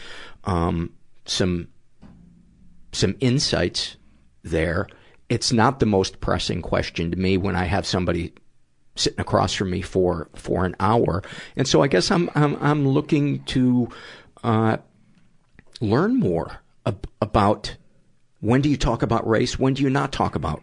um, 0.44 0.92
some 1.24 1.68
some 2.92 3.16
insights 3.20 3.96
there 4.42 4.88
it's 5.28 5.52
not 5.52 5.78
the 5.80 5.86
most 5.86 6.20
pressing 6.20 6.62
question 6.62 7.10
to 7.10 7.16
me 7.16 7.36
when 7.36 7.54
I 7.54 7.64
have 7.64 7.86
somebody 7.86 8.32
sitting 8.96 9.20
across 9.20 9.54
from 9.54 9.70
me 9.70 9.82
for 9.82 10.28
for 10.34 10.64
an 10.64 10.74
hour. 10.80 11.22
And 11.56 11.68
so 11.68 11.82
I 11.82 11.88
guess 11.88 12.10
I'm 12.10 12.30
I'm 12.34 12.56
I'm 12.60 12.88
looking 12.88 13.42
to 13.44 13.88
uh, 14.42 14.78
learn 15.80 16.18
more 16.18 16.60
ab- 16.86 17.08
about 17.20 17.76
when 18.40 18.60
do 18.60 18.68
you 18.68 18.76
talk 18.76 19.02
about 19.02 19.28
race, 19.28 19.58
when 19.58 19.74
do 19.74 19.82
you 19.82 19.90
not 19.90 20.12
talk 20.12 20.34
about 20.34 20.62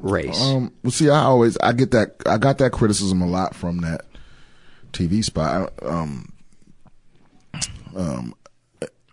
race. 0.00 0.40
Um, 0.40 0.72
well, 0.82 0.90
see, 0.90 1.10
I 1.10 1.22
always 1.22 1.56
I 1.58 1.72
get 1.72 1.90
that 1.92 2.16
I 2.26 2.38
got 2.38 2.58
that 2.58 2.72
criticism 2.72 3.22
a 3.22 3.26
lot 3.26 3.54
from 3.54 3.78
that 3.78 4.02
TV 4.92 5.24
spot. 5.24 5.72
Um, 5.82 6.32
um, 7.96 8.34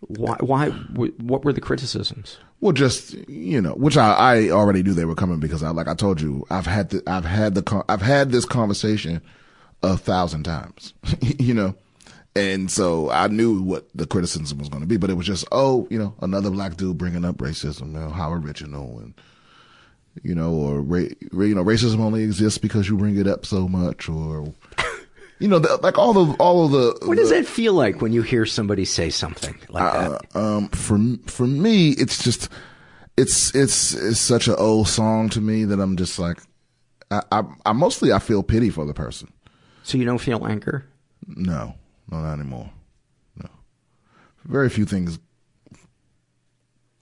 why? 0.01 0.37
Why? 0.39 0.69
What 0.69 1.43
were 1.43 1.53
the 1.53 1.61
criticisms? 1.61 2.37
Well, 2.59 2.73
just 2.73 3.13
you 3.29 3.61
know, 3.61 3.73
which 3.73 3.97
I, 3.97 4.13
I 4.13 4.49
already 4.49 4.83
knew 4.83 4.93
they 4.93 5.05
were 5.05 5.15
coming 5.15 5.39
because 5.39 5.63
I, 5.63 5.69
like 5.69 5.87
I 5.87 5.93
told 5.93 6.21
you, 6.21 6.45
I've 6.49 6.65
had 6.65 6.89
the, 6.89 7.03
I've 7.07 7.25
had 7.25 7.55
the, 7.55 7.85
I've 7.87 8.01
had 8.01 8.31
this 8.31 8.45
conversation 8.45 9.21
a 9.83 9.95
thousand 9.95 10.43
times, 10.43 10.93
you 11.21 11.53
know, 11.53 11.75
and 12.35 12.69
so 12.69 13.09
I 13.11 13.27
knew 13.27 13.61
what 13.61 13.87
the 13.95 14.07
criticism 14.07 14.57
was 14.57 14.69
going 14.69 14.81
to 14.81 14.87
be, 14.87 14.97
but 14.97 15.09
it 15.09 15.15
was 15.15 15.27
just, 15.27 15.45
oh, 15.51 15.87
you 15.89 15.99
know, 15.99 16.15
another 16.21 16.49
black 16.49 16.77
dude 16.77 16.97
bringing 16.97 17.25
up 17.25 17.37
racism, 17.37 17.93
you 17.93 17.99
know, 17.99 18.09
how 18.09 18.31
original, 18.31 18.99
and 18.99 19.13
you 20.23 20.35
know, 20.35 20.53
or 20.53 20.81
ra- 20.81 20.99
you 20.99 21.55
know, 21.55 21.63
racism 21.63 21.99
only 21.99 22.23
exists 22.23 22.57
because 22.57 22.89
you 22.89 22.97
bring 22.97 23.17
it 23.17 23.27
up 23.27 23.45
so 23.45 23.67
much, 23.67 24.09
or 24.09 24.53
you 25.39 25.47
know, 25.47 25.59
the, 25.59 25.77
like 25.77 25.97
all 25.97 26.17
of 26.17 26.39
all 26.39 26.65
of 26.65 26.71
the. 26.71 27.07
What 27.07 27.17
does 27.17 27.29
that 27.29 27.45
feel 27.45 27.73
like 27.73 28.01
when 28.01 28.13
you 28.13 28.21
hear 28.21 28.45
somebody 28.45 28.85
say 28.85 29.09
something 29.09 29.57
like 29.69 29.83
uh, 29.83 30.09
that? 30.09 30.35
Um, 30.35 30.69
for 30.69 30.99
for 31.25 31.47
me, 31.47 31.91
it's 31.91 32.23
just 32.23 32.49
it's 33.17 33.53
it's 33.55 33.93
it's 33.93 34.19
such 34.19 34.47
an 34.47 34.55
old 34.57 34.87
song 34.87 35.29
to 35.29 35.41
me 35.41 35.65
that 35.65 35.79
I'm 35.79 35.97
just 35.97 36.19
like, 36.19 36.39
I, 37.11 37.21
I, 37.31 37.43
I 37.65 37.73
mostly 37.73 38.11
I 38.11 38.19
feel 38.19 38.43
pity 38.43 38.69
for 38.69 38.85
the 38.85 38.93
person. 38.93 39.31
So 39.83 39.97
you 39.97 40.05
don't 40.05 40.17
feel 40.17 40.45
anger? 40.45 40.85
No, 41.27 41.75
no, 42.11 42.19
not 42.19 42.33
anymore. 42.33 42.69
No, 43.41 43.49
very 44.45 44.69
few 44.69 44.85
things 44.85 45.19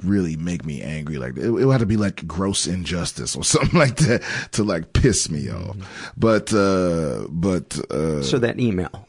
really 0.06 0.36
make 0.36 0.66
me 0.66 0.82
angry. 0.82 1.18
Like 1.18 1.38
it, 1.38 1.46
it 1.46 1.52
would 1.52 1.72
have 1.72 1.82
to 1.82 1.86
be 1.86 1.98
like 1.98 2.26
gross 2.28 2.68
injustice 2.68 3.36
or 3.36 3.44
something 3.54 3.78
like 3.78 3.98
that 3.98 4.24
to 4.54 4.64
like 4.64 4.94
piss 4.94 5.30
me 5.30 5.50
off. 5.50 5.78
But 6.18 6.54
uh 6.54 7.28
but 7.30 7.78
uh 7.92 8.22
so 8.24 8.38
that 8.40 8.60
email. 8.60 9.08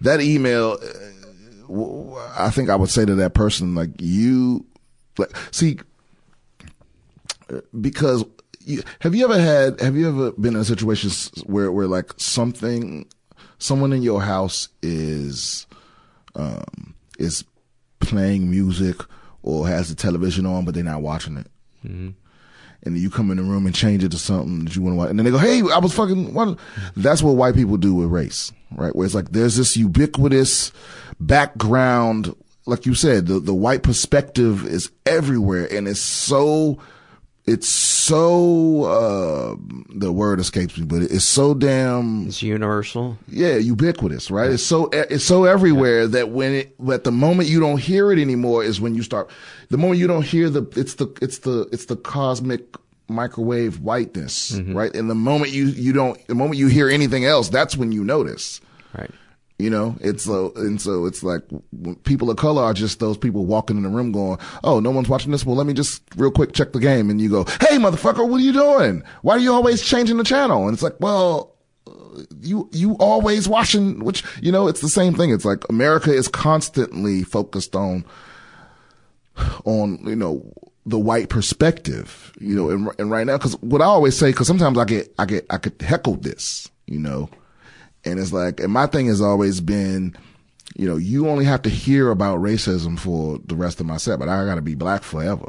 that 0.00 0.20
email 0.20 0.78
uh, 0.82 2.30
i 2.38 2.50
think 2.50 2.68
i 2.68 2.74
would 2.74 2.88
say 2.90 3.04
to 3.04 3.14
that 3.14 3.34
person 3.34 3.74
like 3.74 3.90
you 3.98 4.64
like 5.18 5.30
see 5.50 5.78
because 7.80 8.24
you, 8.60 8.82
have 9.00 9.14
you 9.14 9.24
ever 9.24 9.38
had 9.38 9.80
have 9.80 9.96
you 9.96 10.08
ever 10.08 10.32
been 10.32 10.54
in 10.54 10.60
a 10.60 10.64
situation 10.64 11.10
where 11.46 11.70
where 11.70 11.86
like 11.86 12.12
something 12.16 13.06
someone 13.58 13.92
in 13.92 14.02
your 14.02 14.22
house 14.22 14.68
is 14.82 15.66
um 16.34 16.94
is 17.18 17.44
playing 18.00 18.50
music 18.50 18.96
or 19.42 19.66
has 19.66 19.88
the 19.88 19.94
television 19.94 20.46
on, 20.46 20.64
but 20.64 20.74
they're 20.74 20.84
not 20.84 21.02
watching 21.02 21.36
it. 21.36 21.46
Mm-hmm. 21.84 22.10
And 22.82 22.94
then 22.94 23.02
you 23.02 23.10
come 23.10 23.30
in 23.30 23.36
the 23.36 23.42
room 23.42 23.66
and 23.66 23.74
change 23.74 24.02
it 24.02 24.10
to 24.12 24.18
something 24.18 24.64
that 24.64 24.74
you 24.74 24.82
want 24.82 24.94
to 24.94 24.98
watch. 24.98 25.10
And 25.10 25.18
then 25.18 25.24
they 25.24 25.30
go, 25.30 25.38
Hey, 25.38 25.60
I 25.60 25.78
was 25.78 25.92
fucking, 25.92 26.32
what? 26.32 26.58
that's 26.96 27.22
what 27.22 27.36
white 27.36 27.54
people 27.54 27.76
do 27.76 27.94
with 27.94 28.08
race, 28.08 28.52
right? 28.74 28.94
Where 28.94 29.04
it's 29.04 29.14
like, 29.14 29.30
there's 29.30 29.56
this 29.56 29.76
ubiquitous 29.76 30.72
background. 31.18 32.34
Like 32.66 32.86
you 32.86 32.94
said, 32.94 33.26
the, 33.26 33.38
the 33.38 33.54
white 33.54 33.82
perspective 33.82 34.64
is 34.66 34.90
everywhere 35.04 35.68
and 35.70 35.88
it's 35.88 36.00
so, 36.00 36.78
it's 37.50 37.68
so, 37.68 38.84
uh, 38.84 39.56
the 39.94 40.12
word 40.12 40.38
escapes 40.38 40.78
me, 40.78 40.86
but 40.86 41.02
it's 41.02 41.24
so 41.24 41.52
damn. 41.52 42.28
It's 42.28 42.42
universal. 42.42 43.18
Yeah, 43.28 43.56
ubiquitous, 43.56 44.30
right? 44.30 44.46
Yeah. 44.46 44.54
It's 44.54 44.62
so, 44.62 44.86
it's 44.92 45.24
so 45.24 45.44
everywhere 45.44 46.02
yeah. 46.02 46.06
that 46.06 46.30
when 46.30 46.52
it, 46.52 46.74
at 46.92 47.04
the 47.04 47.12
moment 47.12 47.48
you 47.48 47.58
don't 47.58 47.78
hear 47.78 48.12
it 48.12 48.18
anymore 48.18 48.62
is 48.62 48.80
when 48.80 48.94
you 48.94 49.02
start, 49.02 49.30
the 49.68 49.78
moment 49.78 49.98
you 49.98 50.06
don't 50.06 50.24
hear 50.24 50.48
the, 50.48 50.62
it's 50.76 50.94
the, 50.94 51.08
it's 51.20 51.38
the, 51.38 51.68
it's 51.72 51.86
the 51.86 51.96
cosmic 51.96 52.76
microwave 53.08 53.80
whiteness, 53.80 54.52
mm-hmm. 54.52 54.76
right? 54.76 54.94
And 54.94 55.10
the 55.10 55.16
moment 55.16 55.52
you, 55.52 55.66
you 55.66 55.92
don't, 55.92 56.24
the 56.28 56.36
moment 56.36 56.58
you 56.58 56.68
hear 56.68 56.88
anything 56.88 57.24
else, 57.24 57.48
that's 57.48 57.76
when 57.76 57.90
you 57.90 58.04
notice. 58.04 58.60
Right. 58.96 59.10
You 59.60 59.70
know, 59.70 59.96
it's 60.00 60.24
so, 60.24 60.52
and 60.56 60.80
so 60.80 61.04
it's 61.04 61.22
like 61.22 61.42
people 62.04 62.30
of 62.30 62.36
color 62.36 62.62
are 62.62 62.72
just 62.72 62.98
those 62.98 63.18
people 63.18 63.44
walking 63.44 63.76
in 63.76 63.82
the 63.82 63.88
room 63.88 64.12
going, 64.12 64.38
Oh, 64.64 64.80
no 64.80 64.90
one's 64.90 65.08
watching 65.08 65.32
this. 65.32 65.44
Well, 65.44 65.56
let 65.56 65.66
me 65.66 65.74
just 65.74 66.02
real 66.16 66.30
quick 66.30 66.52
check 66.52 66.72
the 66.72 66.80
game. 66.80 67.10
And 67.10 67.20
you 67.20 67.28
go, 67.28 67.44
Hey, 67.44 67.76
motherfucker, 67.76 68.26
what 68.26 68.40
are 68.40 68.44
you 68.44 68.52
doing? 68.52 69.02
Why 69.22 69.34
are 69.34 69.38
you 69.38 69.52
always 69.52 69.82
changing 69.82 70.16
the 70.16 70.24
channel? 70.24 70.64
And 70.64 70.72
it's 70.72 70.82
like, 70.82 70.96
well, 70.98 71.54
uh, 71.86 72.22
you, 72.40 72.68
you 72.72 72.94
always 72.94 73.48
watching, 73.48 74.02
which, 74.04 74.24
you 74.40 74.50
know, 74.50 74.66
it's 74.66 74.80
the 74.80 74.88
same 74.88 75.14
thing. 75.14 75.30
It's 75.30 75.44
like 75.44 75.68
America 75.68 76.12
is 76.12 76.28
constantly 76.28 77.22
focused 77.22 77.76
on, 77.76 78.04
on, 79.64 79.98
you 80.06 80.16
know, 80.16 80.52
the 80.86 80.98
white 80.98 81.28
perspective, 81.28 82.32
you 82.40 82.56
know, 82.56 82.70
and, 82.70 82.88
and 82.98 83.10
right 83.10 83.26
now, 83.26 83.36
cause 83.36 83.60
what 83.60 83.82
I 83.82 83.84
always 83.84 84.16
say, 84.16 84.32
cause 84.32 84.46
sometimes 84.46 84.78
I 84.78 84.84
get, 84.84 85.12
I 85.18 85.26
get, 85.26 85.46
I 85.50 85.58
could 85.58 85.80
heckle 85.80 86.16
this, 86.16 86.70
you 86.86 86.98
know, 86.98 87.28
and 88.04 88.18
it's 88.18 88.32
like, 88.32 88.60
and 88.60 88.72
my 88.72 88.86
thing 88.86 89.06
has 89.06 89.20
always 89.20 89.60
been, 89.60 90.16
you 90.76 90.88
know, 90.88 90.96
you 90.96 91.28
only 91.28 91.44
have 91.44 91.62
to 91.62 91.70
hear 91.70 92.10
about 92.10 92.40
racism 92.40 92.98
for 92.98 93.38
the 93.44 93.54
rest 93.54 93.80
of 93.80 93.86
my 93.86 93.96
set, 93.96 94.18
but 94.18 94.28
I 94.28 94.44
gotta 94.44 94.62
be 94.62 94.74
black 94.74 95.02
forever. 95.02 95.48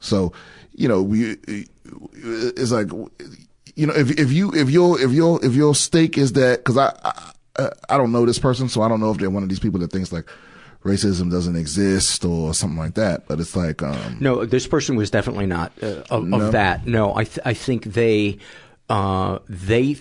So, 0.00 0.32
you 0.74 0.88
know, 0.88 1.02
we, 1.02 1.36
it's 2.12 2.70
like, 2.72 2.90
you 3.74 3.86
know, 3.86 3.94
if, 3.94 4.10
if 4.18 4.32
you, 4.32 4.52
if 4.54 4.70
your, 4.70 5.00
if 5.00 5.10
your, 5.12 5.44
if 5.44 5.54
your 5.54 5.74
stake 5.74 6.16
is 6.18 6.32
that, 6.34 6.64
cause 6.64 6.76
I, 6.78 6.92
I, 7.58 7.70
I 7.88 7.96
don't 7.98 8.12
know 8.12 8.26
this 8.26 8.38
person, 8.38 8.68
so 8.68 8.82
I 8.82 8.88
don't 8.88 9.00
know 9.00 9.10
if 9.10 9.18
they're 9.18 9.30
one 9.30 9.42
of 9.42 9.48
these 9.48 9.60
people 9.60 9.80
that 9.80 9.90
thinks 9.92 10.12
like, 10.12 10.28
racism 10.84 11.32
doesn't 11.32 11.56
exist 11.56 12.24
or 12.24 12.54
something 12.54 12.78
like 12.78 12.94
that. 12.94 13.26
But 13.26 13.40
it's 13.40 13.56
like, 13.56 13.82
um, 13.82 14.18
no, 14.20 14.44
this 14.44 14.68
person 14.68 14.94
was 14.94 15.10
definitely 15.10 15.46
not 15.46 15.72
uh, 15.82 16.04
of, 16.10 16.24
No? 16.24 16.40
of 16.40 16.52
that. 16.52 16.86
No, 16.86 17.12
I 17.16 17.24
th- 17.24 17.40
I 17.44 17.54
think 17.54 17.84
they 17.84 18.38
uh, 18.88 19.40
they. 19.48 19.96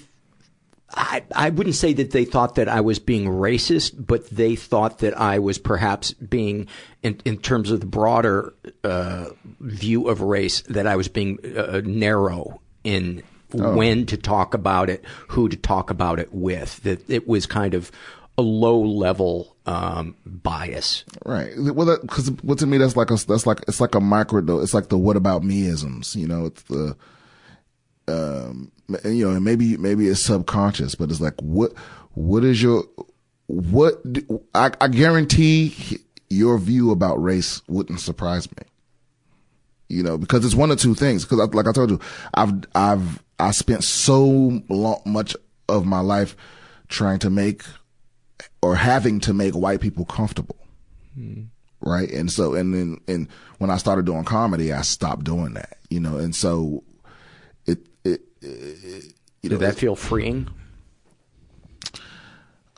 I, 0.95 1.23
I 1.35 1.49
wouldn't 1.49 1.75
say 1.75 1.93
that 1.93 2.11
they 2.11 2.25
thought 2.25 2.55
that 2.55 2.69
I 2.69 2.81
was 2.81 2.99
being 2.99 3.25
racist, 3.25 3.93
but 4.05 4.29
they 4.29 4.55
thought 4.55 4.99
that 4.99 5.19
I 5.19 5.39
was 5.39 5.57
perhaps 5.57 6.13
being, 6.13 6.67
in, 7.03 7.19
in 7.25 7.37
terms 7.37 7.69
of 7.71 7.81
the 7.81 7.85
broader 7.85 8.53
uh, 8.83 9.29
view 9.59 10.07
of 10.07 10.21
race, 10.21 10.61
that 10.69 10.87
I 10.87 10.95
was 10.95 11.07
being 11.07 11.39
uh, 11.57 11.81
narrow 11.83 12.61
in 12.83 13.23
Oh. 13.53 13.75
when 13.75 14.05
to 14.07 14.17
talk 14.17 14.53
about 14.53 14.89
it, 14.89 15.05
who 15.29 15.47
to 15.47 15.55
talk 15.55 15.89
about 15.89 16.19
it 16.19 16.33
with. 16.33 16.81
That 16.83 17.07
it 17.09 17.25
was 17.25 17.45
kind 17.45 17.73
of 17.73 17.89
a 18.37 18.41
low 18.41 18.81
level 18.81 19.55
um, 19.65 20.15
bias. 20.25 21.05
Right. 21.23 21.53
Well, 21.57 21.97
because 22.01 22.31
what 22.41 22.57
to 22.59 22.65
me 22.65 22.77
that's 22.77 22.97
like 22.97 23.11
a 23.11 23.15
that's 23.15 23.45
like 23.45 23.61
it's 23.67 23.79
like 23.79 23.95
a 23.95 24.01
micro. 24.01 24.41
though. 24.41 24.59
It's 24.59 24.73
like 24.73 24.89
the 24.89 24.97
what 24.97 25.15
about 25.15 25.43
meisms. 25.43 26.15
You 26.15 26.27
know, 26.27 26.47
it's 26.47 26.63
the 26.63 26.97
um, 28.07 28.71
you 29.03 29.27
know, 29.27 29.35
and 29.35 29.43
maybe 29.43 29.77
maybe 29.77 30.07
it's 30.07 30.21
subconscious, 30.21 30.95
but 30.95 31.09
it's 31.09 31.21
like 31.21 31.35
what 31.41 31.73
what 32.13 32.43
is 32.43 32.61
your 32.61 32.83
what 33.47 34.01
do, 34.11 34.43
I, 34.53 34.71
I 34.81 34.87
guarantee 34.87 35.99
your 36.29 36.57
view 36.57 36.91
about 36.91 37.21
race 37.21 37.61
wouldn't 37.67 37.99
surprise 37.99 38.49
me. 38.51 38.63
You 39.87 40.01
know, 40.01 40.17
because 40.17 40.43
it's 40.43 40.55
one 40.55 40.71
of 40.71 40.79
two 40.79 40.95
things. 40.95 41.25
Because 41.25 41.53
like 41.53 41.67
I 41.67 41.71
told 41.71 41.91
you, 41.91 41.99
I've 42.33 42.53
I've 42.73 43.23
I 43.39 43.51
spent 43.51 43.83
so 43.83 44.61
long, 44.69 45.01
much 45.05 45.35
of 45.69 45.85
my 45.85 45.99
life 45.99 46.35
trying 46.87 47.19
to 47.19 47.29
make 47.29 47.63
or 48.61 48.75
having 48.75 49.19
to 49.21 49.33
make 49.33 49.53
white 49.53 49.81
people 49.81 50.05
comfortable. 50.05 50.57
Right. 51.81 52.09
And 52.11 52.31
so, 52.31 52.55
and 52.55 52.73
then, 52.73 52.97
and 53.07 53.27
when 53.59 53.69
I 53.69 53.77
started 53.77 54.05
doing 54.05 54.23
comedy, 54.23 54.73
I 54.73 54.81
stopped 54.81 55.23
doing 55.23 55.53
that, 55.53 55.77
you 55.89 55.99
know, 55.99 56.17
and 56.17 56.35
so 56.35 56.83
you 58.45 59.49
know, 59.49 59.57
Did 59.57 59.59
that 59.59 59.75
feel 59.75 59.95
freeing? 59.95 60.47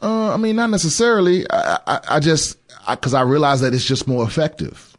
uh, 0.02 0.34
I 0.34 0.38
mean, 0.38 0.56
not 0.56 0.70
necessarily. 0.70 1.46
I, 1.50 1.80
I, 1.88 2.00
I 2.12 2.20
just, 2.20 2.58
cause 3.02 3.14
I 3.14 3.22
realize 3.22 3.62
that 3.62 3.74
it's 3.74 3.86
just 3.86 4.08
more 4.08 4.24
effective. 4.24 4.96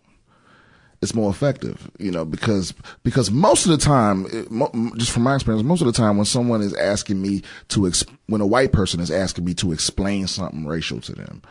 It's 1.00 1.14
more 1.14 1.30
effective, 1.30 1.88
you 2.00 2.10
know, 2.10 2.24
because, 2.24 2.74
because 3.04 3.30
most 3.30 3.66
of 3.66 3.70
the 3.70 3.78
time, 3.78 4.26
it, 4.32 4.50
mo- 4.50 4.72
just 4.96 5.12
from 5.12 5.22
my 5.22 5.36
experience, 5.36 5.62
most 5.64 5.80
of 5.80 5.86
the 5.86 5.92
time 5.92 6.16
when 6.16 6.26
someone 6.26 6.60
is 6.60 6.74
asking 6.74 7.22
me 7.22 7.42
to, 7.68 7.86
ex- 7.86 8.04
when 8.26 8.40
a 8.40 8.46
white 8.46 8.72
person 8.72 8.98
is 8.98 9.08
asking 9.08 9.44
me 9.44 9.54
to 9.54 9.70
explain 9.70 10.26
something 10.26 10.66
racial 10.66 11.00
to 11.02 11.12
them, 11.12 11.42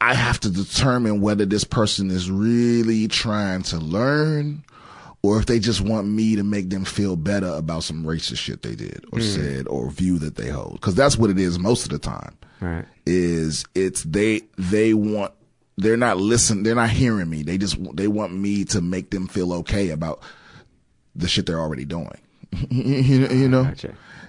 I 0.00 0.14
have 0.14 0.38
to 0.40 0.50
determine 0.50 1.20
whether 1.20 1.44
this 1.44 1.64
person 1.64 2.10
is 2.12 2.30
really 2.30 3.08
trying 3.08 3.62
to 3.64 3.78
learn 3.78 4.62
or 5.22 5.38
if 5.38 5.46
they 5.46 5.58
just 5.58 5.80
want 5.80 6.06
me 6.08 6.36
to 6.36 6.42
make 6.42 6.70
them 6.70 6.84
feel 6.84 7.14
better 7.16 7.48
about 7.48 7.82
some 7.82 8.04
racist 8.04 8.38
shit 8.38 8.62
they 8.62 8.74
did 8.74 9.04
or 9.12 9.18
Mm. 9.18 9.34
said 9.34 9.68
or 9.68 9.90
view 9.90 10.18
that 10.18 10.36
they 10.36 10.48
hold. 10.48 10.80
Cause 10.80 10.94
that's 10.94 11.16
what 11.18 11.30
it 11.30 11.38
is 11.38 11.58
most 11.58 11.84
of 11.84 11.90
the 11.90 11.98
time 11.98 12.36
Right. 12.60 12.84
is 13.06 13.64
it's 13.74 14.02
they, 14.04 14.42
they 14.58 14.94
want, 14.94 15.32
they're 15.76 15.96
not 15.96 16.16
listening, 16.18 16.62
they're 16.62 16.74
not 16.74 16.90
hearing 16.90 17.28
me. 17.30 17.42
They 17.42 17.56
just, 17.58 17.76
they 17.96 18.08
want 18.08 18.32
me 18.34 18.64
to 18.66 18.80
make 18.80 19.10
them 19.10 19.26
feel 19.28 19.52
okay 19.54 19.90
about 19.90 20.20
the 21.14 21.26
shit 21.28 21.46
they're 21.46 21.60
already 21.60 21.84
doing. 21.84 22.10
you, 22.70 23.20
know- 23.20 23.30
you 23.30 23.48
know? 23.48 23.72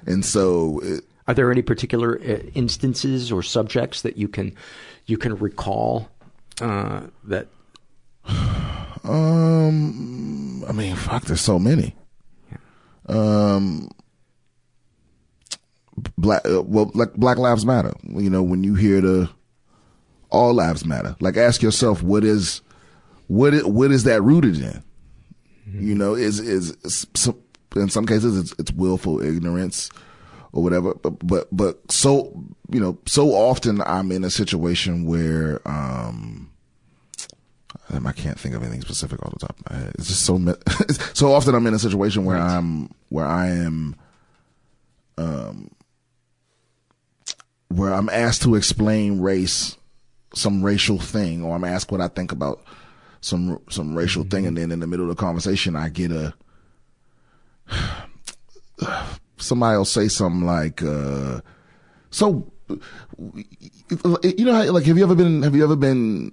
And 0.06 0.24
so, 0.26 0.80
it, 0.84 1.04
Are 1.28 1.34
there 1.34 1.52
any 1.52 1.62
particular 1.62 2.20
uh, 2.20 2.40
instances 2.54 3.32
or 3.32 3.44
subjects 3.44 4.02
that 4.02 4.18
you 4.18 4.28
can 4.28 4.56
you 5.06 5.18
can 5.18 5.36
recall 5.38 6.10
uh, 6.60 7.02
that? 7.26 7.48
Um, 9.04 10.64
I 10.68 10.72
mean, 10.72 10.96
fuck, 10.96 11.26
there's 11.26 11.42
so 11.42 11.58
many. 11.60 11.96
Um, 13.08 13.90
black, 16.18 16.42
uh, 16.46 16.62
well, 16.62 16.92
like 16.94 17.14
Black 17.16 17.38
Lives 17.38 17.66
Matter. 17.66 17.94
You 18.04 18.30
know, 18.30 18.44
when 18.44 18.64
you 18.64 18.76
hear 18.76 19.02
the 19.02 19.30
all 20.30 20.54
lives 20.54 20.86
matter, 20.86 21.16
like 21.20 21.36
ask 21.36 21.62
yourself, 21.62 22.02
what 22.02 22.24
is, 22.24 22.62
what 23.28 23.54
is, 23.54 23.66
what 23.66 23.92
is 23.92 24.06
that 24.06 24.22
rooted 24.22 24.60
in? 24.60 24.84
You 25.68 25.96
know, 25.96 26.16
is, 26.16 26.40
is, 26.40 26.72
is 26.84 27.06
in 27.76 27.90
some 27.90 28.06
cases 28.06 28.38
it's, 28.38 28.54
it's 28.60 28.72
willful 28.72 29.22
ignorance 29.22 29.90
or 30.54 30.64
whatever, 30.64 30.94
but, 30.96 31.26
but, 31.26 31.48
but 31.52 31.92
so, 31.92 32.46
you 32.70 32.80
know, 32.80 32.98
so 33.06 33.30
often 33.30 33.82
I'm 33.82 34.12
in 34.12 34.24
a 34.24 34.30
situation 34.30 35.06
where, 35.06 35.62
um, 35.66 36.51
um, 37.90 38.08
I 38.08 38.12
can't 38.12 38.40
think 38.40 38.56
of 38.56 38.62
anything 38.64 38.82
specific 38.82 39.24
off 39.24 39.34
the 39.34 39.40
top 39.40 39.60
of 39.60 39.72
my 39.72 39.78
head. 39.78 39.92
It's 39.96 40.08
just 40.08 40.26
so 40.26 40.38
so 41.14 41.34
often 41.34 41.56
I'm 41.56 41.68
in 41.68 41.74
a 41.74 41.80
situation 41.80 42.26
where 42.26 42.38
I'm 42.38 42.94
where 43.10 43.26
I 43.26 43.48
am 43.48 43.96
um 45.18 45.72
where 47.70 47.94
I'm 47.94 48.10
asked 48.10 48.42
to 48.44 48.56
explain 48.56 49.22
race, 49.22 49.78
some 50.34 50.64
racial 50.64 51.00
thing, 51.00 51.44
or 51.44 51.56
I'm 51.56 51.64
asked 51.64 51.92
what 51.92 52.02
I 52.02 52.08
think 52.08 52.32
about 52.32 52.64
some 53.22 53.60
some 53.70 53.96
racial 53.96 54.24
thing, 54.24 54.46
and 54.46 54.58
then 54.58 54.72
in 54.72 54.80
the 54.80 54.88
middle 54.88 55.10
of 55.10 55.16
the 55.16 55.22
conversation 55.22 55.76
I 55.76 55.90
get 55.90 56.12
a 56.12 56.34
somebody 59.38 59.78
will 59.78 59.86
say 59.86 60.08
something 60.08 60.46
like, 60.46 60.84
uh, 60.84 61.42
"So, 62.10 62.52
you 62.70 64.46
know, 64.46 64.54
how, 64.54 64.72
like, 64.72 64.86
have 64.86 64.98
you 64.98 65.04
ever 65.04 65.16
been? 65.16 65.44
Have 65.44 65.56
you 65.56 65.64
ever 65.64 65.76
been?" 65.76 66.32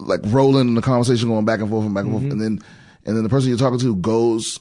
Like 0.00 0.20
rolling 0.24 0.68
in 0.68 0.74
the 0.74 0.82
conversation, 0.82 1.28
going 1.28 1.44
back 1.44 1.60
and 1.60 1.68
forth 1.68 1.84
and 1.84 1.94
back 1.94 2.04
and 2.04 2.12
forth, 2.12 2.30
and 2.30 2.40
then 2.40 2.60
and 3.04 3.16
then 3.16 3.22
the 3.22 3.28
person 3.28 3.48
you're 3.48 3.58
talking 3.58 3.78
to 3.80 3.96
goes 3.96 4.60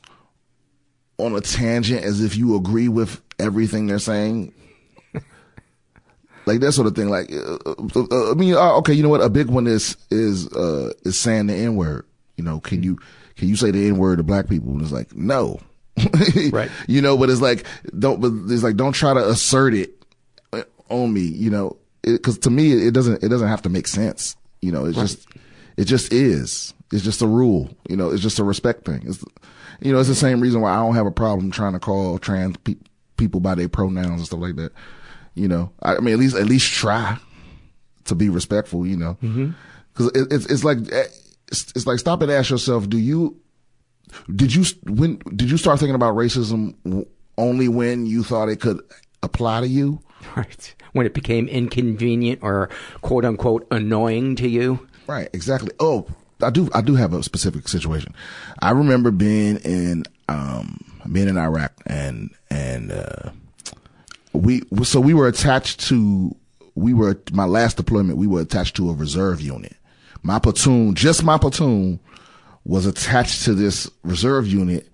on 1.18 1.36
a 1.36 1.42
tangent 1.42 2.04
as 2.04 2.24
if 2.24 2.36
you 2.36 2.56
agree 2.56 2.88
with 2.88 3.22
everything 3.38 3.88
they're 3.88 4.00
saying. 4.00 4.54
like 6.46 6.60
that 6.62 6.72
sort 6.72 6.88
of 6.88 6.96
thing. 6.96 7.10
Like, 7.10 7.32
uh, 7.32 7.58
uh, 7.66 8.06
uh, 8.12 8.32
I 8.32 8.34
mean, 8.36 8.56
uh, 8.56 8.78
okay, 8.78 8.94
you 8.94 9.04
know 9.04 9.10
what? 9.10 9.22
A 9.22 9.30
big 9.30 9.48
one 9.48 9.68
is 9.68 9.98
is 10.10 10.48
uh 10.54 10.94
is 11.04 11.20
saying 11.20 11.48
the 11.48 11.56
n 11.56 11.76
word. 11.76 12.06
You 12.38 12.44
know, 12.44 12.60
can 12.60 12.84
you 12.84 12.98
can 13.36 13.50
you 13.50 13.56
say 13.56 13.72
the 13.72 13.88
n 13.88 13.98
word 13.98 14.18
to 14.18 14.24
black 14.24 14.48
people? 14.48 14.72
And 14.72 14.82
it's 14.82 14.92
like 14.92 15.16
no, 15.16 15.60
right? 16.52 16.72
You 16.88 17.02
know, 17.02 17.18
but 17.18 17.30
it's 17.30 17.42
like 17.42 17.66
don't. 17.98 18.22
But 18.22 18.32
it's 18.52 18.64
like 18.64 18.78
don't 18.78 18.94
try 18.94 19.14
to 19.14 19.30
assert 19.30 19.74
it 19.74 20.02
on 20.90 21.14
me. 21.14 21.22
You 21.22 21.50
know, 21.50 21.78
because 22.02 22.38
to 22.40 22.50
me 22.50 22.72
it 22.88 22.94
doesn't 22.94 23.24
it 23.24 23.28
doesn't 23.28 23.48
have 23.48 23.62
to 23.64 23.70
make 23.70 23.88
sense. 23.88 24.36
You 24.62 24.72
know, 24.72 24.86
it's 24.86 24.98
Right. 24.98 25.08
just 25.08 25.28
it 25.78 25.86
just 25.86 26.12
is. 26.14 26.74
It's 26.92 27.04
just 27.04 27.22
a 27.22 27.28
rule. 27.28 27.70
You 27.88 27.96
know, 27.96 28.10
it's 28.10 28.22
just 28.22 28.40
a 28.40 28.44
respect 28.44 28.86
thing. 28.86 29.04
It's 29.06 29.24
you 29.82 29.94
know, 29.94 30.00
it's 30.00 30.10
the 30.10 30.16
same 30.16 30.42
reason 30.42 30.62
why 30.62 30.74
I 30.74 30.78
don't 30.78 30.96
have 30.96 31.06
a 31.06 31.12
problem 31.12 31.52
trying 31.52 31.74
to 31.74 31.80
call 31.80 32.18
trans 32.20 32.58
pe- 32.58 32.76
people 33.18 33.40
by 33.40 33.56
their 33.56 33.70
pronouns 33.70 34.20
and 34.20 34.26
stuff 34.26 34.40
like 34.40 34.56
that. 34.58 34.72
You 35.36 35.48
know, 35.48 35.72
I, 35.82 35.96
I 35.96 36.00
mean, 36.00 36.14
at 36.14 36.20
least 36.20 36.36
at 36.36 36.46
least 36.46 36.72
try 36.74 37.18
to 38.06 38.16
be 38.16 38.30
respectful. 38.30 38.86
You 38.86 38.98
know, 38.98 39.18
mm-hmm. 39.24 39.52
because 39.94 40.08
it, 40.08 40.34
it's 40.34 40.46
it's 40.48 40.64
like 40.64 40.80
eh, 40.92 41.06
it's, 41.48 41.72
it's 41.76 41.88
like 41.88 42.00
stop 42.00 42.22
and 42.22 42.32
ask 42.32 42.50
yourself: 42.50 42.90
Do 42.90 42.98
you 42.98 43.40
did 44.36 44.54
you 44.54 44.66
when 44.86 45.18
did 45.36 45.50
you 45.50 45.58
start 45.58 45.80
thinking 45.80 45.96
about 45.96 46.16
racism 46.16 46.76
only 47.38 47.68
when 47.68 48.06
you 48.06 48.24
thought 48.24 48.50
it 48.50 48.60
could 48.60 48.82
apply 49.24 49.62
to 49.62 49.68
you? 49.68 50.02
Right. 50.36 50.76
When 50.94 51.06
it 51.06 51.14
became 51.14 51.48
inconvenient 51.48 52.42
or 52.44 52.70
quote 53.02 53.26
unquote 53.26 53.68
annoying 53.72 54.36
to 54.38 54.48
you. 54.48 54.88
Right, 55.08 55.30
exactly. 55.34 55.72
Oh, 55.80 56.08
I 56.42 56.50
do. 56.50 56.70
I 56.74 56.82
do 56.82 56.96
have 56.96 57.14
a 57.14 57.24
specific 57.24 57.68
situation. 57.68 58.14
I 58.62 58.72
remember 58.72 59.12
being 59.12 59.58
in 59.58 60.04
um 60.28 60.84
being 61.12 61.28
in 61.28 61.38
Iraq 61.38 61.74
and 61.86 62.30
and 62.50 62.92
uh 62.92 63.32
we 64.34 64.62
so 64.84 65.00
we 65.00 65.14
were 65.14 65.28
attached 65.28 65.80
to 65.88 66.36
we 66.76 66.94
were 66.94 67.20
my 67.32 67.46
last 67.46 67.78
deployment. 67.78 68.18
We 68.18 68.28
were 68.28 68.42
attached 68.42 68.76
to 68.78 68.90
a 68.90 68.94
reserve 68.94 69.42
unit. 69.42 69.76
My 70.22 70.40
platoon, 70.40 70.96
just 70.96 71.24
my 71.24 71.38
platoon, 71.38 72.00
was 72.66 72.86
attached 72.86 73.44
to 73.46 73.54
this 73.54 73.90
reserve 74.04 74.48
unit. 74.48 74.88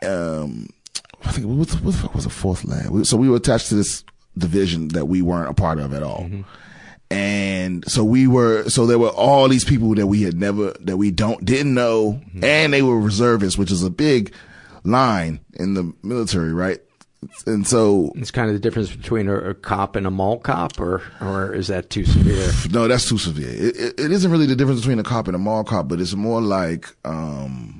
Um, 0.00 0.68
I 1.24 1.32
think 1.32 1.46
what, 1.46 1.56
what 1.58 1.92
the 1.92 1.92
fuck 1.92 2.14
was 2.14 2.24
the 2.24 2.30
fourth 2.30 2.64
lab? 2.64 3.04
So 3.06 3.16
we 3.16 3.28
were 3.28 3.36
attached 3.36 3.68
to 3.68 3.74
this 3.74 4.04
division 4.36 4.88
that 4.88 5.06
we 5.06 5.20
weren't 5.22 5.50
a 5.50 5.54
part 5.54 5.78
of 5.78 5.92
at 5.92 6.02
all. 6.02 6.20
Mm-hmm. 6.22 6.42
And 7.10 7.90
so 7.90 8.04
we 8.04 8.26
were, 8.26 8.68
so 8.68 8.86
there 8.86 8.98
were 8.98 9.08
all 9.08 9.48
these 9.48 9.64
people 9.64 9.94
that 9.94 10.06
we 10.06 10.22
had 10.22 10.34
never, 10.38 10.74
that 10.80 10.98
we 10.98 11.10
don't, 11.10 11.44
didn't 11.44 11.74
know, 11.74 12.20
Mm-hmm. 12.28 12.44
and 12.44 12.72
they 12.72 12.82
were 12.82 13.00
reservists, 13.00 13.58
which 13.58 13.70
is 13.72 13.82
a 13.82 13.90
big 13.90 14.32
line 14.84 15.40
in 15.54 15.74
the 15.74 15.92
military, 16.02 16.52
right? 16.52 16.80
And 17.46 17.66
so 17.66 18.12
It's 18.14 18.30
kind 18.30 18.48
of 18.48 18.54
the 18.54 18.60
difference 18.60 18.94
between 18.94 19.28
a, 19.28 19.34
a 19.36 19.54
cop 19.54 19.96
and 19.96 20.06
a 20.06 20.10
mall 20.10 20.38
cop, 20.38 20.78
or 20.78 21.02
or 21.20 21.52
is 21.52 21.66
that 21.66 21.90
too 21.90 22.04
severe? 22.04 22.48
No, 22.70 22.86
that's 22.86 23.08
too 23.08 23.18
severe. 23.18 23.48
It, 23.48 23.76
it, 23.76 24.00
it 24.00 24.12
isn't 24.12 24.30
really 24.30 24.46
the 24.46 24.54
difference 24.54 24.80
between 24.80 25.00
a 25.00 25.02
cop 25.02 25.26
and 25.26 25.34
a 25.34 25.38
mall 25.38 25.64
cop, 25.64 25.88
but 25.88 26.00
it's 26.00 26.14
more 26.14 26.40
like 26.40 26.94
um, 27.04 27.77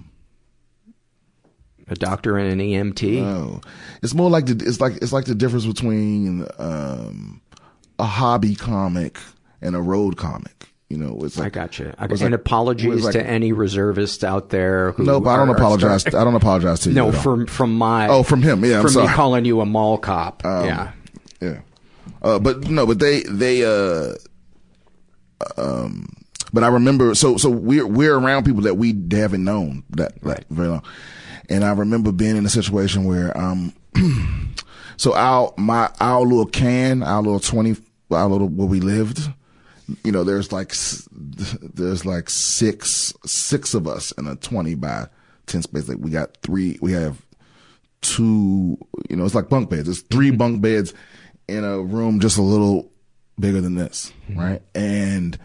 a 1.90 1.94
doctor 1.94 2.36
and 2.36 2.51
an 2.52 2.59
EMT. 2.66 3.23
No, 3.23 3.60
it's 4.02 4.15
more 4.15 4.31
like 4.31 4.47
the 4.47 4.65
it's 4.66 4.81
like 4.81 4.94
it's 4.97 5.12
like 5.12 5.24
the 5.27 5.35
difference 5.35 5.66
between 5.66 6.47
um, 6.59 7.40
a 7.98 8.05
hobby 8.05 8.55
comic 8.55 9.19
and 9.60 9.74
a 9.77 9.81
road 9.81 10.16
comic. 10.16 10.55
You 10.89 10.97
know, 10.97 11.19
it's 11.23 11.36
like 11.36 11.48
I 11.55 11.60
got 11.60 11.78
you. 11.78 11.93
I 11.98 12.06
it's 12.06 12.23
and 12.23 12.31
like- 12.32 12.40
apologies 12.40 13.05
like- 13.05 13.12
to 13.12 13.23
any 13.23 13.52
reservists 13.52 14.24
out 14.24 14.48
there. 14.48 14.93
Who 14.93 15.05
No, 15.05 15.20
but 15.20 15.31
I 15.31 15.36
don't 15.36 15.51
apologize. 15.51 16.06
I 16.06 16.10
don't 16.24 16.35
apologize 16.35 16.81
to 16.81 16.89
you. 16.89 16.94
No, 16.94 17.12
from 17.12 17.47
from 17.47 17.77
my 17.77 18.09
Oh, 18.09 18.23
from 18.23 18.40
him. 18.40 18.65
Yeah, 18.65 18.77
I'm 18.77 18.82
from 18.82 18.93
sorry. 18.93 19.09
me 19.09 19.12
calling 19.12 19.44
you 19.44 19.60
a 19.60 19.66
mall 19.66 19.98
cop. 19.98 20.44
Um, 20.47 20.65
yeah, 20.65 20.93
Yeah. 21.43 21.59
Uh, 22.23 22.39
but 22.39 22.69
no, 22.70 22.86
but 22.86 22.98
they, 22.98 23.23
they, 23.24 23.65
uh, 23.65 24.15
um, 25.56 26.09
but 26.52 26.65
I 26.65 26.69
remember, 26.69 27.15
so, 27.15 27.36
so 27.36 27.51
we're, 27.51 27.86
we're 27.86 28.16
around 28.16 28.44
people 28.44 28.62
that 28.62 28.74
we 28.74 28.94
haven't 29.12 29.44
known 29.44 29.85
that, 29.90 30.24
like, 30.24 30.48
very 30.48 30.69
long. 30.69 30.82
And 31.49 31.65
I 31.65 31.73
remember 31.73 32.12
being 32.12 32.37
in 32.37 32.45
a 32.47 32.51
situation 32.51 33.05
where, 33.05 33.37
um, 33.37 33.73
so 34.97 35.15
our, 35.15 35.53
my, 35.57 35.91
our 36.01 36.20
little 36.23 36.47
can, 36.47 37.03
our 37.03 37.23
little 37.23 37.41
20, 37.41 37.77
our 38.11 38.29
little, 38.29 38.49
where 38.49 38.69
we 38.69 38.81
lived, 38.81 39.20
you 40.05 40.12
know, 40.12 40.25
there's 40.25 40.53
like, 40.53 40.75
there's 41.11 42.05
like 42.05 42.29
six, 42.29 43.15
six 43.25 43.75
of 43.75 43.87
us 43.87 44.12
in 44.12 44.27
a 44.27 44.37
20 44.37 44.75
by 44.75 45.07
10 45.47 45.62
space. 45.62 45.89
Like 45.89 45.99
we 45.99 46.11
got 46.11 46.37
three, 46.43 46.79
we 46.83 46.93
have 46.93 47.25
two, 48.03 48.79
you 49.09 49.16
know, 49.16 49.25
it's 49.25 49.35
like 49.35 49.49
bunk 49.49 49.70
beds. 49.70 49.89
It's 49.89 50.03
three 50.03 50.31
bunk 50.31 50.61
beds 50.61 50.93
in 51.49 51.65
a 51.65 51.81
room 51.81 52.20
just 52.20 52.37
a 52.37 52.43
little 52.43 52.91
bigger 53.41 53.61
than 53.61 53.75
this, 53.75 54.12
right? 54.35 54.62
And, 54.75 55.39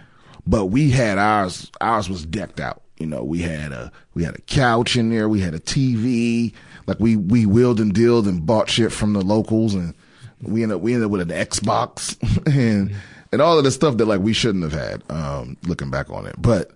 but 0.46 0.66
we 0.66 0.92
had 0.92 1.18
ours, 1.18 1.72
ours 1.80 2.10
was 2.10 2.26
decked 2.26 2.60
out. 2.60 2.83
You 2.98 3.08
know, 3.08 3.24
we 3.24 3.40
had 3.40 3.72
a, 3.72 3.92
we 4.14 4.24
had 4.24 4.36
a 4.36 4.42
couch 4.42 4.96
in 4.96 5.10
there. 5.10 5.28
We 5.28 5.42
had 5.42 5.54
a 5.54 5.60
TV. 5.60 6.54
Like 6.86 7.00
we, 7.00 7.16
we 7.16 7.46
wheeled 7.46 7.80
and 7.80 7.94
dealed 7.94 8.28
and 8.28 8.46
bought 8.46 8.70
shit 8.70 8.92
from 8.92 9.14
the 9.14 9.22
locals 9.22 9.74
and 9.74 9.94
we 10.42 10.64
ended 10.64 10.78
up, 10.78 10.82
we 10.82 10.94
ended 10.94 11.06
up 11.06 11.12
with 11.12 11.22
an 11.22 11.30
Xbox 11.30 12.18
and, 12.46 12.94
and 13.32 13.42
all 13.42 13.58
of 13.58 13.64
the 13.64 13.72
stuff 13.72 13.98
that 13.98 14.06
like 14.06 14.22
we 14.22 14.34
shouldn't 14.34 14.64
have 14.64 14.74
had, 14.74 15.04
um, 15.10 15.58
looking 15.64 15.90
back 15.90 16.10
on 16.10 16.26
it. 16.26 16.36
But, 16.38 16.72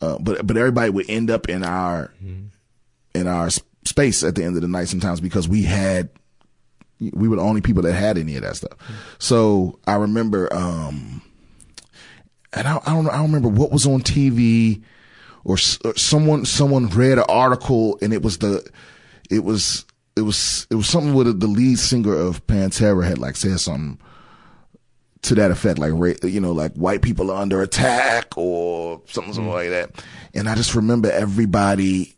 uh, 0.00 0.18
but, 0.18 0.46
but 0.46 0.56
everybody 0.56 0.90
would 0.90 1.10
end 1.10 1.30
up 1.30 1.48
in 1.48 1.64
our, 1.64 2.12
in 3.14 3.26
our 3.26 3.50
space 3.84 4.22
at 4.22 4.34
the 4.34 4.44
end 4.44 4.56
of 4.56 4.62
the 4.62 4.68
night 4.68 4.88
sometimes 4.88 5.20
because 5.20 5.48
we 5.48 5.62
had 5.62 6.10
we 7.00 7.28
were 7.28 7.36
the 7.36 7.42
only 7.42 7.60
people 7.60 7.82
that 7.82 7.92
had 7.92 8.18
any 8.18 8.36
of 8.36 8.42
that 8.42 8.56
stuff. 8.56 8.76
So 9.18 9.78
I 9.86 9.94
remember, 9.94 10.52
um, 10.52 11.22
and 12.52 12.66
I, 12.66 12.80
I 12.84 12.94
don't 12.94 13.08
I 13.08 13.16
don't 13.16 13.32
remember 13.32 13.48
what 13.48 13.70
was 13.70 13.86
on 13.86 14.00
TV 14.00 14.82
or, 15.48 15.56
s- 15.56 15.78
or 15.84 15.96
someone, 15.96 16.44
someone 16.44 16.88
read 16.88 17.18
an 17.18 17.24
article 17.28 17.98
and 18.02 18.12
it 18.12 18.22
was 18.22 18.38
the, 18.38 18.64
it 19.30 19.42
was, 19.42 19.84
it 20.14 20.20
was, 20.20 20.66
it 20.70 20.74
was 20.74 20.88
something 20.88 21.14
with 21.14 21.40
the 21.40 21.46
lead 21.46 21.78
singer 21.78 22.14
of 22.14 22.46
Pantera 22.46 23.04
had 23.04 23.18
like 23.18 23.36
said 23.36 23.58
something 23.58 23.98
to 25.22 25.34
that 25.34 25.50
effect, 25.50 25.80
like, 25.80 25.92
you 26.22 26.40
know, 26.40 26.52
like 26.52 26.72
white 26.74 27.02
people 27.02 27.32
are 27.32 27.42
under 27.42 27.60
attack 27.60 28.36
or 28.36 29.02
something, 29.06 29.32
something 29.32 29.52
mm. 29.52 29.56
like 29.56 29.70
that. 29.70 30.04
And 30.32 30.48
I 30.48 30.54
just 30.54 30.76
remember 30.76 31.10
everybody 31.10 32.14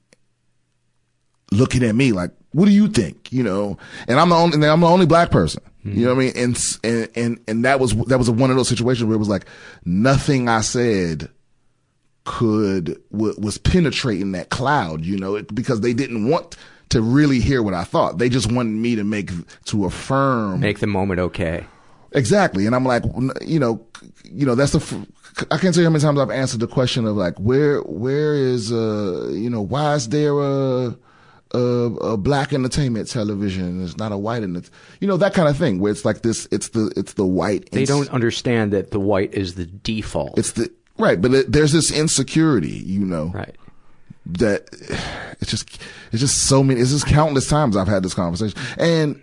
looking 1.50 1.82
at 1.82 1.94
me 1.94 2.12
like, 2.12 2.32
what 2.52 2.66
do 2.66 2.72
you 2.72 2.88
think? 2.88 3.32
You 3.32 3.42
know, 3.42 3.78
and 4.06 4.20
I'm 4.20 4.28
the 4.28 4.34
only, 4.34 4.54
and 4.56 4.64
I'm 4.64 4.80
the 4.80 4.86
only 4.86 5.06
black 5.06 5.30
person. 5.30 5.62
Mm. 5.84 5.94
You 5.94 6.04
know 6.06 6.14
what 6.14 6.22
I 6.22 6.24
mean? 6.26 6.32
And, 6.36 6.58
and, 6.84 7.08
and, 7.14 7.40
and 7.48 7.64
that 7.64 7.80
was, 7.80 7.94
that 8.06 8.18
was 8.18 8.28
one 8.28 8.50
of 8.50 8.56
those 8.56 8.68
situations 8.68 9.06
where 9.06 9.14
it 9.14 9.18
was 9.18 9.30
like 9.30 9.46
nothing 9.84 10.48
I 10.48 10.60
said 10.60 11.30
could, 12.24 13.00
w- 13.12 13.34
was 13.38 13.58
penetrating 13.58 14.32
that 14.32 14.50
cloud, 14.50 15.04
you 15.04 15.18
know, 15.18 15.36
it, 15.36 15.54
because 15.54 15.80
they 15.80 15.92
didn't 15.92 16.28
want 16.28 16.56
to 16.90 17.00
really 17.00 17.40
hear 17.40 17.62
what 17.62 17.74
I 17.74 17.84
thought. 17.84 18.18
They 18.18 18.28
just 18.28 18.50
wanted 18.50 18.72
me 18.72 18.96
to 18.96 19.04
make, 19.04 19.30
to 19.66 19.84
affirm. 19.84 20.60
make 20.60 20.80
the 20.80 20.86
moment 20.86 21.20
okay. 21.20 21.64
Exactly. 22.12 22.66
And 22.66 22.74
I'm 22.74 22.84
like, 22.84 23.04
you 23.40 23.60
know, 23.60 23.86
you 24.24 24.44
know, 24.44 24.54
that's 24.54 24.72
the, 24.72 25.06
I 25.50 25.58
can't 25.58 25.72
tell 25.74 25.82
you 25.82 25.84
how 25.84 25.90
many 25.90 26.02
times 26.02 26.18
I've 26.18 26.30
answered 26.30 26.60
the 26.60 26.66
question 26.66 27.06
of 27.06 27.16
like, 27.16 27.38
where, 27.38 27.80
where 27.82 28.34
is, 28.34 28.72
uh, 28.72 29.28
you 29.30 29.48
know, 29.48 29.62
why 29.62 29.94
is 29.94 30.08
there 30.08 30.36
a, 30.38 30.96
a, 31.52 31.58
a 31.58 32.16
black 32.16 32.52
entertainment 32.52 33.08
television? 33.08 33.82
It's 33.84 33.96
not 33.96 34.10
a 34.10 34.18
white 34.18 34.42
and 34.42 34.56
it's, 34.56 34.70
you 35.00 35.06
know, 35.06 35.16
that 35.18 35.32
kind 35.32 35.48
of 35.48 35.56
thing 35.56 35.78
where 35.78 35.92
it's 35.92 36.04
like 36.04 36.22
this, 36.22 36.48
it's 36.50 36.70
the, 36.70 36.92
it's 36.96 37.12
the 37.12 37.26
white. 37.26 37.70
They 37.70 37.84
don't 37.84 38.10
understand 38.10 38.72
that 38.72 38.90
the 38.90 39.00
white 39.00 39.32
is 39.32 39.54
the 39.54 39.66
default. 39.66 40.36
It's 40.36 40.52
the, 40.52 40.70
right. 41.00 41.20
But 41.20 41.34
it, 41.34 41.52
there's 41.52 41.72
this 41.72 41.90
insecurity, 41.90 42.70
you 42.70 43.00
know, 43.00 43.26
right. 43.34 43.56
that 44.26 44.68
it's 45.40 45.50
just, 45.50 45.80
it's 46.12 46.20
just 46.20 46.46
so 46.46 46.62
many, 46.62 46.80
it's 46.80 46.90
just 46.90 47.06
countless 47.06 47.48
times 47.48 47.76
I've 47.76 47.88
had 47.88 48.02
this 48.02 48.14
conversation 48.14 48.58
and, 48.78 49.20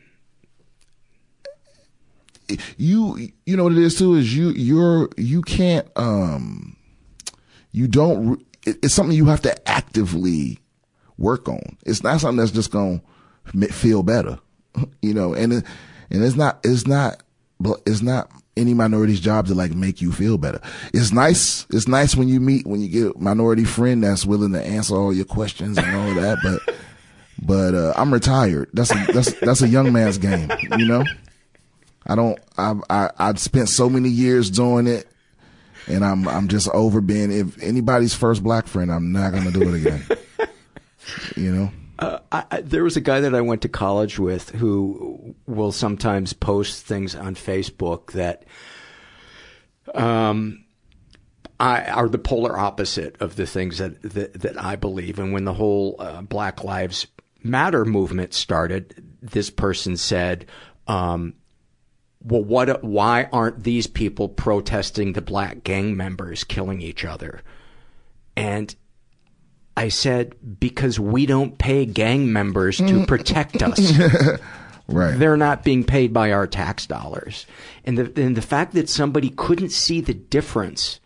you 2.77 3.29
you 3.45 3.57
know 3.57 3.63
what 3.63 3.73
it 3.73 3.77
is 3.77 3.97
too 3.97 4.15
is 4.15 4.35
you 4.35 4.49
you're 4.51 5.09
you 5.17 5.41
can't 5.41 5.87
um 5.95 6.75
you 7.71 7.87
don't 7.87 8.43
it's 8.65 8.93
something 8.93 9.15
you 9.15 9.25
have 9.25 9.41
to 9.41 9.69
actively 9.69 10.59
work 11.17 11.49
on 11.49 11.77
it's 11.85 12.03
not 12.03 12.19
something 12.19 12.37
that's 12.37 12.51
just 12.51 12.71
gonna 12.71 13.01
feel 13.69 14.03
better 14.03 14.39
you 15.01 15.13
know 15.13 15.33
and 15.33 15.53
it, 15.53 15.65
and 16.09 16.23
it's 16.23 16.35
not 16.35 16.59
it's 16.63 16.87
not 16.87 17.21
it's 17.85 18.01
not 18.01 18.31
any 18.57 18.73
minority's 18.73 19.19
job 19.19 19.47
to 19.47 19.53
like 19.53 19.71
make 19.73 20.01
you 20.01 20.11
feel 20.11 20.37
better 20.37 20.59
it's 20.93 21.11
nice 21.11 21.65
it's 21.71 21.87
nice 21.87 22.15
when 22.15 22.27
you 22.27 22.39
meet 22.39 22.65
when 22.65 22.81
you 22.81 22.87
get 22.87 23.15
a 23.15 23.19
minority 23.19 23.63
friend 23.63 24.03
that's 24.03 24.25
willing 24.25 24.51
to 24.53 24.61
answer 24.61 24.95
all 24.95 25.13
your 25.13 25.25
questions 25.25 25.77
and 25.77 25.95
all 25.95 26.13
that 26.15 26.37
but 26.43 26.75
but 27.41 27.75
uh 27.75 27.93
i'm 27.95 28.13
retired 28.13 28.69
that's 28.73 28.91
a 28.91 29.11
that's 29.13 29.33
that's 29.39 29.61
a 29.61 29.67
young 29.67 29.93
man's 29.93 30.17
game 30.17 30.49
you 30.77 30.85
know 30.85 31.03
I 32.07 32.15
don't. 32.15 32.39
I've 32.57 32.81
I, 32.89 33.11
I've 33.19 33.39
spent 33.39 33.67
so 33.67 33.89
many 33.89 34.09
years 34.09 34.49
doing 34.49 34.87
it, 34.87 35.07
and 35.87 36.05
I'm 36.05 36.27
I'm 36.27 36.47
just 36.47 36.69
over 36.69 37.01
being. 37.01 37.31
If 37.31 37.61
anybody's 37.61 38.13
first 38.13 38.41
black 38.41 38.65
friend, 38.65 38.91
I'm 38.91 39.11
not 39.11 39.33
gonna 39.33 39.51
do 39.51 39.61
it 39.63 39.81
again. 39.81 40.03
you 41.35 41.53
know. 41.53 41.71
Uh, 41.99 42.19
I, 42.31 42.43
I, 42.51 42.61
there 42.61 42.83
was 42.83 42.97
a 42.97 43.01
guy 43.01 43.21
that 43.21 43.33
I 43.33 43.41
went 43.41 43.63
to 43.63 43.69
college 43.69 44.19
with 44.19 44.49
who 44.51 45.35
will 45.45 45.71
sometimes 45.71 46.33
post 46.33 46.85
things 46.85 47.15
on 47.15 47.35
Facebook 47.35 48.11
that 48.11 48.45
um, 49.95 50.65
I, 51.59 51.85
are 51.85 52.09
the 52.09 52.19
polar 52.19 52.57
opposite 52.57 53.19
of 53.19 53.35
the 53.35 53.47
things 53.47 53.79
that, 53.79 54.01
that, 54.03 54.33
that 54.41 54.61
I 54.61 54.75
believe. 54.75 55.17
And 55.17 55.33
when 55.33 55.45
the 55.45 55.53
whole 55.53 55.95
uh, 55.99 56.21
Black 56.21 56.63
Lives 56.63 57.07
Matter 57.43 57.85
movement 57.85 58.33
started, 58.33 59.03
this 59.21 59.49
person 59.49 59.95
said, 59.97 60.45
um, 60.87 61.35
well, 62.21 62.43
what, 62.43 62.83
why 62.83 63.29
aren't 63.31 63.63
these 63.63 63.87
people 63.87 64.27
protesting 64.27 65.13
the 65.13 65.21
black 65.21 65.63
gang 65.63 65.95
members 65.95 66.43
killing 66.43 66.81
each 66.81 67.05
other? 67.05 67.41
And 68.35 68.75
I 69.77 69.89
said, 69.89 70.35
because 70.59 70.99
we 70.99 71.27
don't 71.27 71.59
pay 71.59 71.85
gang 71.85 72.33
members 72.33 72.77
to 72.77 73.05
protect 73.05 73.61
us. 73.61 73.93
right. 74.87 75.11
They're 75.19 75.37
not 75.37 75.63
being 75.63 75.83
paid 75.83 76.11
by 76.11 76.31
our 76.31 76.47
tax 76.47 76.87
dollars. 76.87 77.45
And 77.85 77.95
the, 77.95 78.23
and 78.23 78.35
the 78.35 78.41
fact 78.41 78.73
that 78.73 78.89
somebody 78.89 79.29
couldn't 79.29 79.69
see 79.69 80.01
the 80.01 80.15
difference 80.15 80.99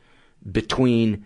between 0.50 1.26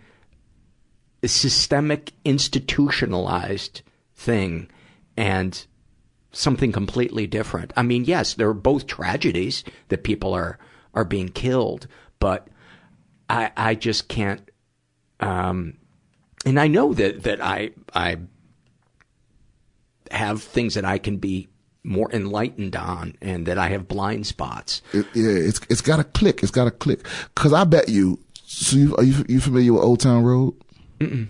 a 1.22 1.28
systemic, 1.28 2.14
institutionalized 2.24 3.82
thing 4.16 4.68
and 5.16 5.66
something 6.32 6.72
completely 6.72 7.28
different. 7.28 7.72
I 7.76 7.82
mean, 7.82 8.06
yes, 8.06 8.34
there 8.34 8.48
are 8.48 8.54
both 8.54 8.88
tragedies 8.88 9.62
that 9.86 10.02
people 10.02 10.34
are, 10.34 10.58
are 10.94 11.04
being 11.04 11.28
killed, 11.28 11.86
but 12.18 12.48
I, 13.30 13.52
I 13.56 13.76
just 13.76 14.08
can't, 14.08 14.50
um, 15.20 15.74
and 16.46 16.58
I 16.58 16.68
know 16.68 16.94
that, 16.94 17.24
that 17.24 17.42
I, 17.42 17.72
I 17.92 18.16
have 20.10 20.42
things 20.42 20.74
that 20.74 20.84
I 20.84 20.96
can 20.98 21.18
be 21.18 21.48
more 21.84 22.10
enlightened 22.12 22.74
on 22.74 23.14
and 23.20 23.46
that 23.46 23.58
I 23.58 23.68
have 23.68 23.86
blind 23.88 24.26
spots. 24.26 24.82
It, 24.92 25.06
yeah, 25.14 25.30
it's 25.30 25.60
it's 25.68 25.80
got 25.80 25.96
to 25.98 26.04
click. 26.04 26.42
It's 26.42 26.50
got 26.50 26.64
to 26.64 26.70
click. 26.70 27.06
Cause 27.34 27.52
I 27.52 27.64
bet 27.64 27.88
you. 27.88 28.18
So 28.44 28.76
you 28.76 28.96
are 28.96 29.04
you 29.04 29.24
you 29.28 29.40
familiar 29.40 29.72
with 29.72 29.82
Old 29.82 30.00
Town 30.00 30.24
Road? 30.24 30.54
Mm-mm. 31.00 31.28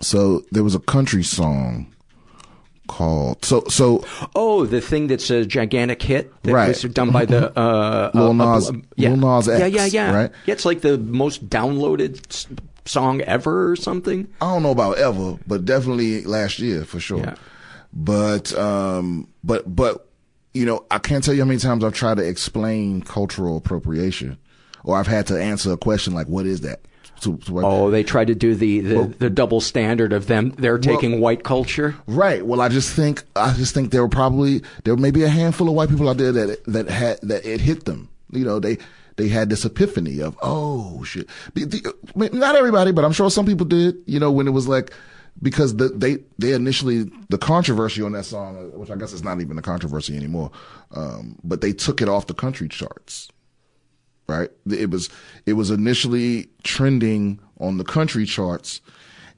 So 0.00 0.42
there 0.50 0.64
was 0.64 0.74
a 0.74 0.80
country 0.80 1.22
song 1.22 1.94
called 2.88 3.44
so 3.44 3.64
so. 3.68 4.04
Oh, 4.34 4.66
the 4.66 4.80
thing 4.80 5.06
that's 5.06 5.30
a 5.30 5.44
gigantic 5.46 6.02
hit 6.02 6.32
that 6.42 6.52
Right. 6.52 6.68
was 6.68 6.82
done 6.92 7.10
by 7.10 7.24
the 7.24 7.56
uh, 7.58 8.10
Lil 8.14 8.30
uh, 8.30 8.54
Nas- 8.54 8.70
uh, 8.70 8.74
yeah. 8.96 9.10
Lil 9.10 9.16
Nas 9.36 9.48
X, 9.48 9.60
yeah, 9.60 9.66
yeah, 9.66 9.86
yeah. 9.86 10.14
right? 10.14 10.30
Yeah, 10.46 10.52
it's 10.54 10.64
like 10.64 10.80
the 10.82 10.98
most 10.98 11.48
downloaded 11.48 12.20
song 12.84 13.20
ever 13.22 13.70
or 13.70 13.76
something. 13.76 14.28
I 14.40 14.52
don't 14.52 14.62
know 14.62 14.70
about 14.70 14.98
ever, 14.98 15.38
but 15.46 15.64
definitely 15.64 16.22
last 16.24 16.58
year 16.58 16.84
for 16.84 17.00
sure. 17.00 17.20
Yeah. 17.20 17.34
But 17.92 18.56
um, 18.58 19.28
but 19.42 19.74
but 19.74 20.08
you 20.52 20.66
know, 20.66 20.84
I 20.90 20.98
can't 20.98 21.22
tell 21.24 21.34
you 21.34 21.40
how 21.42 21.46
many 21.46 21.58
times 21.60 21.84
I've 21.84 21.94
tried 21.94 22.16
to 22.18 22.26
explain 22.28 23.02
cultural 23.02 23.56
appropriation, 23.56 24.38
or 24.84 24.96
I've 24.98 25.06
had 25.06 25.26
to 25.28 25.40
answer 25.40 25.72
a 25.72 25.76
question 25.76 26.12
like, 26.14 26.26
"What 26.26 26.46
is 26.46 26.60
that?" 26.62 26.80
To, 27.20 27.36
to 27.38 27.52
what- 27.52 27.64
Oh, 27.64 27.90
they 27.90 28.02
tried 28.02 28.26
to 28.26 28.34
do 28.34 28.54
the 28.56 28.80
the, 28.80 29.14
the 29.20 29.30
double 29.30 29.60
standard 29.60 30.12
of 30.12 30.26
them. 30.26 30.50
They're 30.58 30.78
taking 30.78 31.20
white 31.20 31.44
culture. 31.44 31.94
Right. 32.08 32.44
Well, 32.44 32.60
I 32.60 32.68
just 32.68 32.92
think 32.92 33.22
I 33.36 33.52
just 33.54 33.72
think 33.74 33.92
there 33.92 34.02
were 34.02 34.08
probably 34.08 34.62
there 34.82 34.96
may 34.96 35.12
be 35.12 35.22
a 35.22 35.28
handful 35.28 35.68
of 35.68 35.74
white 35.74 35.88
people 35.88 36.08
out 36.08 36.16
there 36.16 36.32
that 36.32 36.64
that 36.66 36.88
had 36.90 37.20
that 37.22 37.46
it 37.46 37.60
hit 37.60 37.84
them. 37.84 38.08
You 38.32 38.44
know, 38.44 38.58
they 38.58 38.78
they 39.16 39.28
had 39.28 39.48
this 39.48 39.64
epiphany 39.64 40.20
of 40.20 40.36
oh 40.42 41.02
shit. 41.04 41.28
Not 42.14 42.56
everybody, 42.56 42.92
but 42.92 43.04
I'm 43.04 43.12
sure 43.12 43.30
some 43.30 43.46
people 43.46 43.66
did. 43.66 43.96
You 44.06 44.20
know, 44.20 44.30
when 44.30 44.46
it 44.46 44.52
was 44.52 44.68
like 44.68 44.92
because 45.42 45.76
the, 45.76 45.88
they 45.88 46.18
they 46.38 46.52
initially 46.52 47.10
the 47.28 47.38
controversy 47.38 48.02
on 48.02 48.12
that 48.12 48.24
song, 48.24 48.56
uh, 48.56 48.78
which 48.78 48.90
I 48.90 48.96
guess 48.96 49.12
is 49.12 49.24
not 49.24 49.40
even 49.40 49.58
a 49.58 49.62
controversy 49.62 50.16
anymore, 50.16 50.50
um, 50.92 51.36
but 51.42 51.60
they 51.60 51.72
took 51.72 52.00
it 52.00 52.08
off 52.08 52.26
the 52.26 52.34
country 52.34 52.68
charts 52.68 53.30
right? 54.26 54.50
It 54.70 54.90
was 54.90 55.10
it 55.46 55.54
was 55.54 55.70
initially 55.70 56.48
trending 56.62 57.40
on 57.60 57.78
the 57.78 57.84
country 57.84 58.24
charts, 58.24 58.80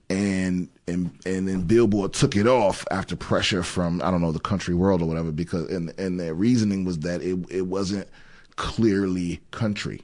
and 0.08 0.68
and 0.86 1.10
and 1.26 1.48
then 1.48 1.62
Billboard 1.62 2.12
took 2.12 2.36
it 2.36 2.46
off 2.46 2.86
after 2.90 3.16
pressure 3.16 3.62
from 3.62 4.00
I 4.02 4.10
don't 4.10 4.20
know 4.20 4.32
the 4.32 4.38
country 4.38 4.74
world 4.74 5.02
or 5.02 5.06
whatever 5.06 5.32
because 5.32 5.68
and 5.70 5.92
and 5.98 6.20
their 6.20 6.34
reasoning 6.34 6.84
was 6.84 7.00
that 7.00 7.22
it 7.22 7.38
it 7.50 7.62
wasn't 7.62 8.08
clearly 8.56 9.40
country, 9.50 10.02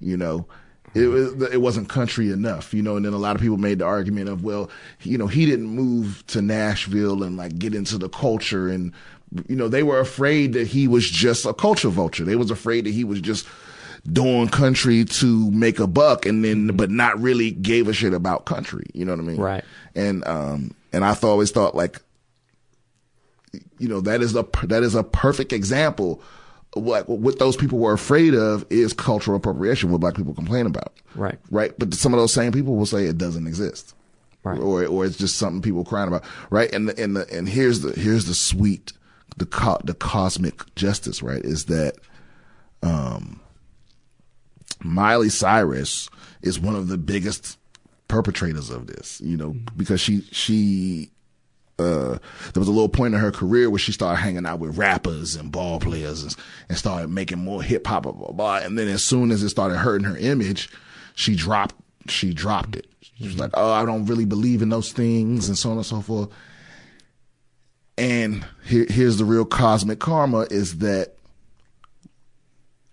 you 0.00 0.16
know. 0.16 0.46
It 0.94 1.06
was 1.06 1.32
it 1.50 1.62
wasn't 1.62 1.88
country 1.88 2.30
enough, 2.30 2.74
you 2.74 2.82
know, 2.82 2.96
and 2.96 3.06
then 3.06 3.14
a 3.14 3.18
lot 3.18 3.34
of 3.34 3.40
people 3.40 3.56
made 3.56 3.78
the 3.78 3.86
argument 3.86 4.28
of, 4.28 4.44
well, 4.44 4.68
you 5.00 5.16
know, 5.16 5.26
he 5.26 5.46
didn't 5.46 5.68
move 5.68 6.22
to 6.26 6.42
Nashville 6.42 7.22
and 7.22 7.38
like 7.38 7.58
get 7.58 7.74
into 7.74 7.96
the 7.96 8.10
culture 8.10 8.68
and 8.68 8.92
you 9.48 9.56
know, 9.56 9.68
they 9.68 9.82
were 9.82 9.98
afraid 9.98 10.52
that 10.52 10.66
he 10.66 10.86
was 10.86 11.08
just 11.08 11.46
a 11.46 11.54
culture 11.54 11.88
vulture. 11.88 12.24
They 12.24 12.36
was 12.36 12.50
afraid 12.50 12.84
that 12.84 12.90
he 12.90 13.04
was 13.04 13.22
just 13.22 13.46
doing 14.10 14.48
country 14.48 15.04
to 15.04 15.50
make 15.52 15.78
a 15.78 15.86
buck 15.86 16.26
and 16.26 16.44
then 16.44 16.68
but 16.76 16.90
not 16.90 17.18
really 17.20 17.52
gave 17.52 17.88
a 17.88 17.92
shit 17.92 18.12
about 18.12 18.44
country. 18.44 18.84
You 18.92 19.04
know 19.04 19.12
what 19.12 19.20
I 19.20 19.24
mean? 19.24 19.40
Right. 19.40 19.64
And 19.94 20.26
um 20.26 20.74
and 20.92 21.04
I 21.04 21.14
thought 21.14 21.30
always 21.30 21.52
thought 21.52 21.74
like 21.74 22.02
you 23.78 23.88
know, 23.88 24.00
that 24.00 24.22
is 24.22 24.34
a 24.34 24.46
that 24.64 24.82
is 24.82 24.94
a 24.94 25.04
perfect 25.04 25.52
example 25.52 26.22
what 26.74 27.08
what 27.08 27.38
those 27.38 27.56
people 27.56 27.78
were 27.78 27.92
afraid 27.92 28.34
of 28.34 28.64
is 28.70 28.92
cultural 28.92 29.36
appropriation, 29.36 29.90
what 29.90 30.00
black 30.00 30.14
people 30.14 30.34
complain 30.34 30.66
about. 30.66 30.94
Right. 31.14 31.38
Right. 31.50 31.72
But 31.78 31.94
some 31.94 32.14
of 32.14 32.20
those 32.20 32.32
same 32.32 32.52
people 32.52 32.76
will 32.76 32.86
say 32.86 33.04
it 33.04 33.18
doesn't 33.18 33.46
exist. 33.46 33.94
Right. 34.42 34.58
Or 34.58 34.84
or 34.86 35.04
it's 35.04 35.18
just 35.18 35.36
something 35.36 35.62
people 35.62 35.84
crying 35.84 36.08
about. 36.08 36.24
Right. 36.50 36.72
And 36.72 36.88
the, 36.88 37.02
and 37.02 37.16
the, 37.16 37.32
and 37.32 37.48
here's 37.48 37.80
the 37.80 37.92
here's 37.92 38.24
the 38.24 38.34
sweet 38.34 38.92
the 39.36 39.46
co- 39.46 39.80
the 39.84 39.94
cosmic 39.94 40.74
justice, 40.74 41.22
right, 41.22 41.44
is 41.44 41.66
that 41.66 41.96
um 42.82 43.40
Miley 44.82 45.28
Cyrus 45.28 46.08
is 46.42 46.58
one 46.58 46.74
of 46.74 46.88
the 46.88 46.98
biggest 46.98 47.58
perpetrators 48.08 48.68
of 48.70 48.86
this, 48.88 49.20
you 49.20 49.36
know, 49.36 49.54
because 49.76 50.00
she 50.00 50.22
she 50.32 51.10
uh, 51.78 52.18
there 52.52 52.60
was 52.60 52.68
a 52.68 52.72
little 52.72 52.88
point 52.88 53.14
in 53.14 53.20
her 53.20 53.32
career 53.32 53.70
where 53.70 53.78
she 53.78 53.92
started 53.92 54.20
hanging 54.20 54.46
out 54.46 54.58
with 54.58 54.76
rappers 54.76 55.34
and 55.34 55.50
ball 55.50 55.80
players 55.80 56.22
and, 56.22 56.36
and 56.68 56.78
started 56.78 57.08
making 57.08 57.38
more 57.38 57.62
hip 57.62 57.86
hop, 57.86 58.04
blah, 58.04 58.12
blah, 58.12 58.32
blah. 58.32 58.56
And 58.58 58.78
then 58.78 58.88
as 58.88 59.04
soon 59.04 59.30
as 59.30 59.42
it 59.42 59.48
started 59.48 59.78
hurting 59.78 60.06
her 60.06 60.16
image, 60.16 60.70
she 61.14 61.34
dropped, 61.34 61.74
she 62.08 62.32
dropped 62.32 62.76
it. 62.76 62.86
She 63.00 63.24
was 63.24 63.38
like, 63.38 63.50
oh, 63.54 63.72
I 63.72 63.84
don't 63.84 64.06
really 64.06 64.24
believe 64.24 64.62
in 64.62 64.68
those 64.68 64.92
things 64.92 65.48
and 65.48 65.56
so 65.56 65.70
on 65.70 65.76
and 65.76 65.86
so 65.86 66.00
forth. 66.00 66.28
And 67.98 68.44
here, 68.64 68.86
here's 68.88 69.18
the 69.18 69.24
real 69.24 69.44
cosmic 69.44 69.98
karma 69.98 70.46
is 70.50 70.78
that 70.78 71.14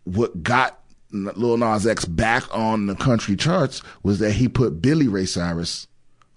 what 0.03 0.43
got 0.43 0.79
Lil 1.11 1.57
Nas 1.57 1.87
X 1.87 2.05
back 2.05 2.43
on 2.55 2.87
the 2.87 2.95
country 2.95 3.35
charts 3.35 3.81
was 4.03 4.19
that 4.19 4.33
he 4.33 4.47
put 4.47 4.81
Billy 4.81 5.07
Ray 5.07 5.25
Cyrus 5.25 5.87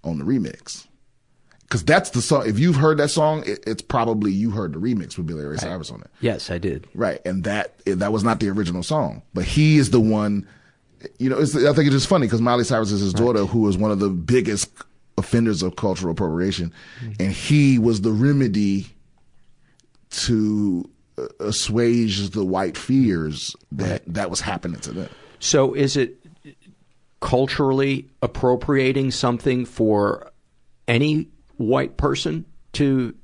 on 0.05 0.19
the 0.19 0.25
remix. 0.25 0.87
Cause 1.73 1.83
that's 1.83 2.11
the 2.11 2.21
song. 2.21 2.47
If 2.47 2.59
you've 2.59 2.77
heard 2.77 2.99
that 2.99 3.09
song, 3.09 3.45
it, 3.47 3.65
it's 3.67 3.81
probably 3.81 4.31
you 4.31 4.51
heard 4.51 4.75
the 4.75 4.79
remix 4.79 5.17
with 5.17 5.27
Billy 5.27 5.43
Ray 5.43 5.57
Cyrus 5.57 5.91
on 5.91 6.03
it. 6.03 6.11
Yes, 6.21 6.51
I 6.51 6.59
did. 6.59 6.87
Right. 6.93 7.19
And 7.25 7.45
that, 7.45 7.83
that 7.87 8.13
was 8.13 8.23
not 8.23 8.41
the 8.41 8.51
original 8.51 8.83
song, 8.83 9.23
but 9.33 9.45
he 9.45 9.79
is 9.79 9.89
the 9.89 9.99
one, 9.99 10.47
you 11.19 11.31
know, 11.31 11.39
it's, 11.39 11.57
I 11.57 11.73
think 11.73 11.87
it's 11.87 11.95
just 11.97 12.09
funny 12.09 12.27
because 12.27 12.43
Miley 12.43 12.65
Cyrus 12.65 12.93
is 12.93 13.01
his 13.01 13.15
daughter 13.15 13.47
who 13.47 13.67
is 13.69 13.79
one 13.79 13.91
of 13.91 14.01
the 14.01 14.11
biggest 14.11 14.71
offenders 15.17 15.63
of 15.63 15.77
cultural 15.77 16.13
appropriation. 16.13 16.75
And 17.19 17.33
he 17.33 17.79
was 17.79 18.03
the 18.03 18.13
remedy 18.13 18.89
to 20.11 20.91
uh, 21.17 21.29
assuage 21.41 22.29
the 22.31 22.45
white 22.45 22.77
fears 22.77 23.57
that 23.73 24.03
that 24.13 24.29
was 24.29 24.43
happening 24.43 24.81
to 24.81 24.93
them. 24.93 25.09
So 25.41 25.73
is 25.73 25.97
it 25.97 26.19
culturally 27.21 28.11
appropriating 28.21 29.11
something 29.11 29.65
for 29.65 30.31
any 30.87 31.29
white 31.57 31.97
person 31.97 32.45
to 32.75 33.15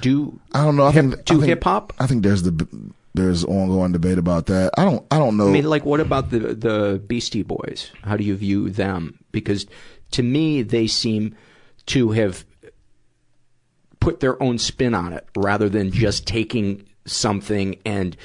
do? 0.00 0.38
I 0.52 0.64
don't 0.64 0.76
know. 0.76 0.86
I 0.86 0.92
hip, 0.92 1.04
think 1.04 1.26
think- 1.26 1.44
hip 1.44 1.64
hop. 1.64 1.92
I 1.98 2.06
think 2.06 2.22
there's 2.22 2.42
the 2.42 2.66
there's 3.14 3.44
ongoing 3.44 3.92
debate 3.92 4.18
about 4.18 4.46
that. 4.46 4.72
I 4.76 4.84
don't 4.84 5.04
I 5.10 5.18
don't 5.18 5.36
know. 5.36 5.48
I 5.48 5.52
mean, 5.52 5.64
like, 5.64 5.84
what 5.84 6.00
about 6.00 6.30
the 6.30 6.38
the 6.54 7.02
Beastie 7.06 7.42
Boys? 7.44 7.90
How 8.02 8.16
do 8.16 8.24
you 8.24 8.34
view 8.36 8.70
them? 8.70 9.18
Because 9.32 9.66
to 10.12 10.22
me, 10.22 10.62
they 10.62 10.86
seem 10.86 11.34
to 11.86 12.10
have 12.12 12.44
put 14.00 14.20
their 14.20 14.40
own 14.42 14.58
spin 14.58 14.94
on 14.94 15.12
it 15.12 15.26
rather 15.36 15.68
than 15.68 15.90
just 15.90 16.26
taking 16.26 16.84
something 17.06 17.76
and 17.86 18.16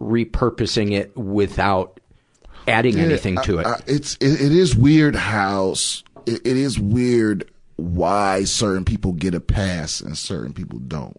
repurposing 0.00 0.92
it 0.92 1.16
without 1.16 1.98
adding 2.68 2.96
Yeah, 2.98 3.04
anything 3.04 3.36
to 3.42 3.58
it. 3.58 3.66
I- 3.66 3.80
it's 3.86 4.14
it, 4.16 4.40
it 4.40 4.52
is 4.52 4.76
weird 4.76 5.16
how 5.16 5.70
it, 6.26 6.46
it 6.46 6.56
is 6.56 6.78
weird 6.78 7.50
why 7.78 8.44
certain 8.44 8.84
people 8.84 9.12
get 9.12 9.34
a 9.34 9.40
pass 9.40 10.00
and 10.00 10.18
certain 10.18 10.52
people 10.52 10.78
don't. 10.80 11.18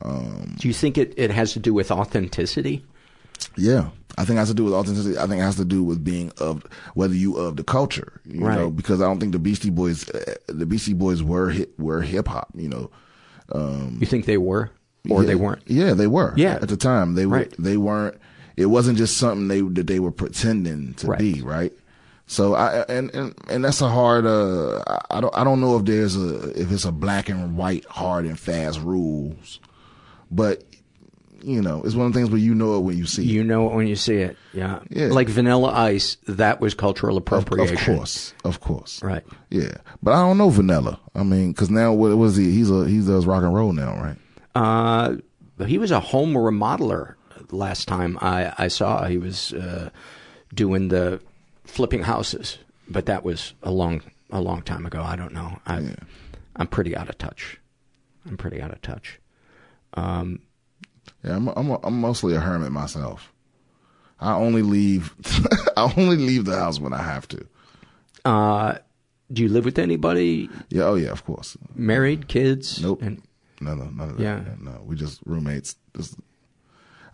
Um, 0.00 0.56
do 0.58 0.66
you 0.66 0.74
think 0.74 0.98
it, 0.98 1.14
it 1.16 1.30
has 1.30 1.52
to 1.52 1.60
do 1.60 1.72
with 1.72 1.90
authenticity? 1.92 2.84
Yeah, 3.56 3.90
I 4.18 4.24
think 4.24 4.36
it 4.36 4.40
has 4.40 4.48
to 4.48 4.54
do 4.54 4.64
with 4.64 4.72
authenticity. 4.74 5.16
I 5.18 5.22
think 5.26 5.40
it 5.40 5.44
has 5.44 5.56
to 5.56 5.64
do 5.64 5.84
with 5.84 6.02
being 6.02 6.32
of 6.38 6.64
whether 6.94 7.14
you 7.14 7.36
of 7.36 7.56
the 7.56 7.64
culture, 7.64 8.20
you 8.24 8.44
Right. 8.44 8.56
know, 8.58 8.70
because 8.70 9.00
I 9.00 9.04
don't 9.04 9.20
think 9.20 9.32
the 9.32 9.38
Beastie 9.38 9.70
Boys, 9.70 10.08
uh, 10.10 10.34
the 10.48 10.66
Beastie 10.66 10.94
Boys 10.94 11.22
were 11.22 11.50
hip, 11.50 11.78
were 11.78 12.02
hip 12.02 12.28
hop, 12.28 12.48
you 12.54 12.68
know. 12.68 12.90
Um, 13.52 13.98
You 14.00 14.06
think 14.06 14.24
they 14.24 14.38
were, 14.38 14.70
or 15.10 15.22
yeah, 15.22 15.26
they 15.26 15.34
weren't? 15.34 15.62
Yeah, 15.66 15.92
they 15.94 16.06
were. 16.06 16.32
Yeah. 16.36 16.54
at 16.62 16.68
the 16.68 16.76
time 16.76 17.14
they 17.14 17.26
were. 17.26 17.36
Right. 17.38 17.54
They 17.58 17.76
weren't. 17.76 18.16
It 18.56 18.66
wasn't 18.66 18.98
just 18.98 19.16
something 19.18 19.48
they 19.48 19.60
that 19.60 19.86
they 19.86 20.00
were 20.00 20.12
pretending 20.12 20.94
to 20.94 21.08
Right. 21.08 21.18
be, 21.18 21.42
right? 21.42 21.72
So 22.26 22.54
I 22.54 22.82
and 22.88 23.10
and 23.14 23.34
and 23.50 23.64
that's 23.64 23.80
a 23.80 23.88
hard. 23.88 24.24
Uh, 24.26 24.82
I- 25.10 25.20
don't 25.20 25.36
I 25.36 25.44
don't 25.44 25.60
know 25.60 25.76
if 25.76 25.84
there's 25.84 26.16
a 26.16 26.50
if 26.60 26.72
it's 26.72 26.84
a 26.84 26.92
black 26.92 27.28
and 27.28 27.56
white 27.56 27.84
hard 27.86 28.24
and 28.24 28.38
fast 28.38 28.80
rules, 28.80 29.60
but 30.30 30.64
you 31.42 31.60
know 31.60 31.82
it's 31.82 31.94
one 31.94 32.06
of 32.06 32.12
the 32.12 32.18
things 32.18 32.30
where 32.30 32.38
you 32.38 32.54
know 32.54 32.76
it 32.76 32.80
when 32.80 32.96
you 32.96 33.04
see 33.04 33.22
it. 33.22 33.28
You 33.28 33.44
know 33.44 33.68
it 33.68 33.74
when 33.74 33.86
you 33.86 33.96
see 33.96 34.16
it. 34.16 34.36
Yeah. 34.54 34.78
Yeah. 34.88 35.08
Like 35.08 35.28
Vanilla 35.28 35.72
Ice, 35.72 36.16
that 36.28 36.60
was 36.60 36.72
cultural 36.74 37.16
Of, 37.18 37.22
appropriation. 37.24 37.76
of 37.76 37.84
course, 37.98 38.32
of 38.44 38.60
course. 38.60 39.02
Right. 39.02 39.24
Yeah, 39.50 39.74
but 40.02 40.12
I 40.12 40.20
don't 40.20 40.38
know 40.38 40.48
Vanilla. 40.48 40.98
I 41.14 41.24
mean, 41.24 41.52
because 41.52 41.68
now 41.70 41.92
what 41.92 42.16
was 42.16 42.36
he? 42.36 42.50
He's 42.52 42.70
a 42.70 42.86
he 42.88 43.00
does 43.04 43.26
rock 43.26 43.42
and 43.42 43.54
roll 43.54 43.72
now, 43.72 43.94
right? 44.00 44.16
Uh, 44.54 45.16
he 45.66 45.76
was 45.78 45.90
a 45.90 46.00
home 46.00 46.34
remodeler 46.34 47.14
last 47.50 47.88
time 47.88 48.16
I, 48.22 48.54
I 48.56 48.68
saw. 48.68 49.04
He 49.06 49.18
was 49.18 49.52
uh, 49.52 49.90
doing 50.54 50.88
the 50.88 51.20
flipping 51.72 52.02
houses, 52.02 52.58
but 52.88 53.06
that 53.06 53.24
was 53.24 53.54
a 53.62 53.70
long 53.70 54.02
a 54.30 54.40
long 54.40 54.62
time 54.62 54.86
ago. 54.86 55.02
I 55.02 55.16
don't 55.16 55.32
know. 55.32 55.58
I, 55.66 55.94
I'm 56.56 56.66
pretty 56.66 56.96
out 56.96 57.08
of 57.08 57.18
touch. 57.18 57.58
I'm 58.26 58.36
pretty 58.36 58.60
out 58.60 58.70
of 58.72 58.80
touch. 58.82 59.18
Um, 59.94 60.40
Yeah, 61.24 61.36
I'm 61.36 61.48
I'm, 61.48 61.70
I'm 61.82 62.00
mostly 62.00 62.34
a 62.34 62.40
hermit 62.40 62.72
myself. 62.72 63.32
I 64.20 64.34
only 64.34 64.62
leave 64.62 65.14
I 65.76 65.92
only 65.96 66.16
leave 66.16 66.44
the 66.44 66.56
house 66.56 66.78
when 66.78 66.92
I 66.92 67.02
have 67.02 67.26
to. 67.28 67.46
uh, 68.24 68.74
do 69.32 69.42
you 69.42 69.48
live 69.48 69.64
with 69.64 69.78
anybody? 69.78 70.50
Yeah, 70.68 70.84
oh 70.84 70.94
yeah, 70.94 71.08
of 71.10 71.24
course. 71.24 71.56
Married, 71.74 72.28
kids? 72.28 72.82
Nope. 72.82 73.00
And 73.02 73.22
No, 73.62 73.74
no, 73.74 73.84
none 73.84 74.10
of 74.10 74.16
that. 74.18 74.22
Yeah. 74.22 74.44
No, 74.60 74.82
we 74.84 74.94
just 74.94 75.20
roommates. 75.24 75.76
Just, 75.96 76.16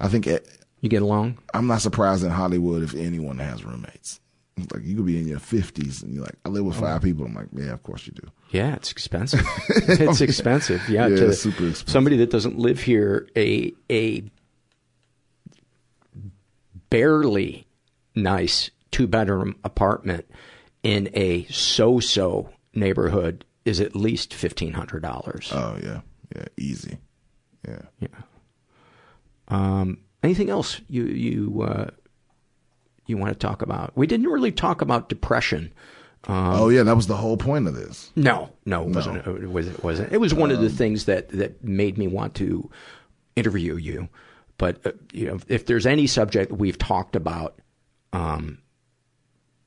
I 0.00 0.08
think 0.08 0.26
it, 0.26 0.48
you 0.80 0.88
get 0.88 1.02
along? 1.02 1.38
I'm 1.54 1.68
not 1.68 1.80
surprised 1.80 2.24
in 2.24 2.30
Hollywood 2.30 2.82
if 2.82 2.92
anyone 2.96 3.38
has 3.38 3.64
roommates. 3.64 4.18
Like 4.72 4.82
you 4.84 4.96
could 4.96 5.06
be 5.06 5.18
in 5.18 5.26
your 5.28 5.38
fifties 5.38 6.02
and 6.02 6.14
you're 6.14 6.24
like, 6.24 6.36
I 6.44 6.48
live 6.48 6.64
with 6.64 6.76
five 6.76 7.02
people. 7.02 7.24
I'm 7.26 7.34
like, 7.34 7.48
yeah, 7.54 7.72
of 7.72 7.82
course 7.82 8.06
you 8.06 8.12
do. 8.12 8.28
Yeah, 8.50 8.74
it's 8.74 8.90
expensive. 8.90 9.46
it's 9.68 10.20
expensive. 10.20 10.88
Yeah, 10.88 11.06
Yeah, 11.08 11.16
to 11.16 11.28
it's 11.28 11.40
super 11.42 11.64
expensive. 11.68 11.88
somebody 11.90 12.16
that 12.18 12.30
doesn't 12.30 12.58
live 12.58 12.80
here, 12.80 13.28
a 13.36 13.72
a 13.90 14.24
barely 16.90 17.66
nice 18.14 18.70
two 18.90 19.06
bedroom 19.06 19.56
apartment 19.64 20.26
in 20.82 21.10
a 21.14 21.44
so 21.46 22.00
so 22.00 22.50
neighborhood 22.74 23.44
is 23.64 23.80
at 23.80 23.94
least 23.94 24.32
fifteen 24.34 24.72
hundred 24.72 25.02
dollars. 25.02 25.50
Oh 25.52 25.76
yeah, 25.82 26.00
yeah, 26.34 26.44
easy. 26.56 26.98
Yeah. 27.66 27.82
Yeah. 28.00 28.08
Um, 29.48 29.98
anything 30.22 30.48
else 30.50 30.80
you 30.88 31.04
you 31.04 31.62
uh, 31.62 31.90
you 33.08 33.16
want 33.16 33.32
to 33.32 33.38
talk 33.38 33.62
about? 33.62 33.96
We 33.96 34.06
didn't 34.06 34.28
really 34.28 34.52
talk 34.52 34.80
about 34.80 35.08
depression. 35.08 35.72
Um, 36.24 36.54
oh 36.54 36.68
yeah, 36.68 36.82
that 36.82 36.96
was 36.96 37.06
the 37.06 37.16
whole 37.16 37.36
point 37.36 37.66
of 37.66 37.74
this. 37.74 38.10
No, 38.14 38.50
no, 38.66 38.82
it 38.82 38.94
wasn't. 38.94 39.26
It 39.26 39.50
was 39.50 39.68
it 39.68 39.82
wasn't. 39.82 40.12
It 40.12 40.18
was 40.18 40.34
one 40.34 40.50
of 40.50 40.60
the 40.60 40.70
things 40.70 41.06
that 41.06 41.28
that 41.30 41.62
made 41.64 41.96
me 41.96 42.06
want 42.06 42.34
to 42.36 42.70
interview 43.36 43.76
you. 43.76 44.08
But 44.58 44.84
uh, 44.84 44.92
you 45.12 45.26
know, 45.26 45.38
if 45.48 45.66
there's 45.66 45.86
any 45.86 46.06
subject 46.06 46.52
we've 46.52 46.78
talked 46.78 47.16
about, 47.16 47.60
um, 48.12 48.58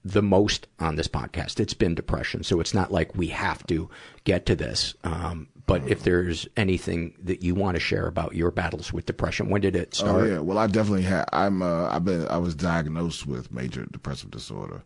the 0.03 0.21
most 0.21 0.67
on 0.79 0.95
this 0.95 1.07
podcast, 1.07 1.59
it's 1.59 1.73
been 1.73 1.95
depression. 1.95 2.43
So 2.43 2.59
it's 2.59 2.73
not 2.73 2.91
like 2.91 3.15
we 3.15 3.27
have 3.27 3.65
to 3.67 3.89
get 4.23 4.45
to 4.47 4.55
this. 4.55 4.93
Um, 5.03 5.47
but 5.67 5.87
if 5.87 6.03
there's 6.03 6.47
anything 6.57 7.15
that 7.23 7.41
you 7.43 7.55
want 7.55 7.75
to 7.75 7.79
share 7.79 8.07
about 8.07 8.35
your 8.35 8.51
battles 8.51 8.91
with 8.91 9.05
depression, 9.05 9.49
when 9.49 9.61
did 9.61 9.75
it 9.75 9.93
start? 9.95 10.21
Oh 10.23 10.25
yeah, 10.25 10.39
well 10.39 10.57
I 10.57 10.67
definitely 10.67 11.03
had. 11.03 11.25
I'm. 11.33 11.61
Uh, 11.61 11.87
I've 11.89 12.03
been. 12.05 12.27
I 12.27 12.37
was 12.37 12.55
diagnosed 12.55 13.25
with 13.27 13.51
major 13.51 13.85
depressive 13.91 14.31
disorder, 14.31 14.83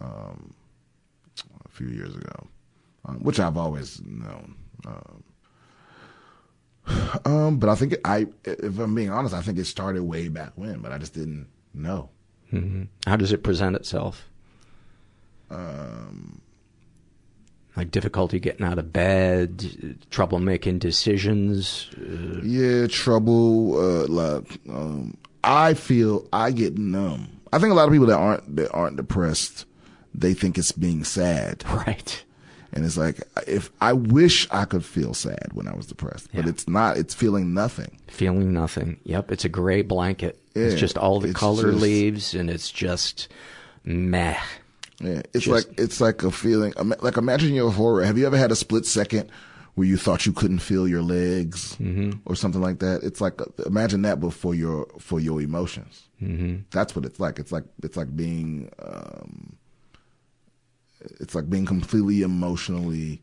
um, 0.00 0.54
a 1.64 1.68
few 1.68 1.88
years 1.88 2.14
ago, 2.14 2.46
um, 3.04 3.16
which 3.22 3.38
I've 3.40 3.56
always 3.56 4.00
known. 4.04 4.54
Um, 4.86 5.22
um, 7.24 7.58
but 7.58 7.68
I 7.68 7.74
think 7.74 7.96
I, 8.04 8.26
if 8.44 8.78
I'm 8.78 8.94
being 8.94 9.10
honest, 9.10 9.34
I 9.34 9.42
think 9.42 9.58
it 9.58 9.66
started 9.66 10.02
way 10.02 10.28
back 10.28 10.52
when, 10.56 10.80
but 10.80 10.92
I 10.92 10.98
just 10.98 11.14
didn't 11.14 11.48
know. 11.74 12.10
hmm 12.50 12.84
How 13.06 13.16
does 13.16 13.32
it 13.32 13.42
present 13.42 13.76
itself? 13.76 14.28
Um, 15.50 16.40
like 17.78 17.90
difficulty 17.90 18.38
getting 18.40 18.66
out 18.66 18.78
of 18.78 18.92
bed, 18.92 19.96
trouble 20.10 20.38
making 20.40 20.78
decisions. 20.80 21.88
Uh, 21.96 22.40
yeah, 22.42 22.86
trouble. 22.88 23.78
Uh, 23.78 24.06
like, 24.08 24.58
um, 24.68 25.16
I 25.44 25.74
feel 25.74 26.26
I 26.32 26.50
get 26.50 26.76
numb. 26.76 27.28
I 27.52 27.58
think 27.58 27.70
a 27.70 27.74
lot 27.74 27.86
of 27.86 27.92
people 27.92 28.08
that 28.08 28.18
aren't 28.18 28.56
that 28.56 28.70
aren't 28.72 28.96
depressed, 28.96 29.64
they 30.14 30.34
think 30.34 30.58
it's 30.58 30.72
being 30.72 31.04
sad. 31.04 31.64
Right. 31.86 32.24
And 32.70 32.84
it's 32.84 32.98
like 32.98 33.22
if 33.46 33.70
I 33.80 33.94
wish 33.94 34.46
I 34.50 34.66
could 34.66 34.84
feel 34.84 35.14
sad 35.14 35.54
when 35.54 35.66
I 35.66 35.74
was 35.74 35.86
depressed, 35.86 36.28
but 36.34 36.44
Yeah. 36.44 36.50
it's 36.50 36.68
not. 36.68 36.98
It's 36.98 37.14
feeling 37.14 37.54
nothing. 37.54 37.96
feeling 38.08 38.52
nothing. 38.52 39.00
Yep, 39.04 39.32
it's 39.32 39.46
a 39.46 39.48
gray 39.48 39.80
blanket. 39.80 40.38
it's 40.54 40.78
just 40.78 40.98
all 40.98 41.18
the 41.18 41.32
color 41.32 41.70
just- 41.70 41.80
leaves, 41.82 42.34
and 42.34 42.50
it's 42.50 42.70
just 42.70 43.28
meh. 43.84 44.36
Yeah, 45.00 45.22
it's 45.32 45.44
Just- 45.44 45.68
like 45.68 45.78
it's 45.78 46.00
like 46.00 46.22
a 46.22 46.30
feeling. 46.30 46.72
Like 47.00 47.16
imagine 47.16 47.54
your 47.54 47.70
horror. 47.70 48.04
Have 48.04 48.18
you 48.18 48.26
ever 48.26 48.36
had 48.36 48.50
a 48.50 48.56
split 48.56 48.84
second 48.86 49.30
where 49.74 49.86
you 49.86 49.96
thought 49.96 50.26
you 50.26 50.32
couldn't 50.32 50.58
feel 50.58 50.88
your 50.88 51.02
legs 51.02 51.76
Mm-hmm. 51.80 52.18
or 52.24 52.34
something 52.34 52.60
like 52.60 52.80
that? 52.80 53.02
It's 53.04 53.20
like 53.20 53.40
imagine 53.64 54.02
that, 54.02 54.18
but 54.20 54.32
for 54.32 54.54
your 54.54 54.86
for 54.98 55.20
your 55.20 55.40
emotions. 55.40 56.08
Mm-hmm. 56.20 56.62
That's 56.72 56.96
what 56.96 57.04
it's 57.04 57.20
like. 57.20 57.38
It's 57.38 57.52
like 57.52 57.64
it's 57.84 57.96
like 57.96 58.16
being 58.16 58.70
um, 58.82 59.56
it's 61.20 61.34
like 61.34 61.48
being 61.48 61.66
completely 61.66 62.22
emotionally 62.22 63.22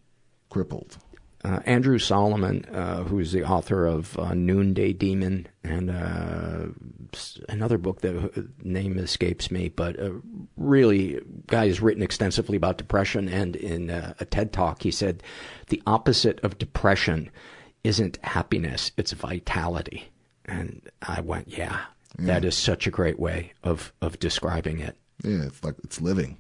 crippled. 0.49 0.97
Uh, 1.46 1.60
Andrew 1.68 2.00
Solomon, 2.00 2.66
uh, 2.74 3.04
who's 3.04 3.32
the 3.32 3.44
author 3.44 3.86
of 3.86 4.18
uh, 4.18 4.34
Noonday 4.34 4.94
Demon 4.94 5.48
and 5.64 5.92
uh, 5.92 6.66
another 7.48 7.78
book 7.78 8.02
that 8.02 8.18
uh, 8.18 8.42
name 8.64 8.98
escapes 8.98 9.52
me, 9.52 9.70
but 9.70 10.00
uh, 10.00 10.10
really, 10.58 11.22
guy 11.46 11.68
has 11.68 11.82
written 11.82 12.02
extensively 12.02 12.58
about 12.58 12.80
depression. 12.80 13.30
And 13.30 13.56
in 13.56 13.92
uh, 13.92 14.16
a 14.20 14.26
TED 14.26 14.54
talk, 14.54 14.82
he 14.82 14.90
said 14.90 15.22
the 15.68 15.84
opposite 15.86 16.40
of 16.40 16.58
depression 16.58 17.30
isn't 17.84 18.18
happiness; 18.24 18.92
it's 18.98 19.12
vitality. 19.12 20.10
And 20.46 20.82
I 21.08 21.22
went, 21.22 21.50
yeah, 21.56 21.82
that 22.18 22.44
is 22.44 22.56
such 22.58 22.88
a 22.88 22.92
great 22.92 23.20
way 23.20 23.54
of 23.64 23.94
of 24.02 24.18
describing 24.20 24.80
it. 24.80 24.98
Yeah, 25.24 25.44
it's 25.44 25.64
like 25.64 25.76
it's 25.84 26.02
living. 26.02 26.38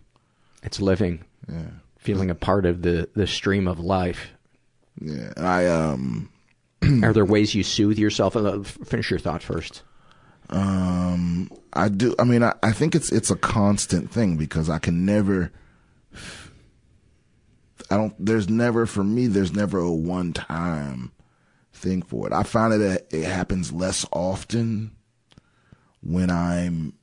It's 0.63 0.81
living, 0.81 1.25
Yeah. 1.47 1.69
feeling 1.99 2.31
a 2.31 2.35
part 2.35 2.65
of 2.65 2.81
the 2.81 3.07
the 3.13 3.27
stream 3.27 3.67
of 3.67 3.79
life. 3.79 4.31
Yeah, 5.01 5.33
I 5.37 5.67
um 5.67 6.29
Are 7.03 7.13
there 7.13 7.25
ways 7.25 7.55
you 7.55 7.63
soothe 7.63 7.97
yourself? 7.97 8.35
Uh, 8.35 8.61
Finish 8.61 9.09
your 9.09 9.19
thought 9.19 9.43
first. 9.43 9.81
Um, 10.49 11.49
I 11.73 11.89
do. 11.89 12.13
I 12.19 12.23
mean, 12.23 12.43
I, 12.43 12.53
I 12.61 12.71
think 12.71 12.95
it's 12.95 13.11
it's 13.11 13.31
a 13.31 13.35
constant 13.35 14.11
thing 14.11 14.37
because 14.37 14.69
I 14.69 14.79
can 14.79 15.05
never. 15.05 15.51
I 17.89 17.97
don't. 17.97 18.13
There's 18.23 18.49
never 18.49 18.85
for 18.85 19.03
me. 19.03 19.27
There's 19.27 19.53
never 19.53 19.79
a 19.79 19.91
one 19.91 20.33
time 20.33 21.11
thing 21.73 22.01
for 22.01 22.27
it. 22.27 22.33
I 22.33 22.43
find 22.43 22.73
that 22.73 23.07
it 23.11 23.25
happens 23.25 23.71
less 23.71 24.05
often 24.11 24.91
when 26.01 26.29
I'm 26.29 26.93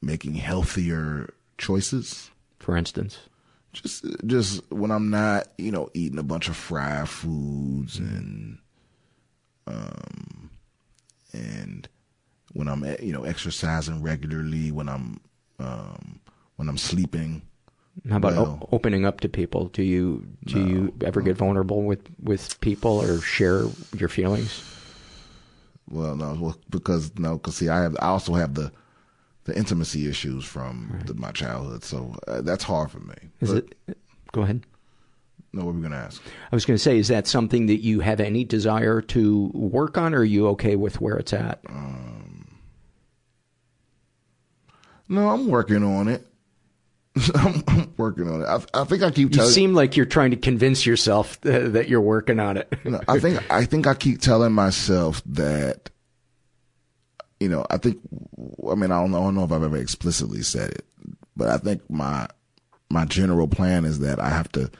making 0.00 0.34
healthier 0.34 1.34
choices. 1.56 2.30
For 2.60 2.76
instance, 2.76 3.18
Just 3.82 4.04
just 4.26 4.62
when 4.70 4.90
I'm 4.90 5.10
not, 5.10 5.48
you 5.58 5.70
know, 5.70 5.88
eating 5.94 6.18
a 6.18 6.22
bunch 6.22 6.48
of 6.48 6.56
fried 6.56 7.08
foods 7.08 7.98
and 7.98 8.58
um 9.66 10.50
and 11.32 11.88
when 12.52 12.68
I'm 12.68 12.84
you 13.00 13.12
know 13.12 13.24
exercising 13.24 14.02
regularly, 14.02 14.72
when 14.72 14.88
I'm 14.88 15.20
um 15.58 16.20
when 16.56 16.68
I'm 16.68 16.78
sleeping. 16.78 17.42
how 18.08 18.16
about 18.16 18.34
well. 18.34 18.58
o- 18.62 18.68
opening 18.76 19.04
up 19.04 19.20
to 19.20 19.28
people? 19.28 19.66
Do 19.68 19.82
you 19.82 20.26
do 20.44 20.58
you 20.60 20.94
ever 21.04 21.20
get 21.20 21.36
vulnerable 21.36 21.82
with 21.82 22.00
with 22.22 22.60
people 22.60 23.00
or 23.00 23.20
share 23.20 23.64
your 23.96 24.08
feelings? 24.08 24.64
Well, 25.90 26.16
no, 26.16 26.36
well, 26.38 26.56
because 26.68 27.12
no, 27.18 27.34
because 27.34 27.56
see, 27.56 27.68
I 27.68 27.82
have 27.82 27.96
I 28.00 28.06
also 28.08 28.34
have 28.34 28.54
the 28.54 28.72
the 29.48 29.56
intimacy 29.58 30.08
issues 30.08 30.44
from 30.44 31.00
the, 31.06 31.14
my 31.14 31.32
childhood, 31.32 31.82
so 31.82 32.14
uh, 32.28 32.40
that's 32.42 32.62
hard 32.64 32.90
for 32.90 33.00
me. 33.00 33.14
Is 33.40 33.52
But- 33.52 33.64
it? 33.88 33.98
Go 34.32 34.42
ahead. 34.42 34.64
No, 35.54 35.64
what 35.64 35.72
were 35.74 35.80
we 35.80 35.82
gonna 35.82 35.96
ask? 35.96 36.22
I 36.52 36.54
was 36.54 36.66
going 36.66 36.76
to 36.76 36.82
say, 36.82 36.98
is 36.98 37.08
that 37.08 37.26
something 37.26 37.66
that 37.66 37.82
you 37.82 38.00
have 38.00 38.20
any 38.20 38.44
desire 38.44 39.00
to 39.00 39.50
work 39.54 39.96
on, 39.96 40.14
or 40.14 40.18
are 40.18 40.24
you 40.24 40.46
okay 40.48 40.76
with 40.76 41.00
where 41.00 41.16
it's 41.16 41.32
at? 41.32 41.60
No, 45.08 45.30
I'm 45.30 45.48
working 45.48 45.82
on 45.82 46.08
it. 46.08 46.26
I'm, 47.34 47.64
I'm 47.66 47.94
working 47.96 48.28
on 48.28 48.42
it. 48.42 48.46
I, 48.46 48.82
I 48.82 48.84
think 48.84 49.02
I 49.02 49.10
keep 49.10 49.34
You 49.34 49.46
seem 49.46 49.72
like 49.72 49.96
you're 49.96 50.04
trying 50.06 50.32
to 50.32 50.36
convince 50.36 50.84
yourself 50.84 51.40
th- 51.40 51.72
that 51.72 51.88
you're 51.88 52.02
working 52.02 52.38
on 52.40 52.58
it. 52.58 52.70
No, 52.84 53.00
I 53.08 53.18
think 53.18 53.40
I 53.50 53.64
think 53.64 53.86
I 53.86 53.94
keep 53.94 54.20
telling 54.20 54.52
myself 54.52 55.22
that. 55.26 55.88
You 57.40 57.48
know, 57.48 57.66
I 57.70 57.76
think. 57.76 57.98
I 58.70 58.74
mean, 58.74 58.90
I 58.90 59.00
don't 59.00 59.10
know. 59.10 59.18
I 59.18 59.24
don't 59.24 59.34
know 59.34 59.44
if 59.44 59.52
I've 59.52 59.62
ever 59.62 59.76
explicitly 59.76 60.42
said 60.42 60.70
it, 60.70 60.84
but 61.36 61.48
I 61.48 61.58
think 61.58 61.88
my 61.88 62.28
my 62.90 63.04
general 63.04 63.48
plan 63.48 63.84
is 63.84 64.00
that 64.00 64.18
I 64.18 64.30
have 64.30 64.50
to. 64.52 64.70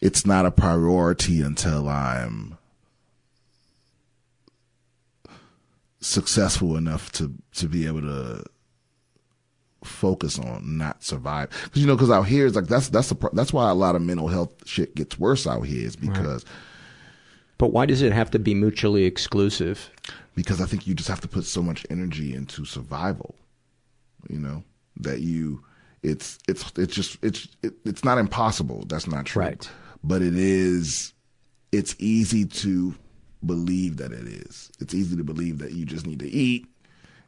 It's 0.00 0.26
not 0.26 0.46
a 0.46 0.50
priority 0.50 1.42
until 1.42 1.88
I'm 1.88 2.58
successful 6.00 6.76
enough 6.76 7.12
to 7.12 7.32
to 7.54 7.68
be 7.68 7.86
able 7.86 8.00
to 8.00 8.44
focus 9.84 10.38
on 10.38 10.78
not 10.78 11.02
survive 11.02 11.48
because 11.64 11.80
you 11.80 11.86
know 11.86 11.94
because 11.94 12.10
out 12.10 12.22
here 12.22 12.46
is 12.46 12.54
like 12.54 12.66
that's 12.66 12.88
that's 12.88 13.08
the 13.08 13.30
that's 13.32 13.52
why 13.52 13.68
a 13.70 13.74
lot 13.74 13.94
of 13.94 14.02
mental 14.02 14.28
health 14.28 14.52
shit 14.66 14.94
gets 14.94 15.18
worse 15.18 15.46
out 15.46 15.62
here 15.62 15.86
is 15.86 15.96
because 15.96 16.44
But 17.58 17.72
why 17.72 17.86
does 17.86 18.02
it 18.02 18.12
have 18.12 18.30
to 18.32 18.40
be 18.40 18.54
mutually 18.54 19.04
exclusive? 19.04 19.90
Because 20.34 20.60
I 20.60 20.66
think 20.66 20.86
you 20.86 20.94
just 20.94 21.08
have 21.08 21.20
to 21.20 21.28
put 21.28 21.44
so 21.44 21.62
much 21.62 21.86
energy 21.90 22.34
into 22.34 22.64
survival, 22.64 23.34
you 24.28 24.38
know, 24.38 24.64
that 24.96 25.20
you, 25.20 25.62
it's, 26.02 26.38
it's, 26.48 26.70
it's 26.76 26.94
just, 26.94 27.18
it's, 27.22 27.48
it, 27.62 27.74
it's 27.84 28.04
not 28.04 28.18
impossible. 28.18 28.84
That's 28.86 29.06
not 29.06 29.26
true. 29.26 29.42
Right. 29.42 29.70
But 30.02 30.22
it 30.22 30.36
is, 30.36 31.12
it's 31.70 31.94
easy 31.98 32.44
to 32.44 32.94
believe 33.44 33.98
that 33.98 34.12
it 34.12 34.26
is. 34.26 34.70
It's 34.80 34.94
easy 34.94 35.16
to 35.16 35.24
believe 35.24 35.58
that 35.58 35.72
you 35.72 35.84
just 35.84 36.06
need 36.06 36.20
to 36.20 36.28
eat 36.28 36.66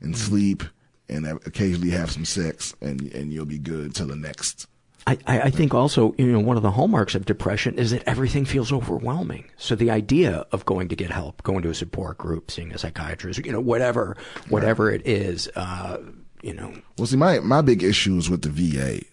and 0.01 0.14
mm-hmm. 0.14 0.24
sleep 0.24 0.62
and 1.09 1.26
occasionally 1.26 1.90
have 1.90 2.10
some 2.10 2.24
sex 2.24 2.74
and, 2.81 3.12
and 3.12 3.32
you'll 3.32 3.44
be 3.44 3.59
good 3.59 3.94
till 3.94 4.06
the 4.06 4.16
next. 4.16 4.66
I, 5.06 5.18
I 5.26 5.51
think 5.51 5.74
also, 5.74 6.14
you 6.16 6.32
know, 6.32 6.40
one 6.40 6.56
of 6.56 6.62
the 6.62 6.70
hallmarks 6.70 7.14
of 7.14 7.26
depression 7.26 7.78
is 7.78 7.90
that 7.90 8.02
everything 8.06 8.47
feels 8.47 8.72
overwhelming. 8.72 9.51
So 9.59 9.74
the 9.74 9.90
idea 9.90 10.47
of 10.51 10.64
going 10.64 10.89
to 10.89 10.97
get 10.97 11.10
help, 11.10 11.43
going 11.43 11.62
to 11.62 11.70
a 11.70 11.74
support 11.74 12.16
group, 12.16 12.51
seeing 12.51 12.72
a 12.72 12.78
psychiatrist, 12.78 13.44
you 13.44 13.52
know, 13.52 13.60
whatever, 13.60 14.16
whatever 14.48 14.90
it 14.90 15.06
is, 15.06 15.48
uh, 15.56 15.98
you 16.43 16.55
know, 16.55 16.72
Well, 16.97 17.06
see, 17.06 17.16
my, 17.16 17.40
my 17.40 17.60
big 17.60 17.82
issue 17.82 18.16
is 18.16 18.31
with 18.31 18.43
the 18.43 18.48
VA. 18.48 19.05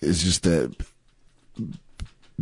it's 0.00 0.22
just 0.22 0.42
that 0.42 0.74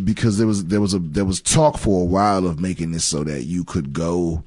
because 0.02 0.38
there 0.38 0.46
was 0.46 0.66
there 0.66 0.80
was 0.80 0.94
a 0.94 0.98
there 0.98 1.24
was 1.24 1.40
talk 1.40 1.76
for 1.76 2.02
a 2.02 2.04
while 2.04 2.46
of 2.46 2.60
making 2.60 2.92
this 2.92 3.04
so 3.04 3.24
that 3.24 3.44
you 3.44 3.64
could 3.64 3.92
go 3.92 4.44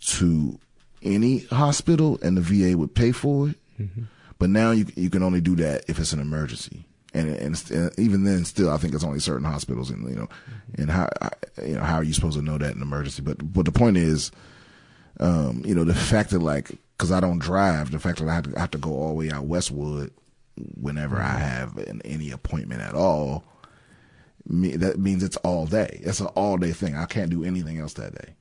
to 0.00 0.58
any 1.02 1.38
hospital 1.46 2.18
and 2.22 2.36
the 2.36 2.40
VA 2.40 2.76
would 2.76 2.94
pay 2.94 3.12
for 3.12 3.50
it. 3.50 3.56
Mm-hmm. 3.80 4.02
But 4.38 4.50
now 4.50 4.70
you 4.70 4.86
you 4.96 5.10
can 5.10 5.22
only 5.22 5.40
do 5.40 5.56
that 5.56 5.84
if 5.88 5.98
it's 5.98 6.12
an 6.12 6.20
emergency. 6.20 6.84
And, 7.14 7.34
and, 7.36 7.70
and 7.70 7.98
even 7.98 8.24
then, 8.24 8.44
still, 8.44 8.70
I 8.70 8.76
think 8.76 8.92
it's 8.92 9.04
only 9.04 9.20
certain 9.20 9.46
hospitals, 9.46 9.88
and 9.88 10.06
you 10.08 10.16
know, 10.16 10.28
and 10.76 10.90
how 10.90 11.08
you 11.64 11.74
know 11.74 11.82
how 11.82 11.96
are 11.96 12.04
you 12.04 12.12
supposed 12.12 12.36
to 12.36 12.44
know 12.44 12.58
that 12.58 12.74
in 12.74 12.82
emergency? 12.82 13.22
But 13.22 13.52
but 13.52 13.64
the 13.64 13.72
point 13.72 13.96
is, 13.96 14.30
um, 15.20 15.62
you 15.64 15.74
know, 15.74 15.84
the 15.84 15.94
fact 15.94 16.30
that 16.30 16.40
like, 16.40 16.72
because 16.96 17.12
I 17.12 17.20
don't 17.20 17.38
drive, 17.38 17.90
the 17.90 17.98
fact 17.98 18.18
that 18.18 18.28
I 18.28 18.34
have, 18.34 18.44
to, 18.44 18.56
I 18.56 18.60
have 18.60 18.70
to 18.72 18.78
go 18.78 18.90
all 18.90 19.08
the 19.08 19.14
way 19.14 19.30
out 19.30 19.44
Westwood 19.44 20.12
whenever 20.80 21.16
I 21.16 21.38
have 21.38 21.76
an, 21.78 22.02
any 22.04 22.30
appointment 22.30 22.82
at 22.82 22.94
all, 22.94 23.44
me, 24.46 24.76
that 24.76 24.98
means 24.98 25.22
it's 25.22 25.36
all 25.38 25.66
day. 25.66 26.00
It's 26.02 26.20
an 26.20 26.26
all 26.28 26.56
day 26.56 26.72
thing. 26.72 26.96
I 26.96 27.06
can't 27.06 27.30
do 27.30 27.44
anything 27.44 27.78
else 27.78 27.94
that 27.94 28.14
day, 28.14 28.34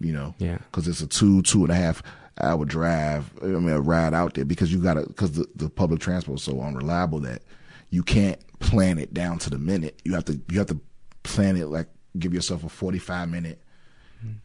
you 0.00 0.12
know? 0.12 0.34
Yeah. 0.38 0.58
Cause 0.72 0.88
it's 0.88 1.00
a 1.00 1.06
two, 1.06 1.42
two 1.42 1.62
and 1.62 1.70
a 1.70 1.76
half 1.76 2.02
hour 2.42 2.64
drive. 2.64 3.30
I 3.42 3.46
mean, 3.46 3.68
a 3.70 3.80
ride 3.80 4.14
out 4.14 4.34
there 4.34 4.44
because 4.44 4.72
you 4.72 4.78
gotta, 4.82 5.06
cause 5.14 5.32
the, 5.32 5.46
the 5.54 5.68
public 5.68 6.00
transport 6.00 6.38
is 6.38 6.44
so 6.44 6.60
unreliable 6.60 7.20
that 7.20 7.42
you 7.90 8.02
can't 8.02 8.40
plan 8.58 8.98
it 8.98 9.12
down 9.14 9.38
to 9.40 9.50
the 9.50 9.58
minute. 9.58 10.00
You 10.04 10.14
have 10.14 10.24
to, 10.26 10.40
you 10.50 10.58
have 10.58 10.68
to 10.68 10.80
plan 11.22 11.56
it 11.56 11.66
like 11.66 11.88
give 12.18 12.34
yourself 12.34 12.64
a 12.64 12.68
45 12.68 13.28
minute 13.28 13.62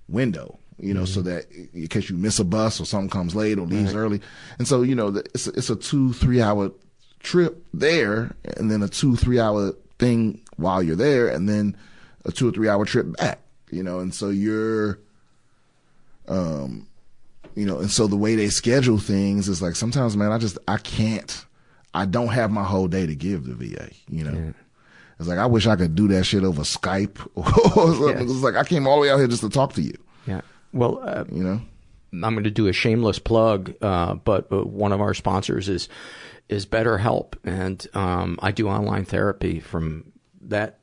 window 0.08 0.60
you 0.78 0.94
know, 0.94 1.04
mm-hmm. 1.04 1.14
so 1.14 1.22
that 1.22 1.46
in 1.74 1.88
case 1.88 2.10
you 2.10 2.18
miss 2.18 2.40
a 2.40 2.44
bus 2.44 2.80
or 2.82 2.86
something 2.86 3.10
comes 3.10 3.36
late 3.36 3.58
or 3.58 3.66
leaves 3.66 3.94
right. 3.94 4.02
early. 4.02 4.22
And 4.58 4.68
so, 4.68 4.82
you 4.82 4.96
know, 4.96 5.08
it's 5.34 5.48
a, 5.48 5.52
it's 5.52 5.70
a 5.70 5.76
two, 5.76 6.14
three 6.14 6.42
hour 6.42 6.72
trip 7.20 7.66
there 7.74 8.36
and 8.58 8.70
then 8.70 8.84
a 8.84 8.88
two, 8.88 9.16
three 9.16 9.40
hour 9.40 9.74
thing 10.00 10.42
while 10.58 10.84
you're 10.84 10.96
there 10.96 11.30
and 11.30 11.48
then 11.48 11.78
a 12.26 12.32
two 12.32 12.50
or 12.50 12.52
three 12.52 12.68
hour 12.68 12.86
trip 12.86 13.16
back, 13.18 13.40
you 13.72 13.84
know, 13.84 14.00
and 14.00 14.14
so 14.14 14.30
you're, 14.30 15.00
um, 16.28 16.88
you 17.56 17.66
know, 17.66 17.80
and 17.80 17.90
so 17.90 18.08
the 18.08 18.18
way 18.18 18.36
they 18.36 18.50
schedule 18.50 18.98
things 18.98 19.48
is 19.48 19.62
like 19.62 19.76
sometimes, 19.76 20.16
man, 20.16 20.32
I 20.32 20.38
just, 20.38 20.58
I 20.68 20.78
can't, 20.78 21.46
I 21.94 22.06
don't 22.06 22.28
have 22.28 22.52
my 22.52 22.64
whole 22.64 22.88
day 22.88 23.06
to 23.06 23.16
give 23.16 23.46
the 23.46 23.54
VA, 23.56 23.90
you 24.10 24.24
know. 24.24 24.38
Yeah. 24.38 24.52
It's 25.18 25.30
like 25.30 25.40
I 25.40 25.46
wish 25.46 25.66
I 25.66 25.78
could 25.78 25.96
do 25.96 26.10
that 26.10 26.26
shit 26.26 26.44
over 26.44 26.64
Skype 26.64 27.26
or 27.36 27.46
something. 27.46 28.30
It's 28.30 28.44
like 28.44 28.56
I 28.56 28.66
came 28.66 28.86
all 28.86 28.98
the 28.98 29.04
way 29.04 29.10
out 29.10 29.18
here 29.18 29.28
just 29.28 29.42
to 29.42 29.50
talk 29.50 29.74
to 29.74 29.82
you. 29.82 29.98
Yeah. 30.28 30.42
Well, 30.74 31.00
uh, 31.02 31.24
you 31.32 31.42
know, 31.42 31.62
I'm 32.12 32.34
going 32.34 32.44
to 32.44 32.52
do 32.52 32.68
a 32.68 32.74
shameless 32.74 33.20
plug, 33.20 33.74
uh, 33.82 34.16
but, 34.16 34.50
but 34.50 34.68
one 34.68 34.92
of 34.92 35.00
our 35.00 35.14
sponsors 35.14 35.70
is 35.70 35.88
is 36.48 36.66
BetterHelp, 36.66 37.34
and 37.44 37.88
um, 37.96 38.38
I 38.42 38.52
do 38.52 38.68
online 38.68 39.06
therapy 39.06 39.60
from 39.60 40.12
that 40.42 40.80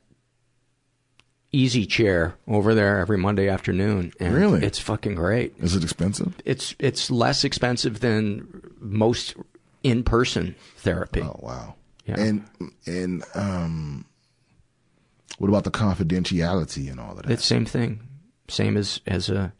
easy 1.53 1.85
chair 1.85 2.35
over 2.47 2.73
there 2.73 2.99
every 2.99 3.17
Monday 3.17 3.47
afternoon. 3.47 4.11
And 4.19 4.33
really, 4.33 4.65
it's 4.65 4.79
fucking 4.79 5.15
great. 5.15 5.53
Is 5.59 5.75
it 5.75 5.83
expensive? 5.83 6.35
It's 6.43 6.75
it's 6.79 7.09
less 7.09 7.45
expensive 7.45 8.01
than 8.01 8.61
most 8.79 9.35
in 9.83 10.03
person 10.03 10.55
therapy. 10.77 11.21
Oh 11.21 11.39
wow! 11.41 11.75
Yeah. 12.05 12.19
And 12.19 12.45
and 12.85 13.23
um, 13.35 14.05
what 15.37 15.47
about 15.47 15.63
the 15.63 15.71
confidentiality 15.71 16.91
and 16.91 16.99
all 16.99 17.11
of 17.11 17.23
that? 17.23 17.31
It's 17.31 17.45
same 17.45 17.65
thing, 17.65 18.01
same 18.49 18.75
as 18.75 18.99
as 19.05 19.29
a 19.29 19.53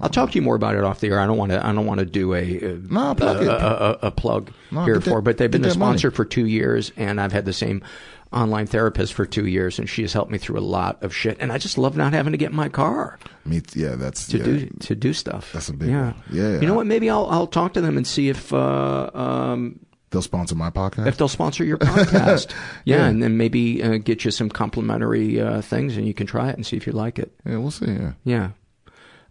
I'll 0.00 0.08
talk 0.08 0.30
to 0.30 0.36
you 0.36 0.42
more 0.42 0.56
about 0.56 0.74
it 0.74 0.84
off 0.84 1.00
the 1.00 1.08
air. 1.08 1.20
I 1.20 1.26
don't 1.26 1.36
want 1.36 1.52
to. 1.52 1.64
I 1.64 1.72
don't 1.72 1.86
want 1.86 2.00
to 2.00 2.06
do 2.06 2.34
a 2.34 2.38
a, 2.38 2.74
no, 2.76 3.14
plug 3.14 3.42
a, 3.42 3.50
a, 3.50 4.06
a, 4.06 4.10
plug 4.10 4.52
no, 4.70 4.84
here 4.84 5.00
for. 5.00 5.20
but 5.20 5.36
they've 5.36 5.50
been 5.50 5.64
a 5.64 5.70
sponsor 5.70 6.08
money. 6.08 6.16
for 6.16 6.24
two 6.24 6.46
years, 6.46 6.92
and 6.96 7.20
I've 7.20 7.32
had 7.32 7.44
the 7.44 7.52
same 7.52 7.84
online 8.32 8.66
therapist 8.66 9.12
for 9.12 9.26
two 9.26 9.46
years, 9.46 9.78
and 9.78 9.88
she 9.88 10.02
has 10.02 10.12
helped 10.12 10.30
me 10.30 10.38
through 10.38 10.58
a 10.58 10.60
lot 10.60 11.02
of 11.02 11.14
shit. 11.14 11.36
And 11.40 11.52
I 11.52 11.58
just 11.58 11.78
love 11.78 11.96
not 11.96 12.12
having 12.12 12.32
to 12.32 12.38
get 12.38 12.50
in 12.50 12.56
my 12.56 12.68
car. 12.68 13.18
Me, 13.44 13.62
yeah, 13.74 13.96
that's 13.96 14.26
to 14.28 14.38
yeah. 14.38 14.44
do 14.44 14.66
to 14.80 14.94
do 14.94 15.12
stuff. 15.12 15.52
That's 15.52 15.68
a 15.68 15.72
big 15.72 15.90
yeah, 15.90 16.12
one. 16.12 16.22
yeah. 16.30 16.48
yeah. 16.50 16.60
You 16.60 16.66
know 16.66 16.74
what? 16.74 16.86
Maybe 16.86 17.10
I'll 17.10 17.26
I'll 17.26 17.46
talk 17.46 17.74
to 17.74 17.80
them 17.80 17.96
and 17.96 18.06
see 18.06 18.28
if. 18.28 18.52
Uh, 18.52 19.10
um, 19.14 19.80
They'll 20.10 20.20
sponsor 20.20 20.54
my 20.54 20.68
podcast. 20.68 21.06
If 21.06 21.16
they'll 21.16 21.26
sponsor 21.26 21.64
your 21.64 21.78
podcast, 21.78 22.50
yeah, 22.84 22.98
yeah, 22.98 23.06
and 23.06 23.22
then 23.22 23.38
maybe 23.38 23.82
uh, 23.82 23.96
get 23.96 24.26
you 24.26 24.30
some 24.30 24.50
complimentary 24.50 25.40
uh, 25.40 25.62
things, 25.62 25.96
and 25.96 26.06
you 26.06 26.12
can 26.12 26.26
try 26.26 26.50
it 26.50 26.56
and 26.56 26.66
see 26.66 26.76
if 26.76 26.86
you 26.86 26.92
like 26.92 27.18
it. 27.18 27.32
Yeah, 27.46 27.56
we'll 27.56 27.70
see. 27.70 27.86
Yeah, 27.86 28.12
yeah. 28.22 28.50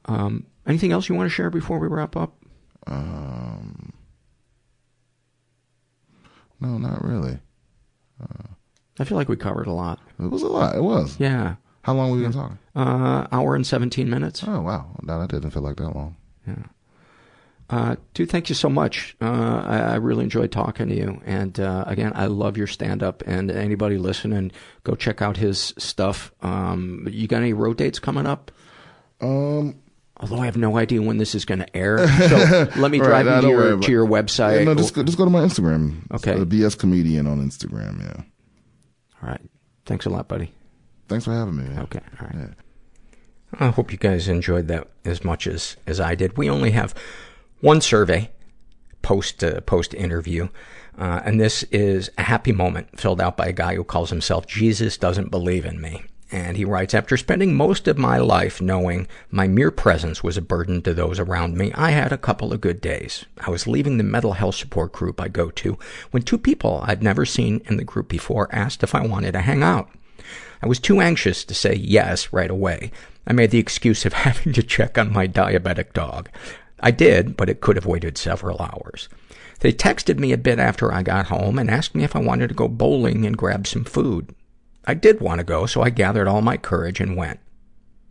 Um, 0.06 0.48
Anything 0.66 0.92
else 0.92 1.10
you 1.10 1.16
want 1.16 1.26
to 1.26 1.34
share 1.34 1.50
before 1.50 1.80
we 1.80 1.88
wrap 1.88 2.16
up? 2.16 2.36
Um, 2.86 3.94
no, 6.60 6.78
not 6.78 7.04
really. 7.04 7.40
Uh, 8.22 8.51
I 9.02 9.04
feel 9.04 9.18
like 9.18 9.30
we 9.30 9.36
covered 9.36 9.68
a 9.68 9.72
lot. 9.74 10.00
It 10.20 10.30
was 10.30 10.44
a 10.44 10.48
lot. 10.48 10.76
It 10.76 10.84
was. 10.84 11.20
Yeah. 11.20 11.56
How 11.82 11.94
long 11.94 12.12
were 12.12 12.18
we 12.18 12.24
been 12.24 12.32
talking? 12.32 12.60
Uh, 12.76 13.28
hour 13.32 13.56
and 13.56 13.66
17 13.66 14.10
minutes. 14.10 14.44
Oh, 14.46 14.62
wow. 14.62 14.96
No, 15.02 15.20
that 15.20 15.30
didn't 15.30 15.52
feel 15.52 15.64
like 15.64 15.78
that 15.78 15.96
long. 15.96 16.16
Yeah. 16.48 16.64
Uh, 17.70 17.96
dude, 18.14 18.30
thank 18.30 18.50
you 18.50 18.56
so 18.56 18.70
much. 18.70 19.16
Uh, 19.22 19.64
I, 19.66 19.78
I, 19.80 19.96
really 19.96 20.26
enjoyed 20.26 20.52
talking 20.52 20.90
to 20.90 20.96
you. 20.96 21.22
And, 21.26 21.58
uh, 21.58 21.86
again, 21.88 22.12
I 22.16 22.26
love 22.26 22.58
your 22.58 22.68
stand 22.68 23.02
up 23.02 23.24
and 23.26 23.50
anybody 23.50 23.98
listening, 23.98 24.52
go 24.84 24.94
check 24.94 25.22
out 25.22 25.38
his 25.38 25.74
stuff. 25.78 26.34
Um, 26.42 27.08
you 27.10 27.28
got 27.28 27.38
any 27.38 27.54
road 27.54 27.78
dates 27.78 27.98
coming 27.98 28.28
up? 28.28 28.52
Um, 29.22 29.80
Although 30.22 30.38
I 30.38 30.46
have 30.46 30.58
no 30.58 30.78
idea 30.78 31.02
when 31.02 31.18
this 31.18 31.34
is 31.34 31.46
going 31.46 31.60
to 31.60 31.76
air, 31.76 32.08
so 32.30 32.70
let 32.80 32.92
me 32.92 33.00
drive 33.00 33.26
right, 33.26 33.38
you 33.38 33.42
to 33.42 33.48
your, 33.48 33.80
to 33.80 33.92
your 33.92 34.06
website. 34.06 34.60
Yeah, 34.60 34.66
no, 34.66 34.76
just 34.76 34.94
go, 34.94 35.02
just 35.02 35.18
go 35.18 35.26
to 35.26 35.32
my 35.32 35.42
Instagram. 35.42 36.04
Okay, 36.14 36.38
the 36.38 36.46
BS 36.46 36.78
comedian 36.78 37.26
on 37.26 37.44
Instagram. 37.44 38.02
Yeah. 38.02 38.24
All 39.22 39.30
right. 39.30 39.42
Thanks 39.86 40.06
a 40.06 40.10
lot, 40.10 40.28
buddy. 40.28 40.54
Thanks 41.08 41.26
for 41.26 41.34
having 41.34 41.58
me. 41.58 41.64
Man. 41.64 41.80
Okay. 41.84 42.00
All 42.20 42.28
right. 42.28 42.36
Yeah. 42.36 42.54
I 43.60 43.70
hope 43.70 43.92
you 43.92 43.98
guys 43.98 44.28
enjoyed 44.28 44.68
that 44.70 44.88
as 45.04 45.24
much 45.24 45.46
as 45.46 45.76
as 45.86 46.00
I 46.00 46.16
did. 46.16 46.38
We 46.38 46.50
only 46.50 46.72
have 46.72 46.96
one 47.60 47.82
survey 47.82 48.32
post 49.02 49.44
uh, 49.44 49.62
post 49.62 49.94
interview, 49.94 50.48
uh, 50.98 51.22
and 51.26 51.40
this 51.40 51.64
is 51.64 52.10
a 52.18 52.24
happy 52.24 52.54
moment 52.54 53.00
filled 53.00 53.20
out 53.20 53.36
by 53.36 53.48
a 53.48 53.54
guy 53.54 53.76
who 53.76 53.84
calls 53.84 54.10
himself 54.10 54.48
Jesus 54.48 54.98
doesn't 54.98 55.32
believe 55.32 55.66
in 55.66 55.82
me. 55.82 56.04
And 56.34 56.56
he 56.56 56.64
writes, 56.64 56.94
after 56.94 57.18
spending 57.18 57.56
most 57.56 57.90
of 57.90 57.98
my 57.98 58.18
life 58.18 58.62
knowing 58.62 59.08
my 59.30 59.50
mere 59.50 59.70
presence 59.70 60.24
was 60.24 60.38
a 60.38 60.42
burden 60.42 60.82
to 60.84 60.94
those 60.94 61.20
around 61.20 61.58
me, 61.58 61.74
I 61.76 61.92
had 61.92 62.14
a 62.14 62.18
couple 62.18 62.54
of 62.54 62.62
good 62.62 62.80
days. 62.80 63.26
I 63.46 63.50
was 63.50 63.68
leaving 63.68 63.98
the 63.98 64.06
mental 64.06 64.34
health 64.34 64.56
support 64.56 64.94
group 64.94 65.20
I 65.20 65.28
go 65.28 65.52
to 65.52 65.78
when 66.12 66.24
two 66.24 66.38
people 66.38 66.84
I'd 66.86 67.04
never 67.04 67.26
seen 67.26 67.62
in 67.66 67.76
the 67.76 67.84
group 67.84 68.08
before 68.08 68.48
asked 68.54 68.82
if 68.82 68.96
I 68.96 69.06
wanted 69.06 69.34
to 69.34 69.42
hang 69.42 69.62
out. 69.62 69.90
I 70.62 70.68
was 70.68 70.80
too 70.80 71.02
anxious 71.02 71.44
to 71.44 71.54
say 71.54 71.76
yes 71.76 72.32
right 72.32 72.50
away. 72.50 72.92
I 73.28 73.34
made 73.34 73.52
the 73.52 73.60
excuse 73.60 74.06
of 74.06 74.14
having 74.28 74.54
to 74.54 74.64
check 74.64 74.98
on 74.98 75.12
my 75.12 75.28
diabetic 75.28 75.92
dog. 75.92 76.30
I 76.80 76.92
did, 76.92 77.36
but 77.36 77.50
it 77.50 77.60
could 77.60 77.76
have 77.76 77.86
waited 77.86 78.18
several 78.18 78.62
hours. 78.62 79.10
They 79.60 79.74
texted 79.74 80.18
me 80.18 80.32
a 80.32 80.38
bit 80.38 80.60
after 80.60 80.94
I 80.94 81.04
got 81.04 81.28
home 81.28 81.60
and 81.60 81.70
asked 81.70 81.94
me 81.94 82.04
if 82.04 82.16
I 82.16 82.20
wanted 82.20 82.48
to 82.48 82.56
go 82.56 82.70
bowling 82.70 83.26
and 83.26 83.38
grab 83.38 83.68
some 83.68 83.84
food. 83.84 84.34
I 84.86 84.94
did 84.94 85.22
want 85.22 85.40
to 85.40 85.44
go, 85.44 85.66
so 85.66 85.82
I 85.82 85.90
gathered 85.90 86.28
all 86.28 86.42
my 86.42 86.58
courage 86.58 87.00
and 87.00 87.16
went. 87.16 87.40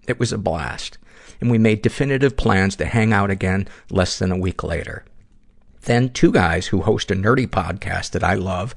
It 0.07 0.19
was 0.19 0.33
a 0.33 0.39
blast, 0.39 0.99
and 1.41 1.51
we 1.51 1.59
made 1.59 1.83
definitive 1.83 2.37
plans 2.37 2.77
to 2.77 2.87
hang 2.87 3.13
out 3.13 3.31
again 3.31 3.69
less 3.91 4.19
than 4.19 4.33
a 4.33 4.39
week 4.39 4.63
later. 4.63 5.05
Then 5.83 6.11
two 6.11 6.31
guys 6.31 6.69
who 6.69 6.83
host 6.83 7.11
a 7.11 7.15
nerdy 7.15 7.47
podcast 7.47 8.11
that 8.11 8.25
I 8.25 8.35
love 8.35 8.75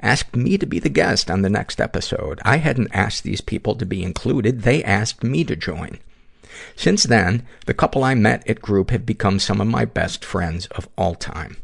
asked 0.00 0.36
me 0.36 0.56
to 0.58 0.66
be 0.66 0.78
the 0.78 0.88
guest 0.88 1.30
on 1.30 1.42
the 1.42 1.50
next 1.50 1.80
episode. 1.80 2.40
I 2.44 2.58
hadn't 2.58 2.94
asked 2.94 3.24
these 3.24 3.40
people 3.40 3.74
to 3.76 3.86
be 3.86 4.02
included. 4.02 4.62
They 4.62 4.84
asked 4.84 5.24
me 5.24 5.44
to 5.44 5.56
join. 5.56 5.98
Since 6.76 7.04
then, 7.04 7.46
the 7.66 7.74
couple 7.74 8.04
I 8.04 8.14
met 8.14 8.48
at 8.48 8.62
group 8.62 8.90
have 8.90 9.04
become 9.04 9.38
some 9.38 9.60
of 9.60 9.66
my 9.66 9.84
best 9.84 10.24
friends 10.24 10.66
of 10.68 10.88
all 10.96 11.14
time. 11.14 11.56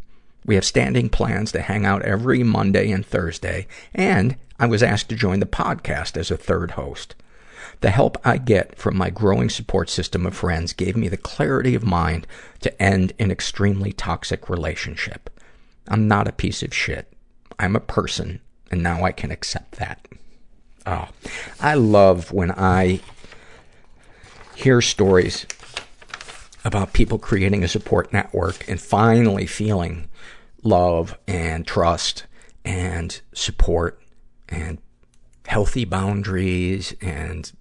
We 0.45 0.55
have 0.55 0.65
standing 0.65 1.09
plans 1.09 1.53
to 1.53 1.61
hang 1.61 1.85
out 1.85 2.03
every 2.03 2.43
Monday 2.43 2.91
and 2.91 3.05
Thursday, 3.05 3.67
and 3.95 4.37
I 4.59 4.67
was 4.67 4.83
asked 4.83 5.09
to 5.11 5.17
join 5.17 5.41
the 5.41 5.47
podcast 5.47 6.17
as 6.17 6.31
a 6.31 6.37
third 6.37 6.73
host. 6.73 7.15
The 7.81 7.91
help 7.91 8.19
I 8.25 8.39
get 8.39 8.77
from 8.77 8.97
my 8.97 9.11
growing 9.11 9.49
support 9.49 9.89
system 9.89 10.27
of 10.27 10.37
friends 10.37 10.73
gave 10.73 10.97
me 10.97 11.09
the 11.09 11.17
clarity 11.17 11.75
of 11.75 11.83
mind 11.83 12.27
to 12.61 12.83
end 12.83 13.13
an 13.19 13.31
extremely 13.31 13.93
toxic 13.93 14.51
relationship. 14.51 15.31
I'm 15.89 16.09
not 16.09 16.29
a 16.29 16.33
piece 16.33 16.63
of 16.63 16.75
shit. 16.75 17.13
I'm 17.59 17.77
a 17.77 17.81
person, 17.81 18.41
and 18.71 18.83
now 18.83 19.05
I 19.05 19.13
can 19.13 19.31
accept 19.31 19.73
that. 19.73 20.07
Oh, 20.87 21.09
I 21.61 21.75
love 21.75 22.33
when 22.33 22.51
I 22.51 23.01
hear 24.55 24.81
stories 24.81 25.47
about 26.65 26.93
people 26.93 27.19
creating 27.19 27.65
a 27.65 27.69
support 27.69 28.13
network 28.13 28.69
and 28.69 28.81
finally 28.81 29.47
feeling 29.47 30.09
love 30.63 31.19
and 31.27 31.67
trust 31.67 32.27
and 32.65 33.21
support 33.33 34.03
and 34.49 34.79
healthy 35.47 35.85
boundaries 35.85 36.95
and 37.01 37.53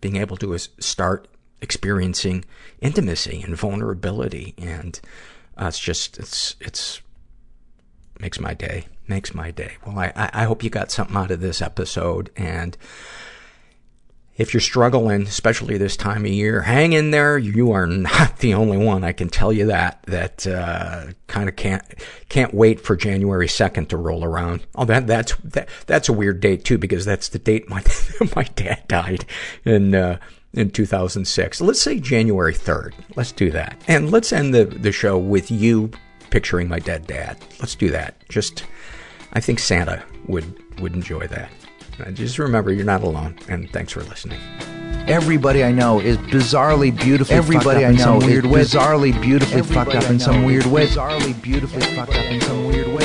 being 0.00 0.16
able 0.16 0.36
to 0.36 0.56
start 0.58 1.28
experiencing 1.60 2.44
intimacy 2.80 3.42
and 3.42 3.56
vulnerability. 3.56 4.54
And 4.58 5.00
uh, 5.60 5.66
it's 5.66 5.78
just, 5.78 6.18
it's, 6.18 6.56
it's, 6.60 7.00
makes 8.20 8.38
my 8.38 8.54
day. 8.54 8.86
Makes 9.08 9.34
my 9.34 9.50
day. 9.50 9.74
Well, 9.84 9.98
I, 9.98 10.12
I 10.14 10.44
hope 10.44 10.62
you 10.62 10.70
got 10.70 10.90
something 10.90 11.16
out 11.16 11.30
of 11.30 11.40
this 11.40 11.60
episode. 11.60 12.30
And 12.36 12.76
if 14.36 14.52
you're 14.52 14.60
struggling, 14.60 15.22
especially 15.22 15.78
this 15.78 15.96
time 15.96 16.24
of 16.24 16.30
year, 16.30 16.62
hang 16.62 16.92
in 16.92 17.10
there. 17.10 17.38
You 17.38 17.72
are 17.72 17.86
not 17.86 18.38
the 18.38 18.54
only 18.54 18.76
one. 18.76 19.04
I 19.04 19.12
can 19.12 19.28
tell 19.28 19.52
you 19.52 19.66
that, 19.66 20.02
that, 20.06 20.46
uh, 20.46 21.06
kind 21.26 21.48
of 21.48 21.56
can't, 21.56 21.82
can't 22.28 22.52
wait 22.52 22.80
for 22.80 22.96
January 22.96 23.46
2nd 23.46 23.88
to 23.88 23.96
roll 23.96 24.24
around. 24.24 24.66
Oh, 24.74 24.84
that, 24.84 25.06
that's, 25.06 25.34
that, 25.44 25.68
that's 25.86 26.08
a 26.08 26.12
weird 26.12 26.40
date 26.40 26.64
too, 26.64 26.78
because 26.78 27.04
that's 27.04 27.28
the 27.28 27.38
date 27.38 27.68
my, 27.68 27.82
my 28.36 28.42
dad 28.42 28.82
died 28.88 29.24
in, 29.64 29.94
uh, 29.94 30.18
in 30.52 30.70
2006. 30.70 31.60
Let's 31.60 31.80
say 31.80 32.00
January 32.00 32.54
3rd. 32.54 32.92
Let's 33.16 33.32
do 33.32 33.50
that. 33.50 33.80
And 33.86 34.10
let's 34.10 34.32
end 34.32 34.54
the, 34.54 34.64
the 34.64 34.92
show 34.92 35.16
with 35.16 35.50
you 35.50 35.90
picturing 36.30 36.68
my 36.68 36.80
dead 36.80 37.06
dad. 37.06 37.38
Let's 37.60 37.76
do 37.76 37.90
that. 37.90 38.16
Just, 38.28 38.64
I 39.32 39.40
think 39.40 39.60
Santa 39.60 40.02
would, 40.26 40.80
would 40.80 40.94
enjoy 40.94 41.28
that. 41.28 41.50
Uh, 42.00 42.10
just 42.10 42.38
remember, 42.38 42.72
you're 42.72 42.84
not 42.84 43.02
alone, 43.02 43.38
and 43.48 43.70
thanks 43.70 43.92
for 43.92 44.02
listening. 44.02 44.40
Everybody 45.06 45.62
I 45.62 45.70
know 45.70 46.00
is 46.00 46.16
bizarrely 46.16 46.96
beautifully 46.96 47.36
Everybody 47.36 47.84
up 47.84 47.90
I 47.90 47.94
know 47.94 48.16
is 48.18 48.24
weird 48.24 48.46
way. 48.46 48.62
Bizarrely 48.62 49.20
beautifully 49.20 49.58
Everybody 49.58 49.90
fucked 49.92 50.04
up 50.04 50.10
in 50.10 50.18
some 50.18 50.44
weird 50.44 50.64
way. 50.66 50.86
Bizarrely 50.86 51.42
beautifully 51.42 51.82
fucked 51.94 52.14
up 52.14 52.24
in 52.24 52.40
some 52.40 52.66
weird 52.66 52.88
way. 52.88 53.04